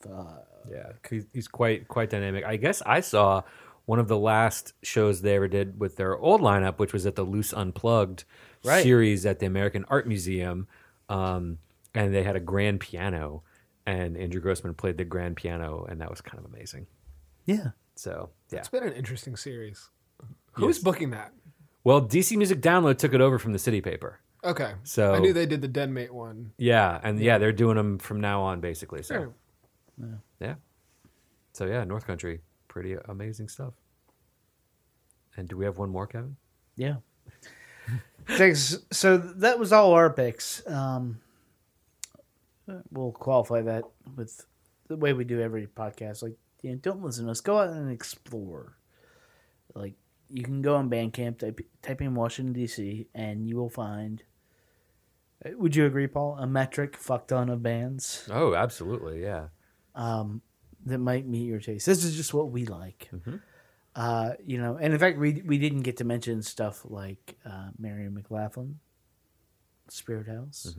Fuck. 0.00 0.46
Yeah, 0.70 0.92
he's, 1.08 1.26
he's 1.32 1.48
quite 1.48 1.88
quite 1.88 2.10
dynamic. 2.10 2.44
I 2.44 2.56
guess 2.56 2.82
I 2.84 3.00
saw 3.00 3.42
one 3.86 3.98
of 3.98 4.08
the 4.08 4.18
last 4.18 4.72
shows 4.82 5.22
they 5.22 5.36
ever 5.36 5.48
did 5.48 5.78
with 5.80 5.96
their 5.96 6.18
old 6.18 6.40
lineup, 6.40 6.78
which 6.78 6.92
was 6.92 7.06
at 7.06 7.14
the 7.14 7.22
Luce 7.24 7.52
Unplugged 7.52 8.24
Right. 8.64 8.82
series 8.82 9.24
at 9.26 9.38
the 9.38 9.46
American 9.46 9.84
Art 9.88 10.08
Museum, 10.08 10.66
um, 11.08 11.58
and 11.94 12.12
they 12.12 12.24
had 12.24 12.34
a 12.34 12.40
grand 12.40 12.80
piano, 12.80 13.44
and 13.86 14.16
Andrew 14.16 14.40
Grossman 14.40 14.74
played 14.74 14.98
the 14.98 15.04
grand 15.04 15.36
piano, 15.36 15.86
and 15.88 16.00
that 16.00 16.10
was 16.10 16.20
kind 16.20 16.38
of 16.38 16.52
amazing. 16.52 16.88
Yeah. 17.44 17.70
So 17.94 18.30
yeah. 18.50 18.58
It's 18.58 18.68
been 18.68 18.82
an 18.82 18.92
interesting 18.92 19.36
series. 19.36 19.88
Who's 20.56 20.78
booking 20.78 21.10
that? 21.10 21.32
Well, 21.84 22.02
DC 22.02 22.36
Music 22.36 22.60
Download 22.60 22.98
took 22.98 23.14
it 23.14 23.20
over 23.20 23.38
from 23.38 23.52
the 23.52 23.58
City 23.58 23.80
Paper. 23.80 24.20
Okay. 24.42 24.72
So 24.84 25.14
I 25.14 25.18
knew 25.18 25.32
they 25.32 25.46
did 25.46 25.60
the 25.60 25.68
Denmate 25.68 26.10
one. 26.10 26.52
Yeah, 26.58 27.00
and 27.02 27.18
yeah, 27.20 27.38
they're 27.38 27.52
doing 27.52 27.76
them 27.76 27.98
from 27.98 28.20
now 28.20 28.42
on, 28.42 28.60
basically. 28.60 29.02
So 29.02 29.14
Sure. 29.14 30.20
yeah, 30.40 30.54
so 31.52 31.66
yeah, 31.66 31.84
North 31.84 32.06
Country, 32.06 32.40
pretty 32.68 32.96
amazing 33.08 33.48
stuff. 33.48 33.72
And 35.36 35.48
do 35.48 35.56
we 35.56 35.64
have 35.64 35.78
one 35.78 35.90
more, 35.90 36.06
Kevin? 36.06 36.36
Yeah. 36.76 36.96
Thanks. 38.28 38.78
So 38.90 39.16
that 39.18 39.58
was 39.58 39.72
all 39.72 39.92
our 39.92 40.10
picks. 40.10 40.66
Um, 40.66 41.20
we'll 42.90 43.12
qualify 43.12 43.62
that 43.62 43.84
with 44.16 44.44
the 44.88 44.96
way 44.96 45.12
we 45.12 45.24
do 45.24 45.40
every 45.40 45.66
podcast. 45.66 46.22
Like, 46.22 46.34
you 46.62 46.70
know, 46.72 46.76
don't 46.76 47.02
listen 47.02 47.26
to 47.26 47.30
us. 47.32 47.40
Go 47.40 47.58
out 47.58 47.68
and 47.68 47.90
explore. 47.90 48.76
Like, 49.74 49.94
you 50.30 50.42
can 50.42 50.62
go 50.62 50.76
on 50.76 50.90
Bandcamp, 50.90 51.38
type, 51.38 51.60
type 51.82 52.00
in 52.00 52.14
Washington 52.14 52.52
D.C., 52.52 53.06
and 53.14 53.48
you 53.48 53.56
will 53.56 53.68
find. 53.70 54.22
uh, 55.44 55.50
Would 55.56 55.76
you 55.76 55.86
agree, 55.86 56.06
Paul? 56.06 56.36
A 56.38 56.46
metric 56.46 56.96
fuck 56.96 57.28
ton 57.28 57.48
of 57.48 57.62
bands 57.62 58.28
Oh, 58.30 58.54
absolutely, 58.54 59.22
yeah. 59.22 59.48
um, 59.94 60.42
that 60.84 60.98
might 60.98 61.26
meet 61.26 61.46
your 61.46 61.60
taste. 61.60 61.86
This 61.86 62.04
is 62.04 62.16
just 62.16 62.32
what 62.34 62.50
we 62.50 62.64
like. 62.66 63.08
Uh, 63.94 64.32
you 64.44 64.58
know, 64.58 64.76
and 64.80 64.92
in 64.92 64.98
fact, 64.98 65.18
we 65.18 65.42
we 65.46 65.58
didn't 65.58 65.80
get 65.82 65.96
to 65.98 66.04
mention 66.04 66.42
stuff 66.42 66.84
like 66.84 67.36
uh, 67.44 67.68
Mary 67.78 68.08
McLaughlin, 68.10 68.78
Spirit 69.88 70.26
House, 70.28 70.74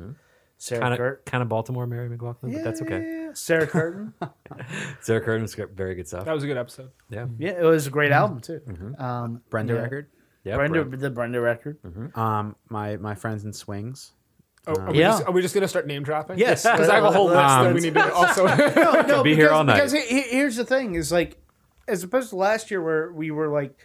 Sarah 0.60 0.82
Kind 0.82 0.94
of 0.94 0.98
Kurt, 0.98 1.26
kind 1.26 1.44
of 1.44 1.50
Baltimore, 1.50 1.86
Mary 1.86 2.10
McLaughlin, 2.10 2.52
but 2.54 2.64
that's 2.64 2.82
okay. 2.82 3.28
Sarah 3.34 3.68
Curtin. 3.68 4.14
Sarah 5.02 5.22
Curtin 5.22 5.44
was 5.44 5.54
very 5.54 5.94
good 5.96 6.08
stuff. 6.08 6.26
That 6.26 6.34
was 6.34 6.44
a 6.44 6.48
good 6.48 6.58
episode. 6.58 6.90
yeah, 7.10 7.28
yeah, 7.38 7.52
it 7.52 7.64
was 7.64 7.88
a 7.88 7.90
great 7.92 8.12
album 8.12 8.40
too. 8.40 8.62
Um, 8.98 9.42
Brenda 9.50 9.74
yeah. 9.76 9.80
record. 9.82 10.08
yeah. 10.44 10.56
Brenda, 10.56 10.84
Brent. 10.84 11.02
the 11.02 11.10
Brenda 11.12 11.40
record. 11.42 11.78
Um, 12.16 12.56
my 12.70 12.98
my 12.98 13.14
friends 13.16 13.44
in 13.46 13.54
swings. 13.54 14.14
Oh, 14.66 14.74
are, 14.74 14.92
we 14.92 15.00
Yeah. 15.00 15.12
just, 15.12 15.24
are 15.28 15.32
we 15.32 15.42
just 15.42 15.54
gonna 15.54 15.68
start 15.68 15.86
name 15.88 16.04
dropping? 16.04 16.40
Yes. 16.40 16.64
because 16.64 16.90
I 16.90 16.96
have 16.96 17.04
a 17.06 17.12
whole 17.12 17.26
list 17.28 17.38
that 17.38 17.68
Um, 17.68 17.74
we 17.74 17.80
need 17.82 17.94
to 17.94 18.14
also. 18.14 18.46
no, 18.76 19.02
no, 19.02 19.24
Be 19.24 19.30
because, 19.32 19.38
here 19.44 19.50
all 19.52 19.64
night. 19.64 19.76
Because 19.76 19.92
he- 19.94 20.08
he- 20.08 20.30
here's 20.38 20.56
the 20.56 20.66
thing: 20.66 20.96
is 20.96 21.12
like, 21.12 21.38
as 21.88 22.04
opposed 22.04 22.30
to 22.32 22.36
last 22.36 22.70
year 22.72 22.82
where 22.82 23.12
we 23.14 23.30
were 23.32 23.48
like, 23.48 23.78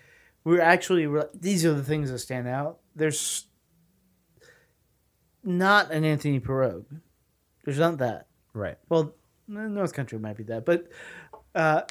we 0.45 0.55
were 0.57 0.61
actually 0.63 1.07
we're 1.07 1.19
like, 1.21 1.31
these 1.35 1.65
are 1.67 1.75
the 1.75 1.85
things 1.85 2.11
that 2.11 2.19
stand 2.19 2.49
out. 2.49 2.79
There's 2.97 3.45
not 5.45 5.91
an 5.91 6.05
Anthony 6.05 6.41
Pirog. 6.41 6.85
There's 7.65 7.79
not 7.79 7.99
that. 7.99 8.27
Right. 8.55 8.77
Well, 8.89 9.15
North 9.49 9.95
Country 9.95 10.19
might 10.19 10.37
be 10.37 10.45
that, 10.45 10.65
but 10.65 10.89
uh, 11.55 11.83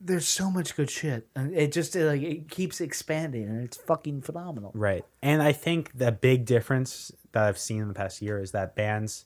there's 0.00 0.26
so 0.26 0.50
much 0.50 0.76
good 0.76 0.90
shit, 0.90 1.28
and 1.34 1.54
it 1.54 1.72
just 1.72 1.94
like 1.94 2.22
it 2.22 2.48
keeps 2.48 2.80
expanding, 2.80 3.44
and 3.44 3.64
it's 3.64 3.76
fucking 3.76 4.22
phenomenal. 4.22 4.72
Right. 4.74 5.04
And 5.22 5.42
I 5.42 5.52
think 5.52 5.96
the 5.96 6.12
big 6.12 6.44
difference 6.44 7.12
that 7.32 7.44
I've 7.44 7.58
seen 7.58 7.82
in 7.82 7.88
the 7.88 7.94
past 7.94 8.22
year 8.22 8.40
is 8.40 8.52
that 8.52 8.76
bands 8.76 9.24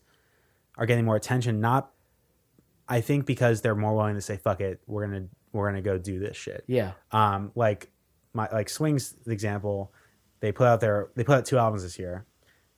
are 0.77 0.87
getting 0.87 1.05
more 1.05 1.17
attention, 1.17 1.61
not 1.61 1.93
I 2.91 3.01
think 3.01 3.25
because 3.25 3.61
they're 3.61 3.77
more 3.77 3.95
willing 3.95 4.17
to 4.17 4.21
say, 4.21 4.37
fuck 4.37 4.61
it, 4.61 4.81
we're 4.87 5.07
gonna 5.07 5.27
we're 5.53 5.69
gonna 5.69 5.81
go 5.81 5.97
do 5.97 6.19
this 6.19 6.37
shit. 6.37 6.65
Yeah. 6.67 6.93
Um 7.13 7.53
like 7.55 7.91
my 8.35 8.49
like 8.53 8.69
Swings 8.69 9.15
example, 9.27 9.93
they 10.41 10.51
put 10.51 10.67
out 10.67 10.81
their 10.81 11.11
they 11.15 11.23
put 11.23 11.39
out 11.39 11.45
two 11.45 11.57
albums 11.57 11.85
this 11.85 11.99
year. 11.99 12.27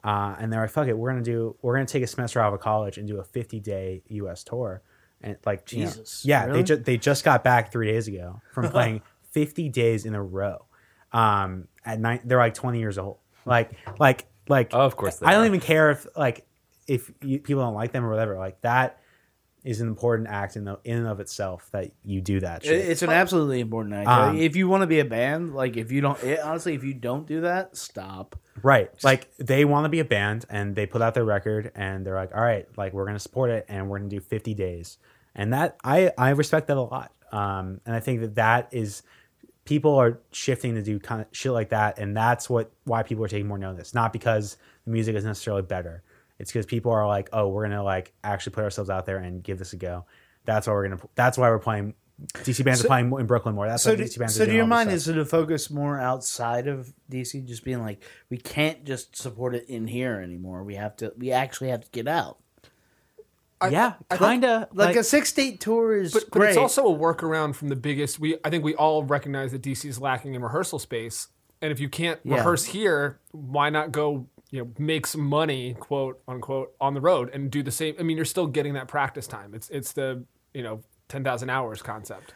Uh, 0.04 0.34
and 0.38 0.52
they're 0.52 0.60
like, 0.62 0.70
fuck 0.70 0.88
it, 0.88 0.96
we're 0.98 1.10
gonna 1.10 1.22
do 1.22 1.56
we're 1.62 1.74
gonna 1.74 1.86
take 1.86 2.02
a 2.02 2.06
semester 2.06 2.40
out 2.40 2.52
of 2.52 2.60
college 2.60 2.98
and 2.98 3.06
do 3.06 3.18
a 3.18 3.24
fifty 3.24 3.60
day 3.60 4.02
US 4.08 4.42
tour. 4.44 4.82
And 5.20 5.36
like 5.46 5.70
you 5.72 5.80
know, 5.84 5.86
Jesus, 5.86 6.24
yeah, 6.24 6.44
really? 6.46 6.58
they 6.58 6.62
just 6.64 6.84
they 6.84 6.96
just 6.96 7.24
got 7.24 7.44
back 7.44 7.70
three 7.70 7.86
days 7.90 8.08
ago 8.08 8.40
from 8.52 8.68
playing 8.70 9.02
fifty 9.30 9.68
days 9.68 10.04
in 10.04 10.14
a 10.14 10.22
row. 10.22 10.64
Um 11.12 11.68
at 11.84 12.00
nine 12.00 12.20
they're 12.24 12.38
like 12.38 12.54
twenty 12.54 12.80
years 12.80 12.98
old. 12.98 13.18
Like 13.44 13.72
like 14.00 14.26
like 14.48 14.70
Oh, 14.72 14.80
of 14.80 14.96
course 14.96 15.20
I 15.22 15.32
don't 15.32 15.42
are. 15.44 15.46
even 15.46 15.60
care 15.60 15.90
if 15.90 16.06
like 16.16 16.46
if 16.88 17.12
you, 17.22 17.38
people 17.38 17.62
don't 17.62 17.74
like 17.74 17.92
them 17.92 18.04
or 18.04 18.10
whatever. 18.10 18.36
Like 18.36 18.60
that 18.62 18.98
is 19.64 19.80
an 19.80 19.89
important 19.89 20.28
act 20.28 20.56
in 20.56 20.64
the 20.64 20.78
in 20.84 20.98
and 20.98 21.06
of 21.06 21.20
itself 21.20 21.68
that 21.70 21.93
you 22.02 22.20
do 22.20 22.40
that 22.40 22.64
shit. 22.64 22.89
It's 22.89 23.02
an 23.02 23.10
absolutely 23.10 23.60
important 23.60 23.94
act. 23.94 24.09
Um, 24.09 24.36
if 24.36 24.56
you 24.56 24.68
want 24.68 24.82
to 24.82 24.86
be 24.86 24.98
a 24.98 25.05
band, 25.05 25.55
like 25.55 25.76
if 25.76 25.93
you 25.93 26.01
don't, 26.01 26.22
it, 26.24 26.40
honestly, 26.40 26.74
if 26.74 26.82
you 26.82 26.94
don't 26.94 27.26
do 27.26 27.43
that, 27.43 27.76
stop. 27.76 28.36
Right. 28.62 28.90
Like 29.05 29.34
they 29.36 29.64
want 29.64 29.84
to 29.84 29.89
be 29.89 30.01
a 30.01 30.05
band 30.05 30.47
and 30.51 30.74
they 30.74 30.86
put 30.86 31.01
out 31.01 31.14
their 31.14 31.24
record 31.24 31.70
and 31.74 32.05
they're 32.05 32.16
like, 32.16 32.34
all 32.34 32.43
right, 32.43 32.66
like 32.76 32.93
we're 32.93 33.05
going 33.05 33.16
to 33.16 33.20
support 33.20 33.51
it 33.51 33.64
and 33.68 33.89
we're 33.89 33.98
going 33.98 34.10
to 34.10 34.16
do 34.16 34.20
50 34.20 34.55
days. 34.55 34.98
And 35.34 35.52
that 35.52 35.76
I, 35.84 36.12
I 36.18 36.30
respect 36.30 36.66
that 36.66 36.76
a 36.76 36.82
lot. 36.82 37.12
Um, 37.30 37.80
and 37.86 37.94
I 37.94 38.01
think 38.01 38.20
that 38.20 38.34
that 38.34 38.68
is 38.72 39.02
people 39.64 39.94
are 39.94 40.20
shifting 40.32 40.74
to 40.74 40.82
do 40.82 40.98
kind 40.98 41.22
of 41.22 41.28
shit 41.30 41.52
like 41.52 41.70
that. 41.70 41.98
And 41.98 42.16
that's 42.16 42.51
what, 42.51 42.72
why 42.84 43.05
people 43.05 43.24
are 43.24 43.28
taking 43.28 43.47
more 43.47 43.59
notice, 43.59 43.94
not 43.94 44.12
because 44.12 44.56
the 44.84 44.90
music 44.90 45.14
is 45.14 45.24
necessarily 45.24 45.62
better. 45.62 46.02
It's 46.43 46.52
because 46.52 46.66
people 46.66 46.93
are 46.93 47.06
like, 47.06 47.31
oh, 47.32 47.48
we're 47.48 47.62
going 47.62 47.78
to 47.78 47.82
like 47.85 48.12
actually 48.24 48.52
put 48.52 48.64
ourselves 48.64 48.90
out 48.90 49.06
there 49.06 49.16
and 49.19 49.43
give 49.43 49.59
this 49.59 49.73
a 49.73 49.77
go. 49.77 50.05
That's 50.44 50.66
why 50.66 50.73
we're 50.74 50.89
going 50.89 50.98
to, 50.98 51.09
that's 51.14 51.39
why 51.39 51.48
we're 51.48 51.59
playing. 51.60 51.94
DC 52.35 52.64
bands 52.64 52.81
So- 52.81 52.86
are 52.86 52.89
playing 52.89 53.12
in 53.19 53.27
Brooklyn 53.27 53.55
more. 53.55 53.66
That's 53.66 53.82
So, 53.82 53.90
why 53.90 53.97
do, 53.97 54.02
DC 54.05 54.19
bands 54.19 54.35
so 54.35 54.43
are 54.43 54.47
do 54.47 54.51
doing 54.51 54.56
your 54.56 54.64
all 54.64 54.69
this 54.69 54.86
mind 54.86 54.90
is 54.90 55.09
it 55.09 55.14
to 55.14 55.24
focus 55.24 55.70
more 55.70 55.98
outside 55.98 56.66
of 56.69 56.93
DC, 57.10 57.44
just 57.47 57.64
being 57.64 57.81
like, 57.81 58.02
we 58.28 58.36
can't 58.39 58.85
just 58.85 59.16
support 59.16 59.55
it 59.55 59.69
in 59.69 59.86
here 59.86 60.20
anymore. 60.20 60.62
We 60.64 60.74
have 60.74 60.97
to, 60.98 61.12
we 61.16 61.32
actually 61.32 61.70
have 61.70 61.81
to 61.82 61.90
get 61.90 62.06
out. 62.09 62.39
yeah, 63.70 63.94
kind 64.10 64.44
of 64.44 64.66
Like, 64.73 64.97
a 64.97 65.05
six 65.05 65.28
state 65.28 65.60
tour 65.60 65.94
is 65.97 66.12
but, 66.12 66.24
but 66.32 66.43
it's 66.48 66.56
also 66.56 66.86
a 66.93 66.98
workaround 66.98 67.55
from 67.55 67.69
the 67.69 67.77
biggest. 67.77 68.19
We 68.19 68.36
I 68.44 68.51
think 68.51 68.64
we 68.64 68.74
all 68.74 69.05
recognize 69.05 69.52
that 69.52 69.62
DC 69.62 69.85
is 69.85 70.01
lacking 70.01 70.35
in 70.35 70.43
rehearsal 70.43 70.81
space, 70.81 71.28
and 71.60 71.70
if 71.70 71.78
you 71.78 71.89
can't 71.89 72.19
Yeah. 72.24 72.36
rehearse 72.39 72.64
here, 72.64 73.20
why 73.31 73.70
not 73.70 73.93
go 73.93 74.27
you 74.52 74.60
know 74.62 74.70
makes 74.78 75.16
money, 75.16 75.74
quote 75.74 76.22
unquote, 76.28 76.74
on 76.80 76.94
the 76.94 77.00
road 77.00 77.30
and 77.32 77.50
do 77.50 77.64
the 77.64 77.72
same. 77.72 77.96
I 77.98 78.04
mean, 78.04 78.16
you're 78.16 78.26
still 78.26 78.46
getting 78.46 78.74
that 78.74 78.86
practice 78.86 79.26
time. 79.26 79.54
It's 79.54 79.68
it's 79.70 79.92
the 79.92 80.22
you 80.54 80.62
know 80.62 80.82
ten 81.08 81.24
thousand 81.24 81.50
hours 81.50 81.82
concept. 81.82 82.34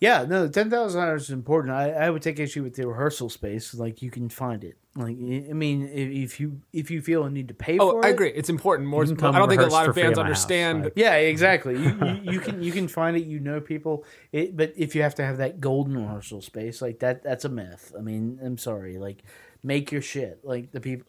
Yeah, 0.00 0.24
no, 0.28 0.48
ten 0.48 0.68
thousand 0.70 1.00
hours 1.00 1.24
is 1.24 1.30
important. 1.30 1.74
I, 1.74 1.90
I 1.90 2.10
would 2.10 2.22
take 2.22 2.40
issue 2.40 2.64
with 2.64 2.74
the 2.74 2.88
rehearsal 2.88 3.28
space. 3.28 3.72
Like 3.74 4.02
you 4.02 4.10
can 4.10 4.28
find 4.28 4.64
it. 4.64 4.76
Like 4.96 5.16
I 5.16 5.50
I 5.50 5.52
mean, 5.52 5.84
if, 5.92 6.32
if 6.32 6.40
you 6.40 6.62
if 6.72 6.90
you 6.90 7.02
feel 7.02 7.24
a 7.24 7.30
need 7.30 7.48
to 7.48 7.54
pay 7.54 7.78
Oh, 7.78 7.92
for 7.92 8.04
I 8.04 8.08
it, 8.08 8.10
i 8.10 8.14
agree. 8.14 8.30
It's 8.30 8.48
important. 8.48 8.88
More. 8.88 9.04
You 9.04 9.14
can 9.14 9.34
I 9.34 9.38
don't 9.38 9.48
think 9.48 9.60
a 9.60 9.66
lot 9.66 9.88
of 9.88 9.94
fans 9.94 10.04
bands 10.06 10.18
at 10.18 10.22
house, 10.22 10.30
understand. 10.30 10.84
like- 10.84 10.92
yeah, 10.96 11.14
exactly. 11.16 11.74
You, 11.78 11.96
you, 12.02 12.32
you 12.32 12.40
can 12.40 12.62
you 12.62 12.72
can 12.72 12.88
find 12.88 13.14
it. 13.16 13.24
You 13.26 13.40
know 13.40 13.60
people. 13.60 14.04
It, 14.32 14.56
but 14.56 14.72
if 14.74 14.96
you 14.96 15.02
have 15.02 15.14
to 15.16 15.24
have 15.24 15.36
that 15.36 15.60
golden 15.60 15.96
rehearsal 15.96 16.40
space, 16.40 16.80
like 16.82 16.98
that, 17.00 17.22
that's 17.22 17.44
a 17.44 17.48
myth. 17.50 17.92
I 17.96 18.00
mean, 18.00 18.40
I'm 18.42 18.58
sorry. 18.58 18.98
Like, 18.98 19.22
make 19.62 19.92
your 19.92 20.02
shit. 20.02 20.40
Like 20.42 20.72
the 20.72 20.80
people. 20.80 21.06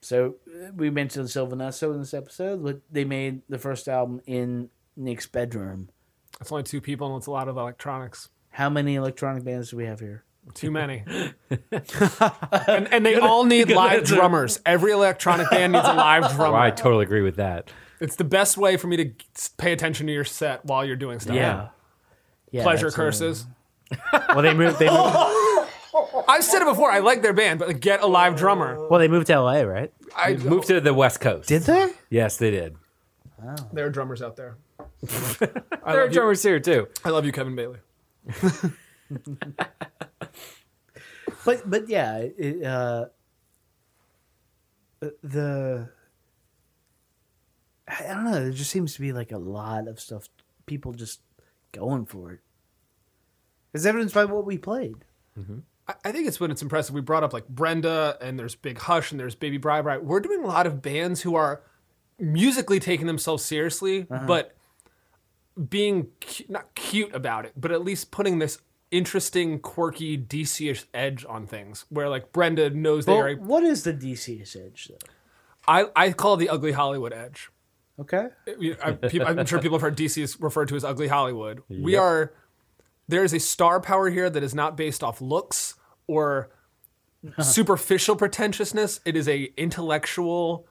So 0.00 0.36
uh, 0.48 0.72
we 0.74 0.90
mentioned 0.90 1.30
Sylvan 1.30 1.58
Esso 1.58 1.92
in 1.94 2.00
this 2.00 2.14
episode, 2.14 2.64
but 2.64 2.80
they 2.90 3.04
made 3.04 3.42
the 3.48 3.58
first 3.58 3.88
album 3.88 4.20
in 4.26 4.70
Nick's 4.96 5.26
bedroom. 5.26 5.90
It's 6.40 6.50
only 6.50 6.64
two 6.64 6.80
people 6.80 7.08
and 7.08 7.18
it's 7.18 7.26
a 7.26 7.30
lot 7.30 7.48
of 7.48 7.56
electronics. 7.56 8.30
How 8.50 8.70
many 8.70 8.94
electronic 8.94 9.44
bands 9.44 9.70
do 9.70 9.76
we 9.76 9.84
have 9.84 10.00
here? 10.00 10.24
Too 10.54 10.70
many. 10.70 11.04
and, 11.70 12.92
and 12.92 13.06
they 13.06 13.16
all 13.16 13.44
need 13.44 13.70
live 13.70 14.04
drummers. 14.04 14.58
Every 14.64 14.92
electronic 14.92 15.50
band 15.50 15.74
needs 15.74 15.86
a 15.86 15.92
live 15.92 16.34
drummer. 16.34 16.54
Well, 16.54 16.62
I 16.62 16.70
totally 16.70 17.04
agree 17.04 17.22
with 17.22 17.36
that. 17.36 17.70
It's 18.00 18.16
the 18.16 18.24
best 18.24 18.56
way 18.56 18.78
for 18.78 18.86
me 18.86 18.96
to 18.96 19.10
pay 19.58 19.72
attention 19.72 20.06
to 20.06 20.12
your 20.12 20.24
set 20.24 20.64
while 20.64 20.84
you're 20.84 20.96
doing 20.96 21.20
stuff. 21.20 21.36
Yeah. 21.36 21.68
Yeah, 22.50 22.62
Pleasure 22.62 22.86
absolutely. 22.86 23.06
curses. 23.06 23.46
Well, 24.12 24.42
they 24.42 24.54
moved. 24.54 24.78
They 24.78 24.88
moved. 24.88 25.14
I've 26.30 26.44
said 26.44 26.62
it 26.62 26.66
before. 26.66 26.90
I 26.92 27.00
like 27.00 27.22
their 27.22 27.32
band, 27.32 27.58
but 27.58 27.68
like, 27.68 27.80
get 27.80 28.02
a 28.02 28.06
live 28.06 28.36
drummer. 28.36 28.88
well, 28.88 29.00
they 29.00 29.08
moved 29.08 29.26
to 29.26 29.40
LA, 29.40 29.62
right? 29.62 29.92
I 30.16 30.34
Moved 30.34 30.68
to 30.68 30.80
the 30.80 30.94
West 30.94 31.20
Coast. 31.20 31.48
Did 31.48 31.62
they? 31.62 31.90
Yes, 32.08 32.36
they 32.36 32.50
did. 32.50 32.76
There 33.72 33.86
are 33.86 33.90
drummers 33.90 34.22
out 34.22 34.36
there. 34.36 34.56
There 35.40 35.50
are 35.82 36.02
love 36.04 36.10
you. 36.10 36.14
drummers 36.14 36.42
here 36.42 36.60
too. 36.60 36.88
I 37.04 37.08
love 37.10 37.24
you, 37.24 37.32
Kevin 37.32 37.56
Bailey. 37.56 37.78
but 41.44 41.68
but 41.68 41.88
yeah, 41.88 42.18
it, 42.18 42.62
uh, 42.62 43.06
the 45.22 45.88
I 47.88 48.02
don't 48.08 48.24
know. 48.24 48.40
There 48.42 48.50
just 48.50 48.70
seems 48.70 48.94
to 48.94 49.00
be 49.00 49.12
like 49.12 49.32
a 49.32 49.38
lot 49.38 49.88
of 49.88 49.98
stuff. 49.98 50.28
People 50.66 50.92
just 50.92 51.20
going 51.72 52.04
for 52.06 52.32
it. 52.32 52.40
As 53.74 53.86
evidenced 53.86 54.14
by 54.14 54.26
what 54.26 54.44
we 54.44 54.58
played. 54.58 54.96
I- 56.04 56.12
think 56.12 56.26
it's 56.28 56.40
when 56.40 56.50
it's 56.50 56.62
impressive. 56.62 56.94
We 56.94 57.00
brought 57.00 57.22
up 57.24 57.32
like 57.32 57.48
Brenda, 57.48 58.16
and 58.20 58.38
there's 58.38 58.54
Big 58.54 58.78
Hush, 58.78 59.10
and 59.10 59.20
there's 59.20 59.34
Baby 59.34 59.56
Bri 59.58 59.82
Bri. 59.82 59.98
We're 59.98 60.20
doing 60.20 60.42
a 60.44 60.46
lot 60.46 60.66
of 60.66 60.82
bands 60.82 61.22
who 61.22 61.34
are 61.34 61.62
musically 62.18 62.80
taking 62.80 63.06
themselves 63.06 63.44
seriously, 63.44 64.06
Uh-huh. 64.10 64.26
but 64.26 64.54
being 65.68 66.08
cu- 66.20 66.44
not 66.48 66.74
cute 66.74 67.14
about 67.14 67.44
it, 67.44 67.52
but 67.56 67.70
at 67.72 67.82
least 67.84 68.10
putting 68.10 68.38
this 68.38 68.58
interesting, 68.90 69.58
quirky, 69.60 70.16
DC-ish 70.18 70.86
edge 70.94 71.24
on 71.28 71.46
things. 71.46 71.84
Where 71.90 72.08
like 72.08 72.32
Brenda 72.32 72.70
knows 72.70 73.06
they 73.06 73.12
Well, 73.12 73.22
are. 73.26 73.34
what 73.36 73.62
is 73.62 73.84
the 73.84 73.92
DC-ish 73.92 74.56
edge 74.56 74.88
though? 74.90 75.08
I 75.68 75.86
I 75.94 76.12
call 76.12 76.34
it 76.34 76.38
the 76.38 76.48
ugly 76.48 76.72
Hollywood 76.72 77.12
edge. 77.12 77.50
Okay. 78.00 78.28
I, 78.48 78.94
I'm 79.26 79.44
sure 79.46 79.60
people 79.60 79.76
have 79.76 79.82
heard 79.82 79.96
DC 79.96 80.22
is 80.22 80.40
referred 80.40 80.68
to 80.68 80.76
as 80.76 80.84
ugly 80.84 81.08
Hollywood. 81.08 81.62
We 81.68 81.96
are 81.96 82.32
there 83.08 83.22
is 83.24 83.32
a 83.34 83.40
star 83.40 83.80
power 83.80 84.08
here 84.08 84.30
that 84.30 84.42
is 84.42 84.54
not 84.54 84.76
based 84.76 85.04
off 85.04 85.20
looks 85.20 85.74
or 86.10 86.50
superficial 87.40 88.16
pretentiousness. 88.16 89.00
It 89.04 89.16
is 89.16 89.28
a 89.28 89.52
intellectual 89.56 90.66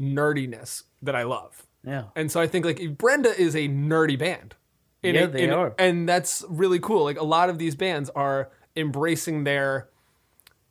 nerdiness 0.00 0.84
that 1.02 1.14
I 1.16 1.22
love. 1.24 1.66
Yeah. 1.84 2.04
And 2.16 2.30
so 2.30 2.40
I 2.40 2.46
think 2.46 2.64
like 2.64 2.96
Brenda 2.98 3.38
is 3.40 3.54
a 3.56 3.68
nerdy 3.68 4.18
band. 4.18 4.54
In 5.02 5.14
Yeah, 5.14 5.22
a- 5.22 5.26
they 5.28 5.44
in 5.44 5.50
are. 5.50 5.74
and 5.78 6.08
that's 6.08 6.44
really 6.48 6.80
cool. 6.80 7.04
Like 7.04 7.18
a 7.20 7.24
lot 7.24 7.50
of 7.50 7.58
these 7.58 7.74
bands 7.76 8.10
are 8.10 8.50
embracing 8.76 9.44
their 9.44 9.88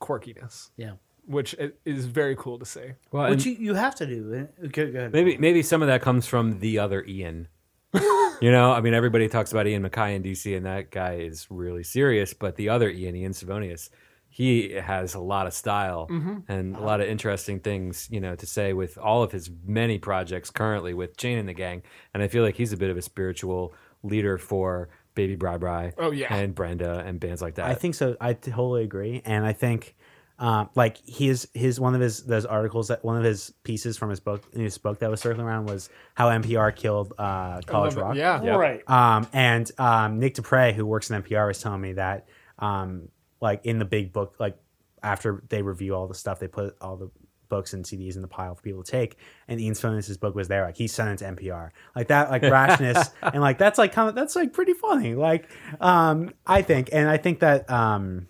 quirkiness. 0.01 0.69
Yeah. 0.77 0.93
Which 1.25 1.55
is 1.85 2.05
very 2.05 2.35
cool 2.37 2.59
to 2.59 2.65
see. 2.65 2.91
Well, 3.11 3.29
Which 3.29 3.45
you, 3.45 3.53
you 3.53 3.73
have 3.73 3.95
to 3.95 4.05
do. 4.05 4.33
Eh? 4.61 4.67
Okay, 4.67 4.91
go 4.91 4.99
ahead. 4.99 5.13
maybe 5.13 5.37
maybe 5.37 5.61
some 5.61 5.81
of 5.81 5.87
that 5.87 6.01
comes 6.01 6.25
from 6.27 6.59
the 6.59 6.79
other 6.79 7.03
Ian. 7.05 7.47
you 8.41 8.51
know, 8.51 8.71
I 8.71 8.81
mean, 8.81 8.93
everybody 8.93 9.27
talks 9.27 9.51
about 9.51 9.67
Ian 9.67 9.83
MacKaye 9.83 10.15
in 10.15 10.23
DC, 10.23 10.55
and 10.55 10.65
that 10.65 10.91
guy 10.91 11.15
is 11.15 11.47
really 11.49 11.83
serious. 11.83 12.33
But 12.33 12.55
the 12.55 12.69
other 12.69 12.89
Ian, 12.89 13.15
Ian 13.15 13.31
Svenonius, 13.33 13.89
he 14.29 14.71
has 14.73 15.15
a 15.15 15.19
lot 15.19 15.47
of 15.47 15.53
style 15.53 16.07
Mhm. 16.09 16.43
and 16.47 16.75
a 16.75 16.79
lot 16.81 17.01
of 17.01 17.07
interesting 17.07 17.59
things, 17.59 18.07
you 18.11 18.19
know, 18.19 18.35
to 18.35 18.45
say 18.45 18.73
with 18.73 18.97
all 18.97 19.23
of 19.23 19.31
his 19.31 19.49
many 19.65 19.97
projects 19.97 20.49
currently 20.51 20.93
with 20.93 21.17
Chain 21.17 21.37
and 21.37 21.49
the 21.49 21.53
Gang. 21.53 21.81
And 22.13 22.21
I 22.21 22.27
feel 22.27 22.43
like 22.43 22.55
he's 22.55 22.73
a 22.73 22.77
bit 22.77 22.89
of 22.89 22.97
a 22.97 23.01
spiritual 23.01 23.73
leader 24.03 24.37
for 24.37 24.89
Baby 25.15 25.35
Bri 25.35 25.57
Bri, 25.57 25.93
Oh, 25.97 26.11
yeah. 26.11 26.31
and 26.31 26.53
Brenda 26.53 27.03
and 27.05 27.19
bands 27.19 27.41
like 27.41 27.55
that. 27.55 27.65
I 27.65 27.73
think 27.73 27.95
so. 27.95 28.15
I 28.21 28.33
totally 28.33 28.83
agree, 28.83 29.23
and 29.25 29.43
I 29.45 29.53
think, 29.53 29.95
um, 30.39 30.69
like 30.75 30.97
his 31.05 31.47
his 31.53 31.79
one 31.79 31.95
of 31.95 32.01
his 32.01 32.23
those 32.23 32.45
articles 32.45 32.89
that 32.89 33.03
one 33.03 33.17
of 33.17 33.23
his 33.23 33.53
pieces 33.63 33.97
from 33.97 34.09
his 34.11 34.19
book 34.19 34.43
his 34.53 34.77
book 34.77 34.99
that 34.99 35.09
was 35.09 35.19
circling 35.19 35.45
around 35.45 35.67
was 35.67 35.89
how 36.13 36.29
NPR 36.29 36.75
killed 36.75 37.13
uh, 37.17 37.61
College. 37.65 37.95
Rock. 37.95 38.15
Yeah. 38.15 38.43
Yep. 38.43 38.57
Right. 38.57 38.89
Um, 38.89 39.27
and 39.33 39.71
um, 39.79 40.19
Nick 40.19 40.35
Dupre, 40.35 40.73
who 40.73 40.85
works 40.85 41.09
in 41.09 41.21
NPR, 41.21 41.47
was 41.47 41.61
telling 41.61 41.81
me 41.81 41.93
that, 41.93 42.27
um, 42.59 43.09
like 43.41 43.65
in 43.65 43.79
the 43.79 43.85
big 43.85 44.13
book, 44.13 44.35
like 44.39 44.57
after 45.01 45.43
they 45.49 45.63
review 45.63 45.95
all 45.95 46.07
the 46.07 46.15
stuff, 46.15 46.39
they 46.39 46.47
put 46.47 46.75
all 46.81 46.97
the 46.97 47.09
books 47.49 47.73
and 47.73 47.85
CDs 47.85 48.15
in 48.15 48.21
the 48.21 48.27
pile 48.27 48.53
for 48.53 48.61
people 48.61 48.83
to 48.83 48.91
take. 48.91 49.17
And 49.47 49.59
Ian 49.59 49.73
Svenonius's 49.73 50.17
book 50.17 50.35
was 50.35 50.47
there. 50.47 50.65
Like 50.65 50.77
he 50.77 50.87
sent 50.87 51.09
it 51.09 51.25
to 51.25 51.33
NPR, 51.33 51.71
like 51.95 52.09
that, 52.09 52.29
like 52.29 52.43
rashness, 52.43 53.09
and 53.21 53.41
like 53.41 53.57
that's 53.57 53.77
like 53.79 53.91
kind 53.91 54.09
of 54.09 54.13
that's 54.13 54.35
like 54.35 54.53
pretty 54.53 54.73
funny. 54.73 55.15
Like 55.15 55.49
um, 55.81 56.31
I 56.45 56.61
think, 56.61 56.89
and 56.91 57.09
I 57.09 57.17
think 57.17 57.39
that 57.39 57.69
um, 57.71 58.27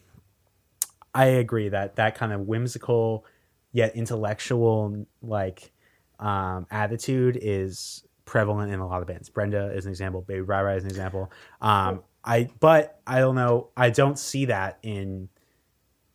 I 1.18 1.26
agree 1.26 1.69
that 1.69 1.95
that 1.95 2.15
kind 2.15 2.31
of 2.31 2.41
whimsical 2.41 3.26
yet 3.72 3.95
intellectual 3.95 5.06
like 5.22 5.72
um, 6.19 6.68
attitude 6.72 7.38
is 7.41 8.03
prevalent 8.26 8.72
in 8.72 8.80
a 8.80 8.88
lot 8.88 9.02
of 9.02 9.07
bands. 9.07 9.30
Brenda 9.30 9.72
is 9.73 9.85
an 9.85 9.91
example. 9.91 10.22
Baby 10.22 10.41
Bri 10.41 10.76
is 10.77 10.84
an 10.84 10.89
example. 10.89 11.31
Um, 11.61 12.03
I 12.23 12.49
but 12.60 12.99
I 13.07 13.19
don't 13.19 13.35
know. 13.35 13.69
I 13.76 13.89
don't 13.89 14.19
see 14.19 14.45
that 14.45 14.80
in. 14.84 15.30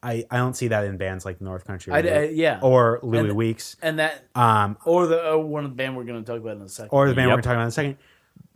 I, 0.04 0.24
I 0.30 0.36
don't 0.38 0.54
see 0.56 0.68
that 0.68 0.84
in 0.84 0.96
bands 0.96 1.24
like 1.24 1.40
North 1.40 1.64
Country, 1.64 1.92
or, 1.92 1.96
I, 1.96 2.00
I- 2.00 2.22
yeah. 2.34 2.58
or 2.60 2.98
Louis 3.04 3.28
And- 3.28 3.36
Weeks, 3.36 3.76
and 3.80 3.98
that, 4.00 4.24
um, 4.34 4.76
or 4.84 5.06
the 5.06 5.30
or 5.30 5.38
one 5.38 5.64
of 5.64 5.70
the 5.70 5.76
band 5.76 5.96
we're 5.96 6.02
going 6.04 6.22
to 6.22 6.28
talk 6.30 6.40
about 6.40 6.56
in 6.56 6.62
a 6.62 6.68
second, 6.68 6.90
or 6.92 7.08
the 7.08 7.14
band 7.14 7.30
we're 7.30 7.36
talking 7.36 7.52
about 7.52 7.62
in 7.62 7.68
a 7.68 7.70
second. 7.70 7.96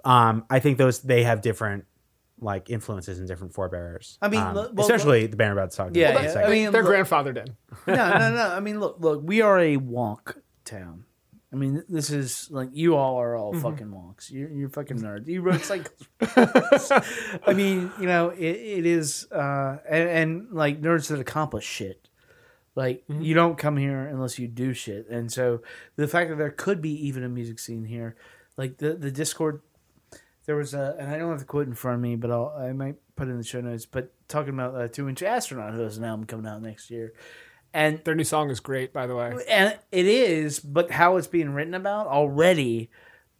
Um, 0.04 0.44
I 0.50 0.58
think 0.58 0.76
those 0.78 1.00
they 1.02 1.22
have 1.22 1.40
different 1.42 1.84
like 2.40 2.68
influences 2.70 3.18
and 3.18 3.26
different 3.26 3.54
forebearers. 3.54 4.18
I 4.20 4.28
mean, 4.28 4.40
Um, 4.40 4.54
look- 4.54 4.72
well, 4.74 4.86
especially 4.86 5.26
the 5.26 5.36
band 5.36 5.54
we're 5.54 5.60
about 5.62 5.70
to 5.70 5.76
talk 5.76 5.86
about. 5.88 5.96
Yeah, 5.96 6.22
yeah. 6.22 6.46
I 6.46 6.50
mean, 6.50 6.70
Their 6.72 6.82
look- 6.82 6.90
grandfather 6.90 7.32
did. 7.32 7.54
no, 7.86 7.94
no, 7.94 8.34
no. 8.34 8.48
I 8.54 8.60
mean, 8.60 8.78
look, 8.80 8.96
look. 9.00 9.22
We 9.24 9.40
are 9.40 9.58
a 9.58 9.76
wonk 9.78 10.36
town. 10.64 11.04
I 11.52 11.56
mean, 11.56 11.82
this 11.88 12.10
is 12.10 12.48
like 12.50 12.68
you 12.72 12.96
all 12.96 13.16
are 13.20 13.34
all 13.36 13.54
Mhm. 13.54 13.62
fucking 13.62 13.86
wonks. 13.86 14.30
You're, 14.30 14.50
you're 14.50 14.68
fucking 14.68 14.98
nerds. 14.98 15.26
You 15.28 15.40
rode 15.40 15.62
cycles. 15.62 16.06
I 17.46 17.54
mean, 17.54 17.90
you 18.00 18.06
know, 18.06 18.30
it, 18.30 18.40
it 18.44 18.86
is, 18.86 19.26
uh, 19.32 19.78
and, 19.88 20.08
and 20.08 20.52
like 20.52 20.82
nerds 20.82 21.08
that 21.08 21.20
accomplish 21.20 21.64
shit. 21.64 22.08
Like 22.74 23.04
you 23.08 23.32
don't 23.32 23.56
come 23.56 23.78
here 23.78 24.00
unless 24.06 24.38
you 24.38 24.48
do 24.48 24.74
shit, 24.74 25.08
and 25.08 25.32
so 25.32 25.62
the 25.94 26.06
fact 26.06 26.28
that 26.28 26.36
there 26.36 26.50
could 26.50 26.82
be 26.82 26.90
even 27.06 27.24
a 27.24 27.28
music 27.28 27.58
scene 27.58 27.86
here, 27.86 28.16
like 28.58 28.76
the 28.76 28.92
the 28.92 29.10
Dischord, 29.10 29.60
there 30.46 30.56
was 30.56 30.74
a, 30.74 30.96
and 30.98 31.10
I 31.10 31.18
don't 31.18 31.30
have 31.30 31.40
the 31.40 31.44
quote 31.44 31.66
in 31.66 31.74
front 31.74 31.96
of 31.96 32.00
me, 32.02 32.16
but 32.16 32.30
I'll 32.30 32.54
I 32.58 32.72
might 32.72 32.96
put 33.16 33.28
it 33.28 33.32
in 33.32 33.38
the 33.38 33.44
show 33.44 33.60
notes. 33.60 33.86
But 33.86 34.12
talking 34.28 34.54
about 34.54 34.74
uh, 34.74 34.88
Two 34.88 35.08
Inch 35.08 35.22
Astronaut, 35.22 35.74
who 35.74 35.80
has 35.80 35.98
an 35.98 36.04
album 36.04 36.26
coming 36.26 36.46
out 36.46 36.62
next 36.62 36.90
year, 36.90 37.12
and 37.74 38.02
Their 38.04 38.14
new 38.14 38.24
song 38.24 38.50
is 38.50 38.60
great, 38.60 38.92
by 38.92 39.06
the 39.06 39.14
way. 39.16 39.32
and 39.48 39.76
it 39.92 40.06
is, 40.06 40.60
but 40.60 40.90
how 40.92 41.16
it's 41.16 41.26
being 41.26 41.50
written 41.50 41.74
about 41.74 42.06
already 42.06 42.90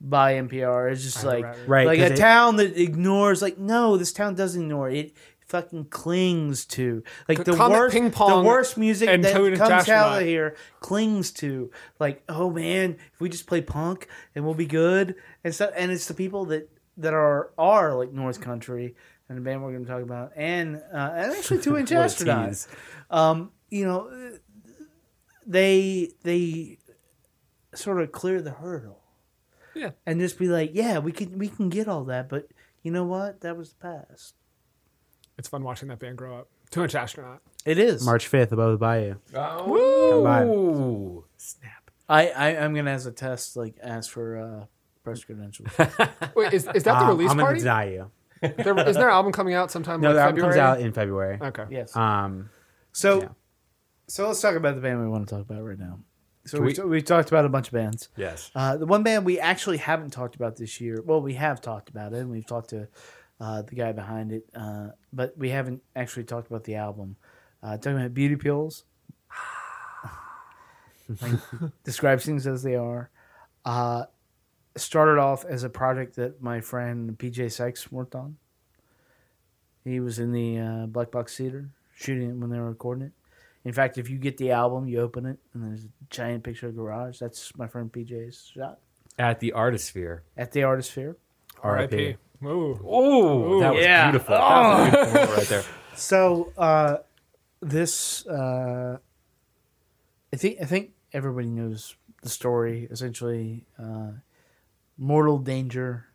by 0.00 0.34
NPR 0.34 0.90
is 0.92 1.02
just 1.04 1.24
like. 1.24 1.44
Right, 1.66 1.86
like 1.86 1.98
'cause 2.00 2.10
a 2.10 2.14
it- 2.14 2.16
town 2.16 2.56
that 2.56 2.76
ignores. 2.76 3.40
Like 3.40 3.56
no, 3.58 3.96
this 3.96 4.12
town 4.12 4.34
doesn't 4.34 4.60
ignore 4.62 4.90
it. 4.90 4.96
It 4.96 5.12
fucking 5.46 5.84
clings 5.84 6.64
to 6.64 7.04
like 7.28 7.44
the 7.44 7.54
worst 7.54 7.94
Ping 7.94 8.10
Pong 8.10 8.42
the 8.42 8.48
worst 8.48 8.76
music 8.76 9.08
and 9.08 9.22
that 9.22 9.32
Toad 9.32 9.52
and 9.52 9.58
comes 9.58 9.88
out 9.88 10.20
of 10.20 10.26
here 10.26 10.56
clings 10.80 11.30
to 11.30 11.70
like 12.00 12.20
oh 12.28 12.50
man 12.50 12.96
if 13.14 13.20
we 13.20 13.28
just 13.28 13.46
play 13.46 13.60
punk 13.60 14.08
and 14.34 14.44
we'll 14.44 14.54
be 14.54 14.66
good 14.66 15.14
and 15.44 15.54
stuff 15.54 15.70
and 15.76 15.92
it's 15.92 16.08
the 16.08 16.14
people 16.14 16.46
that 16.46 16.68
that 16.98 17.14
are 17.14 17.50
are 17.58 17.96
like 17.96 18.12
North 18.12 18.40
Country 18.40 18.94
and 19.28 19.36
the 19.38 19.42
band 19.42 19.62
we're 19.62 19.72
going 19.72 19.84
to 19.84 19.90
talk 19.90 20.02
about 20.02 20.32
and 20.36 20.76
uh, 20.92 21.12
and 21.14 21.32
actually 21.32 21.60
Two 21.62 21.76
Inch 21.78 21.90
What 21.90 21.98
a 22.00 22.04
Astronaut 22.04 22.48
tease. 22.48 22.68
um 23.10 23.50
you 23.70 23.84
know 23.86 24.10
they 25.46 26.10
they 26.22 26.78
sort 27.74 28.00
of 28.00 28.12
clear 28.12 28.40
the 28.42 28.50
hurdle. 28.50 29.00
Yeah. 29.74 29.90
And 30.06 30.20
just 30.20 30.38
be 30.38 30.48
like, 30.48 30.70
yeah, 30.72 30.98
we 30.98 31.12
can 31.12 31.38
we 31.38 31.48
can 31.48 31.68
get 31.68 31.86
all 31.88 32.04
that, 32.04 32.28
but 32.28 32.48
you 32.82 32.90
know 32.90 33.04
what? 33.04 33.42
That 33.42 33.56
was 33.56 33.70
the 33.74 33.76
past. 33.76 34.34
It's 35.38 35.48
fun 35.48 35.62
watching 35.62 35.88
that 35.88 35.98
band 35.98 36.16
grow 36.16 36.38
up. 36.38 36.48
Two 36.70 36.82
Inch 36.82 36.94
Astronaut. 36.94 37.42
It 37.66 37.78
is. 37.78 38.04
March 38.04 38.26
fifth 38.26 38.52
above 38.52 38.72
the 38.72 38.78
bayou. 38.78 39.16
Woo! 39.66 40.10
Come 40.10 40.24
by. 40.24 41.22
Snap. 41.36 41.90
I, 42.08 42.28
I 42.30 42.46
I'm 42.64 42.74
gonna 42.74 42.90
as 42.90 43.06
a 43.06 43.12
test 43.12 43.56
like 43.56 43.76
ask 43.82 44.10
for 44.10 44.38
uh, 44.38 44.66
press 45.06 45.24
credentials. 45.24 45.68
Wait, 46.36 46.52
is, 46.52 46.68
is 46.74 46.82
that 46.84 46.98
the 46.98 47.04
Um, 47.04 47.08
release 47.08 47.30
I'm 47.30 47.36
gonna 47.36 47.46
party? 47.46 47.60
deny 47.60 47.84
you. 47.90 48.10
There, 48.42 48.52
isn't 48.78 48.94
there 49.00 49.08
an 49.08 49.14
album 49.14 49.32
coming 49.32 49.54
out 49.54 49.70
sometime? 49.70 50.00
No, 50.00 50.08
like 50.08 50.16
the 50.16 50.20
album 50.22 50.34
February? 50.36 50.54
comes 50.58 50.60
out 50.60 50.80
in 50.80 50.92
February. 50.92 51.38
Okay. 51.40 51.64
yes. 51.70 51.96
Um, 51.96 52.50
So, 52.92 53.22
Yeah. 53.22 53.28
so 54.08 54.26
let's 54.26 54.40
talk 54.40 54.56
about 54.56 54.74
the 54.74 54.80
band 54.80 55.00
we 55.00 55.08
want 55.08 55.26
to 55.28 55.34
talk 55.34 55.42
about 55.48 55.62
right 55.64 55.78
now. 55.78 56.00
So 56.44 56.58
Can 56.58 56.66
we, 56.66 56.74
we- 56.74 56.90
we 56.90 57.02
talked 57.02 57.28
about 57.30 57.44
a 57.44 57.48
bunch 57.48 57.68
of 57.68 57.72
bands. 57.72 58.08
Yes. 58.16 58.50
Uh, 58.54 58.76
the 58.76 58.86
one 58.86 59.02
band 59.02 59.24
we 59.24 59.40
actually 59.40 59.78
haven't 59.78 60.10
talked 60.10 60.34
about 60.36 60.56
this 60.56 60.80
year. 60.80 61.02
Well, 61.04 61.20
we 61.20 61.34
have 61.34 61.60
talked 61.60 61.88
about 61.88 62.12
it, 62.12 62.18
and 62.18 62.30
we've 62.30 62.46
talked 62.46 62.70
to 62.70 62.88
uh, 63.40 63.62
the 63.62 63.74
guy 63.74 63.92
behind 63.92 64.32
it, 64.32 64.44
uh, 64.54 64.88
but 65.12 65.36
we 65.38 65.50
haven't 65.50 65.82
actually 65.94 66.24
talked 66.24 66.48
about 66.48 66.64
the 66.64 66.74
album. 66.76 67.16
Uh, 67.62 67.76
talking 67.78 67.96
about 67.98 68.12
Beauty 68.14 68.36
Pills. 68.36 68.84
like, 71.22 71.32
describes 71.84 72.24
things 72.24 72.46
as 72.46 72.62
they 72.62 72.74
are. 72.76 73.10
Uh, 73.64 74.04
started 74.76 75.18
off 75.20 75.44
as 75.44 75.62
a 75.64 75.68
project 75.68 76.16
that 76.16 76.42
my 76.42 76.60
friend 76.60 77.18
PJ 77.18 77.52
Sykes 77.52 77.90
worked 77.90 78.14
on. 78.14 78.36
He 79.84 80.00
was 80.00 80.18
in 80.18 80.32
the 80.32 80.58
uh, 80.58 80.86
Black 80.86 81.10
Box 81.10 81.36
Theater 81.36 81.70
shooting 81.94 82.30
it 82.30 82.34
when 82.36 82.50
they 82.50 82.58
were 82.58 82.68
recording 82.68 83.06
it. 83.06 83.12
In 83.64 83.72
fact, 83.72 83.98
if 83.98 84.08
you 84.10 84.18
get 84.18 84.36
the 84.36 84.52
album, 84.52 84.86
you 84.86 85.00
open 85.00 85.26
it, 85.26 85.38
and 85.52 85.64
there's 85.64 85.84
a 85.84 85.88
giant 86.10 86.44
picture 86.44 86.68
of 86.68 86.74
the 86.74 86.80
garage. 86.80 87.18
That's 87.18 87.56
my 87.56 87.66
friend 87.66 87.90
PJ's 87.90 88.50
shot 88.54 88.78
At 89.18 89.40
the 89.40 89.52
Artisphere. 89.52 90.22
at 90.36 90.52
the 90.52 90.62
Artisphere. 90.62 91.16
R.I.P. 91.62 92.16
Ooh. 92.44 92.78
Oh, 92.84 93.60
that 93.60 93.74
was 93.74 93.82
yeah. 93.82 94.10
beautiful. 94.10 94.34
That 94.36 94.92
was 94.92 95.10
beautiful 95.12 95.36
right 95.36 95.46
there. 95.48 95.64
So 95.96 96.52
uh, 96.58 96.98
this, 97.62 98.26
uh, 98.26 98.98
I 100.30 100.36
think, 100.36 100.58
I 100.60 100.66
think 100.66 100.90
everybody 101.14 101.46
knows 101.48 101.96
the 102.22 102.28
story. 102.28 102.86
Essentially, 102.90 103.64
uh, 103.78 104.10
mortal 104.98 105.38
danger, 105.38 106.06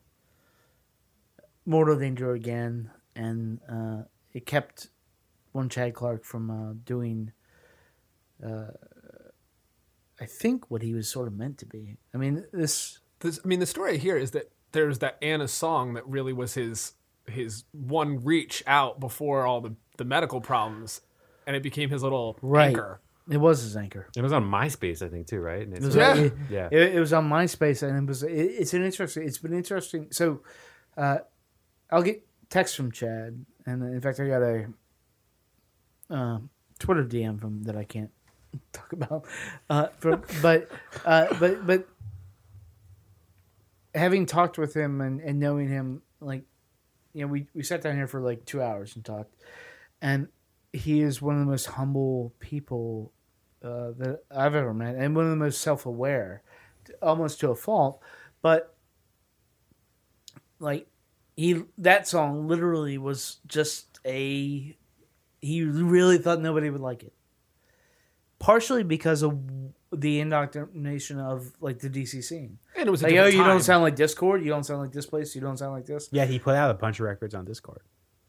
mortal 1.65 1.97
danger 1.97 2.31
again, 2.31 2.91
and 3.15 3.59
uh, 3.69 4.03
it 4.33 4.45
kept 4.45 4.89
one 5.51 5.69
Chad 5.69 5.93
Clark 5.93 6.23
from 6.23 6.49
uh, 6.49 6.73
doing. 6.85 7.31
Uh, 8.43 8.71
I 10.19 10.25
think 10.25 10.69
what 10.69 10.81
he 10.81 10.93
was 10.93 11.07
sort 11.07 11.27
of 11.27 11.33
meant 11.33 11.57
to 11.59 11.65
be. 11.65 11.97
I 12.13 12.17
mean, 12.17 12.45
this 12.53 12.99
This, 13.21 13.39
I 13.43 13.47
mean, 13.47 13.59
the 13.59 13.65
story 13.65 13.97
here 13.97 14.17
is 14.17 14.31
that 14.31 14.51
there's 14.71 14.99
that 14.99 15.17
Anna 15.21 15.47
song 15.47 15.93
that 15.93 16.07
really 16.07 16.33
was 16.33 16.53
his 16.55 16.93
his 17.27 17.63
one 17.71 18.23
reach 18.23 18.63
out 18.65 18.99
before 18.99 19.45
all 19.45 19.61
the, 19.61 19.75
the 19.97 20.05
medical 20.05 20.41
problems, 20.41 21.01
and 21.45 21.55
it 21.55 21.63
became 21.63 21.89
his 21.89 22.03
little 22.03 22.37
right. 22.41 22.69
anchor. 22.69 22.99
It 23.29 23.37
was 23.37 23.61
his 23.61 23.77
anchor. 23.77 24.07
It 24.15 24.21
was 24.21 24.33
on 24.33 24.43
MySpace, 24.43 25.05
I 25.05 25.09
think, 25.09 25.27
too, 25.27 25.39
right? 25.39 25.65
And 25.65 25.75
It 25.75 25.83
was, 25.83 25.95
Yeah. 25.95 26.15
It, 26.15 26.33
Yeah. 26.49 26.69
It, 26.71 26.95
it 26.95 26.99
was 26.99 27.13
on 27.13 27.29
MySpace, 27.29 27.87
and 27.87 27.97
it 27.97 28.07
was. 28.07 28.23
It, 28.23 28.31
it's 28.31 28.73
an 28.73 28.83
interesting. 28.83 29.23
It's 29.23 29.37
been 29.37 29.53
interesting. 29.53 30.07
So, 30.11 30.41
uh, 30.97 31.19
I'll 31.91 32.03
get 32.03 32.25
text 32.49 32.75
from 32.75 32.91
Chad, 32.91 33.45
and 33.65 33.83
in 33.83 34.01
fact, 34.01 34.19
I 34.19 34.27
got 34.27 34.41
a 34.41 34.67
uh, 36.09 36.39
Twitter 36.79 37.05
DM 37.05 37.39
from 37.39 37.63
that 37.63 37.75
I 37.75 37.83
can't 37.83 38.11
talk 38.73 38.91
about. 38.93 39.25
Uh, 39.69 39.87
from, 39.99 40.23
but, 40.41 40.69
uh, 41.05 41.27
but, 41.39 41.65
but, 41.65 41.87
having 43.93 44.25
talked 44.25 44.57
with 44.57 44.73
him 44.73 45.01
and, 45.01 45.19
and 45.19 45.39
knowing 45.39 45.67
him, 45.67 46.01
like, 46.21 46.43
you 47.13 47.21
know, 47.21 47.27
we 47.27 47.47
we 47.53 47.61
sat 47.61 47.81
down 47.81 47.95
here 47.95 48.07
for 48.07 48.21
like 48.21 48.45
two 48.45 48.61
hours 48.61 48.95
and 48.95 49.03
talked, 49.03 49.35
and 50.01 50.29
he 50.73 51.01
is 51.01 51.21
one 51.21 51.35
of 51.35 51.41
the 51.41 51.51
most 51.51 51.65
humble 51.65 52.33
people 52.39 53.11
uh, 53.63 53.91
that 53.97 54.23
I've 54.31 54.55
ever 54.55 54.73
met, 54.73 54.95
and 54.95 55.15
one 55.15 55.25
of 55.25 55.31
the 55.31 55.37
most 55.37 55.61
self-aware, 55.61 56.43
almost 57.01 57.39
to 57.41 57.51
a 57.51 57.55
fault. 57.55 58.01
But 58.41 58.75
like 60.59 60.87
he, 61.35 61.63
that 61.77 62.07
song 62.07 62.47
literally 62.47 62.97
was 62.97 63.37
just 63.47 63.99
a. 64.05 64.75
He 65.41 65.63
really 65.63 66.17
thought 66.19 66.39
nobody 66.39 66.69
would 66.69 66.81
like 66.81 67.03
it, 67.03 67.13
partially 68.39 68.83
because 68.83 69.23
of 69.23 69.39
the 69.91 70.19
indoctrination 70.19 71.19
of 71.19 71.51
like 71.59 71.79
the 71.79 71.89
DC 71.89 72.23
scene. 72.23 72.59
And 72.75 72.87
it 72.87 72.91
was 72.91 73.03
like, 73.03 73.11
oh, 73.11 73.15
different 73.15 73.35
you 73.35 73.43
don't 73.43 73.61
sound 73.61 73.83
like 73.83 73.95
Dischord. 73.95 74.43
You 74.43 74.49
don't 74.49 74.63
sound 74.63 74.81
like 74.81 74.91
this 74.91 75.05
place. 75.05 75.35
You 75.35 75.41
don't 75.41 75.57
sound 75.57 75.73
like 75.73 75.85
this. 75.85 76.09
yeah, 76.11 76.25
he 76.25 76.39
put 76.39 76.55
out 76.55 76.71
a 76.71 76.75
bunch 76.75 76.99
of 76.99 77.05
records 77.05 77.35
on 77.35 77.45
Dischord. 77.45 77.79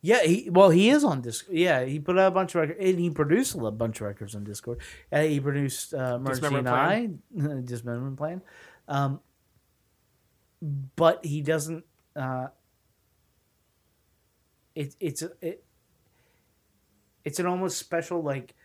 Yeah, 0.04 0.24
he 0.24 0.50
well 0.50 0.70
he 0.70 0.90
is 0.90 1.04
on 1.04 1.22
Dischord. 1.22 1.50
Yeah, 1.52 1.84
he 1.84 2.00
put 2.00 2.18
out 2.18 2.26
a 2.26 2.30
bunch 2.32 2.56
of 2.56 2.62
records 2.62 2.80
and 2.80 2.98
he 2.98 3.08
produced 3.08 3.54
a 3.54 3.70
bunch 3.70 4.00
of 4.00 4.08
records 4.08 4.34
on 4.34 4.44
Dischord. 4.44 4.78
Uh, 5.12 5.22
he 5.22 5.38
produced 5.38 5.94
uh, 5.94 6.18
Dismemberment 6.18 6.66
and 6.66 7.52
I, 7.52 7.60
Dismemberment 7.64 8.16
Plan. 8.16 8.42
Um, 8.88 9.20
but 10.96 11.24
he 11.24 11.40
doesn't. 11.40 11.84
Uh, 12.16 12.48
it, 14.74 14.96
it's 14.98 15.22
it, 15.40 15.64
it's 17.24 17.38
an 17.38 17.46
almost 17.46 17.78
special 17.78 18.22
like. 18.22 18.56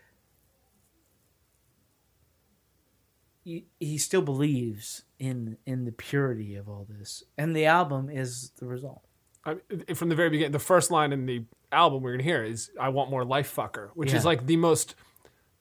He, 3.44 3.66
he 3.78 3.96
still 3.96 4.22
believes 4.22 5.04
in 5.20 5.56
in 5.64 5.84
the 5.84 5.92
purity 5.92 6.56
of 6.56 6.68
all 6.68 6.84
this, 6.88 7.22
and 7.38 7.54
the 7.54 7.66
album 7.66 8.10
is 8.10 8.50
the 8.58 8.66
result. 8.66 9.07
I 9.44 9.56
from 9.94 10.08
the 10.08 10.14
very 10.14 10.30
beginning, 10.30 10.52
the 10.52 10.58
first 10.58 10.90
line 10.90 11.12
in 11.12 11.26
the 11.26 11.44
album 11.72 12.02
we're 12.02 12.12
gonna 12.12 12.22
hear 12.22 12.44
is 12.44 12.70
"I 12.80 12.88
want 12.90 13.10
more 13.10 13.24
life, 13.24 13.54
fucker," 13.54 13.90
which 13.94 14.12
is 14.12 14.24
like 14.24 14.46
the 14.46 14.56
most 14.56 14.94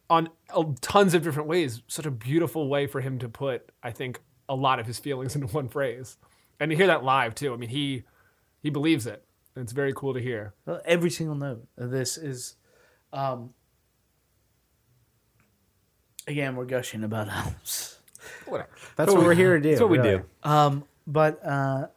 on 0.09 0.29
uh, 0.53 0.63
tons 0.81 1.13
of 1.13 1.23
different 1.23 1.47
ways. 1.47 1.81
Such 1.87 2.05
a 2.05 2.11
beautiful 2.11 2.69
way 2.69 2.87
for 2.87 3.01
him 3.01 3.19
to 3.19 3.29
put, 3.29 3.71
I 3.83 3.91
think, 3.91 4.21
a 4.49 4.55
lot 4.55 4.79
of 4.79 4.85
his 4.85 4.99
feelings 4.99 5.35
into 5.35 5.47
one 5.47 5.69
phrase, 5.69 6.17
and 6.59 6.71
to 6.71 6.77
hear 6.77 6.87
that 6.87 7.03
live 7.03 7.35
too. 7.35 7.53
I 7.53 7.57
mean, 7.57 7.69
he 7.69 8.03
he 8.61 8.69
believes 8.69 9.07
it. 9.07 9.23
And 9.55 9.63
it's 9.63 9.73
very 9.73 9.93
cool 9.93 10.13
to 10.13 10.19
hear. 10.19 10.53
Well, 10.67 10.81
every 10.85 11.09
single 11.09 11.35
note 11.35 11.67
of 11.77 11.89
this 11.89 12.15
is, 12.15 12.57
um, 13.11 13.55
again, 16.27 16.55
we're 16.55 16.65
gushing 16.65 17.03
about 17.03 17.27
albums. 17.27 17.97
Whatever. 18.45 18.69
That's 18.95 19.11
what 19.11 19.23
we're 19.23 19.33
here 19.33 19.55
to 19.55 19.61
do. 19.61 19.69
That's 19.69 19.81
what 19.81 19.89
we 19.89 19.97
really. 19.97 20.17
do. 20.19 20.25
Um, 20.43 20.83
but 21.07 21.43
uh, 21.43 21.87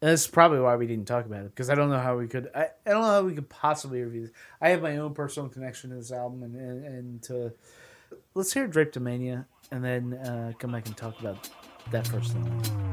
that's 0.00 0.26
probably 0.26 0.60
why 0.60 0.76
we 0.76 0.86
didn't 0.86 1.06
talk 1.06 1.26
about 1.26 1.40
it 1.44 1.54
because 1.54 1.70
I 1.70 1.74
don't 1.74 1.90
know 1.90 1.98
how 1.98 2.16
we 2.16 2.28
could. 2.28 2.50
I, 2.54 2.68
I 2.86 2.90
don't 2.90 3.02
know 3.02 3.08
how 3.08 3.22
we 3.22 3.34
could 3.34 3.48
possibly 3.48 4.02
review 4.02 4.22
this. 4.22 4.30
I 4.60 4.70
have 4.70 4.82
my 4.82 4.96
own 4.98 5.14
personal 5.14 5.48
connection 5.48 5.90
to 5.90 5.96
this 5.96 6.12
album, 6.12 6.42
and 6.42 6.56
and, 6.56 6.84
and 6.84 7.22
to 7.24 7.52
let's 8.34 8.52
hear 8.52 8.68
Drapetomania, 8.68 9.46
and 9.70 9.84
then 9.84 10.14
uh, 10.14 10.52
come 10.58 10.72
back 10.72 10.86
and 10.86 10.96
talk 10.96 11.18
about 11.20 11.48
that 11.90 12.06
first 12.06 12.32
thing. 12.32 12.86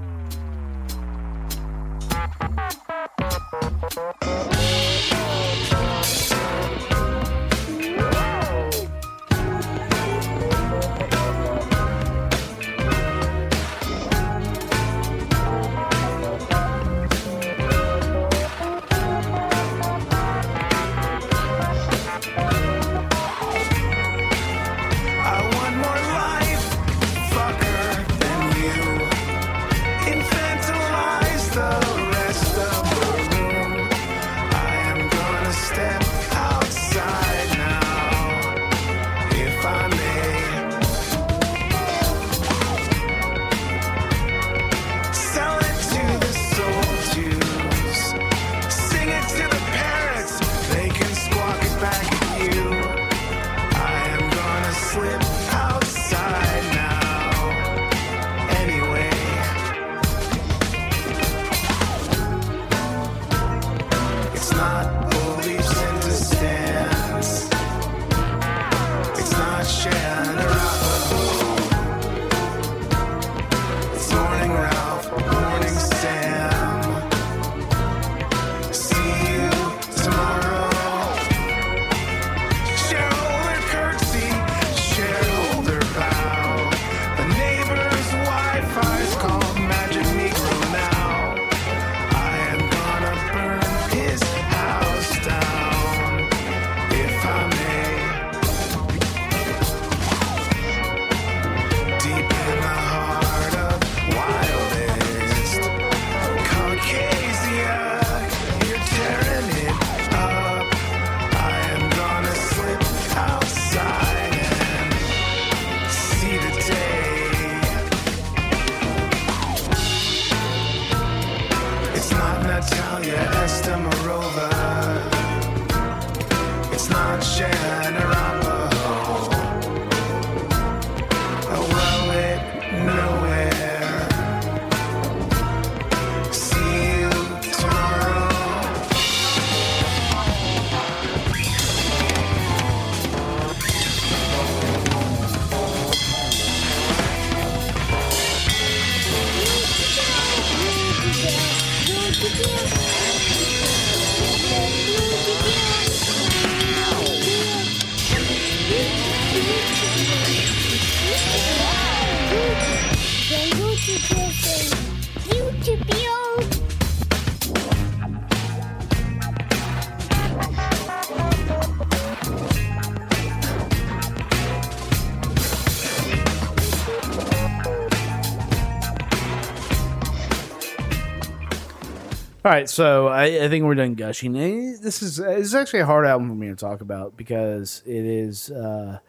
Right, 182.53 182.69
so 182.69 183.07
I, 183.07 183.45
I 183.45 183.49
think 183.49 183.65
we're 183.65 183.75
done 183.75 183.95
gushing. 183.95 184.33
This 184.33 185.01
is 185.01 185.19
uh, 185.19 185.23
this 185.23 185.47
is 185.47 185.55
actually 185.55 185.79
a 185.79 185.85
hard 185.85 186.05
album 186.05 186.29
for 186.29 186.35
me 186.35 186.47
to 186.47 186.55
talk 186.55 186.81
about 186.81 187.17
because 187.17 187.81
it 187.85 188.05
is. 188.05 188.51
Uh, 188.51 188.99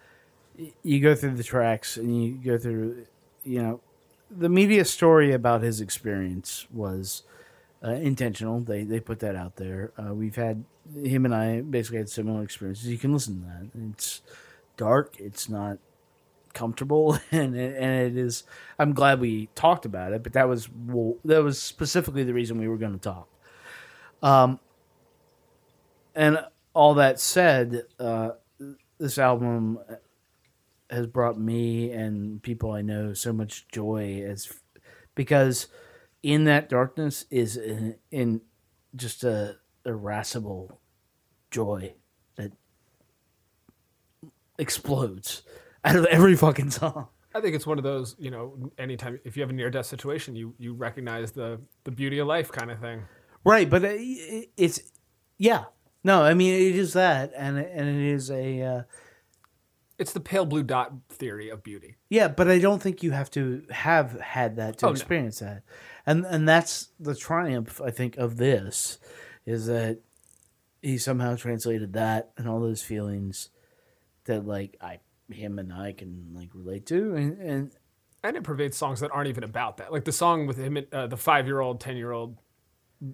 you 0.83 1.01
go 1.01 1.15
through 1.15 1.35
the 1.35 1.43
tracks 1.43 1.97
and 1.97 2.25
you 2.25 2.35
go 2.35 2.57
through, 2.57 3.07
you 3.43 3.61
know, 3.61 3.81
the 4.31 4.49
media 4.49 4.85
story 4.85 5.33
about 5.33 5.63
his 5.63 5.81
experience 5.81 6.67
was 6.73 7.25
uh, 7.85 7.91
intentional. 7.91 8.61
They 8.61 8.85
they 8.85 9.01
put 9.01 9.21
that 9.21 9.37
out 9.37 9.57
there. 9.57 9.93
Uh, 9.99 10.15
we've 10.15 10.37
had 10.37 10.65
him 10.95 11.25
and 11.25 11.35
I 11.35 11.61
basically 11.61 11.99
had 11.99 12.09
similar 12.09 12.43
experiences. 12.43 12.87
You 12.87 12.99
can 12.99 13.13
listen 13.13 13.41
to 13.41 13.47
that. 13.47 13.91
It's 13.91 14.23
dark. 14.77 15.17
It's 15.19 15.49
not 15.49 15.79
comfortable 16.53 17.19
and 17.33 17.57
it, 17.57 17.75
and 17.77 18.07
it 18.07 18.17
is 18.17 18.45
I'm 18.79 18.93
glad 18.93 19.19
we 19.19 19.49
talked 19.57 19.85
about 19.85 20.13
it 20.13 20.23
but 20.23 20.35
that 20.35 20.49
was 20.49 20.69
well, 20.71 21.17
that 21.25 21.43
was 21.43 21.61
specifically 21.61 22.23
the 22.23 22.33
reason 22.33 22.59
we 22.59 22.69
were 22.69 22.77
going 22.77 22.93
to 22.93 22.99
talk 22.99 23.27
um 24.25 24.59
and 26.17 26.39
all 26.75 26.95
that 26.95 27.21
said 27.21 27.85
uh 28.01 28.31
this 28.99 29.19
album 29.19 29.79
has 30.91 31.07
brought 31.07 31.39
me 31.39 31.91
and 31.91 32.43
people 32.43 32.73
I 32.73 32.83
know 32.83 33.15
so 33.15 33.33
much 33.33 33.69
joy 33.69 34.25
as 34.27 34.53
because 35.15 35.69
in 36.23 36.45
that 36.45 36.69
darkness 36.69 37.27
is 37.31 37.57
in, 37.57 37.97
in 38.11 38.41
just 38.97 39.25
a 39.25 39.57
irascible 39.85 40.81
joy 41.51 41.95
that 42.37 42.53
explodes 44.59 45.43
out 45.85 45.97
of 45.97 46.07
every 46.07 46.37
fucking 46.37 46.71
song. 46.71 47.09
I 47.35 47.41
think 47.41 47.57
it's 47.57 47.67
one 47.67 47.79
of 47.79 47.85
those, 47.85 48.15
you 48.19 48.31
know, 48.31 48.71
anytime 48.79 49.19
if 49.25 49.37
you 49.37 49.43
have 49.43 49.51
a 49.51 49.53
near 49.53 49.69
death 49.69 49.87
situation, 49.87 50.37
you 50.37 50.55
you 50.59 50.73
recognize 50.73 51.33
the 51.33 51.61
the 51.83 51.91
beauty 51.91 52.19
of 52.21 52.29
life 52.29 52.53
kind 52.53 52.71
of 52.71 52.81
thing. 52.81 53.03
Right, 53.45 53.69
but 53.69 53.85
it- 53.85 54.51
it's 54.57 54.81
yeah. 55.39 55.65
No, 56.03 56.23
I 56.23 56.35
mean 56.35 56.53
it 56.55 56.77
is 56.77 56.93
that, 56.95 57.33
and 57.37 57.59
and 57.59 57.89
it 57.89 58.13
is 58.15 58.31
a 58.31 58.63
uh, 58.63 58.83
It's 59.99 60.13
the 60.13 60.21
pale 60.21 60.45
blue 60.45 60.63
dot 60.63 60.93
theory 61.09 61.49
of 61.51 61.63
beauty. 61.63 61.97
yeah. 62.11 62.29
But 62.29 62.49
I 62.51 62.59
don't 62.59 62.83
think 62.83 63.03
you 63.03 63.13
have 63.13 63.31
to 63.33 63.65
have 63.71 64.21
had 64.21 64.57
that 64.57 64.79
to 64.79 64.87
Oh, 64.87 64.89
no. 64.89 64.93
experience 64.93 65.39
that, 65.39 65.63
and 66.07 66.25
and 66.27 66.49
that's 66.49 66.89
the 66.99 67.15
triumph 67.15 67.81
I 67.81 67.91
think 67.91 68.17
of 68.17 68.37
this 68.37 68.99
is 69.47 69.67
that 69.67 69.99
he 70.83 70.99
somehow 70.99 71.37
translated 71.37 71.93
that 71.95 72.33
and 72.37 72.49
all 72.49 72.61
those 72.61 72.83
feelings 72.83 73.51
that 74.25 74.47
like 74.47 74.77
I 74.81 75.01
him 75.31 75.59
and 75.59 75.73
I 75.73 75.93
can 75.93 76.33
like 76.35 76.51
relate 76.55 76.87
to, 76.87 77.15
and 77.15 77.39
and 77.39 77.71
And 78.23 78.37
it 78.37 78.43
pervades 78.43 78.77
songs 78.77 79.01
that 79.01 79.11
aren't 79.11 79.29
even 79.29 79.45
about 79.45 79.77
that. 79.79 79.91
Like 79.93 80.05
the 80.05 80.13
song 80.13 80.47
with 80.47 80.57
him, 80.59 80.77
uh, 80.93 81.07
the 81.07 81.17
five 81.17 81.47
year 81.47 81.61
old, 81.61 81.81
ten 81.81 81.97
year 81.97 82.11
old, 82.13 82.37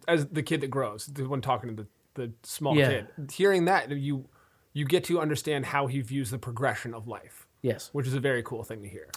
as 0.08 0.26
the 0.28 0.42
kid 0.42 0.60
that 0.62 0.68
grows, 0.68 1.06
the 1.06 1.28
one 1.28 1.40
talking 1.40 1.76
to 1.76 1.82
the, 1.82 1.88
the 2.14 2.32
small 2.42 2.76
Yeah. 2.76 2.88
kid. 3.16 3.30
Hearing 3.32 3.64
that, 3.66 3.90
you 3.90 4.28
you 4.72 4.84
get 4.84 5.04
to 5.04 5.20
understand 5.20 5.66
how 5.66 5.86
he 5.88 6.00
views 6.00 6.30
the 6.30 6.38
progression 6.38 6.94
of 6.94 7.08
life. 7.08 7.46
Yes, 7.62 7.90
which 7.92 8.06
is 8.06 8.14
a 8.14 8.20
very 8.20 8.42
cool 8.42 8.62
thing 8.64 8.82
to 8.82 8.88
hear. 8.88 9.08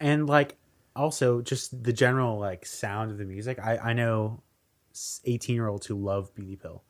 and 0.00 0.26
like 0.28 0.56
also 0.96 1.40
just 1.42 1.82
the 1.82 1.92
general 1.92 2.38
like 2.38 2.64
sound 2.66 3.10
of 3.10 3.18
the 3.18 3.24
music. 3.24 3.58
I 3.58 3.78
I 3.78 3.92
know 3.94 4.42
eighteen 5.24 5.54
year 5.56 5.68
olds 5.68 5.86
who 5.86 5.96
love 5.96 6.34
Beauty 6.34 6.56
Pill. 6.56 6.82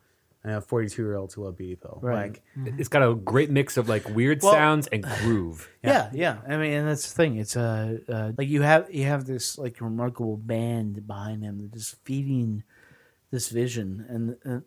I 0.45 0.49
know 0.49 0.61
forty 0.61 0.89
two 0.91 1.03
year 1.03 1.17
olds 1.17 1.33
who 1.35 1.45
love 1.45 1.57
Beauty 1.57 1.77
Pill. 1.77 1.99
Right. 2.03 2.33
Like 2.57 2.77
It's 2.79 2.89
got 2.91 3.03
a 3.03 3.15
great 3.15 3.51
mix 3.51 3.79
of 3.79 3.89
like 3.89 4.07
weird 4.11 4.43
Well- 4.43 4.53
sounds 4.53 4.87
and 4.89 5.03
groove. 5.03 5.71
Yeah. 5.83 6.11
yeah, 6.13 6.39
I 6.47 6.57
mean, 6.59 6.73
and 6.73 6.89
that's 6.89 7.09
the 7.11 7.15
thing. 7.17 7.37
It's 7.39 7.57
uh, 7.57 7.99
uh, 8.09 8.33
like 8.37 8.49
you 8.49 8.61
have 8.63 8.93
you 8.93 9.05
have 9.05 9.25
this 9.25 9.57
like 9.57 9.81
remarkable 9.81 10.37
band 10.37 11.07
behind 11.07 11.43
him 11.43 11.63
that 11.63 11.75
is 11.77 11.97
feeding 12.05 12.63
this 13.35 13.49
vision, 13.49 14.07
and 14.09 14.37
and, 14.45 14.63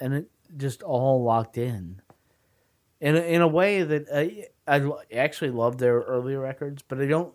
and 0.00 0.14
it 0.14 0.30
just 0.56 0.82
all 0.82 1.22
locked 1.22 1.56
in, 1.56 2.02
in 3.00 3.16
a, 3.16 3.20
in 3.20 3.40
a 3.40 3.48
way 3.48 3.84
that 3.84 4.06
I 4.12 4.48
I 4.66 4.82
actually 5.14 5.52
love 5.52 5.78
their 5.78 6.00
earlier 6.00 6.40
records, 6.40 6.82
but 6.86 7.00
I 7.00 7.06
don't 7.06 7.32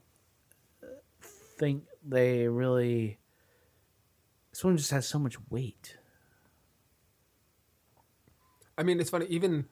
think 1.58 1.84
they 2.04 2.48
really. 2.48 3.20
This 4.52 4.64
one 4.64 4.78
just 4.78 4.92
has 4.92 5.08
so 5.08 5.18
much 5.20 5.36
weight. 5.50 5.98
I 8.78 8.84
mean, 8.84 9.00
it's 9.00 9.10
funny. 9.10 9.26
Even 9.28 9.66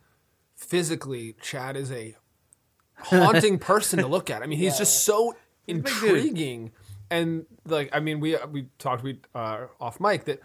physically, 0.56 1.36
Chad 1.42 1.76
is 1.76 1.92
a 1.92 2.16
haunting 2.96 3.60
person 3.60 4.00
to 4.00 4.08
look 4.08 4.30
at. 4.30 4.42
I 4.42 4.46
mean, 4.46 4.60
he's 4.60 4.78
just 4.78 5.04
so 5.04 5.36
He's 5.66 5.78
a 5.78 5.80
big 5.80 5.94
dude. 6.00 6.04
intriguing, 6.18 6.72
and 7.10 7.46
like, 7.66 7.90
I 7.94 8.00
mean, 8.00 8.20
we 8.20 8.38
we 8.52 8.68
talked 8.80 9.04
we 9.04 9.20
uh, 9.36 9.68
off 9.80 10.00
mic 10.00 10.26
that 10.26 10.42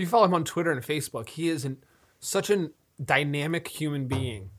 you 0.00 0.06
follow 0.06 0.24
him 0.24 0.34
on 0.34 0.44
Twitter 0.44 0.70
and 0.70 0.82
Facebook, 0.82 1.28
he 1.28 1.48
is 1.48 1.64
an, 1.64 1.78
such 2.18 2.50
a 2.50 2.70
dynamic 3.02 3.68
human 3.68 4.06
being 4.06 4.50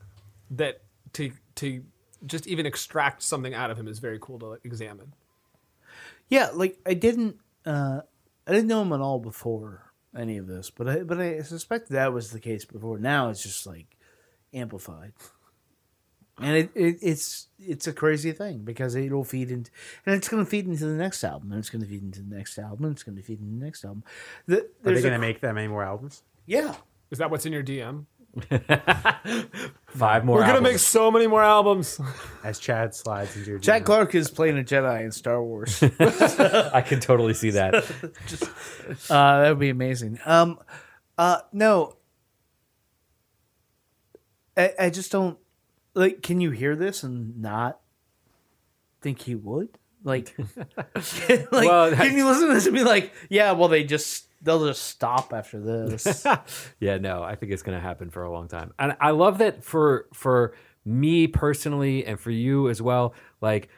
that 0.50 0.82
to 1.14 1.32
to 1.56 1.84
just 2.26 2.46
even 2.46 2.66
extract 2.66 3.22
something 3.22 3.54
out 3.54 3.70
of 3.70 3.78
him 3.78 3.88
is 3.88 3.98
very 3.98 4.18
cool 4.20 4.38
to 4.38 4.58
examine. 4.64 5.12
Yeah, 6.28 6.50
like 6.54 6.78
I 6.86 6.94
didn't 6.94 7.36
uh 7.66 8.00
I 8.46 8.52
didn't 8.52 8.68
know 8.68 8.82
him 8.82 8.92
at 8.92 9.00
all 9.00 9.18
before 9.18 9.92
any 10.16 10.38
of 10.38 10.46
this, 10.46 10.70
but 10.70 10.88
I 10.88 11.02
but 11.02 11.20
I 11.20 11.42
suspect 11.42 11.88
that 11.90 12.12
was 12.12 12.30
the 12.30 12.40
case 12.40 12.64
before. 12.64 12.98
Now 12.98 13.30
it's 13.30 13.42
just 13.42 13.66
like 13.66 13.96
amplified. 14.52 15.12
And 16.44 16.56
it, 16.56 16.70
it 16.74 16.98
it's 17.02 17.48
it's 17.58 17.86
a 17.86 17.92
crazy 17.92 18.32
thing 18.32 18.58
because 18.58 18.94
it'll 18.94 19.24
feed 19.24 19.50
into 19.50 19.70
and 20.06 20.14
it's 20.14 20.28
going 20.28 20.44
to 20.44 20.50
feed 20.50 20.66
into 20.66 20.84
the 20.84 20.96
next 20.96 21.22
album 21.24 21.52
and 21.52 21.58
it's 21.58 21.70
going 21.70 21.82
to 21.82 21.88
feed 21.88 22.02
into 22.02 22.20
the 22.22 22.34
next 22.34 22.58
album 22.58 22.84
and 22.84 22.94
it's 22.94 23.02
going 23.02 23.16
to 23.16 23.22
feed 23.22 23.40
into 23.40 23.58
the 23.58 23.64
next 23.64 23.84
album. 23.84 24.04
The, 24.46 24.58
are 24.84 24.92
they 24.92 25.00
going 25.00 25.02
to 25.02 25.10
cr- 25.10 25.20
make 25.20 25.40
that 25.40 25.54
many 25.54 25.68
more 25.68 25.84
albums? 25.84 26.22
Yeah. 26.46 26.74
Is 27.10 27.18
that 27.18 27.30
what's 27.30 27.46
in 27.46 27.52
your 27.52 27.62
DM? 27.62 28.06
Five 29.86 30.24
more. 30.24 30.38
We're 30.38 30.46
gonna 30.46 30.62
make 30.62 30.78
so 30.78 31.10
many 31.10 31.26
more 31.26 31.42
albums. 31.42 32.00
As 32.44 32.58
Chad 32.58 32.94
slides 32.94 33.36
into 33.36 33.50
your 33.50 33.58
Jack 33.58 33.84
Clark 33.84 34.14
is 34.14 34.30
playing 34.30 34.58
a 34.58 34.62
Jedi 34.62 35.04
in 35.04 35.12
Star 35.12 35.42
Wars. 35.42 35.82
I 36.00 36.80
can 36.80 36.98
totally 36.98 37.34
see 37.34 37.50
that. 37.50 37.74
uh, 37.74 39.42
that 39.42 39.48
would 39.50 39.58
be 39.58 39.68
amazing. 39.68 40.18
Um, 40.24 40.58
uh, 41.18 41.40
no, 41.52 41.96
I, 44.56 44.72
I 44.78 44.90
just 44.90 45.12
don't 45.12 45.38
like. 45.94 46.22
Can 46.22 46.40
you 46.40 46.50
hear 46.50 46.76
this 46.76 47.02
and 47.02 47.40
not 47.40 47.80
think 49.00 49.20
he 49.22 49.34
would? 49.34 49.78
Like, 50.04 50.34
like 50.96 51.50
Well, 51.50 51.92
can 51.92 52.16
you 52.16 52.26
listen 52.26 52.48
to 52.48 52.54
this 52.54 52.66
and 52.66 52.74
be 52.74 52.84
like, 52.84 53.12
yeah, 53.28 53.52
well, 53.52 53.68
they 53.68 53.84
just 53.84 54.26
they'll 54.42 54.66
just 54.66 54.82
stop 54.82 55.32
after 55.32 55.60
this. 55.60 56.26
yeah, 56.80 56.98
no, 56.98 57.22
I 57.22 57.36
think 57.36 57.52
it's 57.52 57.62
going 57.62 57.78
to 57.78 57.82
happen 57.82 58.10
for 58.10 58.24
a 58.24 58.32
long 58.32 58.48
time. 58.48 58.72
And 58.78 58.96
I 59.00 59.10
love 59.10 59.38
that 59.38 59.62
for 59.64 60.06
for 60.12 60.54
me 60.84 61.26
personally 61.28 62.04
and 62.04 62.18
for 62.18 62.30
you 62.30 62.68
as 62.68 62.82
well. 62.82 63.14
Like 63.40 63.68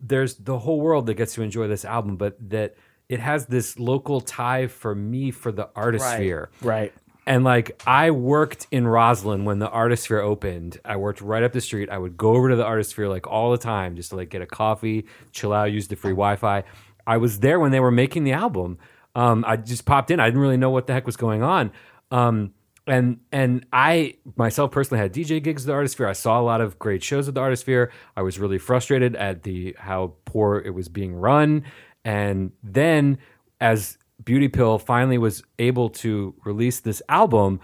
there's 0.00 0.34
the 0.36 0.58
whole 0.58 0.80
world 0.80 1.06
that 1.06 1.14
gets 1.14 1.34
to 1.34 1.42
enjoy 1.42 1.68
this 1.68 1.84
album, 1.84 2.16
but 2.16 2.36
that 2.50 2.74
it 3.08 3.20
has 3.20 3.46
this 3.46 3.78
local 3.78 4.20
tie 4.20 4.66
for 4.66 4.94
me 4.94 5.30
for 5.30 5.50
the 5.50 5.70
artisphere. 5.74 6.50
right. 6.60 6.92
And 7.28 7.44
like 7.44 7.78
I 7.86 8.10
worked 8.10 8.66
in 8.70 8.84
Rosslyn 8.84 9.44
when 9.44 9.58
the 9.58 9.68
Artisphere 9.68 10.20
opened. 10.20 10.80
I 10.82 10.96
worked 10.96 11.20
right 11.20 11.42
up 11.42 11.52
the 11.52 11.60
street. 11.60 11.90
I 11.90 11.98
would 11.98 12.16
go 12.16 12.34
over 12.34 12.48
to 12.48 12.56
the 12.56 12.64
Artisphere 12.64 13.06
like 13.06 13.26
all 13.26 13.50
the 13.50 13.58
time 13.58 13.96
just 13.96 14.10
to 14.10 14.16
like 14.16 14.30
get 14.30 14.40
a 14.40 14.46
coffee, 14.46 15.04
chill 15.30 15.52
out, 15.52 15.70
use 15.70 15.88
the 15.88 15.94
free 15.94 16.12
Wi-Fi. 16.12 16.64
I 17.06 17.16
was 17.18 17.40
there 17.40 17.60
when 17.60 17.70
they 17.70 17.80
were 17.80 17.90
making 17.90 18.24
the 18.24 18.32
album. 18.32 18.78
Um, 19.14 19.44
I 19.46 19.56
just 19.56 19.84
popped 19.84 20.10
in. 20.10 20.20
I 20.20 20.28
didn't 20.28 20.40
really 20.40 20.56
know 20.56 20.70
what 20.70 20.86
the 20.86 20.94
heck 20.94 21.04
was 21.04 21.18
going 21.18 21.42
on. 21.42 21.70
Um, 22.10 22.54
and 22.86 23.18
and 23.30 23.66
I 23.74 24.14
myself 24.36 24.70
personally 24.70 25.02
had 25.02 25.12
DJ 25.12 25.42
gigs 25.42 25.64
at 25.64 25.66
the 25.66 25.74
Artisphere. 25.74 26.06
I 26.06 26.14
saw 26.14 26.40
a 26.40 26.42
lot 26.42 26.62
of 26.62 26.78
great 26.78 27.02
shows 27.02 27.28
at 27.28 27.34
the 27.34 27.42
Artisphere. 27.42 27.92
I 28.16 28.22
was 28.22 28.38
really 28.38 28.56
frustrated 28.56 29.14
at 29.16 29.42
the 29.42 29.76
how 29.78 30.14
poor 30.24 30.62
it 30.64 30.70
was 30.70 30.88
being 30.88 31.14
run. 31.14 31.64
And 32.06 32.52
then 32.62 33.18
as 33.60 33.97
Beauty 34.24 34.48
Pill 34.48 34.78
finally 34.78 35.18
was 35.18 35.42
able 35.58 35.90
to 35.90 36.34
release 36.44 36.80
this 36.80 37.02
album, 37.08 37.60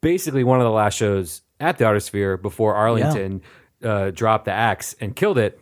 basically 0.00 0.44
one 0.44 0.60
of 0.60 0.64
the 0.64 0.70
last 0.70 0.94
shows 0.94 1.42
at 1.60 1.78
the 1.78 1.84
Artisphere 1.84 2.36
before 2.36 2.74
Arlington 2.74 3.42
uh, 3.82 4.10
dropped 4.10 4.44
the 4.44 4.52
axe 4.52 4.94
and 5.00 5.16
killed 5.16 5.38
it. 5.38 5.60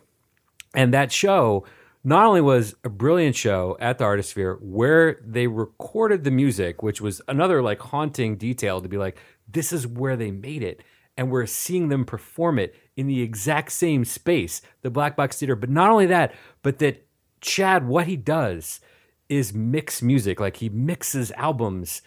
And 0.73 0.93
that 0.93 1.11
show 1.11 1.65
not 2.03 2.25
only 2.25 2.41
was 2.41 2.75
a 2.83 2.89
brilliant 2.89 3.35
show 3.35 3.77
at 3.79 3.97
the 3.97 4.03
Artisphere 4.03 4.59
where 4.61 5.19
they 5.25 5.47
recorded 5.47 6.23
the 6.23 6.31
music, 6.31 6.83
which 6.83 7.01
was 7.01 7.21
another 7.27 7.61
like 7.61 7.79
haunting 7.79 8.37
detail 8.37 8.81
to 8.81 8.87
be 8.87 8.97
like, 8.97 9.17
this 9.47 9.73
is 9.73 9.87
where 9.87 10.15
they 10.15 10.31
made 10.31 10.61
it. 10.61 10.81
And 11.17 11.31
we're 11.31 11.45
seeing 11.45 11.87
them 11.87 12.05
perform 12.05 12.59
it 12.59 12.75
in 12.95 13.07
the 13.07 13.21
exact 13.21 13.71
same 13.71 14.05
space, 14.05 14.61
the 14.81 14.91
Black 14.91 15.15
Box 15.15 15.39
Theater. 15.39 15.55
But 15.55 15.69
not 15.69 15.89
only 15.89 16.05
that, 16.07 16.33
but 16.61 16.79
that 16.79 17.07
Chad, 17.41 17.87
what 17.87 18.07
he 18.07 18.17
does 18.17 18.81
is 19.29 19.53
mix 19.53 20.01
music. 20.01 20.39
Like 20.39 20.57
he 20.57 20.69
mixes 20.69 21.31
albums 21.31 22.01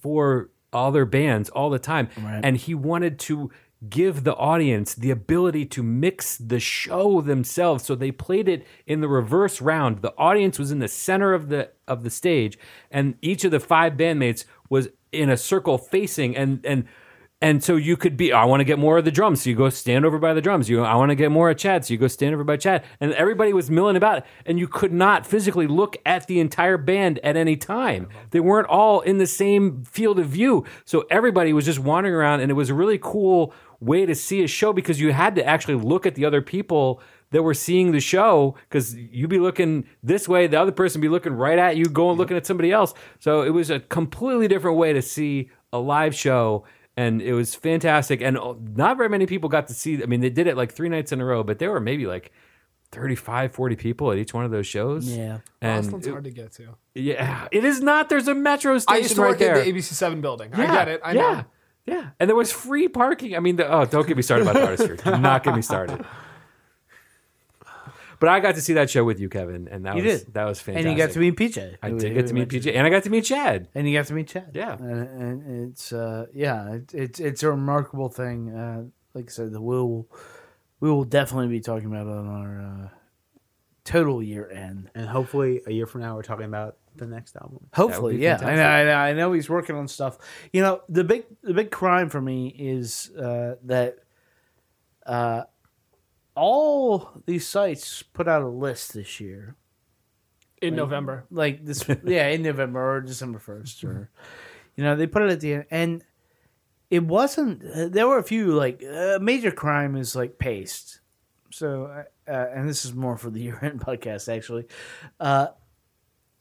for 0.00 0.50
other 0.72 1.04
bands 1.04 1.48
all 1.50 1.70
the 1.70 1.78
time. 1.78 2.08
And 2.44 2.56
he 2.56 2.74
wanted 2.74 3.18
to 3.20 3.50
give 3.88 4.24
the 4.24 4.34
audience 4.36 4.94
the 4.94 5.10
ability 5.10 5.64
to 5.64 5.82
mix 5.82 6.36
the 6.36 6.60
show 6.60 7.20
themselves. 7.20 7.84
So 7.84 7.94
they 7.94 8.12
played 8.12 8.48
it 8.48 8.66
in 8.86 9.00
the 9.00 9.08
reverse 9.08 9.60
round. 9.60 10.02
The 10.02 10.14
audience 10.18 10.58
was 10.58 10.70
in 10.70 10.80
the 10.80 10.88
center 10.88 11.32
of 11.32 11.48
the 11.48 11.70
of 11.88 12.02
the 12.04 12.10
stage, 12.10 12.58
and 12.90 13.14
each 13.22 13.44
of 13.44 13.50
the 13.50 13.60
five 13.60 13.94
bandmates 13.94 14.44
was 14.68 14.88
in 15.12 15.30
a 15.30 15.36
circle 15.36 15.78
facing 15.78 16.36
and 16.36 16.64
and 16.64 16.84
and 17.42 17.64
so 17.64 17.76
you 17.76 17.96
could 17.96 18.18
be, 18.18 18.32
I 18.34 18.44
want 18.44 18.60
to 18.60 18.64
get 18.64 18.78
more 18.78 18.98
of 18.98 19.06
the 19.06 19.10
drums. 19.10 19.42
So 19.42 19.50
you 19.50 19.56
go 19.56 19.70
stand 19.70 20.04
over 20.04 20.18
by 20.18 20.34
the 20.34 20.42
drums. 20.42 20.68
You, 20.68 20.82
I 20.82 20.94
want 20.96 21.08
to 21.08 21.14
get 21.14 21.30
more 21.30 21.48
of 21.48 21.56
Chad. 21.56 21.86
So 21.86 21.94
you 21.94 21.98
go 21.98 22.06
stand 22.06 22.34
over 22.34 22.44
by 22.44 22.58
Chad. 22.58 22.84
And 23.00 23.14
everybody 23.14 23.54
was 23.54 23.70
milling 23.70 23.96
about, 23.96 24.26
and 24.44 24.58
you 24.58 24.68
could 24.68 24.92
not 24.92 25.26
physically 25.26 25.66
look 25.66 25.96
at 26.04 26.26
the 26.26 26.38
entire 26.38 26.76
band 26.76 27.18
at 27.20 27.36
any 27.36 27.56
time. 27.56 28.10
They 28.30 28.40
weren't 28.40 28.68
all 28.68 29.00
in 29.00 29.16
the 29.16 29.26
same 29.26 29.84
field 29.84 30.18
of 30.18 30.26
view. 30.26 30.66
So 30.84 31.06
everybody 31.10 31.54
was 31.54 31.64
just 31.64 31.78
wandering 31.78 32.14
around, 32.14 32.40
and 32.40 32.50
it 32.50 32.54
was 32.54 32.68
a 32.68 32.74
really 32.74 32.98
cool 32.98 33.54
way 33.80 34.04
to 34.04 34.14
see 34.14 34.44
a 34.44 34.46
show 34.46 34.74
because 34.74 35.00
you 35.00 35.12
had 35.14 35.34
to 35.36 35.46
actually 35.46 35.76
look 35.76 36.04
at 36.04 36.16
the 36.16 36.26
other 36.26 36.42
people 36.42 37.00
that 37.30 37.42
were 37.42 37.54
seeing 37.54 37.92
the 37.92 38.00
show 38.00 38.54
because 38.68 38.94
you'd 38.94 39.30
be 39.30 39.38
looking 39.38 39.86
this 40.02 40.28
way, 40.28 40.46
the 40.46 40.60
other 40.60 40.72
person 40.72 41.00
be 41.00 41.08
looking 41.08 41.32
right 41.32 41.58
at 41.58 41.76
you, 41.76 41.86
going 41.86 42.18
looking 42.18 42.36
at 42.36 42.44
somebody 42.44 42.70
else. 42.70 42.92
So 43.18 43.42
it 43.42 43.50
was 43.50 43.70
a 43.70 43.80
completely 43.80 44.48
different 44.48 44.76
way 44.76 44.92
to 44.92 45.00
see 45.00 45.48
a 45.72 45.78
live 45.78 46.14
show 46.14 46.64
and 46.96 47.22
it 47.22 47.32
was 47.34 47.54
fantastic. 47.54 48.20
And 48.20 48.36
uh, 48.38 48.54
not 48.74 48.96
very 48.96 49.08
many 49.08 49.26
people 49.26 49.48
got 49.48 49.68
to 49.68 49.74
see. 49.74 50.02
I 50.02 50.06
mean, 50.06 50.20
they 50.20 50.30
did 50.30 50.46
it 50.46 50.56
like 50.56 50.72
three 50.72 50.88
nights 50.88 51.12
in 51.12 51.20
a 51.20 51.24
row, 51.24 51.42
but 51.42 51.58
there 51.58 51.70
were 51.70 51.80
maybe 51.80 52.06
like 52.06 52.32
35, 52.92 53.52
40 53.52 53.76
people 53.76 54.10
at 54.10 54.18
each 54.18 54.34
one 54.34 54.44
of 54.44 54.50
those 54.50 54.66
shows. 54.66 55.08
Yeah. 55.08 55.38
and 55.60 55.84
Boston's 55.84 56.06
it- 56.06 56.10
hard 56.10 56.24
to 56.24 56.30
get 56.30 56.52
to. 56.54 56.76
yeah, 56.94 57.46
it 57.52 57.64
is 57.64 57.80
not. 57.80 58.08
There's 58.08 58.28
a 58.28 58.34
metro 58.34 58.78
station 58.78 58.96
I 58.96 59.02
used 59.02 59.14
to 59.14 59.22
right 59.22 59.28
work 59.30 59.38
there. 59.38 59.56
at 59.56 59.64
the 59.64 59.72
ABC 59.72 59.92
Seven 59.92 60.20
building. 60.20 60.52
I 60.54 60.66
get 60.66 60.88
it. 60.88 61.00
I 61.04 61.12
yeah, 61.12 61.20
know. 61.20 61.44
yeah. 61.86 62.10
And 62.18 62.28
there 62.28 62.36
was 62.36 62.50
free 62.52 62.88
parking. 62.88 63.36
I 63.36 63.40
mean, 63.40 63.56
the, 63.56 63.72
oh, 63.72 63.84
don't 63.84 64.06
get 64.06 64.16
me 64.16 64.22
started 64.22 64.42
about 64.48 64.54
the 64.54 64.66
Artisphere. 64.66 64.96
Do 64.96 65.18
not 65.18 65.44
get 65.44 65.54
me 65.54 65.62
started. 65.62 66.04
But 68.20 68.28
I 68.28 68.38
got 68.38 68.54
to 68.54 68.60
see 68.60 68.74
that 68.74 68.90
show 68.90 69.02
with 69.02 69.18
you, 69.18 69.28
Kevin, 69.28 69.66
and 69.68 69.84
that 69.86 69.96
You 69.96 70.04
was 70.04 70.24
did. 70.24 70.34
that 70.34 70.44
was 70.44 70.60
fantastic. 70.60 70.86
And 70.86 70.98
you 70.98 71.04
got 71.06 71.12
to 71.14 71.18
meet 71.18 71.36
PJ. 71.36 71.78
I 71.82 71.90
did 71.90 72.14
get 72.14 72.26
to 72.28 72.34
meet. 72.34 72.48
PJ, 72.48 72.74
and 72.76 72.86
I 72.86 72.90
got 72.90 73.02
to 73.04 73.10
meet 73.10 73.24
Chad. 73.24 73.68
And 73.74 73.88
you 73.88 73.98
got 73.98 74.06
to 74.06 74.14
meet 74.14 74.28
Chad. 74.28 74.50
Yeah. 74.54 74.76
and, 74.76 75.42
and 75.42 75.70
it's 75.70 75.92
uh, 75.92 76.26
yeah, 76.34 76.74
it, 76.74 76.94
it's 76.94 77.18
it's 77.18 77.42
a 77.42 77.50
remarkable 77.50 78.10
thing. 78.10 78.54
Uh, 78.54 78.84
like 79.14 79.30
I 79.30 79.32
said, 79.32 79.52
the 79.52 79.60
we'll 79.60 80.06
we 80.80 80.90
will 80.90 81.04
definitely 81.04 81.48
be 81.48 81.60
talking 81.60 81.86
about 81.86 82.06
it 82.06 82.10
on 82.10 82.26
our 82.28 82.60
uh, 82.60 82.88
total 83.84 84.22
year 84.22 84.50
end. 84.50 84.90
And 84.94 85.08
hopefully, 85.08 85.62
a 85.66 85.72
year 85.72 85.86
from 85.86 86.02
now, 86.02 86.14
we're 86.14 86.22
talking 86.22 86.44
about 86.44 86.76
the 86.96 87.06
next 87.06 87.36
album. 87.36 87.66
Hopefully, 87.72 88.16
be 88.16 88.22
yeah. 88.22 88.34
I, 88.34 88.38
fantastic. 88.38 88.94
I, 88.94 89.10
I 89.10 89.12
know 89.14 89.32
he's 89.32 89.48
working 89.48 89.76
on 89.76 89.88
stuff. 89.88 90.18
You 90.52 90.60
know, 90.60 90.82
the 90.88 91.04
big 91.04 91.24
the 91.42 91.54
big 91.54 91.70
crime 91.70 92.10
for 92.10 92.20
me 92.20 92.48
is 92.48 93.10
uh, 93.16 93.56
that 93.64 93.96
uh, 95.06 95.44
all 96.34 97.10
these 97.26 97.46
sites 97.46 98.02
put 98.02 98.28
out 98.28 98.42
a 98.42 98.48
list 98.48 98.94
this 98.94 99.20
year 99.20 99.56
In 100.62 100.74
Like- 100.74 100.76
November. 100.76 101.24
like 101.30 101.64
this, 101.64 101.84
yeah, 102.04 102.28
in 102.28 102.42
November 102.42 102.96
or 102.96 103.00
December 103.00 103.38
first, 103.38 103.82
or 103.84 104.10
you 104.76 104.84
know, 104.84 104.94
they 104.96 105.06
put 105.06 105.22
it 105.22 105.30
at 105.30 105.40
the 105.40 105.54
end, 105.54 105.64
and 105.70 106.04
it 106.90 107.04
wasn't. 107.04 107.62
Uh, 107.64 107.88
there 107.88 108.06
were 108.08 108.18
a 108.18 108.22
few 108.22 108.52
like 108.52 108.82
uh, 108.84 109.18
major 109.20 109.50
crime 109.50 109.96
is 109.96 110.14
like 110.16 110.38
paste. 110.38 111.00
So, 111.52 111.84
uh, 111.86 112.04
uh, 112.30 112.46
and 112.54 112.68
this 112.68 112.84
is 112.84 112.94
more 112.94 113.16
for 113.16 113.30
the 113.30 113.40
year 113.46 113.58
end 113.62 113.80
podcast 113.80 114.28
actually. 114.34 114.66
Uh, 115.18 115.48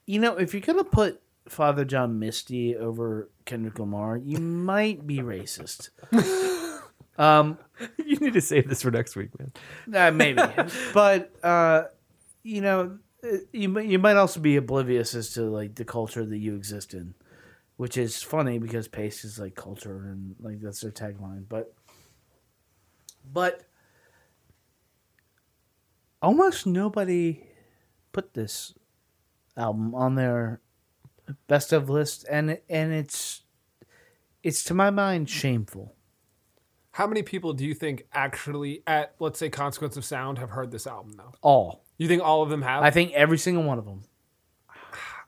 you 0.06 0.20
know, 0.20 0.36
if 0.38 0.54
you're 0.54 0.62
gonna 0.62 0.84
put 0.84 1.22
Father 1.48 1.84
John 1.86 2.20
Misty 2.20 2.76
over 2.76 3.30
Kendrick 3.46 3.80
Lamar, 3.80 4.18
you 4.18 4.38
might 4.40 5.06
be 5.08 5.18
racist. 5.20 5.90
um, 7.18 7.58
you 8.06 8.18
need 8.18 8.34
to 8.34 8.42
save 8.42 8.68
this 8.68 8.82
for 8.82 8.92
next 8.92 9.16
week, 9.16 9.30
man. 9.40 9.52
uh, 9.94 10.12
maybe, 10.12 10.42
but 10.94 11.32
uh, 11.44 11.84
you 12.44 12.62
know, 12.62 12.98
you 13.52 13.80
you 13.80 14.00
might 14.00 14.18
also 14.18 14.40
be 14.40 14.56
oblivious 14.56 15.16
as 15.16 15.34
to 15.34 15.44
like 15.44 15.76
the 15.76 15.86
culture 15.86 16.26
that 16.26 16.38
you 16.38 16.56
exist 16.56 16.94
in, 16.94 17.14
which 17.78 17.98
is 17.98 18.22
funny 18.22 18.60
because 18.60 18.88
Paste 18.88 19.24
is 19.24 19.40
like 19.40 19.56
culture 19.56 20.06
and 20.06 20.36
like 20.40 20.62
that's 20.62 20.82
their 20.82 20.92
tagline. 20.92 21.46
But, 21.48 21.74
but 23.32 23.64
almost 26.22 26.66
nobody 26.66 27.44
put 28.12 28.34
this 28.34 28.74
album 29.56 29.94
on 29.96 30.16
their 30.16 30.62
best 31.48 31.74
of 31.74 31.90
list, 31.90 32.26
and 32.30 32.60
and 32.70 32.94
it's 32.94 33.42
it's 34.44 34.64
to 34.66 34.74
my 34.74 34.90
mind 34.90 35.30
shameful. 35.30 35.96
How 36.92 37.08
many 37.08 37.22
people 37.22 37.54
do 37.54 37.66
you 37.66 37.74
think 37.74 38.06
actually 38.14 38.84
at 38.88 39.14
let's 39.20 39.40
say 39.40 39.50
Consequence 39.50 39.96
of 39.98 40.04
Sound 40.06 40.38
have 40.40 40.50
heard 40.52 40.72
this 40.72 40.88
album 40.88 41.14
though? 41.14 41.32
All 41.42 41.84
You 41.98 42.08
think 42.08 42.22
all 42.24 42.42
of 42.44 42.50
them 42.50 42.62
have? 42.64 42.84
I 42.84 42.90
think 42.90 43.14
every 43.14 43.38
single 43.38 43.64
one 43.64 43.78
of 43.78 43.86
them. 43.86 44.02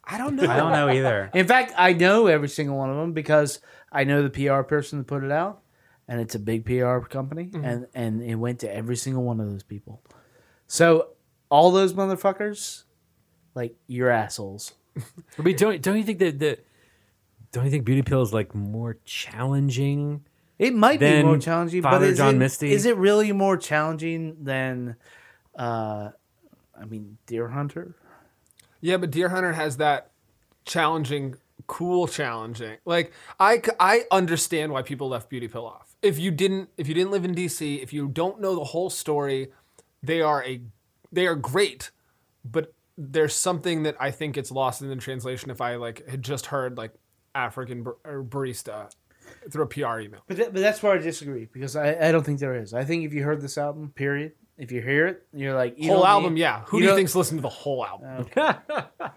I 0.04 0.18
don't 0.18 0.36
know. 0.36 0.50
I 0.50 0.58
don't 0.58 0.72
know 0.72 0.90
either. 0.90 1.30
In 1.34 1.48
fact, 1.48 1.74
I 1.78 1.94
know 1.94 2.28
every 2.28 2.50
single 2.50 2.76
one 2.78 2.90
of 2.90 2.98
them 2.98 3.14
because 3.14 3.60
I 3.92 4.04
know 4.04 4.28
the 4.28 4.30
PR 4.30 4.62
person 4.64 4.98
that 4.98 5.06
put 5.08 5.24
it 5.24 5.32
out, 5.32 5.62
and 6.08 6.20
it's 6.20 6.36
a 6.36 6.40
big 6.40 6.66
PR 6.66 7.00
company, 7.00 7.46
Mm-hmm. 7.46 7.64
and 7.64 7.88
and 7.94 8.22
it 8.24 8.36
went 8.36 8.60
to 8.60 8.74
every 8.76 8.96
single 8.98 9.24
one 9.24 9.40
of 9.40 9.50
those 9.50 9.64
people. 9.64 10.02
So 10.68 11.10
all 11.50 11.72
those 11.72 11.94
motherfuckers, 11.94 12.84
like 13.56 13.76
you're 13.88 14.10
assholes. 14.10 14.74
I 15.38 15.42
mean, 15.44 15.56
don't 15.56 15.82
don't 15.82 15.98
you 15.98 16.04
think 16.04 16.20
that 16.20 16.40
the 16.40 16.58
don't 17.52 17.66
you 17.66 17.72
think 17.72 17.86
Beauty 17.86 18.02
Pill 18.02 18.22
is 18.24 18.34
like 18.34 18.54
more 18.56 18.98
challenging? 19.06 20.26
It 20.62 20.76
might 20.76 21.00
be 21.00 21.08
than 21.08 21.26
more 21.26 21.40
challenging, 21.40 21.82
Father 21.82 22.06
but 22.06 22.10
is 22.10 22.18
John 22.18 22.36
it, 22.36 22.38
Misty. 22.38 22.72
is 22.72 22.86
it 22.86 22.96
really 22.96 23.32
more 23.32 23.58
challenging 23.58 24.44
than, 24.44 24.96
uh, 25.58 26.10
I 26.80 26.86
mean, 26.88 27.18
Deerhunter? 27.26 27.96
Yeah, 28.80 28.98
but 28.98 29.10
Deerhunter 29.10 29.56
has 29.56 29.78
that 29.78 30.12
challenging, 30.64 31.34
cool 31.66 32.08
challenging. 32.08 32.78
Like 32.86 33.12
I, 33.40 33.58
c- 33.58 33.72
I 33.80 34.04
understand 34.12 34.72
why 34.72 34.84
people 34.84 35.10
left 35.10 35.30
Beauty 35.32 35.48
Pill 35.48 35.66
off. 35.66 35.96
If 36.04 36.20
you 36.20 36.30
didn't, 36.30 36.70
if 36.78 36.88
you 36.88 36.94
didn't 36.94 37.10
live 37.10 37.26
in 37.26 37.34
DC, 37.34 37.82
if 37.82 37.92
you 37.92 38.08
don't 38.08 38.40
know 38.40 38.54
the 38.54 38.66
whole 38.66 38.92
story, 38.92 39.52
they 40.04 40.22
are 40.22 40.44
a, 40.44 40.62
they 41.12 41.26
are 41.26 41.36
great, 41.36 41.90
but 42.46 42.72
there's 43.00 43.34
something 43.34 43.82
that 43.82 43.96
I 44.00 44.12
think 44.12 44.36
gets 44.36 44.52
lost 44.52 44.84
in 44.84 44.90
the 44.90 44.96
translation. 44.96 45.50
If 45.50 45.60
I 45.60 45.78
like 45.78 46.08
had 46.08 46.22
just 46.22 46.48
heard 46.48 46.78
like 46.78 46.94
African 47.34 47.82
bar- 47.82 47.98
or 48.06 48.24
barista 48.24 48.92
through 49.50 49.64
a 49.64 49.68
PR 49.68 50.00
email. 50.00 50.22
But, 50.28 50.38
that, 50.38 50.54
but 50.54 50.60
that's 50.60 50.84
where 50.84 50.94
I 50.94 50.98
disagree 50.98 51.48
because 51.52 51.76
I, 51.76 52.10
I 52.10 52.12
don't 52.12 52.24
think 52.26 52.40
there 52.40 52.56
is. 52.56 52.74
I 52.74 52.84
think 52.84 53.06
if 53.06 53.14
you 53.14 53.24
heard 53.24 53.42
this 53.42 53.58
album, 53.58 53.92
period, 53.96 54.34
if 54.58 54.72
you 54.72 54.82
hear 54.82 55.08
it, 55.08 55.26
you're 55.34 55.56
like 55.56 55.76
you 55.78 55.92
whole 55.92 56.06
album, 56.06 56.36
need- 56.36 56.42
yeah. 56.42 56.62
Who 56.68 56.78
do 56.78 56.84
you 56.84 56.90
don't- 56.90 56.98
think's 56.98 57.16
listening 57.16 57.40
to 57.40 57.44
the 57.44 57.50
whole 57.50 57.86
album? 57.86 58.28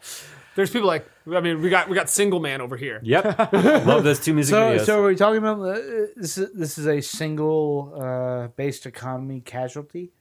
There's 0.57 0.71
people 0.71 0.87
like 0.87 1.07
I 1.31 1.41
mean, 1.41 1.61
we 1.61 1.69
got 1.69 1.89
we 1.89 1.97
got 1.97 2.09
Single 2.09 2.39
Man 2.39 2.61
over 2.61 2.77
here. 2.77 3.01
Yep, 3.03 3.53
love 3.87 4.05
those 4.05 4.21
two 4.21 4.33
music 4.35 4.53
so, 4.53 4.61
videos. 4.61 4.87
So 4.87 5.03
are 5.03 5.07
we 5.09 5.17
talking 5.17 5.39
about 5.39 5.59
uh, 5.61 5.81
this? 6.17 6.39
Is, 6.39 6.53
this 6.53 6.79
is 6.79 6.87
a 6.87 7.01
single 7.01 7.93
uh, 8.01 8.49
based 8.57 8.87
economy 8.87 9.41
casualty. 9.41 10.13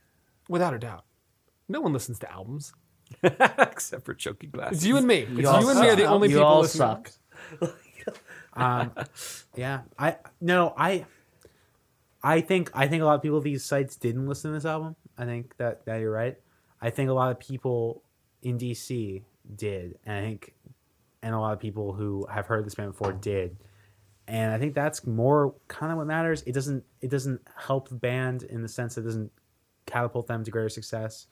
Without 0.49 0.73
a 0.73 0.80
doubt, 0.80 1.05
no 1.69 1.81
one 1.81 1.93
listens 1.93 2.17
to 2.19 2.31
albums. 2.31 2.73
Except 3.23 4.03
for 4.05 4.15
Choking 4.15 4.49
Glass. 4.49 4.71
It's 4.73 4.85
you 4.85 4.97
and 4.97 5.05
me. 5.05 5.19
It's 5.19 5.41
you, 5.41 5.47
all 5.47 5.69
and 5.69 5.80
me 5.80 5.88
are 5.89 5.95
the 5.95 6.01
suck. 6.03 6.11
only 6.11 6.30
You 6.30 6.35
people 6.35 6.47
all 6.47 6.61
listening. 6.61 7.05
suck. 7.59 7.73
Um, 8.55 8.91
yeah, 9.55 9.81
I 9.97 10.17
no, 10.41 10.73
I, 10.77 11.05
I 12.23 12.41
think 12.41 12.71
I 12.73 12.88
think 12.88 13.01
a 13.01 13.05
lot 13.05 13.15
of 13.15 13.21
people 13.21 13.41
these 13.41 13.63
sites 13.63 13.95
didn't 13.95 14.27
listen 14.27 14.51
to 14.51 14.55
this 14.55 14.65
album. 14.65 14.95
I 15.17 15.25
think 15.25 15.57
that 15.57 15.85
that 15.85 15.97
you're 15.97 16.11
right. 16.11 16.38
I 16.81 16.89
think 16.89 17.09
a 17.09 17.13
lot 17.13 17.31
of 17.31 17.39
people 17.39 18.03
in 18.41 18.57
DC 18.57 19.23
did, 19.55 19.97
and 20.05 20.17
I 20.17 20.21
think, 20.21 20.53
and 21.21 21.34
a 21.34 21.39
lot 21.39 21.53
of 21.53 21.59
people 21.59 21.93
who 21.93 22.27
have 22.31 22.47
heard 22.47 22.65
this 22.65 22.75
band 22.75 22.91
before 22.91 23.13
did, 23.13 23.57
and 24.27 24.51
I 24.51 24.57
think 24.57 24.73
that's 24.73 25.05
more 25.05 25.55
kind 25.67 25.91
of 25.91 25.97
what 25.97 26.07
matters. 26.07 26.43
It 26.43 26.53
doesn't 26.53 26.84
it 27.01 27.09
doesn't 27.09 27.41
help 27.55 27.89
the 27.89 27.95
band 27.95 28.43
in 28.43 28.61
the 28.61 28.69
sense 28.69 28.95
that 28.95 29.01
it 29.01 29.05
doesn't 29.05 29.31
catapult 29.85 30.27
them 30.27 30.43
to 30.43 30.51
greater 30.51 30.69
success, 30.69 31.27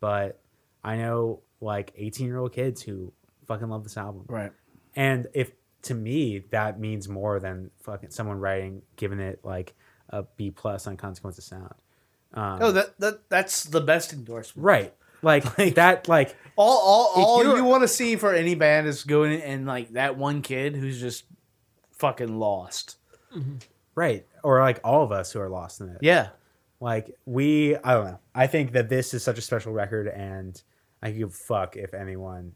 but 0.00 0.40
I 0.84 0.96
know 0.96 1.42
like 1.60 1.92
18 1.96 2.26
year 2.26 2.38
old 2.38 2.52
kids 2.52 2.82
who 2.82 3.12
fucking 3.46 3.68
love 3.68 3.82
this 3.82 3.96
album. 3.96 4.24
Right. 4.28 4.52
And 4.94 5.26
if 5.34 5.52
to 5.82 5.94
me 5.94 6.40
that 6.50 6.78
means 6.80 7.08
more 7.08 7.38
than 7.40 7.70
fucking 7.82 8.10
someone 8.10 8.38
writing 8.40 8.82
giving 8.96 9.20
it 9.20 9.40
like 9.44 9.74
a 10.10 10.22
B 10.36 10.50
plus 10.50 10.86
on 10.86 10.96
Consequence 10.96 11.38
of 11.38 11.44
Sound. 11.44 11.74
Um, 12.34 12.58
Oh, 12.60 12.72
that, 12.72 12.98
that 13.00 13.28
that's 13.28 13.64
the 13.64 13.80
best 13.80 14.12
endorsement. 14.12 14.64
right. 14.64 14.94
Like, 15.22 15.58
like 15.58 15.74
that 15.76 16.08
like 16.08 16.36
All 16.56 16.78
all, 17.16 17.24
all 17.24 17.44
you're- 17.44 17.60
want 17.60 17.82
to 17.82 17.88
see 17.88 18.16
for 18.16 18.32
any 18.34 18.54
band 18.54 18.86
is 18.86 19.04
going 19.04 19.40
and 19.42 19.66
like 19.66 19.90
that 19.90 20.16
one 20.16 20.42
kid 20.42 20.76
who's 20.76 21.00
just 21.00 21.24
fucking 21.92 22.38
lost. 22.38 22.96
right 23.94 24.26
or 24.42 24.60
like 24.60 24.80
all 24.84 25.02
of 25.02 25.12
us 25.12 25.32
who 25.32 25.40
are 25.40 25.48
lost 25.48 25.80
in 25.80 25.88
it. 25.90 25.98
Yeah. 26.00 26.28
Like 26.80 27.14
we 27.26 27.76
I 27.76 27.94
don't 27.94 28.04
know. 28.06 28.20
I 28.34 28.46
think 28.46 28.72
that 28.72 28.88
this 28.88 29.12
is 29.14 29.22
such 29.22 29.38
a 29.38 29.42
special 29.42 29.72
record 29.72 30.08
and 30.08 30.60
I 31.02 31.10
give 31.10 31.34
fuck 31.34 31.76
if 31.76 31.94
anyone 31.94 32.52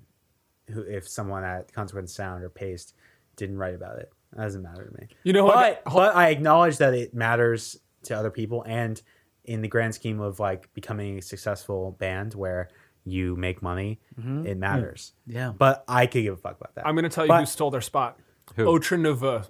who 0.70 0.82
if 0.82 1.08
someone 1.08 1.44
at 1.44 1.72
Consequence 1.72 2.14
Sound 2.14 2.42
or 2.44 2.48
Paste 2.48 2.94
didn't 3.36 3.58
write 3.58 3.74
about 3.74 3.98
it. 3.98 4.12
That 4.32 4.42
doesn't 4.44 4.62
matter 4.62 4.84
to 4.86 5.00
me. 5.00 5.08
You 5.24 5.32
know 5.32 5.44
what? 5.44 5.82
but, 5.84 5.92
but 5.92 6.16
I 6.16 6.28
acknowledge 6.30 6.78
that 6.78 6.94
it 6.94 7.14
matters 7.14 7.76
to 8.04 8.16
other 8.16 8.30
people 8.30 8.64
and 8.66 9.00
in 9.44 9.60
the 9.62 9.68
grand 9.68 9.94
scheme 9.94 10.20
of 10.20 10.38
like 10.40 10.72
becoming 10.74 11.18
a 11.18 11.22
successful 11.22 11.92
band 11.98 12.34
where 12.34 12.68
you 13.04 13.34
make 13.36 13.60
money, 13.62 14.00
Mhm. 14.20 14.46
it 14.46 14.56
matters. 14.56 15.12
Yeah. 15.26 15.52
But 15.56 15.84
I 15.88 16.06
could 16.06 16.22
give 16.22 16.34
a 16.34 16.36
fuck 16.36 16.56
about 16.60 16.74
that. 16.76 16.86
I'm 16.86 16.94
going 16.94 17.02
to 17.04 17.08
tell 17.10 17.24
you 17.24 17.28
But- 17.28 17.40
who 17.40 17.46
stole 17.46 17.70
their 17.70 17.80
spot. 17.80 18.18
Who? 18.56 18.64
Otra 18.66 18.98
Nouveau. 18.98 19.42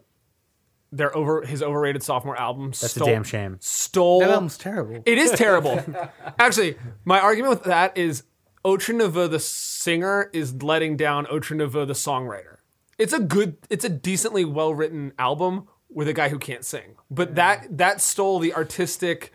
Their 0.94 1.14
over 1.16 1.42
his 1.46 1.62
overrated 1.62 2.02
sophomore 2.02 2.38
album. 2.38 2.68
That's 2.68 2.96
a 2.96 3.00
damn 3.04 3.24
shame. 3.24 3.56
Stole. 3.60 4.20
That 4.20 4.30
album's 4.30 4.58
terrible. 4.58 5.02
It 5.06 5.16
is 5.18 5.30
terrible. 5.32 5.82
Actually, 6.38 6.76
my 7.04 7.18
argument 7.18 7.50
with 7.50 7.64
that 7.64 7.96
is 7.96 8.24
Otra 8.64 8.94
Nouveau, 8.94 9.26
the 9.26 9.40
singer, 9.40 10.28
is 10.34 10.62
letting 10.62 10.96
down 10.98 11.24
Otra 11.26 11.56
Nouveau, 11.56 11.84
the 11.86 11.94
songwriter. 11.94 12.56
It's 13.02 13.12
a 13.12 13.18
good, 13.18 13.56
it's 13.68 13.84
a 13.84 13.88
decently 13.88 14.44
well 14.44 14.72
written 14.72 15.12
album 15.18 15.66
with 15.90 16.06
a 16.06 16.12
guy 16.12 16.28
who 16.28 16.38
can't 16.38 16.64
sing, 16.64 16.94
but 17.10 17.34
that 17.34 17.78
that 17.78 18.00
stole 18.00 18.38
the 18.38 18.54
artistic, 18.54 19.32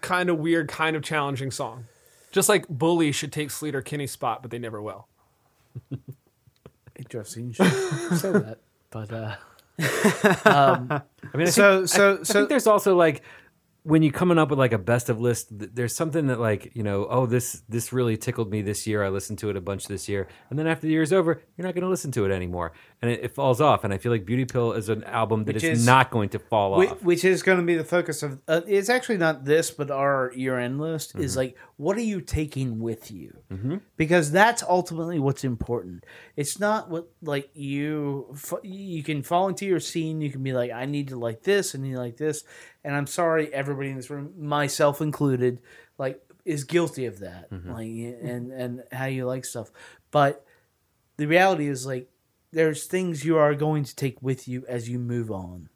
kind 0.00 0.30
of 0.30 0.38
weird, 0.38 0.68
kind 0.68 0.94
of 0.94 1.02
challenging 1.02 1.50
song. 1.50 1.86
Just 2.30 2.48
like 2.48 2.68
Bully 2.68 3.10
should 3.10 3.32
take 3.32 3.48
Sleater 3.48 3.84
Kinney's 3.84 4.12
spot, 4.12 4.42
but 4.42 4.52
they 4.52 4.60
never 4.60 4.80
will. 4.80 5.08
Interesting. 6.96 7.48
You 7.48 7.52
should 7.54 8.18
say 8.18 8.30
that, 8.32 8.58
but 8.90 9.12
uh, 9.12 9.36
um, 10.48 11.02
I 11.32 11.36
mean, 11.36 11.48
I 11.48 11.50
so 11.50 11.78
think, 11.78 11.88
so 11.88 12.14
I, 12.14 12.20
I 12.20 12.24
think 12.24 12.48
there's 12.48 12.68
also 12.68 12.94
like 12.94 13.22
when 13.88 14.02
you're 14.02 14.12
coming 14.12 14.38
up 14.38 14.50
with 14.50 14.58
like 14.58 14.72
a 14.72 14.78
best 14.78 15.08
of 15.08 15.18
list, 15.20 15.58
th- 15.58 15.70
there's 15.74 15.94
something 15.96 16.26
that 16.26 16.38
like 16.38 16.70
you 16.74 16.82
know, 16.82 17.06
oh 17.08 17.24
this 17.26 17.62
this 17.68 17.92
really 17.92 18.16
tickled 18.16 18.50
me 18.50 18.60
this 18.62 18.86
year. 18.86 19.02
I 19.02 19.08
listened 19.08 19.38
to 19.40 19.50
it 19.50 19.56
a 19.56 19.60
bunch 19.60 19.86
this 19.88 20.08
year, 20.08 20.28
and 20.50 20.58
then 20.58 20.66
after 20.66 20.86
the 20.86 20.92
year's 20.92 21.12
over, 21.12 21.40
you're 21.56 21.66
not 21.66 21.74
going 21.74 21.82
to 21.84 21.88
listen 21.88 22.10
to 22.12 22.24
it 22.26 22.30
anymore, 22.30 22.72
and 23.00 23.10
it, 23.10 23.20
it 23.24 23.34
falls 23.34 23.60
off. 23.60 23.84
And 23.84 23.92
I 23.94 23.98
feel 23.98 24.12
like 24.12 24.24
Beauty 24.26 24.44
Pill 24.44 24.72
is 24.72 24.88
an 24.88 25.04
album 25.04 25.44
that 25.44 25.56
is, 25.56 25.64
is, 25.64 25.78
is- 25.80 25.86
not 25.86 26.10
going 26.10 26.28
to 26.30 26.38
fall 26.38 26.72
Whi- 26.78 26.88
off. 26.88 27.02
Which 27.02 27.24
is 27.24 27.42
going 27.42 27.58
to 27.58 27.64
be 27.64 27.76
the 27.76 27.84
focus 27.84 28.22
of. 28.22 28.38
Uh, 28.46 28.60
it's 28.66 28.90
actually 28.90 29.18
not 29.18 29.44
this, 29.44 29.70
but 29.70 29.90
our 29.90 30.32
year-end 30.34 30.78
list 30.80 31.16
is 31.16 31.32
Mm-hmm. 31.32 31.38
like, 31.38 31.56
what 31.78 31.96
are 31.96 32.02
you 32.02 32.20
taking 32.20 32.80
with 32.80 33.10
you? 33.10 33.38
Mhm. 33.50 33.80
Because 33.96 34.30
that's 34.32 34.62
ultimately 34.64 35.18
what's 35.20 35.44
important. 35.44 36.04
It's 36.36 36.58
not 36.58 36.90
what 36.90 37.08
like 37.22 37.48
you. 37.54 38.34
You 38.62 39.02
can 39.02 39.22
fall 39.22 39.48
into 39.48 39.64
your 39.64 39.80
scene. 39.80 40.20
You 40.20 40.30
can 40.30 40.42
be 40.42 40.52
like, 40.52 40.70
I 40.72 40.84
need 40.86 41.08
to 41.08 41.16
like 41.16 41.44
this, 41.44 41.74
and 41.74 41.86
you 41.86 41.96
like 41.96 42.16
this. 42.16 42.42
And 42.84 42.94
I'm 42.96 43.06
sorry, 43.06 43.52
everybody 43.54 43.90
in 43.90 43.96
this 43.96 44.10
room, 44.10 44.34
myself 44.36 45.00
included, 45.00 45.60
like 45.98 46.20
is 46.44 46.64
guilty 46.64 47.06
of 47.06 47.20
that. 47.20 47.48
Mhm. 47.50 47.72
Like 47.72 48.28
and 48.28 48.52
and 48.52 48.82
how 48.92 49.06
you 49.06 49.24
like 49.24 49.44
stuff, 49.44 49.70
but 50.10 50.44
the 51.16 51.26
reality 51.26 51.68
is 51.68 51.86
like 51.86 52.10
there's 52.50 52.86
things 52.86 53.24
you 53.24 53.36
are 53.36 53.54
going 53.54 53.84
to 53.84 53.94
take 53.94 54.20
with 54.20 54.48
you 54.48 54.64
as 54.66 54.88
you 54.88 54.98
move 54.98 55.30
on. 55.30 55.68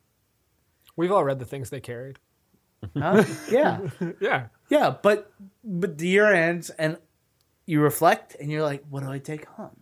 We've 0.97 1.13
all 1.13 1.23
read 1.25 1.39
the 1.39 1.45
things 1.45 1.71
they 1.71 1.81
carried. 1.81 2.19
Huh? 2.97 3.25
yeah. 3.51 3.81
yeah. 4.21 4.47
Yeah, 4.69 4.95
but 5.03 5.31
but 5.63 5.99
the 5.99 6.09
year 6.09 6.33
ends 6.33 6.71
and 6.71 6.97
you 7.67 7.81
reflect 7.81 8.37
and 8.41 8.51
you're 8.51 8.63
like, 8.63 8.83
what 8.89 9.03
do 9.03 9.11
I 9.11 9.19
take 9.19 9.47
home? 9.47 9.77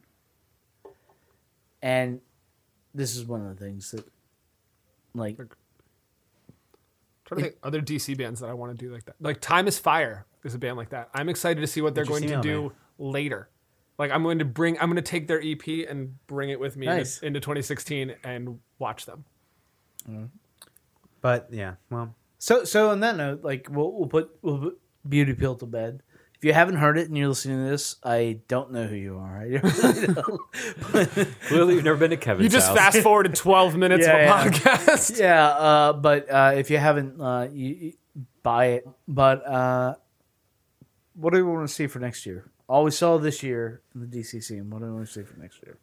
And 1.82 2.20
this 2.94 3.16
is 3.16 3.24
one 3.24 3.46
of 3.46 3.56
the 3.56 3.64
things 3.64 3.90
that 3.92 4.04
like 5.14 5.36
trying 5.36 5.48
to 7.38 7.42
think 7.42 7.54
other 7.62 7.80
DC 7.80 8.16
bands 8.18 8.40
that 8.40 8.50
I 8.50 8.52
want 8.52 8.76
to 8.76 8.84
do 8.84 8.92
like 8.92 9.04
that. 9.04 9.16
Like 9.20 9.40
Time 9.40 9.68
is 9.68 9.78
Fire 9.78 10.26
is 10.44 10.54
a 10.54 10.58
band 10.58 10.76
like 10.76 10.90
that. 10.90 11.08
I'm 11.14 11.28
excited 11.28 11.60
to 11.60 11.66
see 11.66 11.80
what 11.80 11.94
they're 11.94 12.04
going 12.04 12.22
to 12.22 12.28
email 12.28 12.42
do 12.42 12.72
later. 12.98 13.48
Like 13.98 14.10
I'm 14.10 14.22
going 14.22 14.40
to 14.40 14.44
bring 14.44 14.78
I'm 14.80 14.88
going 14.88 14.96
to 14.96 15.02
take 15.02 15.28
their 15.28 15.40
EP 15.42 15.88
and 15.88 16.14
bring 16.26 16.50
it 16.50 16.58
with 16.58 16.76
me 16.76 16.86
Nice. 16.86 17.16
into, 17.18 17.26
into 17.26 17.40
2016 17.40 18.14
and 18.24 18.58
watch 18.78 19.06
them. 19.06 19.24
Mm-hmm. 20.08 20.24
But 21.20 21.48
yeah, 21.52 21.74
well, 21.90 22.14
so 22.40 22.64
so 22.64 22.90
on 22.90 23.00
that 23.00 23.16
note, 23.16 23.44
like 23.44 23.68
we'll 23.70 23.92
we'll 23.92 24.08
put 24.08 24.36
we'll 24.42 24.58
put 24.58 24.80
Beauty 25.08 25.34
Pill 25.34 25.54
to 25.56 25.66
bed. 25.66 26.02
If 26.36 26.44
you 26.44 26.54
haven't 26.54 26.76
heard 26.76 26.96
it 26.96 27.06
and 27.06 27.18
you're 27.18 27.28
listening 27.28 27.62
to 27.62 27.70
this, 27.70 27.96
I 28.02 28.40
don't 28.48 28.72
know 28.72 28.86
who 28.86 28.96
you 28.96 29.18
are. 29.18 29.36
I 29.40 29.42
really 29.44 30.06
don't. 30.14 31.32
Clearly, 31.48 31.74
you've 31.74 31.84
never 31.84 31.98
been 31.98 32.10
to 32.10 32.16
Kevin's 32.16 32.44
You 32.44 32.48
just 32.48 32.68
house. 32.68 32.78
fast 32.78 32.98
forwarded 33.02 33.34
12 33.34 33.76
minutes 33.76 34.06
Yeah, 34.06 34.14
of 34.16 34.20
a 34.20 34.24
yeah. 34.24 34.50
podcast. 34.50 35.18
yeah, 35.20 35.46
uh, 35.48 35.92
but 35.92 36.30
uh, 36.30 36.52
if 36.56 36.70
you 36.70 36.78
haven't, 36.78 37.20
uh, 37.20 37.46
you, 37.52 37.68
you 37.74 37.92
buy 38.42 38.66
it. 38.68 38.88
But 39.06 39.46
uh, 39.46 39.96
what 41.14 41.34
do 41.34 41.44
we 41.44 41.52
want 41.52 41.68
to 41.68 41.74
see 41.74 41.86
for 41.86 41.98
next 41.98 42.24
year? 42.24 42.50
All 42.66 42.84
we 42.84 42.90
saw 42.90 43.18
this 43.18 43.42
year 43.42 43.82
in 43.94 44.00
the 44.00 44.06
DC 44.06 44.42
scene. 44.42 44.70
What 44.70 44.78
do 44.78 44.86
we 44.86 44.92
want 44.92 45.08
to 45.08 45.12
see 45.12 45.22
for 45.24 45.38
next 45.38 45.62
year? 45.62 45.76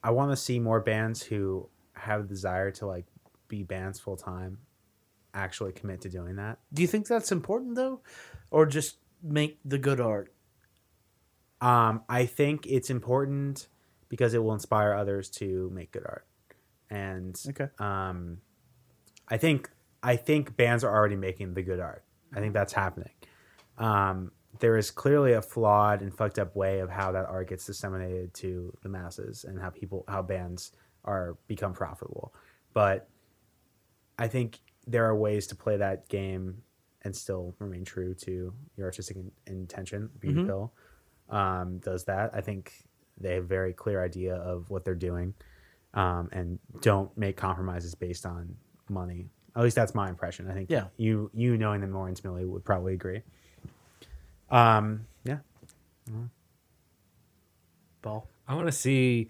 I 0.00 0.10
want 0.12 0.30
to 0.30 0.36
see 0.36 0.60
more 0.60 0.78
bands 0.78 1.24
who 1.24 1.68
have 1.94 2.20
a 2.20 2.24
desire 2.24 2.70
to 2.70 2.86
like 2.86 3.06
be 3.48 3.64
bands 3.64 3.98
full 3.98 4.16
time 4.16 4.58
actually 5.36 5.72
commit 5.72 6.00
to 6.00 6.08
doing 6.08 6.36
that. 6.36 6.58
Do 6.72 6.82
you 6.82 6.88
think 6.88 7.06
that's 7.06 7.30
important 7.30 7.76
though, 7.76 8.00
or 8.50 8.66
just 8.66 8.96
make 9.22 9.58
the 9.64 9.78
good 9.78 10.00
art? 10.00 10.32
Um, 11.60 12.02
I 12.08 12.26
think 12.26 12.66
it's 12.66 12.90
important 12.90 13.68
because 14.08 14.34
it 14.34 14.42
will 14.42 14.54
inspire 14.54 14.92
others 14.92 15.30
to 15.30 15.70
make 15.72 15.92
good 15.92 16.04
art, 16.04 16.26
and 16.90 17.40
Okay. 17.48 17.68
um, 17.78 18.38
I 19.28 19.36
think 19.36 19.70
I 20.02 20.16
think 20.16 20.56
bands 20.56 20.84
are 20.84 20.94
already 20.94 21.16
making 21.16 21.54
the 21.54 21.62
good 21.62 21.80
art. 21.80 22.04
I 22.34 22.40
think 22.40 22.52
that's 22.54 22.72
happening. 22.72 23.10
Um, 23.78 24.32
there 24.58 24.76
is 24.76 24.90
clearly 24.90 25.32
a 25.32 25.42
flawed 25.42 26.00
and 26.02 26.14
fucked 26.14 26.38
up 26.38 26.54
way 26.56 26.80
of 26.80 26.90
how 26.90 27.12
that 27.12 27.26
art 27.26 27.48
gets 27.48 27.66
disseminated 27.66 28.32
to 28.34 28.76
the 28.82 28.88
masses 28.88 29.44
and 29.44 29.60
how 29.60 29.70
people 29.70 30.04
how 30.08 30.22
bands 30.22 30.72
are 31.04 31.36
become 31.46 31.72
profitable. 31.72 32.34
But 32.72 33.08
I 34.18 34.28
think 34.28 34.60
there 34.86 35.04
are 35.06 35.14
ways 35.16 35.46
to 35.48 35.56
play 35.56 35.76
that 35.76 36.08
game 36.08 36.62
and 37.02 37.14
still 37.14 37.54
remain 37.58 37.84
true 37.84 38.14
to 38.14 38.52
your 38.76 38.86
artistic 38.86 39.16
in- 39.16 39.32
intention. 39.46 40.10
Beauty 40.20 40.40
Mhm. 40.42 40.46
Pill 40.46 40.72
um, 41.28 41.78
does 41.78 42.04
that. 42.04 42.34
I 42.34 42.40
think 42.40 42.84
they 43.18 43.34
have 43.34 43.44
a 43.44 43.46
very 43.46 43.72
clear 43.72 44.02
idea 44.02 44.34
of 44.36 44.68
what 44.70 44.84
they're 44.84 44.94
doing 44.94 45.34
um, 45.94 46.28
and 46.32 46.58
don't 46.82 47.16
make 47.16 47.36
compromises 47.36 47.94
based 47.94 48.26
on 48.26 48.56
money. 48.88 49.28
At 49.56 49.62
least 49.62 49.74
that's 49.76 49.94
my 49.94 50.08
impression. 50.08 50.48
I 50.50 50.52
think 50.54 50.70
Yeah. 50.70 50.88
you 50.98 51.30
you 51.32 51.56
knowing 51.56 51.80
them 51.80 51.90
more 51.92 52.08
intimately 52.08 52.44
would 52.44 52.64
probably 52.64 52.92
agree. 52.94 53.22
Um, 54.50 55.06
yeah. 55.24 55.38
Ball. 58.02 58.28
I 58.46 58.54
want 58.54 58.66
to 58.68 58.72
see 58.72 59.28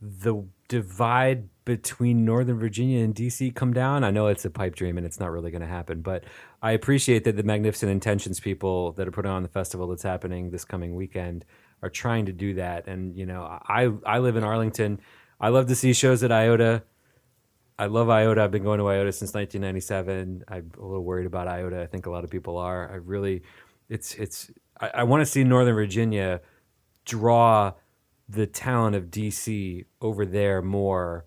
the 0.00 0.44
divide 0.68 1.48
between 1.76 2.24
Northern 2.24 2.58
Virginia 2.58 3.04
and 3.04 3.14
DC 3.14 3.54
come 3.54 3.72
down. 3.72 4.02
I 4.02 4.10
know 4.10 4.26
it's 4.26 4.44
a 4.44 4.50
pipe 4.50 4.74
dream 4.74 4.98
and 4.98 5.06
it's 5.06 5.20
not 5.20 5.30
really 5.30 5.52
going 5.52 5.60
to 5.60 5.68
happen, 5.68 6.00
but 6.02 6.24
I 6.62 6.72
appreciate 6.72 7.22
that 7.22 7.36
the 7.36 7.44
Magnificent 7.44 7.92
Intentions 7.92 8.40
people 8.40 8.90
that 8.94 9.06
are 9.06 9.12
putting 9.12 9.30
on 9.30 9.44
the 9.44 9.48
festival 9.48 9.86
that's 9.86 10.02
happening 10.02 10.50
this 10.50 10.64
coming 10.64 10.96
weekend 10.96 11.44
are 11.80 11.88
trying 11.88 12.26
to 12.26 12.32
do 12.32 12.54
that. 12.54 12.88
And 12.88 13.16
you 13.16 13.24
know, 13.24 13.42
I 13.44 13.88
I 14.04 14.18
live 14.18 14.34
in 14.34 14.42
Arlington. 14.42 15.00
I 15.40 15.50
love 15.50 15.68
to 15.68 15.76
see 15.76 15.92
shows 15.92 16.24
at 16.24 16.32
IOTA. 16.32 16.82
I 17.78 17.86
love 17.86 18.10
IOTA. 18.10 18.42
I've 18.42 18.50
been 18.50 18.64
going 18.64 18.80
to 18.80 18.88
IOTA 18.88 19.12
since 19.12 19.32
1997. 19.32 20.42
I'm 20.48 20.72
a 20.76 20.84
little 20.84 21.04
worried 21.04 21.26
about 21.26 21.46
IOTA. 21.46 21.80
I 21.80 21.86
think 21.86 22.06
a 22.06 22.10
lot 22.10 22.24
of 22.24 22.30
people 22.30 22.58
are. 22.58 22.90
I 22.90 22.96
really, 22.96 23.42
it's 23.88 24.16
it's. 24.16 24.50
I, 24.80 24.90
I 24.94 25.02
want 25.04 25.20
to 25.20 25.26
see 25.26 25.44
Northern 25.44 25.76
Virginia 25.76 26.40
draw 27.04 27.74
the 28.28 28.48
talent 28.48 28.96
of 28.96 29.04
DC 29.04 29.84
over 30.00 30.26
there 30.26 30.62
more 30.62 31.26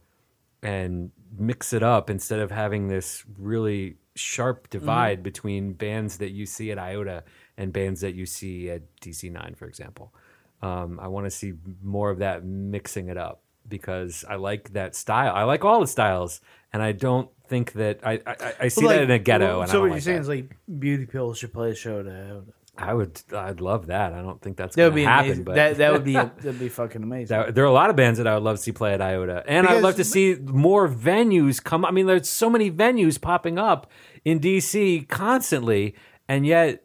and 0.63 1.11
mix 1.37 1.73
it 1.73 1.83
up 1.83 2.09
instead 2.09 2.39
of 2.39 2.49
having 2.51 2.87
this 2.87 3.23
really 3.37 3.97
sharp 4.15 4.69
divide 4.69 5.23
between 5.23 5.73
bands 5.73 6.17
that 6.17 6.29
you 6.31 6.45
see 6.45 6.71
at 6.71 6.77
IOTA 6.79 7.23
and 7.57 7.73
bands 7.73 8.01
that 8.01 8.13
you 8.15 8.25
see 8.25 8.69
at 8.69 8.81
DC9, 9.01 9.57
for 9.57 9.65
example. 9.65 10.13
Um, 10.61 10.99
I 11.01 11.07
want 11.07 11.25
to 11.25 11.31
see 11.31 11.53
more 11.83 12.09
of 12.09 12.19
that 12.19 12.43
mixing 12.45 13.09
it 13.09 13.17
up 13.17 13.41
because 13.67 14.23
I 14.29 14.35
like 14.35 14.73
that 14.73 14.95
style. 14.95 15.33
I 15.35 15.43
like 15.43 15.65
all 15.65 15.79
the 15.81 15.87
styles, 15.87 16.41
and 16.71 16.81
I 16.81 16.91
don't 16.93 17.29
think 17.47 17.73
that 17.73 17.99
I 18.03 18.21
I, 18.25 18.53
I 18.61 18.67
see 18.69 18.85
Well, 18.85 18.95
that 18.95 19.03
in 19.03 19.11
a 19.11 19.19
ghetto. 19.19 19.45
well, 19.45 19.61
and 19.63 19.71
so 19.71 19.79
I 19.79 19.81
what 19.81 19.87
don't 19.87 19.95
you're 19.95 20.01
saying 20.01 20.17
that. 20.17 20.21
is 20.21 20.27
like 20.29 20.55
Beauty 20.79 21.05
Pill 21.05 21.33
should 21.33 21.51
play 21.53 21.71
a 21.71 21.75
show 21.75 22.01
to 22.03 22.09
IOTA. 22.09 22.53
I 22.75 22.91
would, 22.93 23.21
I'd 23.31 23.61
love 23.61 23.87
that. 23.87 24.13
I 24.13 24.21
don't 24.21 24.41
think 24.41 24.57
that's 24.57 24.75
That 24.75 24.81
going 24.81 24.91
to 24.91 24.95
be 24.95 25.03
happen. 25.03 25.25
amazing. 25.27 25.43
But 25.43 25.55
That 25.55 25.77
that 25.77 25.93
would 25.93 26.03
be 26.03 26.13
that'd 26.13 26.59
be 26.59 26.69
fucking 26.69 27.03
amazing. 27.03 27.37
That- 27.37 27.53
there 27.53 27.63
are 27.63 27.67
a 27.67 27.71
lot 27.73 27.89
of 27.91 27.95
bands 27.95 28.17
that 28.17 28.25
I 28.27 28.33
would 28.33 28.43
love 28.43 28.55
to 28.57 28.61
see 28.63 28.71
play 28.71 28.93
at 28.93 29.01
IOTA, 29.01 29.43
and 29.47 29.67
I'd 29.67 29.83
love 29.83 29.95
to 29.97 30.03
see 30.03 30.35
more 30.35 30.87
venues 30.89 31.63
come. 31.63 31.85
I 31.85 31.91
mean, 31.91 32.07
there's 32.07 32.27
so 32.27 32.49
many 32.49 32.71
venues 32.71 33.21
popping 33.21 33.59
up 33.59 33.91
in 34.25 34.39
DC 34.39 35.07
constantly, 35.07 35.93
and 36.27 36.47
yet, 36.47 36.83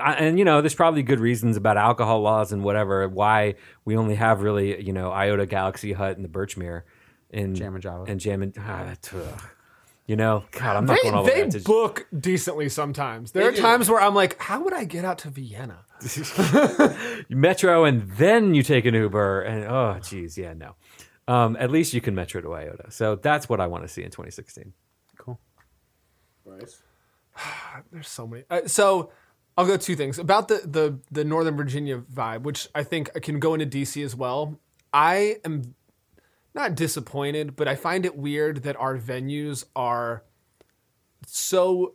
I- 0.00 0.14
and 0.14 0.38
you 0.40 0.44
know, 0.44 0.60
there's 0.60 0.74
probably 0.74 1.02
good 1.04 1.20
reasons 1.20 1.56
about 1.56 1.76
alcohol 1.76 2.20
laws 2.20 2.50
and 2.50 2.64
whatever 2.64 3.06
why 3.08 3.54
we 3.84 3.96
only 3.96 4.16
have 4.16 4.42
really, 4.42 4.82
you 4.82 4.92
know, 4.92 5.12
IOTA, 5.12 5.46
Galaxy 5.46 5.92
Hut, 5.92 6.16
and 6.16 6.24
the 6.24 6.28
Birchmere 6.30 6.82
in 7.30 7.54
Jammin 7.54 7.80
Java. 7.80 8.04
and 8.08 8.18
Jam 8.18 8.42
and 8.42 8.54
ah. 8.58 8.94
You 10.06 10.16
know, 10.16 10.44
God, 10.50 10.76
I'm 10.76 10.84
not 10.86 10.96
They, 10.96 11.02
going 11.02 11.14
all 11.14 11.22
the 11.24 11.30
they 11.30 11.40
way 11.42 11.46
out 11.46 11.50
to 11.52 11.60
book 11.60 12.08
decently 12.18 12.68
sometimes. 12.68 13.30
There 13.32 13.44
They 13.44 13.48
are 13.50 13.52
do. 13.52 13.60
times 13.62 13.88
where 13.88 14.00
I'm 14.00 14.14
like, 14.16 14.36
how 14.40 14.60
would 14.62 14.72
I 14.74 14.84
get 14.84 15.04
out 15.04 15.18
to 15.18 15.30
Vienna? 15.30 15.84
Metro 17.28 17.84
and 17.84 18.10
then 18.12 18.54
you 18.54 18.62
take 18.62 18.84
an 18.84 18.94
Uber 18.94 19.42
and 19.42 19.64
oh 19.64 19.98
geez, 20.02 20.36
yeah, 20.36 20.54
no. 20.54 20.74
Um, 21.28 21.56
at 21.60 21.70
least 21.70 21.94
you 21.94 22.00
can 22.00 22.14
Metro 22.16 22.40
to 22.40 22.52
Iota. 22.52 22.90
So 22.90 23.14
that's 23.14 23.48
what 23.48 23.60
I 23.60 23.66
want 23.68 23.84
to 23.84 23.88
see 23.88 24.02
in 24.02 24.10
2016. 24.10 24.72
Cool. 25.18 25.38
Nice. 26.44 26.82
There's 27.92 28.08
so 28.08 28.26
many. 28.26 28.42
Uh, 28.50 28.62
so 28.66 29.12
I'll 29.56 29.66
go 29.66 29.76
two 29.76 29.94
things 29.94 30.18
about 30.18 30.48
the 30.48 30.62
the 30.64 30.98
the 31.12 31.24
Northern 31.24 31.56
Virginia 31.56 31.98
vibe, 31.98 32.42
which 32.42 32.68
I 32.74 32.82
think 32.82 33.12
can 33.22 33.38
go 33.38 33.54
into 33.54 33.66
DC 33.66 34.04
as 34.04 34.16
well. 34.16 34.58
I 34.92 35.36
am 35.44 35.74
not 36.54 36.74
disappointed, 36.74 37.56
but 37.56 37.68
I 37.68 37.74
find 37.74 38.04
it 38.04 38.16
weird 38.16 38.62
that 38.64 38.76
our 38.76 38.98
venues 38.98 39.64
are 39.74 40.24
so 41.26 41.94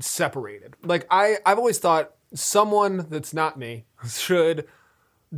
separated. 0.00 0.74
Like 0.82 1.06
I 1.10 1.38
I've 1.46 1.58
always 1.58 1.78
thought 1.78 2.14
someone 2.34 3.06
that's 3.08 3.34
not 3.34 3.58
me 3.58 3.84
should 4.08 4.66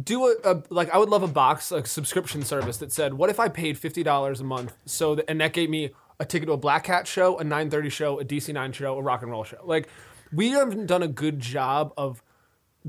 do 0.03 0.27
a, 0.27 0.35
a 0.45 0.63
like 0.71 0.91
I 0.91 0.99
would 0.99 1.09
love 1.09 1.23
a 1.23 1.29
box 1.29 1.71
a 1.71 1.85
subscription 1.87 2.43
service 2.43 2.79
that 2.79 2.93
said, 2.93 3.15
"What 3.15 3.31
if 3.31 3.39
I 3.39 3.49
paid 3.49 3.79
fifty 3.79 4.03
dollars 4.03 4.41
a 4.41 4.45
month?" 4.45 4.77
So 4.87 5.17
that, 5.17 5.29
and 5.29 5.41
that 5.41 5.53
gave 5.53 5.71
me 5.71 5.91
a 6.19 6.25
ticket 6.25 6.47
to 6.47 6.53
a 6.53 6.57
Black 6.57 6.85
Cat 6.85 7.07
show, 7.07 7.39
a 7.39 7.45
nine 7.45 7.71
thirty 7.71 7.91
show, 7.91 8.19
a 8.19 8.25
DC 8.25 8.53
nine 8.53 8.73
show, 8.73 8.97
a 8.97 9.03
rock 9.03 9.23
and 9.23 9.31
roll 9.31 9.45
show. 9.45 9.61
Like 9.65 9.89
we 10.33 10.51
haven't 10.51 10.87
done 10.87 11.03
a 11.03 11.09
good 11.09 11.39
job 11.39 11.93
of 11.97 12.23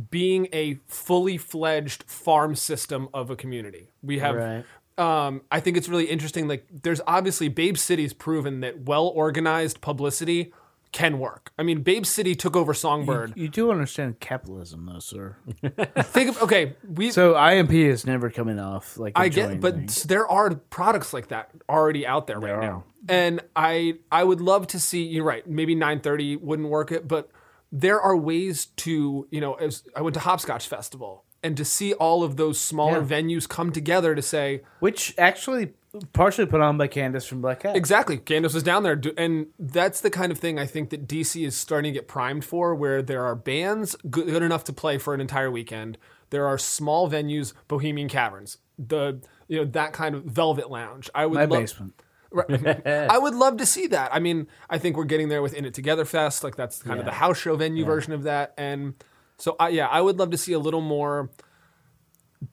being 0.09 0.47
a 0.51 0.79
fully 0.87 1.37
fledged 1.37 2.03
farm 2.03 2.55
system 2.55 3.07
of 3.13 3.29
a 3.29 3.35
community. 3.35 3.89
We 4.01 4.19
have. 4.19 4.35
Right. 4.35 4.65
Um, 4.97 5.41
I 5.51 5.59
think 5.59 5.77
it's 5.77 5.89
really 5.89 6.05
interesting. 6.05 6.47
Like, 6.47 6.67
there's 6.71 7.01
obviously 7.05 7.49
Babe 7.49 7.77
City's 7.77 8.13
proven 8.13 8.61
that 8.61 8.81
well 8.81 9.07
organized 9.07 9.81
publicity 9.81 10.53
can 10.95 11.19
work. 11.19 11.51
I 11.59 11.63
mean, 11.63 11.81
Babe 11.81 12.05
City 12.05 12.35
took 12.35 12.55
over 12.55 12.71
Songbyrd. 12.71 13.35
You, 13.35 13.43
you 13.43 13.49
do 13.49 13.69
understand 13.69 14.21
capitalism, 14.21 14.85
though, 14.85 14.99
sir. 14.99 15.35
Think 15.99 16.29
of 16.29 16.41
okay, 16.43 16.77
we 16.87 17.11
so 17.11 17.35
IMP 17.35 17.73
is 17.73 18.05
never 18.05 18.29
coming 18.29 18.59
off. 18.59 18.97
Like 18.97 19.11
I 19.17 19.27
get, 19.27 19.59
but 19.59 19.75
things. 19.75 20.03
there 20.03 20.25
are 20.25 20.55
products 20.55 21.13
like 21.13 21.27
that 21.27 21.51
already 21.67 22.07
out 22.07 22.27
there, 22.27 22.39
right 22.39 22.61
now, 22.61 22.85
and 23.09 23.41
I 23.57 23.95
I 24.09 24.23
would 24.23 24.39
love 24.39 24.67
to 24.67 24.79
see. 24.79 25.03
You're 25.03 25.25
right. 25.25 25.45
Maybe 25.45 25.75
9:30 25.75 26.39
wouldn't 26.39 26.69
work 26.69 26.93
it, 26.93 27.09
but 27.09 27.29
there 27.73 27.99
are 27.99 28.15
ways 28.15 28.67
to 28.77 29.27
you 29.29 29.41
know. 29.41 29.55
As 29.55 29.83
I 29.97 30.01
went 30.01 30.13
to 30.13 30.21
Hopscotch 30.21 30.69
Festival, 30.69 31.24
and 31.43 31.55
to 31.57 31.65
see 31.65 31.93
all 31.93 32.23
of 32.23 32.37
those 32.37 32.59
smaller 32.59 32.99
Yeah. 33.01 33.21
venues 33.21 33.47
come 33.47 33.71
together 33.71 34.15
to 34.15 34.21
say, 34.21 34.61
which 34.79 35.13
actually 35.17 35.73
partially 36.11 36.45
put 36.45 36.59
on 36.59 36.77
by 36.77 36.87
Candace 36.87 37.25
from 37.25 37.41
Black 37.41 37.61
Cat. 37.61 37.75
Exactly. 37.75 38.17
Candace 38.17 38.53
was 38.53 38.63
down 38.63 38.83
there. 38.83 38.95
do- 38.97 39.13
And 39.17 39.47
that's 39.57 40.01
the 40.01 40.09
kind 40.09 40.31
of 40.31 40.37
thing 40.39 40.59
I 40.59 40.65
think 40.65 40.89
that 40.89 41.07
DC 41.07 41.45
is 41.45 41.55
starting 41.55 41.93
to 41.93 41.99
get 41.99 42.07
primed 42.07 42.43
for, 42.43 42.75
where 42.75 43.01
there 43.01 43.23
are 43.23 43.35
bands 43.35 43.95
good, 44.09 44.25
good 44.27 44.43
enough 44.43 44.63
to 44.65 44.73
play 44.73 44.97
for 44.97 45.13
an 45.13 45.21
entire 45.21 45.49
weekend. 45.49 45.97
There 46.31 46.47
are 46.47 46.57
small 46.57 47.09
venues, 47.09 47.53
Bohemian 47.67 48.09
Caverns, 48.09 48.57
the 48.77 49.21
you 49.47 49.57
know 49.57 49.65
that 49.65 49.93
kind 49.93 50.15
of 50.15 50.23
Velvet 50.23 50.69
Lounge. 50.69 51.09
I 51.15 51.27
would 51.27 51.35
My 51.35 51.45
love, 51.45 51.61
basement. 51.61 51.93
Right. 52.31 52.85
I 52.87 53.17
would 53.17 53.35
love 53.35 53.55
to 53.57 53.65
see 53.65 53.87
that. 53.87 54.13
I 54.13 54.19
mean, 54.19 54.47
I 54.69 54.77
think 54.79 54.97
we're 54.97 55.05
getting 55.05 55.29
there 55.29 55.41
with 55.41 55.53
In 55.53 55.63
It 55.63 55.73
Together 55.73 56.03
Fest. 56.03 56.43
Like 56.43 56.55
that's 56.57 56.81
kind 56.83 56.99
of 56.99 57.05
the 57.05 57.11
house 57.13 57.37
show 57.37 57.55
venue 57.55 57.85
version 57.85 58.11
of 58.11 58.23
that. 58.23 58.53
And 58.57 58.95
so, 59.37 59.55
I, 59.59 59.69
yeah, 59.69 59.87
I 59.87 60.01
would 60.01 60.17
love 60.17 60.31
to 60.31 60.37
see 60.37 60.53
a 60.53 60.59
little 60.59 60.81
more 60.81 61.29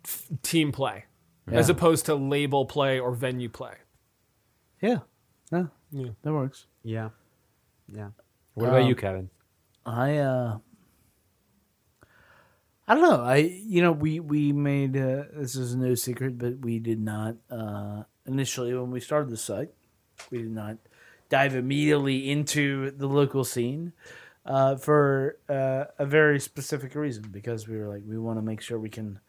f- 0.04 0.26
team 0.42 0.72
play 0.72 1.04
as 1.50 1.68
opposed 1.68 2.06
to 2.06 2.14
label 2.14 2.64
play 2.66 2.98
or 3.00 3.12
venue 3.12 3.48
play. 3.48 3.74
Yeah. 4.80 4.98
No. 5.50 5.68
Yeah. 5.90 6.10
That 6.22 6.32
works. 6.32 6.66
Yeah. 6.82 7.10
Yeah. 7.88 8.10
What 8.54 8.68
about 8.68 8.82
Um, 8.82 8.88
you, 8.88 8.94
Kevin? 8.94 9.28
I 9.84 10.16
uh 10.18 10.58
I 12.88 12.94
don't 12.94 13.02
know. 13.02 13.20
I 13.22 13.36
you 13.36 13.82
know 13.82 13.92
we 13.92 14.20
we 14.20 14.52
made 14.52 14.96
uh, 14.96 15.24
this 15.34 15.56
is 15.56 15.74
no 15.76 15.94
secret, 15.94 16.38
but 16.38 16.58
we 16.60 16.78
did 16.78 17.00
not 17.00 17.36
uh 17.50 18.04
initially 18.26 18.74
when 18.74 18.90
we 18.90 19.00
started 19.00 19.30
the 19.30 19.36
site, 19.36 19.70
we 20.30 20.38
did 20.38 20.50
not 20.52 20.78
dive 21.28 21.54
immediately 21.54 22.30
into 22.30 22.90
the 22.90 23.06
local 23.06 23.44
scene 23.44 23.92
uh, 24.44 24.76
for 24.76 25.38
uh, 25.48 25.84
a 25.98 26.06
very 26.06 26.40
specific 26.40 26.94
reason 26.94 27.28
because 27.30 27.68
we 27.68 27.76
were 27.76 27.88
like 27.88 28.02
we 28.06 28.18
want 28.18 28.38
to 28.38 28.42
make 28.42 28.60
sure 28.60 28.78
we 28.78 28.90
can 28.90 29.20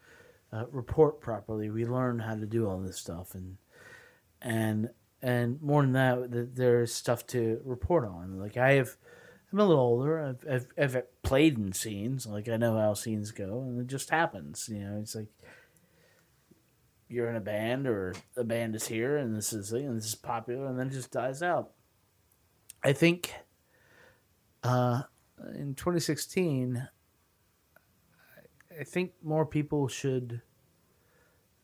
uh, 0.52 0.66
report 0.70 1.20
properly. 1.20 1.70
We 1.70 1.86
learn 1.86 2.18
how 2.20 2.34
to 2.34 2.46
do 2.46 2.68
all 2.68 2.78
this 2.78 2.98
stuff 2.98 3.34
and 3.34 3.56
and 4.40 4.90
and 5.24 5.60
more 5.62 5.80
than 5.80 5.92
that, 5.92 6.30
th- 6.30 6.48
there's 6.52 6.92
stuff 6.92 7.26
to 7.28 7.60
report 7.64 8.04
on. 8.04 8.38
Like 8.38 8.58
I 8.58 8.72
have, 8.72 8.96
I'm 9.50 9.58
a 9.58 9.64
little 9.64 9.82
older. 9.82 10.20
I've, 10.22 10.66
I've 10.78 10.94
I've 10.96 11.22
played 11.22 11.58
in 11.58 11.72
scenes. 11.72 12.26
Like 12.26 12.48
I 12.48 12.58
know 12.58 12.76
how 12.76 12.92
scenes 12.92 13.30
go, 13.30 13.62
and 13.62 13.80
it 13.80 13.86
just 13.86 14.10
happens. 14.10 14.68
You 14.70 14.80
know, 14.80 14.98
it's 15.00 15.14
like 15.14 15.28
you're 17.08 17.30
in 17.30 17.36
a 17.36 17.40
band, 17.40 17.86
or 17.86 18.14
a 18.36 18.44
band 18.44 18.76
is 18.76 18.86
here, 18.86 19.16
and 19.16 19.34
this 19.34 19.54
is 19.54 19.72
and 19.72 19.96
this 19.96 20.06
is 20.06 20.14
popular, 20.14 20.66
and 20.66 20.78
then 20.78 20.88
it 20.88 20.92
just 20.92 21.10
dies 21.10 21.42
out. 21.42 21.70
I 22.82 22.92
think, 22.92 23.32
uh, 24.64 25.02
in 25.54 25.74
2016, 25.74 26.88
I- 28.80 28.84
think 28.84 29.12
more 29.22 29.46
people 29.46 29.86
should, 29.86 30.42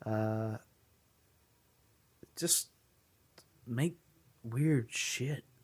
uh, 0.06 0.58
just 2.36 2.68
make 3.66 3.96
weird 4.44 4.92
shit. 4.92 5.44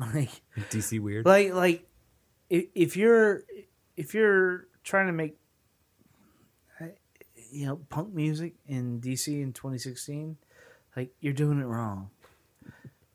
Like 0.00 0.42
DC 0.70 0.98
weird. 0.98 1.24
like 1.24 1.54
like 1.54 1.88
if, 2.50 2.64
if 2.74 2.96
you're 2.96 3.44
if 3.96 4.12
you're 4.12 4.66
trying 4.82 5.06
to 5.06 5.12
make 5.12 5.38
you 7.52 7.66
know 7.66 7.76
punk 7.88 8.12
music 8.12 8.54
in 8.66 9.00
DC 9.00 9.28
in 9.28 9.52
2016, 9.52 10.36
like 10.96 11.12
you're 11.20 11.32
doing 11.32 11.60
it 11.60 11.64
wrong. 11.66 12.10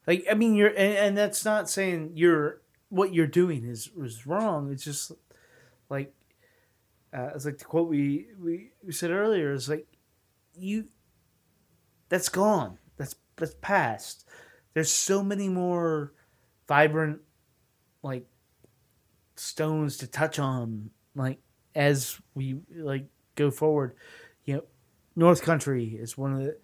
Like 0.07 0.25
I 0.31 0.35
mean, 0.35 0.55
you're 0.55 0.69
and, 0.69 0.79
and 0.97 1.17
that's 1.17 1.43
not 1.43 1.69
saying 1.69 2.11
you're 2.15 2.61
what 2.89 3.13
you're 3.13 3.27
doing 3.27 3.63
is 3.63 3.89
is 3.97 4.25
wrong. 4.25 4.71
It's 4.71 4.83
just 4.83 5.11
like 5.89 6.13
uh, 7.13 7.29
it's 7.35 7.45
like 7.45 7.57
the 7.57 7.65
quote 7.65 7.89
we, 7.89 8.27
we 8.39 8.71
we 8.83 8.91
said 8.91 9.11
earlier 9.11 9.51
is 9.51 9.69
like 9.69 9.87
you 10.55 10.85
that's 12.09 12.29
gone. 12.29 12.77
That's 12.97 13.15
that's 13.35 13.55
past. 13.61 14.27
There's 14.73 14.91
so 14.91 15.23
many 15.23 15.49
more 15.49 16.13
vibrant 16.67 17.21
like 18.03 18.25
stones 19.35 19.97
to 19.97 20.07
touch 20.07 20.39
on 20.39 20.91
like 21.15 21.39
as 21.75 22.19
we 22.33 22.59
like 22.75 23.05
go 23.35 23.51
forward. 23.51 23.95
You 24.45 24.55
know, 24.55 24.63
North 25.15 25.41
Country 25.41 25.85
is 25.85 26.17
one 26.17 26.33
of 26.33 26.39
the 26.39 26.57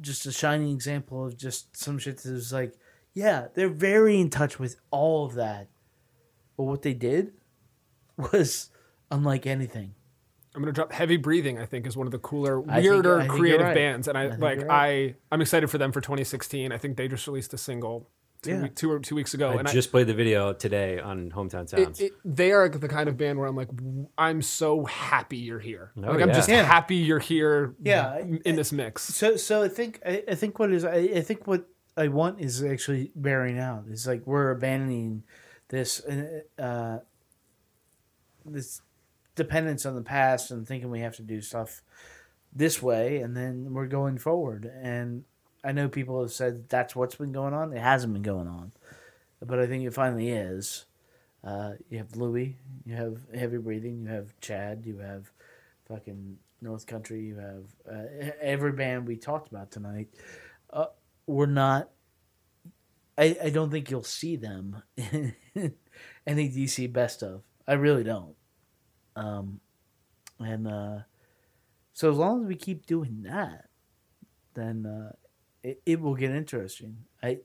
just 0.00 0.26
a 0.26 0.32
shining 0.32 0.72
example 0.72 1.24
of 1.24 1.36
just 1.36 1.76
some 1.76 1.98
shit 1.98 2.18
that 2.18 2.32
is 2.32 2.52
like, 2.52 2.74
yeah, 3.16 3.48
they're 3.54 3.68
very 3.70 4.20
in 4.20 4.28
touch 4.30 4.58
with 4.60 4.76
all 4.90 5.24
of 5.24 5.34
that. 5.34 5.68
But 6.56 6.64
what 6.64 6.82
they 6.82 6.94
did 6.94 7.32
was 8.32 8.70
unlike 9.10 9.46
anything. 9.46 9.94
I'm 10.54 10.62
gonna 10.62 10.72
drop 10.72 10.92
heavy 10.92 11.16
breathing. 11.16 11.58
I 11.58 11.66
think 11.66 11.86
is 11.86 11.96
one 11.96 12.06
of 12.06 12.12
the 12.12 12.18
cooler, 12.18 12.62
I 12.70 12.80
think- 12.80 12.84
weirder, 12.90 13.18
I 13.18 13.22
think 13.26 13.32
creative 13.32 13.66
right. 13.66 13.74
bands, 13.74 14.06
and 14.08 14.16
I, 14.16 14.24
I 14.24 14.36
like. 14.36 14.58
Right. 14.62 14.70
I 14.70 15.14
I'm 15.34 15.40
excited 15.42 15.68
for 15.68 15.78
them 15.78 15.92
for 15.92 16.00
2016. 16.00 16.72
I 16.72 16.78
think 16.78 16.96
they 16.96 17.08
just 17.08 17.26
released 17.26 17.52
a 17.52 17.58
single 17.58 18.08
two, 18.40 18.50
Yeah. 18.52 18.62
week- 18.62 18.74
two 18.74 18.90
or 18.90 18.98
two 19.00 19.14
weeks 19.14 19.34
ago, 19.34 19.50
I 19.50 19.56
and 19.56 19.68
just 19.68 19.90
played 19.90 20.06
the 20.06 20.14
video 20.14 20.54
today 20.54 20.98
on 20.98 21.30
Hometown 21.30 21.62
I, 21.74 21.82
Sounds. 21.82 22.00
it, 22.00 22.04
it, 22.06 22.12
they 22.24 22.52
are 22.52 22.70
the 22.70 22.88
kind 22.88 23.06
of 23.08 23.18
band 23.18 23.38
where 23.38 23.48
I'm 23.48 23.56
like, 23.56 23.68
I'm 24.16 24.40
so 24.40 24.86
happy 24.86 25.36
you're 25.36 25.58
here. 25.60 25.92
Oh, 25.98 26.00
like 26.12 26.22
I'm 26.22 26.28
yeah. 26.28 26.34
just 26.34 26.48
Yeah. 26.48 26.62
happy 26.62 26.96
you're 26.96 27.18
here. 27.18 27.74
Yeah, 27.82 28.18
in 28.46 28.56
this 28.56 28.72
mix. 28.72 29.02
So 29.02 29.36
so 29.36 29.62
I 29.62 29.68
think 29.68 30.00
I, 30.06 30.22
I 30.26 30.34
think 30.36 30.58
what 30.58 30.72
is 30.72 30.86
I, 30.86 30.94
I 30.96 31.20
think 31.20 31.46
what 31.46 31.66
I 31.96 32.08
want 32.08 32.40
is 32.40 32.62
actually 32.62 33.10
bearing 33.14 33.58
out. 33.58 33.84
It's 33.90 34.06
like 34.06 34.26
we're 34.26 34.50
abandoning 34.50 35.22
this 35.68 36.04
uh, 36.58 36.98
this 38.44 38.82
dependence 39.34 39.86
on 39.86 39.94
the 39.94 40.02
past 40.02 40.50
and 40.50 40.66
thinking 40.66 40.90
we 40.90 41.00
have 41.00 41.16
to 41.16 41.22
do 41.22 41.40
stuff 41.40 41.82
this 42.52 42.82
way, 42.82 43.18
and 43.18 43.36
then 43.36 43.72
we're 43.72 43.86
going 43.86 44.18
forward. 44.18 44.70
And 44.82 45.24
I 45.64 45.72
know 45.72 45.88
people 45.88 46.20
have 46.20 46.32
said 46.32 46.68
that's 46.68 46.94
what's 46.94 47.14
been 47.16 47.32
going 47.32 47.54
on. 47.54 47.72
It 47.72 47.80
hasn't 47.80 48.12
been 48.12 48.22
going 48.22 48.48
on, 48.48 48.72
but 49.44 49.58
I 49.58 49.66
think 49.66 49.84
it 49.84 49.94
finally 49.94 50.30
is. 50.30 50.86
Uh, 51.44 51.72
you 51.88 51.98
have 51.98 52.16
Louis, 52.16 52.56
you 52.84 52.96
have 52.96 53.18
heavy 53.34 53.58
breathing, 53.58 54.02
you 54.02 54.08
have 54.08 54.38
Chad, 54.40 54.82
you 54.84 54.98
have 54.98 55.30
fucking 55.86 56.38
North 56.60 56.86
Country, 56.86 57.20
you 57.20 57.36
have 57.36 57.64
uh, 57.88 58.32
every 58.40 58.72
band 58.72 59.06
we 59.06 59.16
talked 59.16 59.50
about 59.50 59.70
tonight. 59.70 60.08
Uh, 60.70 60.86
we're 61.26 61.46
not. 61.46 61.90
I, 63.18 63.36
I 63.44 63.50
don't 63.50 63.70
think 63.70 63.90
you'll 63.90 64.02
see 64.02 64.36
them 64.36 64.82
in 64.96 65.34
any 66.26 66.48
DC 66.50 66.92
best 66.92 67.22
of. 67.22 67.42
I 67.66 67.72
really 67.74 68.04
don't. 68.04 68.34
Um, 69.16 69.60
and 70.38 70.68
uh, 70.68 70.98
so 71.94 72.10
as 72.10 72.16
long 72.18 72.42
as 72.42 72.48
we 72.48 72.56
keep 72.56 72.84
doing 72.86 73.22
that, 73.22 73.68
then 74.54 74.84
uh, 74.86 75.12
it, 75.62 75.80
it 75.86 76.00
will 76.00 76.14
get 76.14 76.30
interesting. 76.30 76.98
I 77.22 77.38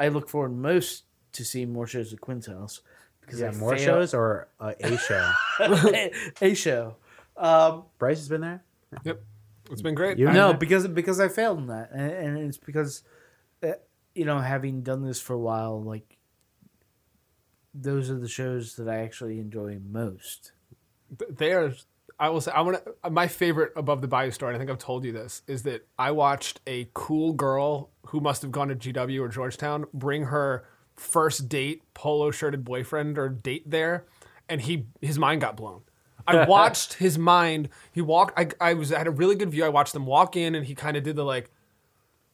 I 0.00 0.08
look 0.08 0.28
forward 0.28 0.50
most 0.56 1.04
to 1.32 1.44
seeing 1.44 1.72
more 1.72 1.86
shows 1.86 2.12
at 2.12 2.20
Quinn's 2.20 2.46
house 2.46 2.80
because 3.20 3.40
Yeah, 3.40 3.50
I 3.50 3.54
more 3.54 3.76
fail- 3.76 3.84
shows 3.84 4.14
or 4.14 4.48
uh, 4.58 4.72
a 4.80 4.96
show. 4.98 5.32
a 6.40 6.54
show. 6.54 6.96
Um, 7.36 7.84
Bryce 7.98 8.18
has 8.18 8.28
been 8.28 8.40
there. 8.40 8.64
Yep, 9.04 9.22
it's 9.70 9.82
been 9.82 9.94
great. 9.94 10.18
You 10.18 10.28
I- 10.28 10.32
no, 10.34 10.52
because 10.54 10.86
because 10.88 11.20
I 11.20 11.28
failed 11.28 11.58
in 11.58 11.66
that, 11.68 11.90
and, 11.92 12.10
and 12.12 12.38
it's 12.38 12.58
because 12.58 13.02
uh, 13.62 13.72
you 14.14 14.24
know 14.24 14.38
having 14.38 14.82
done 14.82 15.02
this 15.04 15.20
for 15.20 15.32
a 15.34 15.38
while, 15.38 15.82
like 15.82 16.16
those 17.74 18.10
are 18.10 18.18
the 18.18 18.28
shows 18.28 18.74
that 18.76 18.88
I 18.88 18.98
actually 18.98 19.38
enjoy 19.38 19.78
most. 19.88 20.52
they 21.30 21.52
are. 21.52 21.72
I 22.20 22.30
will 22.30 22.40
say, 22.40 22.50
I 22.50 22.62
want 22.62 22.84
to. 22.84 23.10
My 23.10 23.28
favorite 23.28 23.72
above 23.76 24.00
the 24.02 24.08
Bayou 24.08 24.32
story, 24.32 24.52
and 24.52 24.56
I 24.56 24.58
think 24.58 24.70
I've 24.70 24.78
told 24.78 25.04
you 25.04 25.12
this, 25.12 25.42
is 25.46 25.62
that 25.62 25.86
I 25.98 26.10
watched 26.10 26.60
a 26.66 26.88
cool 26.92 27.32
girl 27.32 27.90
who 28.06 28.20
must 28.20 28.42
have 28.42 28.50
gone 28.50 28.68
to 28.68 28.74
GW 28.74 29.20
or 29.20 29.28
Georgetown 29.28 29.84
bring 29.94 30.24
her 30.24 30.64
first 30.96 31.48
date 31.48 31.82
polo 31.94 32.32
shirted 32.32 32.64
boyfriend 32.64 33.18
or 33.18 33.28
date 33.28 33.70
there, 33.70 34.04
and 34.48 34.60
he 34.62 34.86
his 35.00 35.16
mind 35.18 35.40
got 35.42 35.56
blown. 35.56 35.82
I 36.28 36.44
watched 36.48 36.94
his 36.94 37.18
mind. 37.18 37.68
He 37.92 38.00
walked. 38.00 38.38
I, 38.38 38.48
I 38.70 38.74
was 38.74 38.92
I 38.92 38.98
had 38.98 39.06
a 39.06 39.10
really 39.10 39.34
good 39.34 39.50
view. 39.50 39.64
I 39.64 39.68
watched 39.70 39.92
them 39.94 40.06
walk 40.06 40.36
in, 40.36 40.54
and 40.54 40.64
he 40.66 40.74
kind 40.74 40.96
of 40.96 41.02
did 41.02 41.16
the 41.16 41.24
like, 41.24 41.50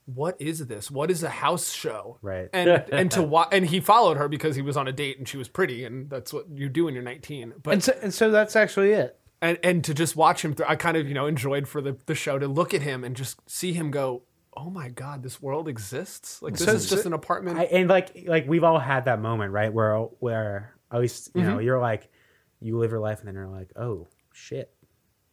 "What 0.06 0.36
is 0.40 0.66
this? 0.66 0.90
What 0.90 1.10
is 1.10 1.22
a 1.22 1.30
house 1.30 1.70
show?" 1.72 2.18
Right. 2.20 2.48
And 2.52 2.68
and 2.92 3.10
to 3.12 3.22
wa- 3.22 3.48
and 3.50 3.64
he 3.66 3.80
followed 3.80 4.16
her 4.16 4.28
because 4.28 4.56
he 4.56 4.62
was 4.62 4.76
on 4.76 4.86
a 4.88 4.92
date 4.92 5.18
and 5.18 5.26
she 5.26 5.36
was 5.36 5.48
pretty, 5.48 5.84
and 5.84 6.10
that's 6.10 6.32
what 6.32 6.46
you 6.52 6.68
do 6.68 6.84
when 6.86 6.94
you're 6.94 7.02
19. 7.02 7.54
But 7.62 7.70
and 7.72 7.82
so 7.84 7.98
and 8.02 8.12
so 8.14 8.30
that's 8.30 8.56
actually 8.56 8.92
it. 8.92 9.18
and 9.40 9.58
and 9.62 9.84
to 9.84 9.94
just 9.94 10.14
watch 10.16 10.44
him, 10.44 10.54
th- 10.54 10.68
I 10.68 10.76
kind 10.76 10.96
of 10.96 11.08
you 11.08 11.14
know 11.14 11.26
enjoyed 11.26 11.66
for 11.68 11.80
the 11.80 11.96
the 12.06 12.14
show 12.14 12.38
to 12.38 12.46
look 12.48 12.74
at 12.74 12.82
him 12.82 13.04
and 13.04 13.16
just 13.16 13.38
see 13.48 13.72
him 13.72 13.90
go, 13.90 14.22
"Oh 14.56 14.68
my 14.70 14.88
god, 14.90 15.22
this 15.22 15.40
world 15.40 15.68
exists! 15.68 16.42
Like 16.42 16.54
this 16.54 16.64
So- 16.66 16.72
is 16.74 16.90
just 16.90 17.06
an 17.06 17.12
apartment." 17.14 17.58
I, 17.58 17.64
and 17.64 17.88
like 17.88 18.24
like 18.26 18.46
we've 18.46 18.64
all 18.64 18.78
had 18.78 19.06
that 19.06 19.20
moment, 19.20 19.52
right? 19.52 19.72
Where 19.72 19.96
where 20.20 20.74
at 20.92 21.00
least 21.00 21.30
you 21.34 21.42
know 21.42 21.56
Mhm. 21.58 21.64
you're 21.64 21.80
like 21.80 22.10
you 22.64 22.78
live 22.78 22.90
your 22.90 23.00
life, 23.00 23.18
and 23.20 23.28
then 23.28 23.34
you're 23.34 23.46
like, 23.46 23.70
oh 23.76 24.08
shit, 24.32 24.74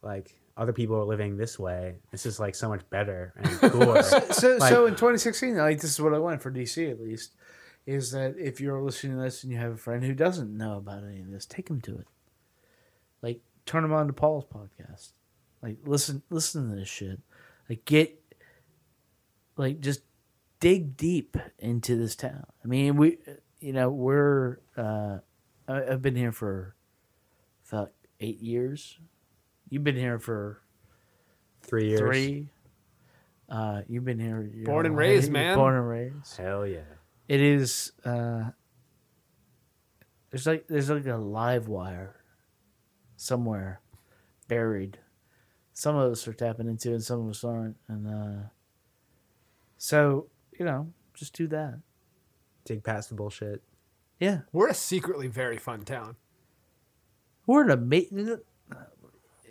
like 0.02 0.34
other 0.56 0.72
people 0.72 0.96
are 0.96 1.04
living 1.04 1.36
this 1.36 1.58
way. 1.58 1.96
This 2.10 2.26
is 2.26 2.38
like 2.38 2.54
so 2.54 2.68
much 2.68 2.88
better 2.90 3.32
and 3.36 3.48
cooler. 3.72 4.02
so 4.02 4.20
so, 4.30 4.56
Like, 4.58 4.70
so 4.70 4.86
in 4.86 4.92
2016, 4.92 5.56
like 5.56 5.80
this 5.80 5.90
is 5.90 6.00
what 6.00 6.14
I 6.14 6.18
want 6.18 6.42
for 6.42 6.50
DC 6.50 6.90
at 6.90 7.00
least, 7.00 7.34
is 7.86 8.10
that 8.10 8.36
if 8.38 8.60
you're 8.60 8.82
listening 8.82 9.16
to 9.16 9.22
this 9.22 9.42
and 9.42 9.52
you 9.52 9.58
have 9.58 9.72
a 9.72 9.76
friend 9.76 10.04
who 10.04 10.14
doesn't 10.14 10.54
know 10.54 10.76
about 10.76 11.04
any 11.04 11.20
of 11.20 11.30
this, 11.30 11.46
take 11.46 11.68
them 11.68 11.80
to 11.82 11.96
it. 11.96 12.06
Like 13.22 13.40
turn 13.64 13.82
them 13.82 13.92
on 13.92 14.08
to 14.08 14.12
Paul's 14.12 14.44
podcast. 14.44 15.12
Like 15.62 15.78
listen 15.84 16.22
listen 16.28 16.68
to 16.68 16.76
this 16.76 16.88
shit. 16.88 17.18
Like 17.68 17.84
get 17.86 18.20
like 19.56 19.80
just 19.80 20.02
dig 20.60 20.96
deep 20.98 21.36
into 21.58 21.96
this 21.96 22.14
town. 22.14 22.44
I 22.62 22.68
mean, 22.68 22.96
we 22.96 23.18
you 23.60 23.72
know 23.72 23.88
we're 23.88 24.58
uh, 24.76 25.18
I've 25.66 26.02
been 26.02 26.16
here 26.16 26.32
for 26.32 26.74
fuck 27.72 27.90
eight 28.20 28.40
years. 28.40 28.98
You've 29.68 29.82
been 29.84 29.96
here 29.96 30.18
for 30.18 30.60
Three 31.62 31.88
years. 31.88 32.00
Three. 32.00 32.48
Uh, 33.48 33.82
you've 33.88 34.04
been 34.04 34.18
here. 34.18 34.42
your 34.42 34.66
Born 34.66 34.86
and 34.86 34.96
raised, 34.96 35.30
man. 35.30 35.56
Born 35.56 35.76
and 35.76 35.88
raised. 35.88 36.36
Hell 36.36 36.66
yeah. 36.66 36.80
It 37.28 37.40
is. 37.40 37.92
Uh, 38.04 38.50
there's 40.30 40.46
like 40.46 40.66
there's 40.68 40.90
like 40.90 41.06
a 41.06 41.16
live 41.16 41.68
wire 41.68 42.16
somewhere 43.16 43.80
buried. 44.48 44.98
Some 45.72 45.96
of 45.96 46.12
us 46.12 46.26
are 46.26 46.32
tapping 46.32 46.68
into, 46.68 46.90
and 46.90 47.02
some 47.02 47.20
of 47.24 47.30
us 47.30 47.44
aren't. 47.44 47.76
And 47.88 48.06
uh, 48.08 48.42
so 49.78 50.28
you 50.58 50.64
know, 50.64 50.92
just 51.14 51.34
do 51.34 51.46
that. 51.48 51.78
dig 52.64 52.82
past 52.82 53.08
the 53.08 53.14
bullshit. 53.14 53.62
Yeah, 54.18 54.40
We're 54.52 54.68
a 54.68 54.74
secretly 54.74 55.26
very 55.26 55.56
fun 55.56 55.82
town. 55.82 56.16
We're 57.46 57.62
an 57.64 57.70
amazing. 57.70 58.38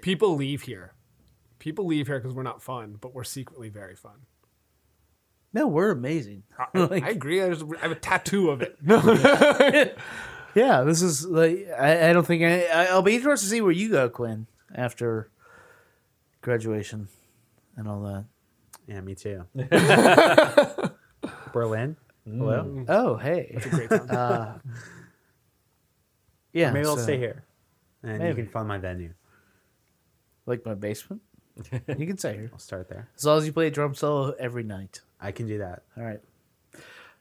People 0.01 0.35
leave 0.35 0.63
here. 0.63 0.93
People 1.59 1.85
leave 1.85 2.07
here 2.07 2.19
because 2.19 2.33
we're 2.33 2.43
not 2.43 2.61
fun, 2.61 2.97
but 2.99 3.13
we're 3.13 3.23
secretly 3.23 3.69
very 3.69 3.95
fun. 3.95 4.25
No, 5.53 5.67
we're 5.67 5.91
amazing. 5.91 6.43
I, 6.57 6.65
I 7.03 7.09
agree. 7.09 7.41
I, 7.43 7.49
just, 7.49 7.65
I 7.77 7.81
have 7.81 7.91
a 7.91 7.95
tattoo 7.95 8.49
of 8.49 8.61
it. 8.61 8.77
Yeah, 10.53 10.81
this 10.81 11.01
is 11.01 11.25
like 11.25 11.65
I, 11.79 12.09
I 12.09 12.13
don't 12.13 12.27
think 12.27 12.43
I, 12.43 12.63
I- 12.65 12.85
I'll 12.87 13.01
be 13.01 13.15
interested 13.15 13.45
to 13.45 13.49
see 13.51 13.61
where 13.61 13.71
you 13.71 13.87
go, 13.89 14.09
Quinn, 14.09 14.47
after 14.75 15.29
graduation 16.41 17.07
and 17.77 17.87
all 17.87 18.01
that. 18.01 18.25
Yeah, 18.85 18.99
me 18.99 19.15
too. 19.15 19.45
Berlin. 21.53 21.95
Hello. 22.25 22.85
Oh, 22.89 23.15
hey, 23.15 23.51
That's 23.53 23.65
a 23.65 23.69
great 23.69 23.89
town. 23.91 24.09
Uh, 24.09 24.59
yeah, 26.51 26.71
Maybe 26.71 26.85
I'll 26.85 26.97
stay 26.97 27.17
here, 27.17 27.45
and 28.03 28.19
Maybe. 28.19 28.27
you 28.29 28.35
can 28.35 28.47
find 28.51 28.67
my 28.67 28.77
venue. 28.77 29.13
like 30.45 30.65
my 30.65 30.73
basement. 30.73 31.21
you 31.71 32.07
can 32.07 32.17
stay 32.17 32.33
here 32.33 32.49
I'll 32.53 32.59
start 32.59 32.87
there. 32.89 33.09
as 33.15 33.25
long 33.25 33.37
as 33.37 33.45
you 33.45 33.51
play 33.51 33.67
a 33.67 33.71
drum 33.71 33.93
solo 33.93 34.31
every 34.39 34.63
night. 34.63 35.01
I 35.19 35.31
can 35.31 35.47
do 35.47 35.59
that. 35.59 35.83
All 35.97 36.03
right. 36.03 36.19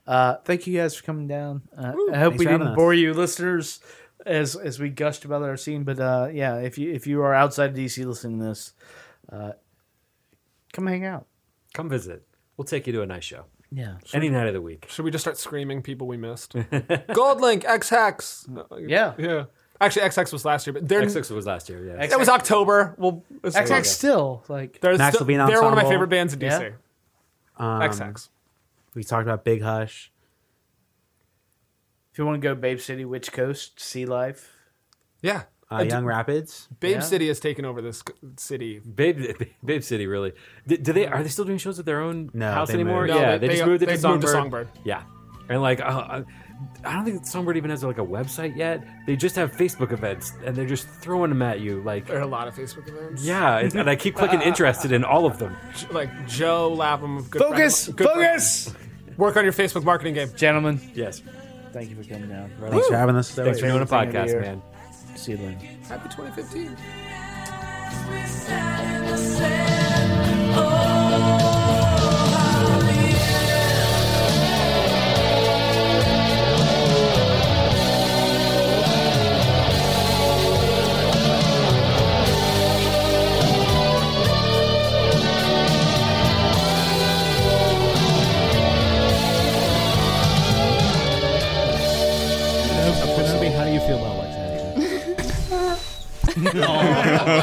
Uh, 0.06 0.36
thank 0.44 0.66
you 0.66 0.76
guys 0.78 0.94
for 0.96 1.04
coming 1.04 1.26
down. 1.28 1.62
Uh, 1.76 1.92
I 2.12 2.18
hope 2.18 2.36
we 2.36 2.46
didn't 2.46 2.62
us. 2.68 2.76
bore 2.76 2.94
you, 2.94 3.12
listeners, 3.12 3.80
as 4.24 4.56
as 4.56 4.80
we 4.80 4.88
gushed 4.88 5.24
about 5.24 5.42
our 5.42 5.56
scene. 5.56 5.84
But 5.84 6.00
uh, 6.00 6.28
yeah, 6.32 6.56
if 6.56 6.78
you 6.78 6.90
if 6.92 7.06
you 7.06 7.22
are 7.22 7.34
outside 7.34 7.70
of 7.70 7.76
DC 7.76 8.04
listening 8.04 8.38
to 8.40 8.46
this, 8.46 8.72
uh, 9.30 9.52
come 10.72 10.86
hang 10.86 11.04
out. 11.04 11.26
Come 11.74 11.88
visit. 11.88 12.26
We'll 12.56 12.64
take 12.64 12.86
you 12.86 12.92
to 12.94 13.02
a 13.02 13.06
nice 13.06 13.24
show. 13.24 13.44
Yeah. 13.70 13.96
Any 14.12 14.28
night 14.30 14.48
of 14.48 14.54
the 14.54 14.60
week. 14.60 14.86
Should 14.88 15.04
we 15.04 15.10
just 15.10 15.22
start 15.22 15.38
screaming 15.38 15.82
people 15.82 16.06
we 16.08 16.16
missed? 16.16 16.54
Gold 17.12 17.40
Link, 17.40 17.64
Ex 17.66 17.88
Hex. 17.90 18.48
Yeah. 18.78 19.14
Yeah. 19.16 19.44
Actually, 19.80 20.02
Ex 20.02 20.16
Hex 20.16 20.32
was 20.32 20.44
last 20.44 20.66
year, 20.66 20.74
but 20.74 20.86
they're. 20.86 21.00
Ex 21.02 21.14
Hex 21.14 21.30
was 21.30 21.46
last 21.46 21.68
year, 21.68 21.84
yeah. 21.96 22.04
It 22.04 22.18
was 22.18 22.28
October. 22.28 22.94
Well, 22.98 23.24
it's- 23.42 23.54
XX 23.70 23.86
still 23.86 24.44
like 24.48 24.80
They're, 24.80 24.96
Max 24.98 25.16
still- 25.16 25.24
Levine 25.26 25.38
they're 25.46 25.62
one 25.62 25.72
of 25.72 25.76
my 25.76 25.82
Ensemble. 25.82 25.90
favorite 25.90 26.08
bands 26.08 26.34
in 26.34 26.38
DC. 26.40 26.60
Yeah. 26.60 26.70
Um, 27.56 27.80
XX. 27.82 28.28
We 28.94 29.04
talked 29.04 29.22
about 29.26 29.44
Big 29.44 29.62
Hush. 29.62 30.12
If 32.12 32.18
you 32.18 32.26
want 32.26 32.40
to 32.42 32.46
go 32.46 32.54
Babe 32.54 32.80
City, 32.80 33.04
Witch 33.04 33.32
Coast, 33.32 33.78
Sea 33.80 34.04
Life. 34.04 34.52
Yeah. 35.22 35.42
Uh, 35.70 35.84
Young 35.88 36.04
Rapids. 36.04 36.66
Babe 36.80 36.96
Yeah. 36.96 37.00
City 37.00 37.28
has 37.28 37.38
taken 37.38 37.64
over 37.64 37.80
this 37.80 37.98
c- 38.06 38.12
city. 38.36 38.80
Babe, 38.80 39.36
Babe 39.64 39.82
City, 39.82 40.06
really. 40.08 40.32
Do, 40.66 40.76
do 40.76 40.92
they 40.92 41.06
are 41.06 41.22
they 41.22 41.28
still 41.28 41.44
doing 41.44 41.58
shows 41.58 41.78
at 41.78 41.86
their 41.86 42.00
own 42.00 42.30
No, 42.34 42.50
house 42.52 42.68
they 42.68 42.74
anymore? 42.74 43.02
moved. 43.02 43.14
No, 43.14 43.20
yeah, 43.20 43.38
they- 43.38 43.46
they, 43.46 43.54
just 43.54 43.60
they- 43.64 43.70
moved 43.70 43.82
it 43.84 43.86
to 43.86 43.92
they've 43.92 44.00
Songbyrd. 44.00 44.10
moved 44.10 44.22
to 44.22 44.28
Songbyrd. 44.28 44.68
Yeah, 44.82 45.02
and 45.48 45.62
like 45.62 45.80
uh, 45.80 46.22
I 46.84 46.94
don't 46.94 47.04
think 47.04 47.22
Songbyrd 47.22 47.56
even 47.56 47.70
has 47.70 47.82
like 47.84 47.98
a 47.98 48.04
website 48.04 48.56
yet. 48.56 48.82
They 49.06 49.16
just 49.16 49.36
have 49.36 49.52
Facebook 49.52 49.92
events, 49.92 50.32
and 50.44 50.54
they're 50.56 50.66
just 50.66 50.88
throwing 50.88 51.28
them 51.30 51.42
at 51.42 51.60
you. 51.60 51.82
Like 51.82 52.06
There 52.06 52.18
are 52.18 52.22
a 52.22 52.26
lot 52.26 52.48
of 52.48 52.54
Facebook 52.54 52.88
events. 52.88 53.24
yeah, 53.24 53.58
and 53.58 53.74
and 53.74 53.88
I 53.90 53.96
keep 53.96 54.14
clicking 54.14 54.40
interested 54.50 54.92
in 54.92 55.04
all 55.04 55.26
of 55.26 55.38
them. 55.38 55.56
Like 55.90 56.10
Joe 56.26 56.72
Lapham. 56.72 57.22
Good 57.28 57.40
friend 57.40 57.52
of 57.54 57.58
Focus, 57.58 57.88
mi- 57.88 57.94
good 57.94 58.08
friend- 58.10 58.20
focus, 58.30 58.74
Work 59.16 59.36
on 59.36 59.44
your 59.44 59.52
Facebook 59.52 59.84
marketing 59.84 60.14
game. 60.14 60.30
gentlemen. 60.36 60.80
Yes, 60.94 61.22
Thank 61.72 61.90
you 61.90 61.96
for 61.96 62.04
coming 62.08 62.28
down. 62.30 62.50
Thanks 62.60 62.86
for 62.88 62.96
having 62.96 63.14
us. 63.16 63.30
thanks 63.30 63.60
for 63.60 63.66
doing 63.66 63.80
a 63.82 63.86
Favorite 63.86 64.12
thing 64.12 64.22
of 64.24 64.30
the 64.32 64.38
podcast, 64.38 64.40
man. 64.40 64.62
See 65.16 65.32
you 65.32 65.38
later. 65.38 65.58
Happy 65.88 66.08
2015. 66.08 66.76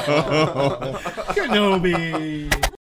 Kenobi. 1.35 2.76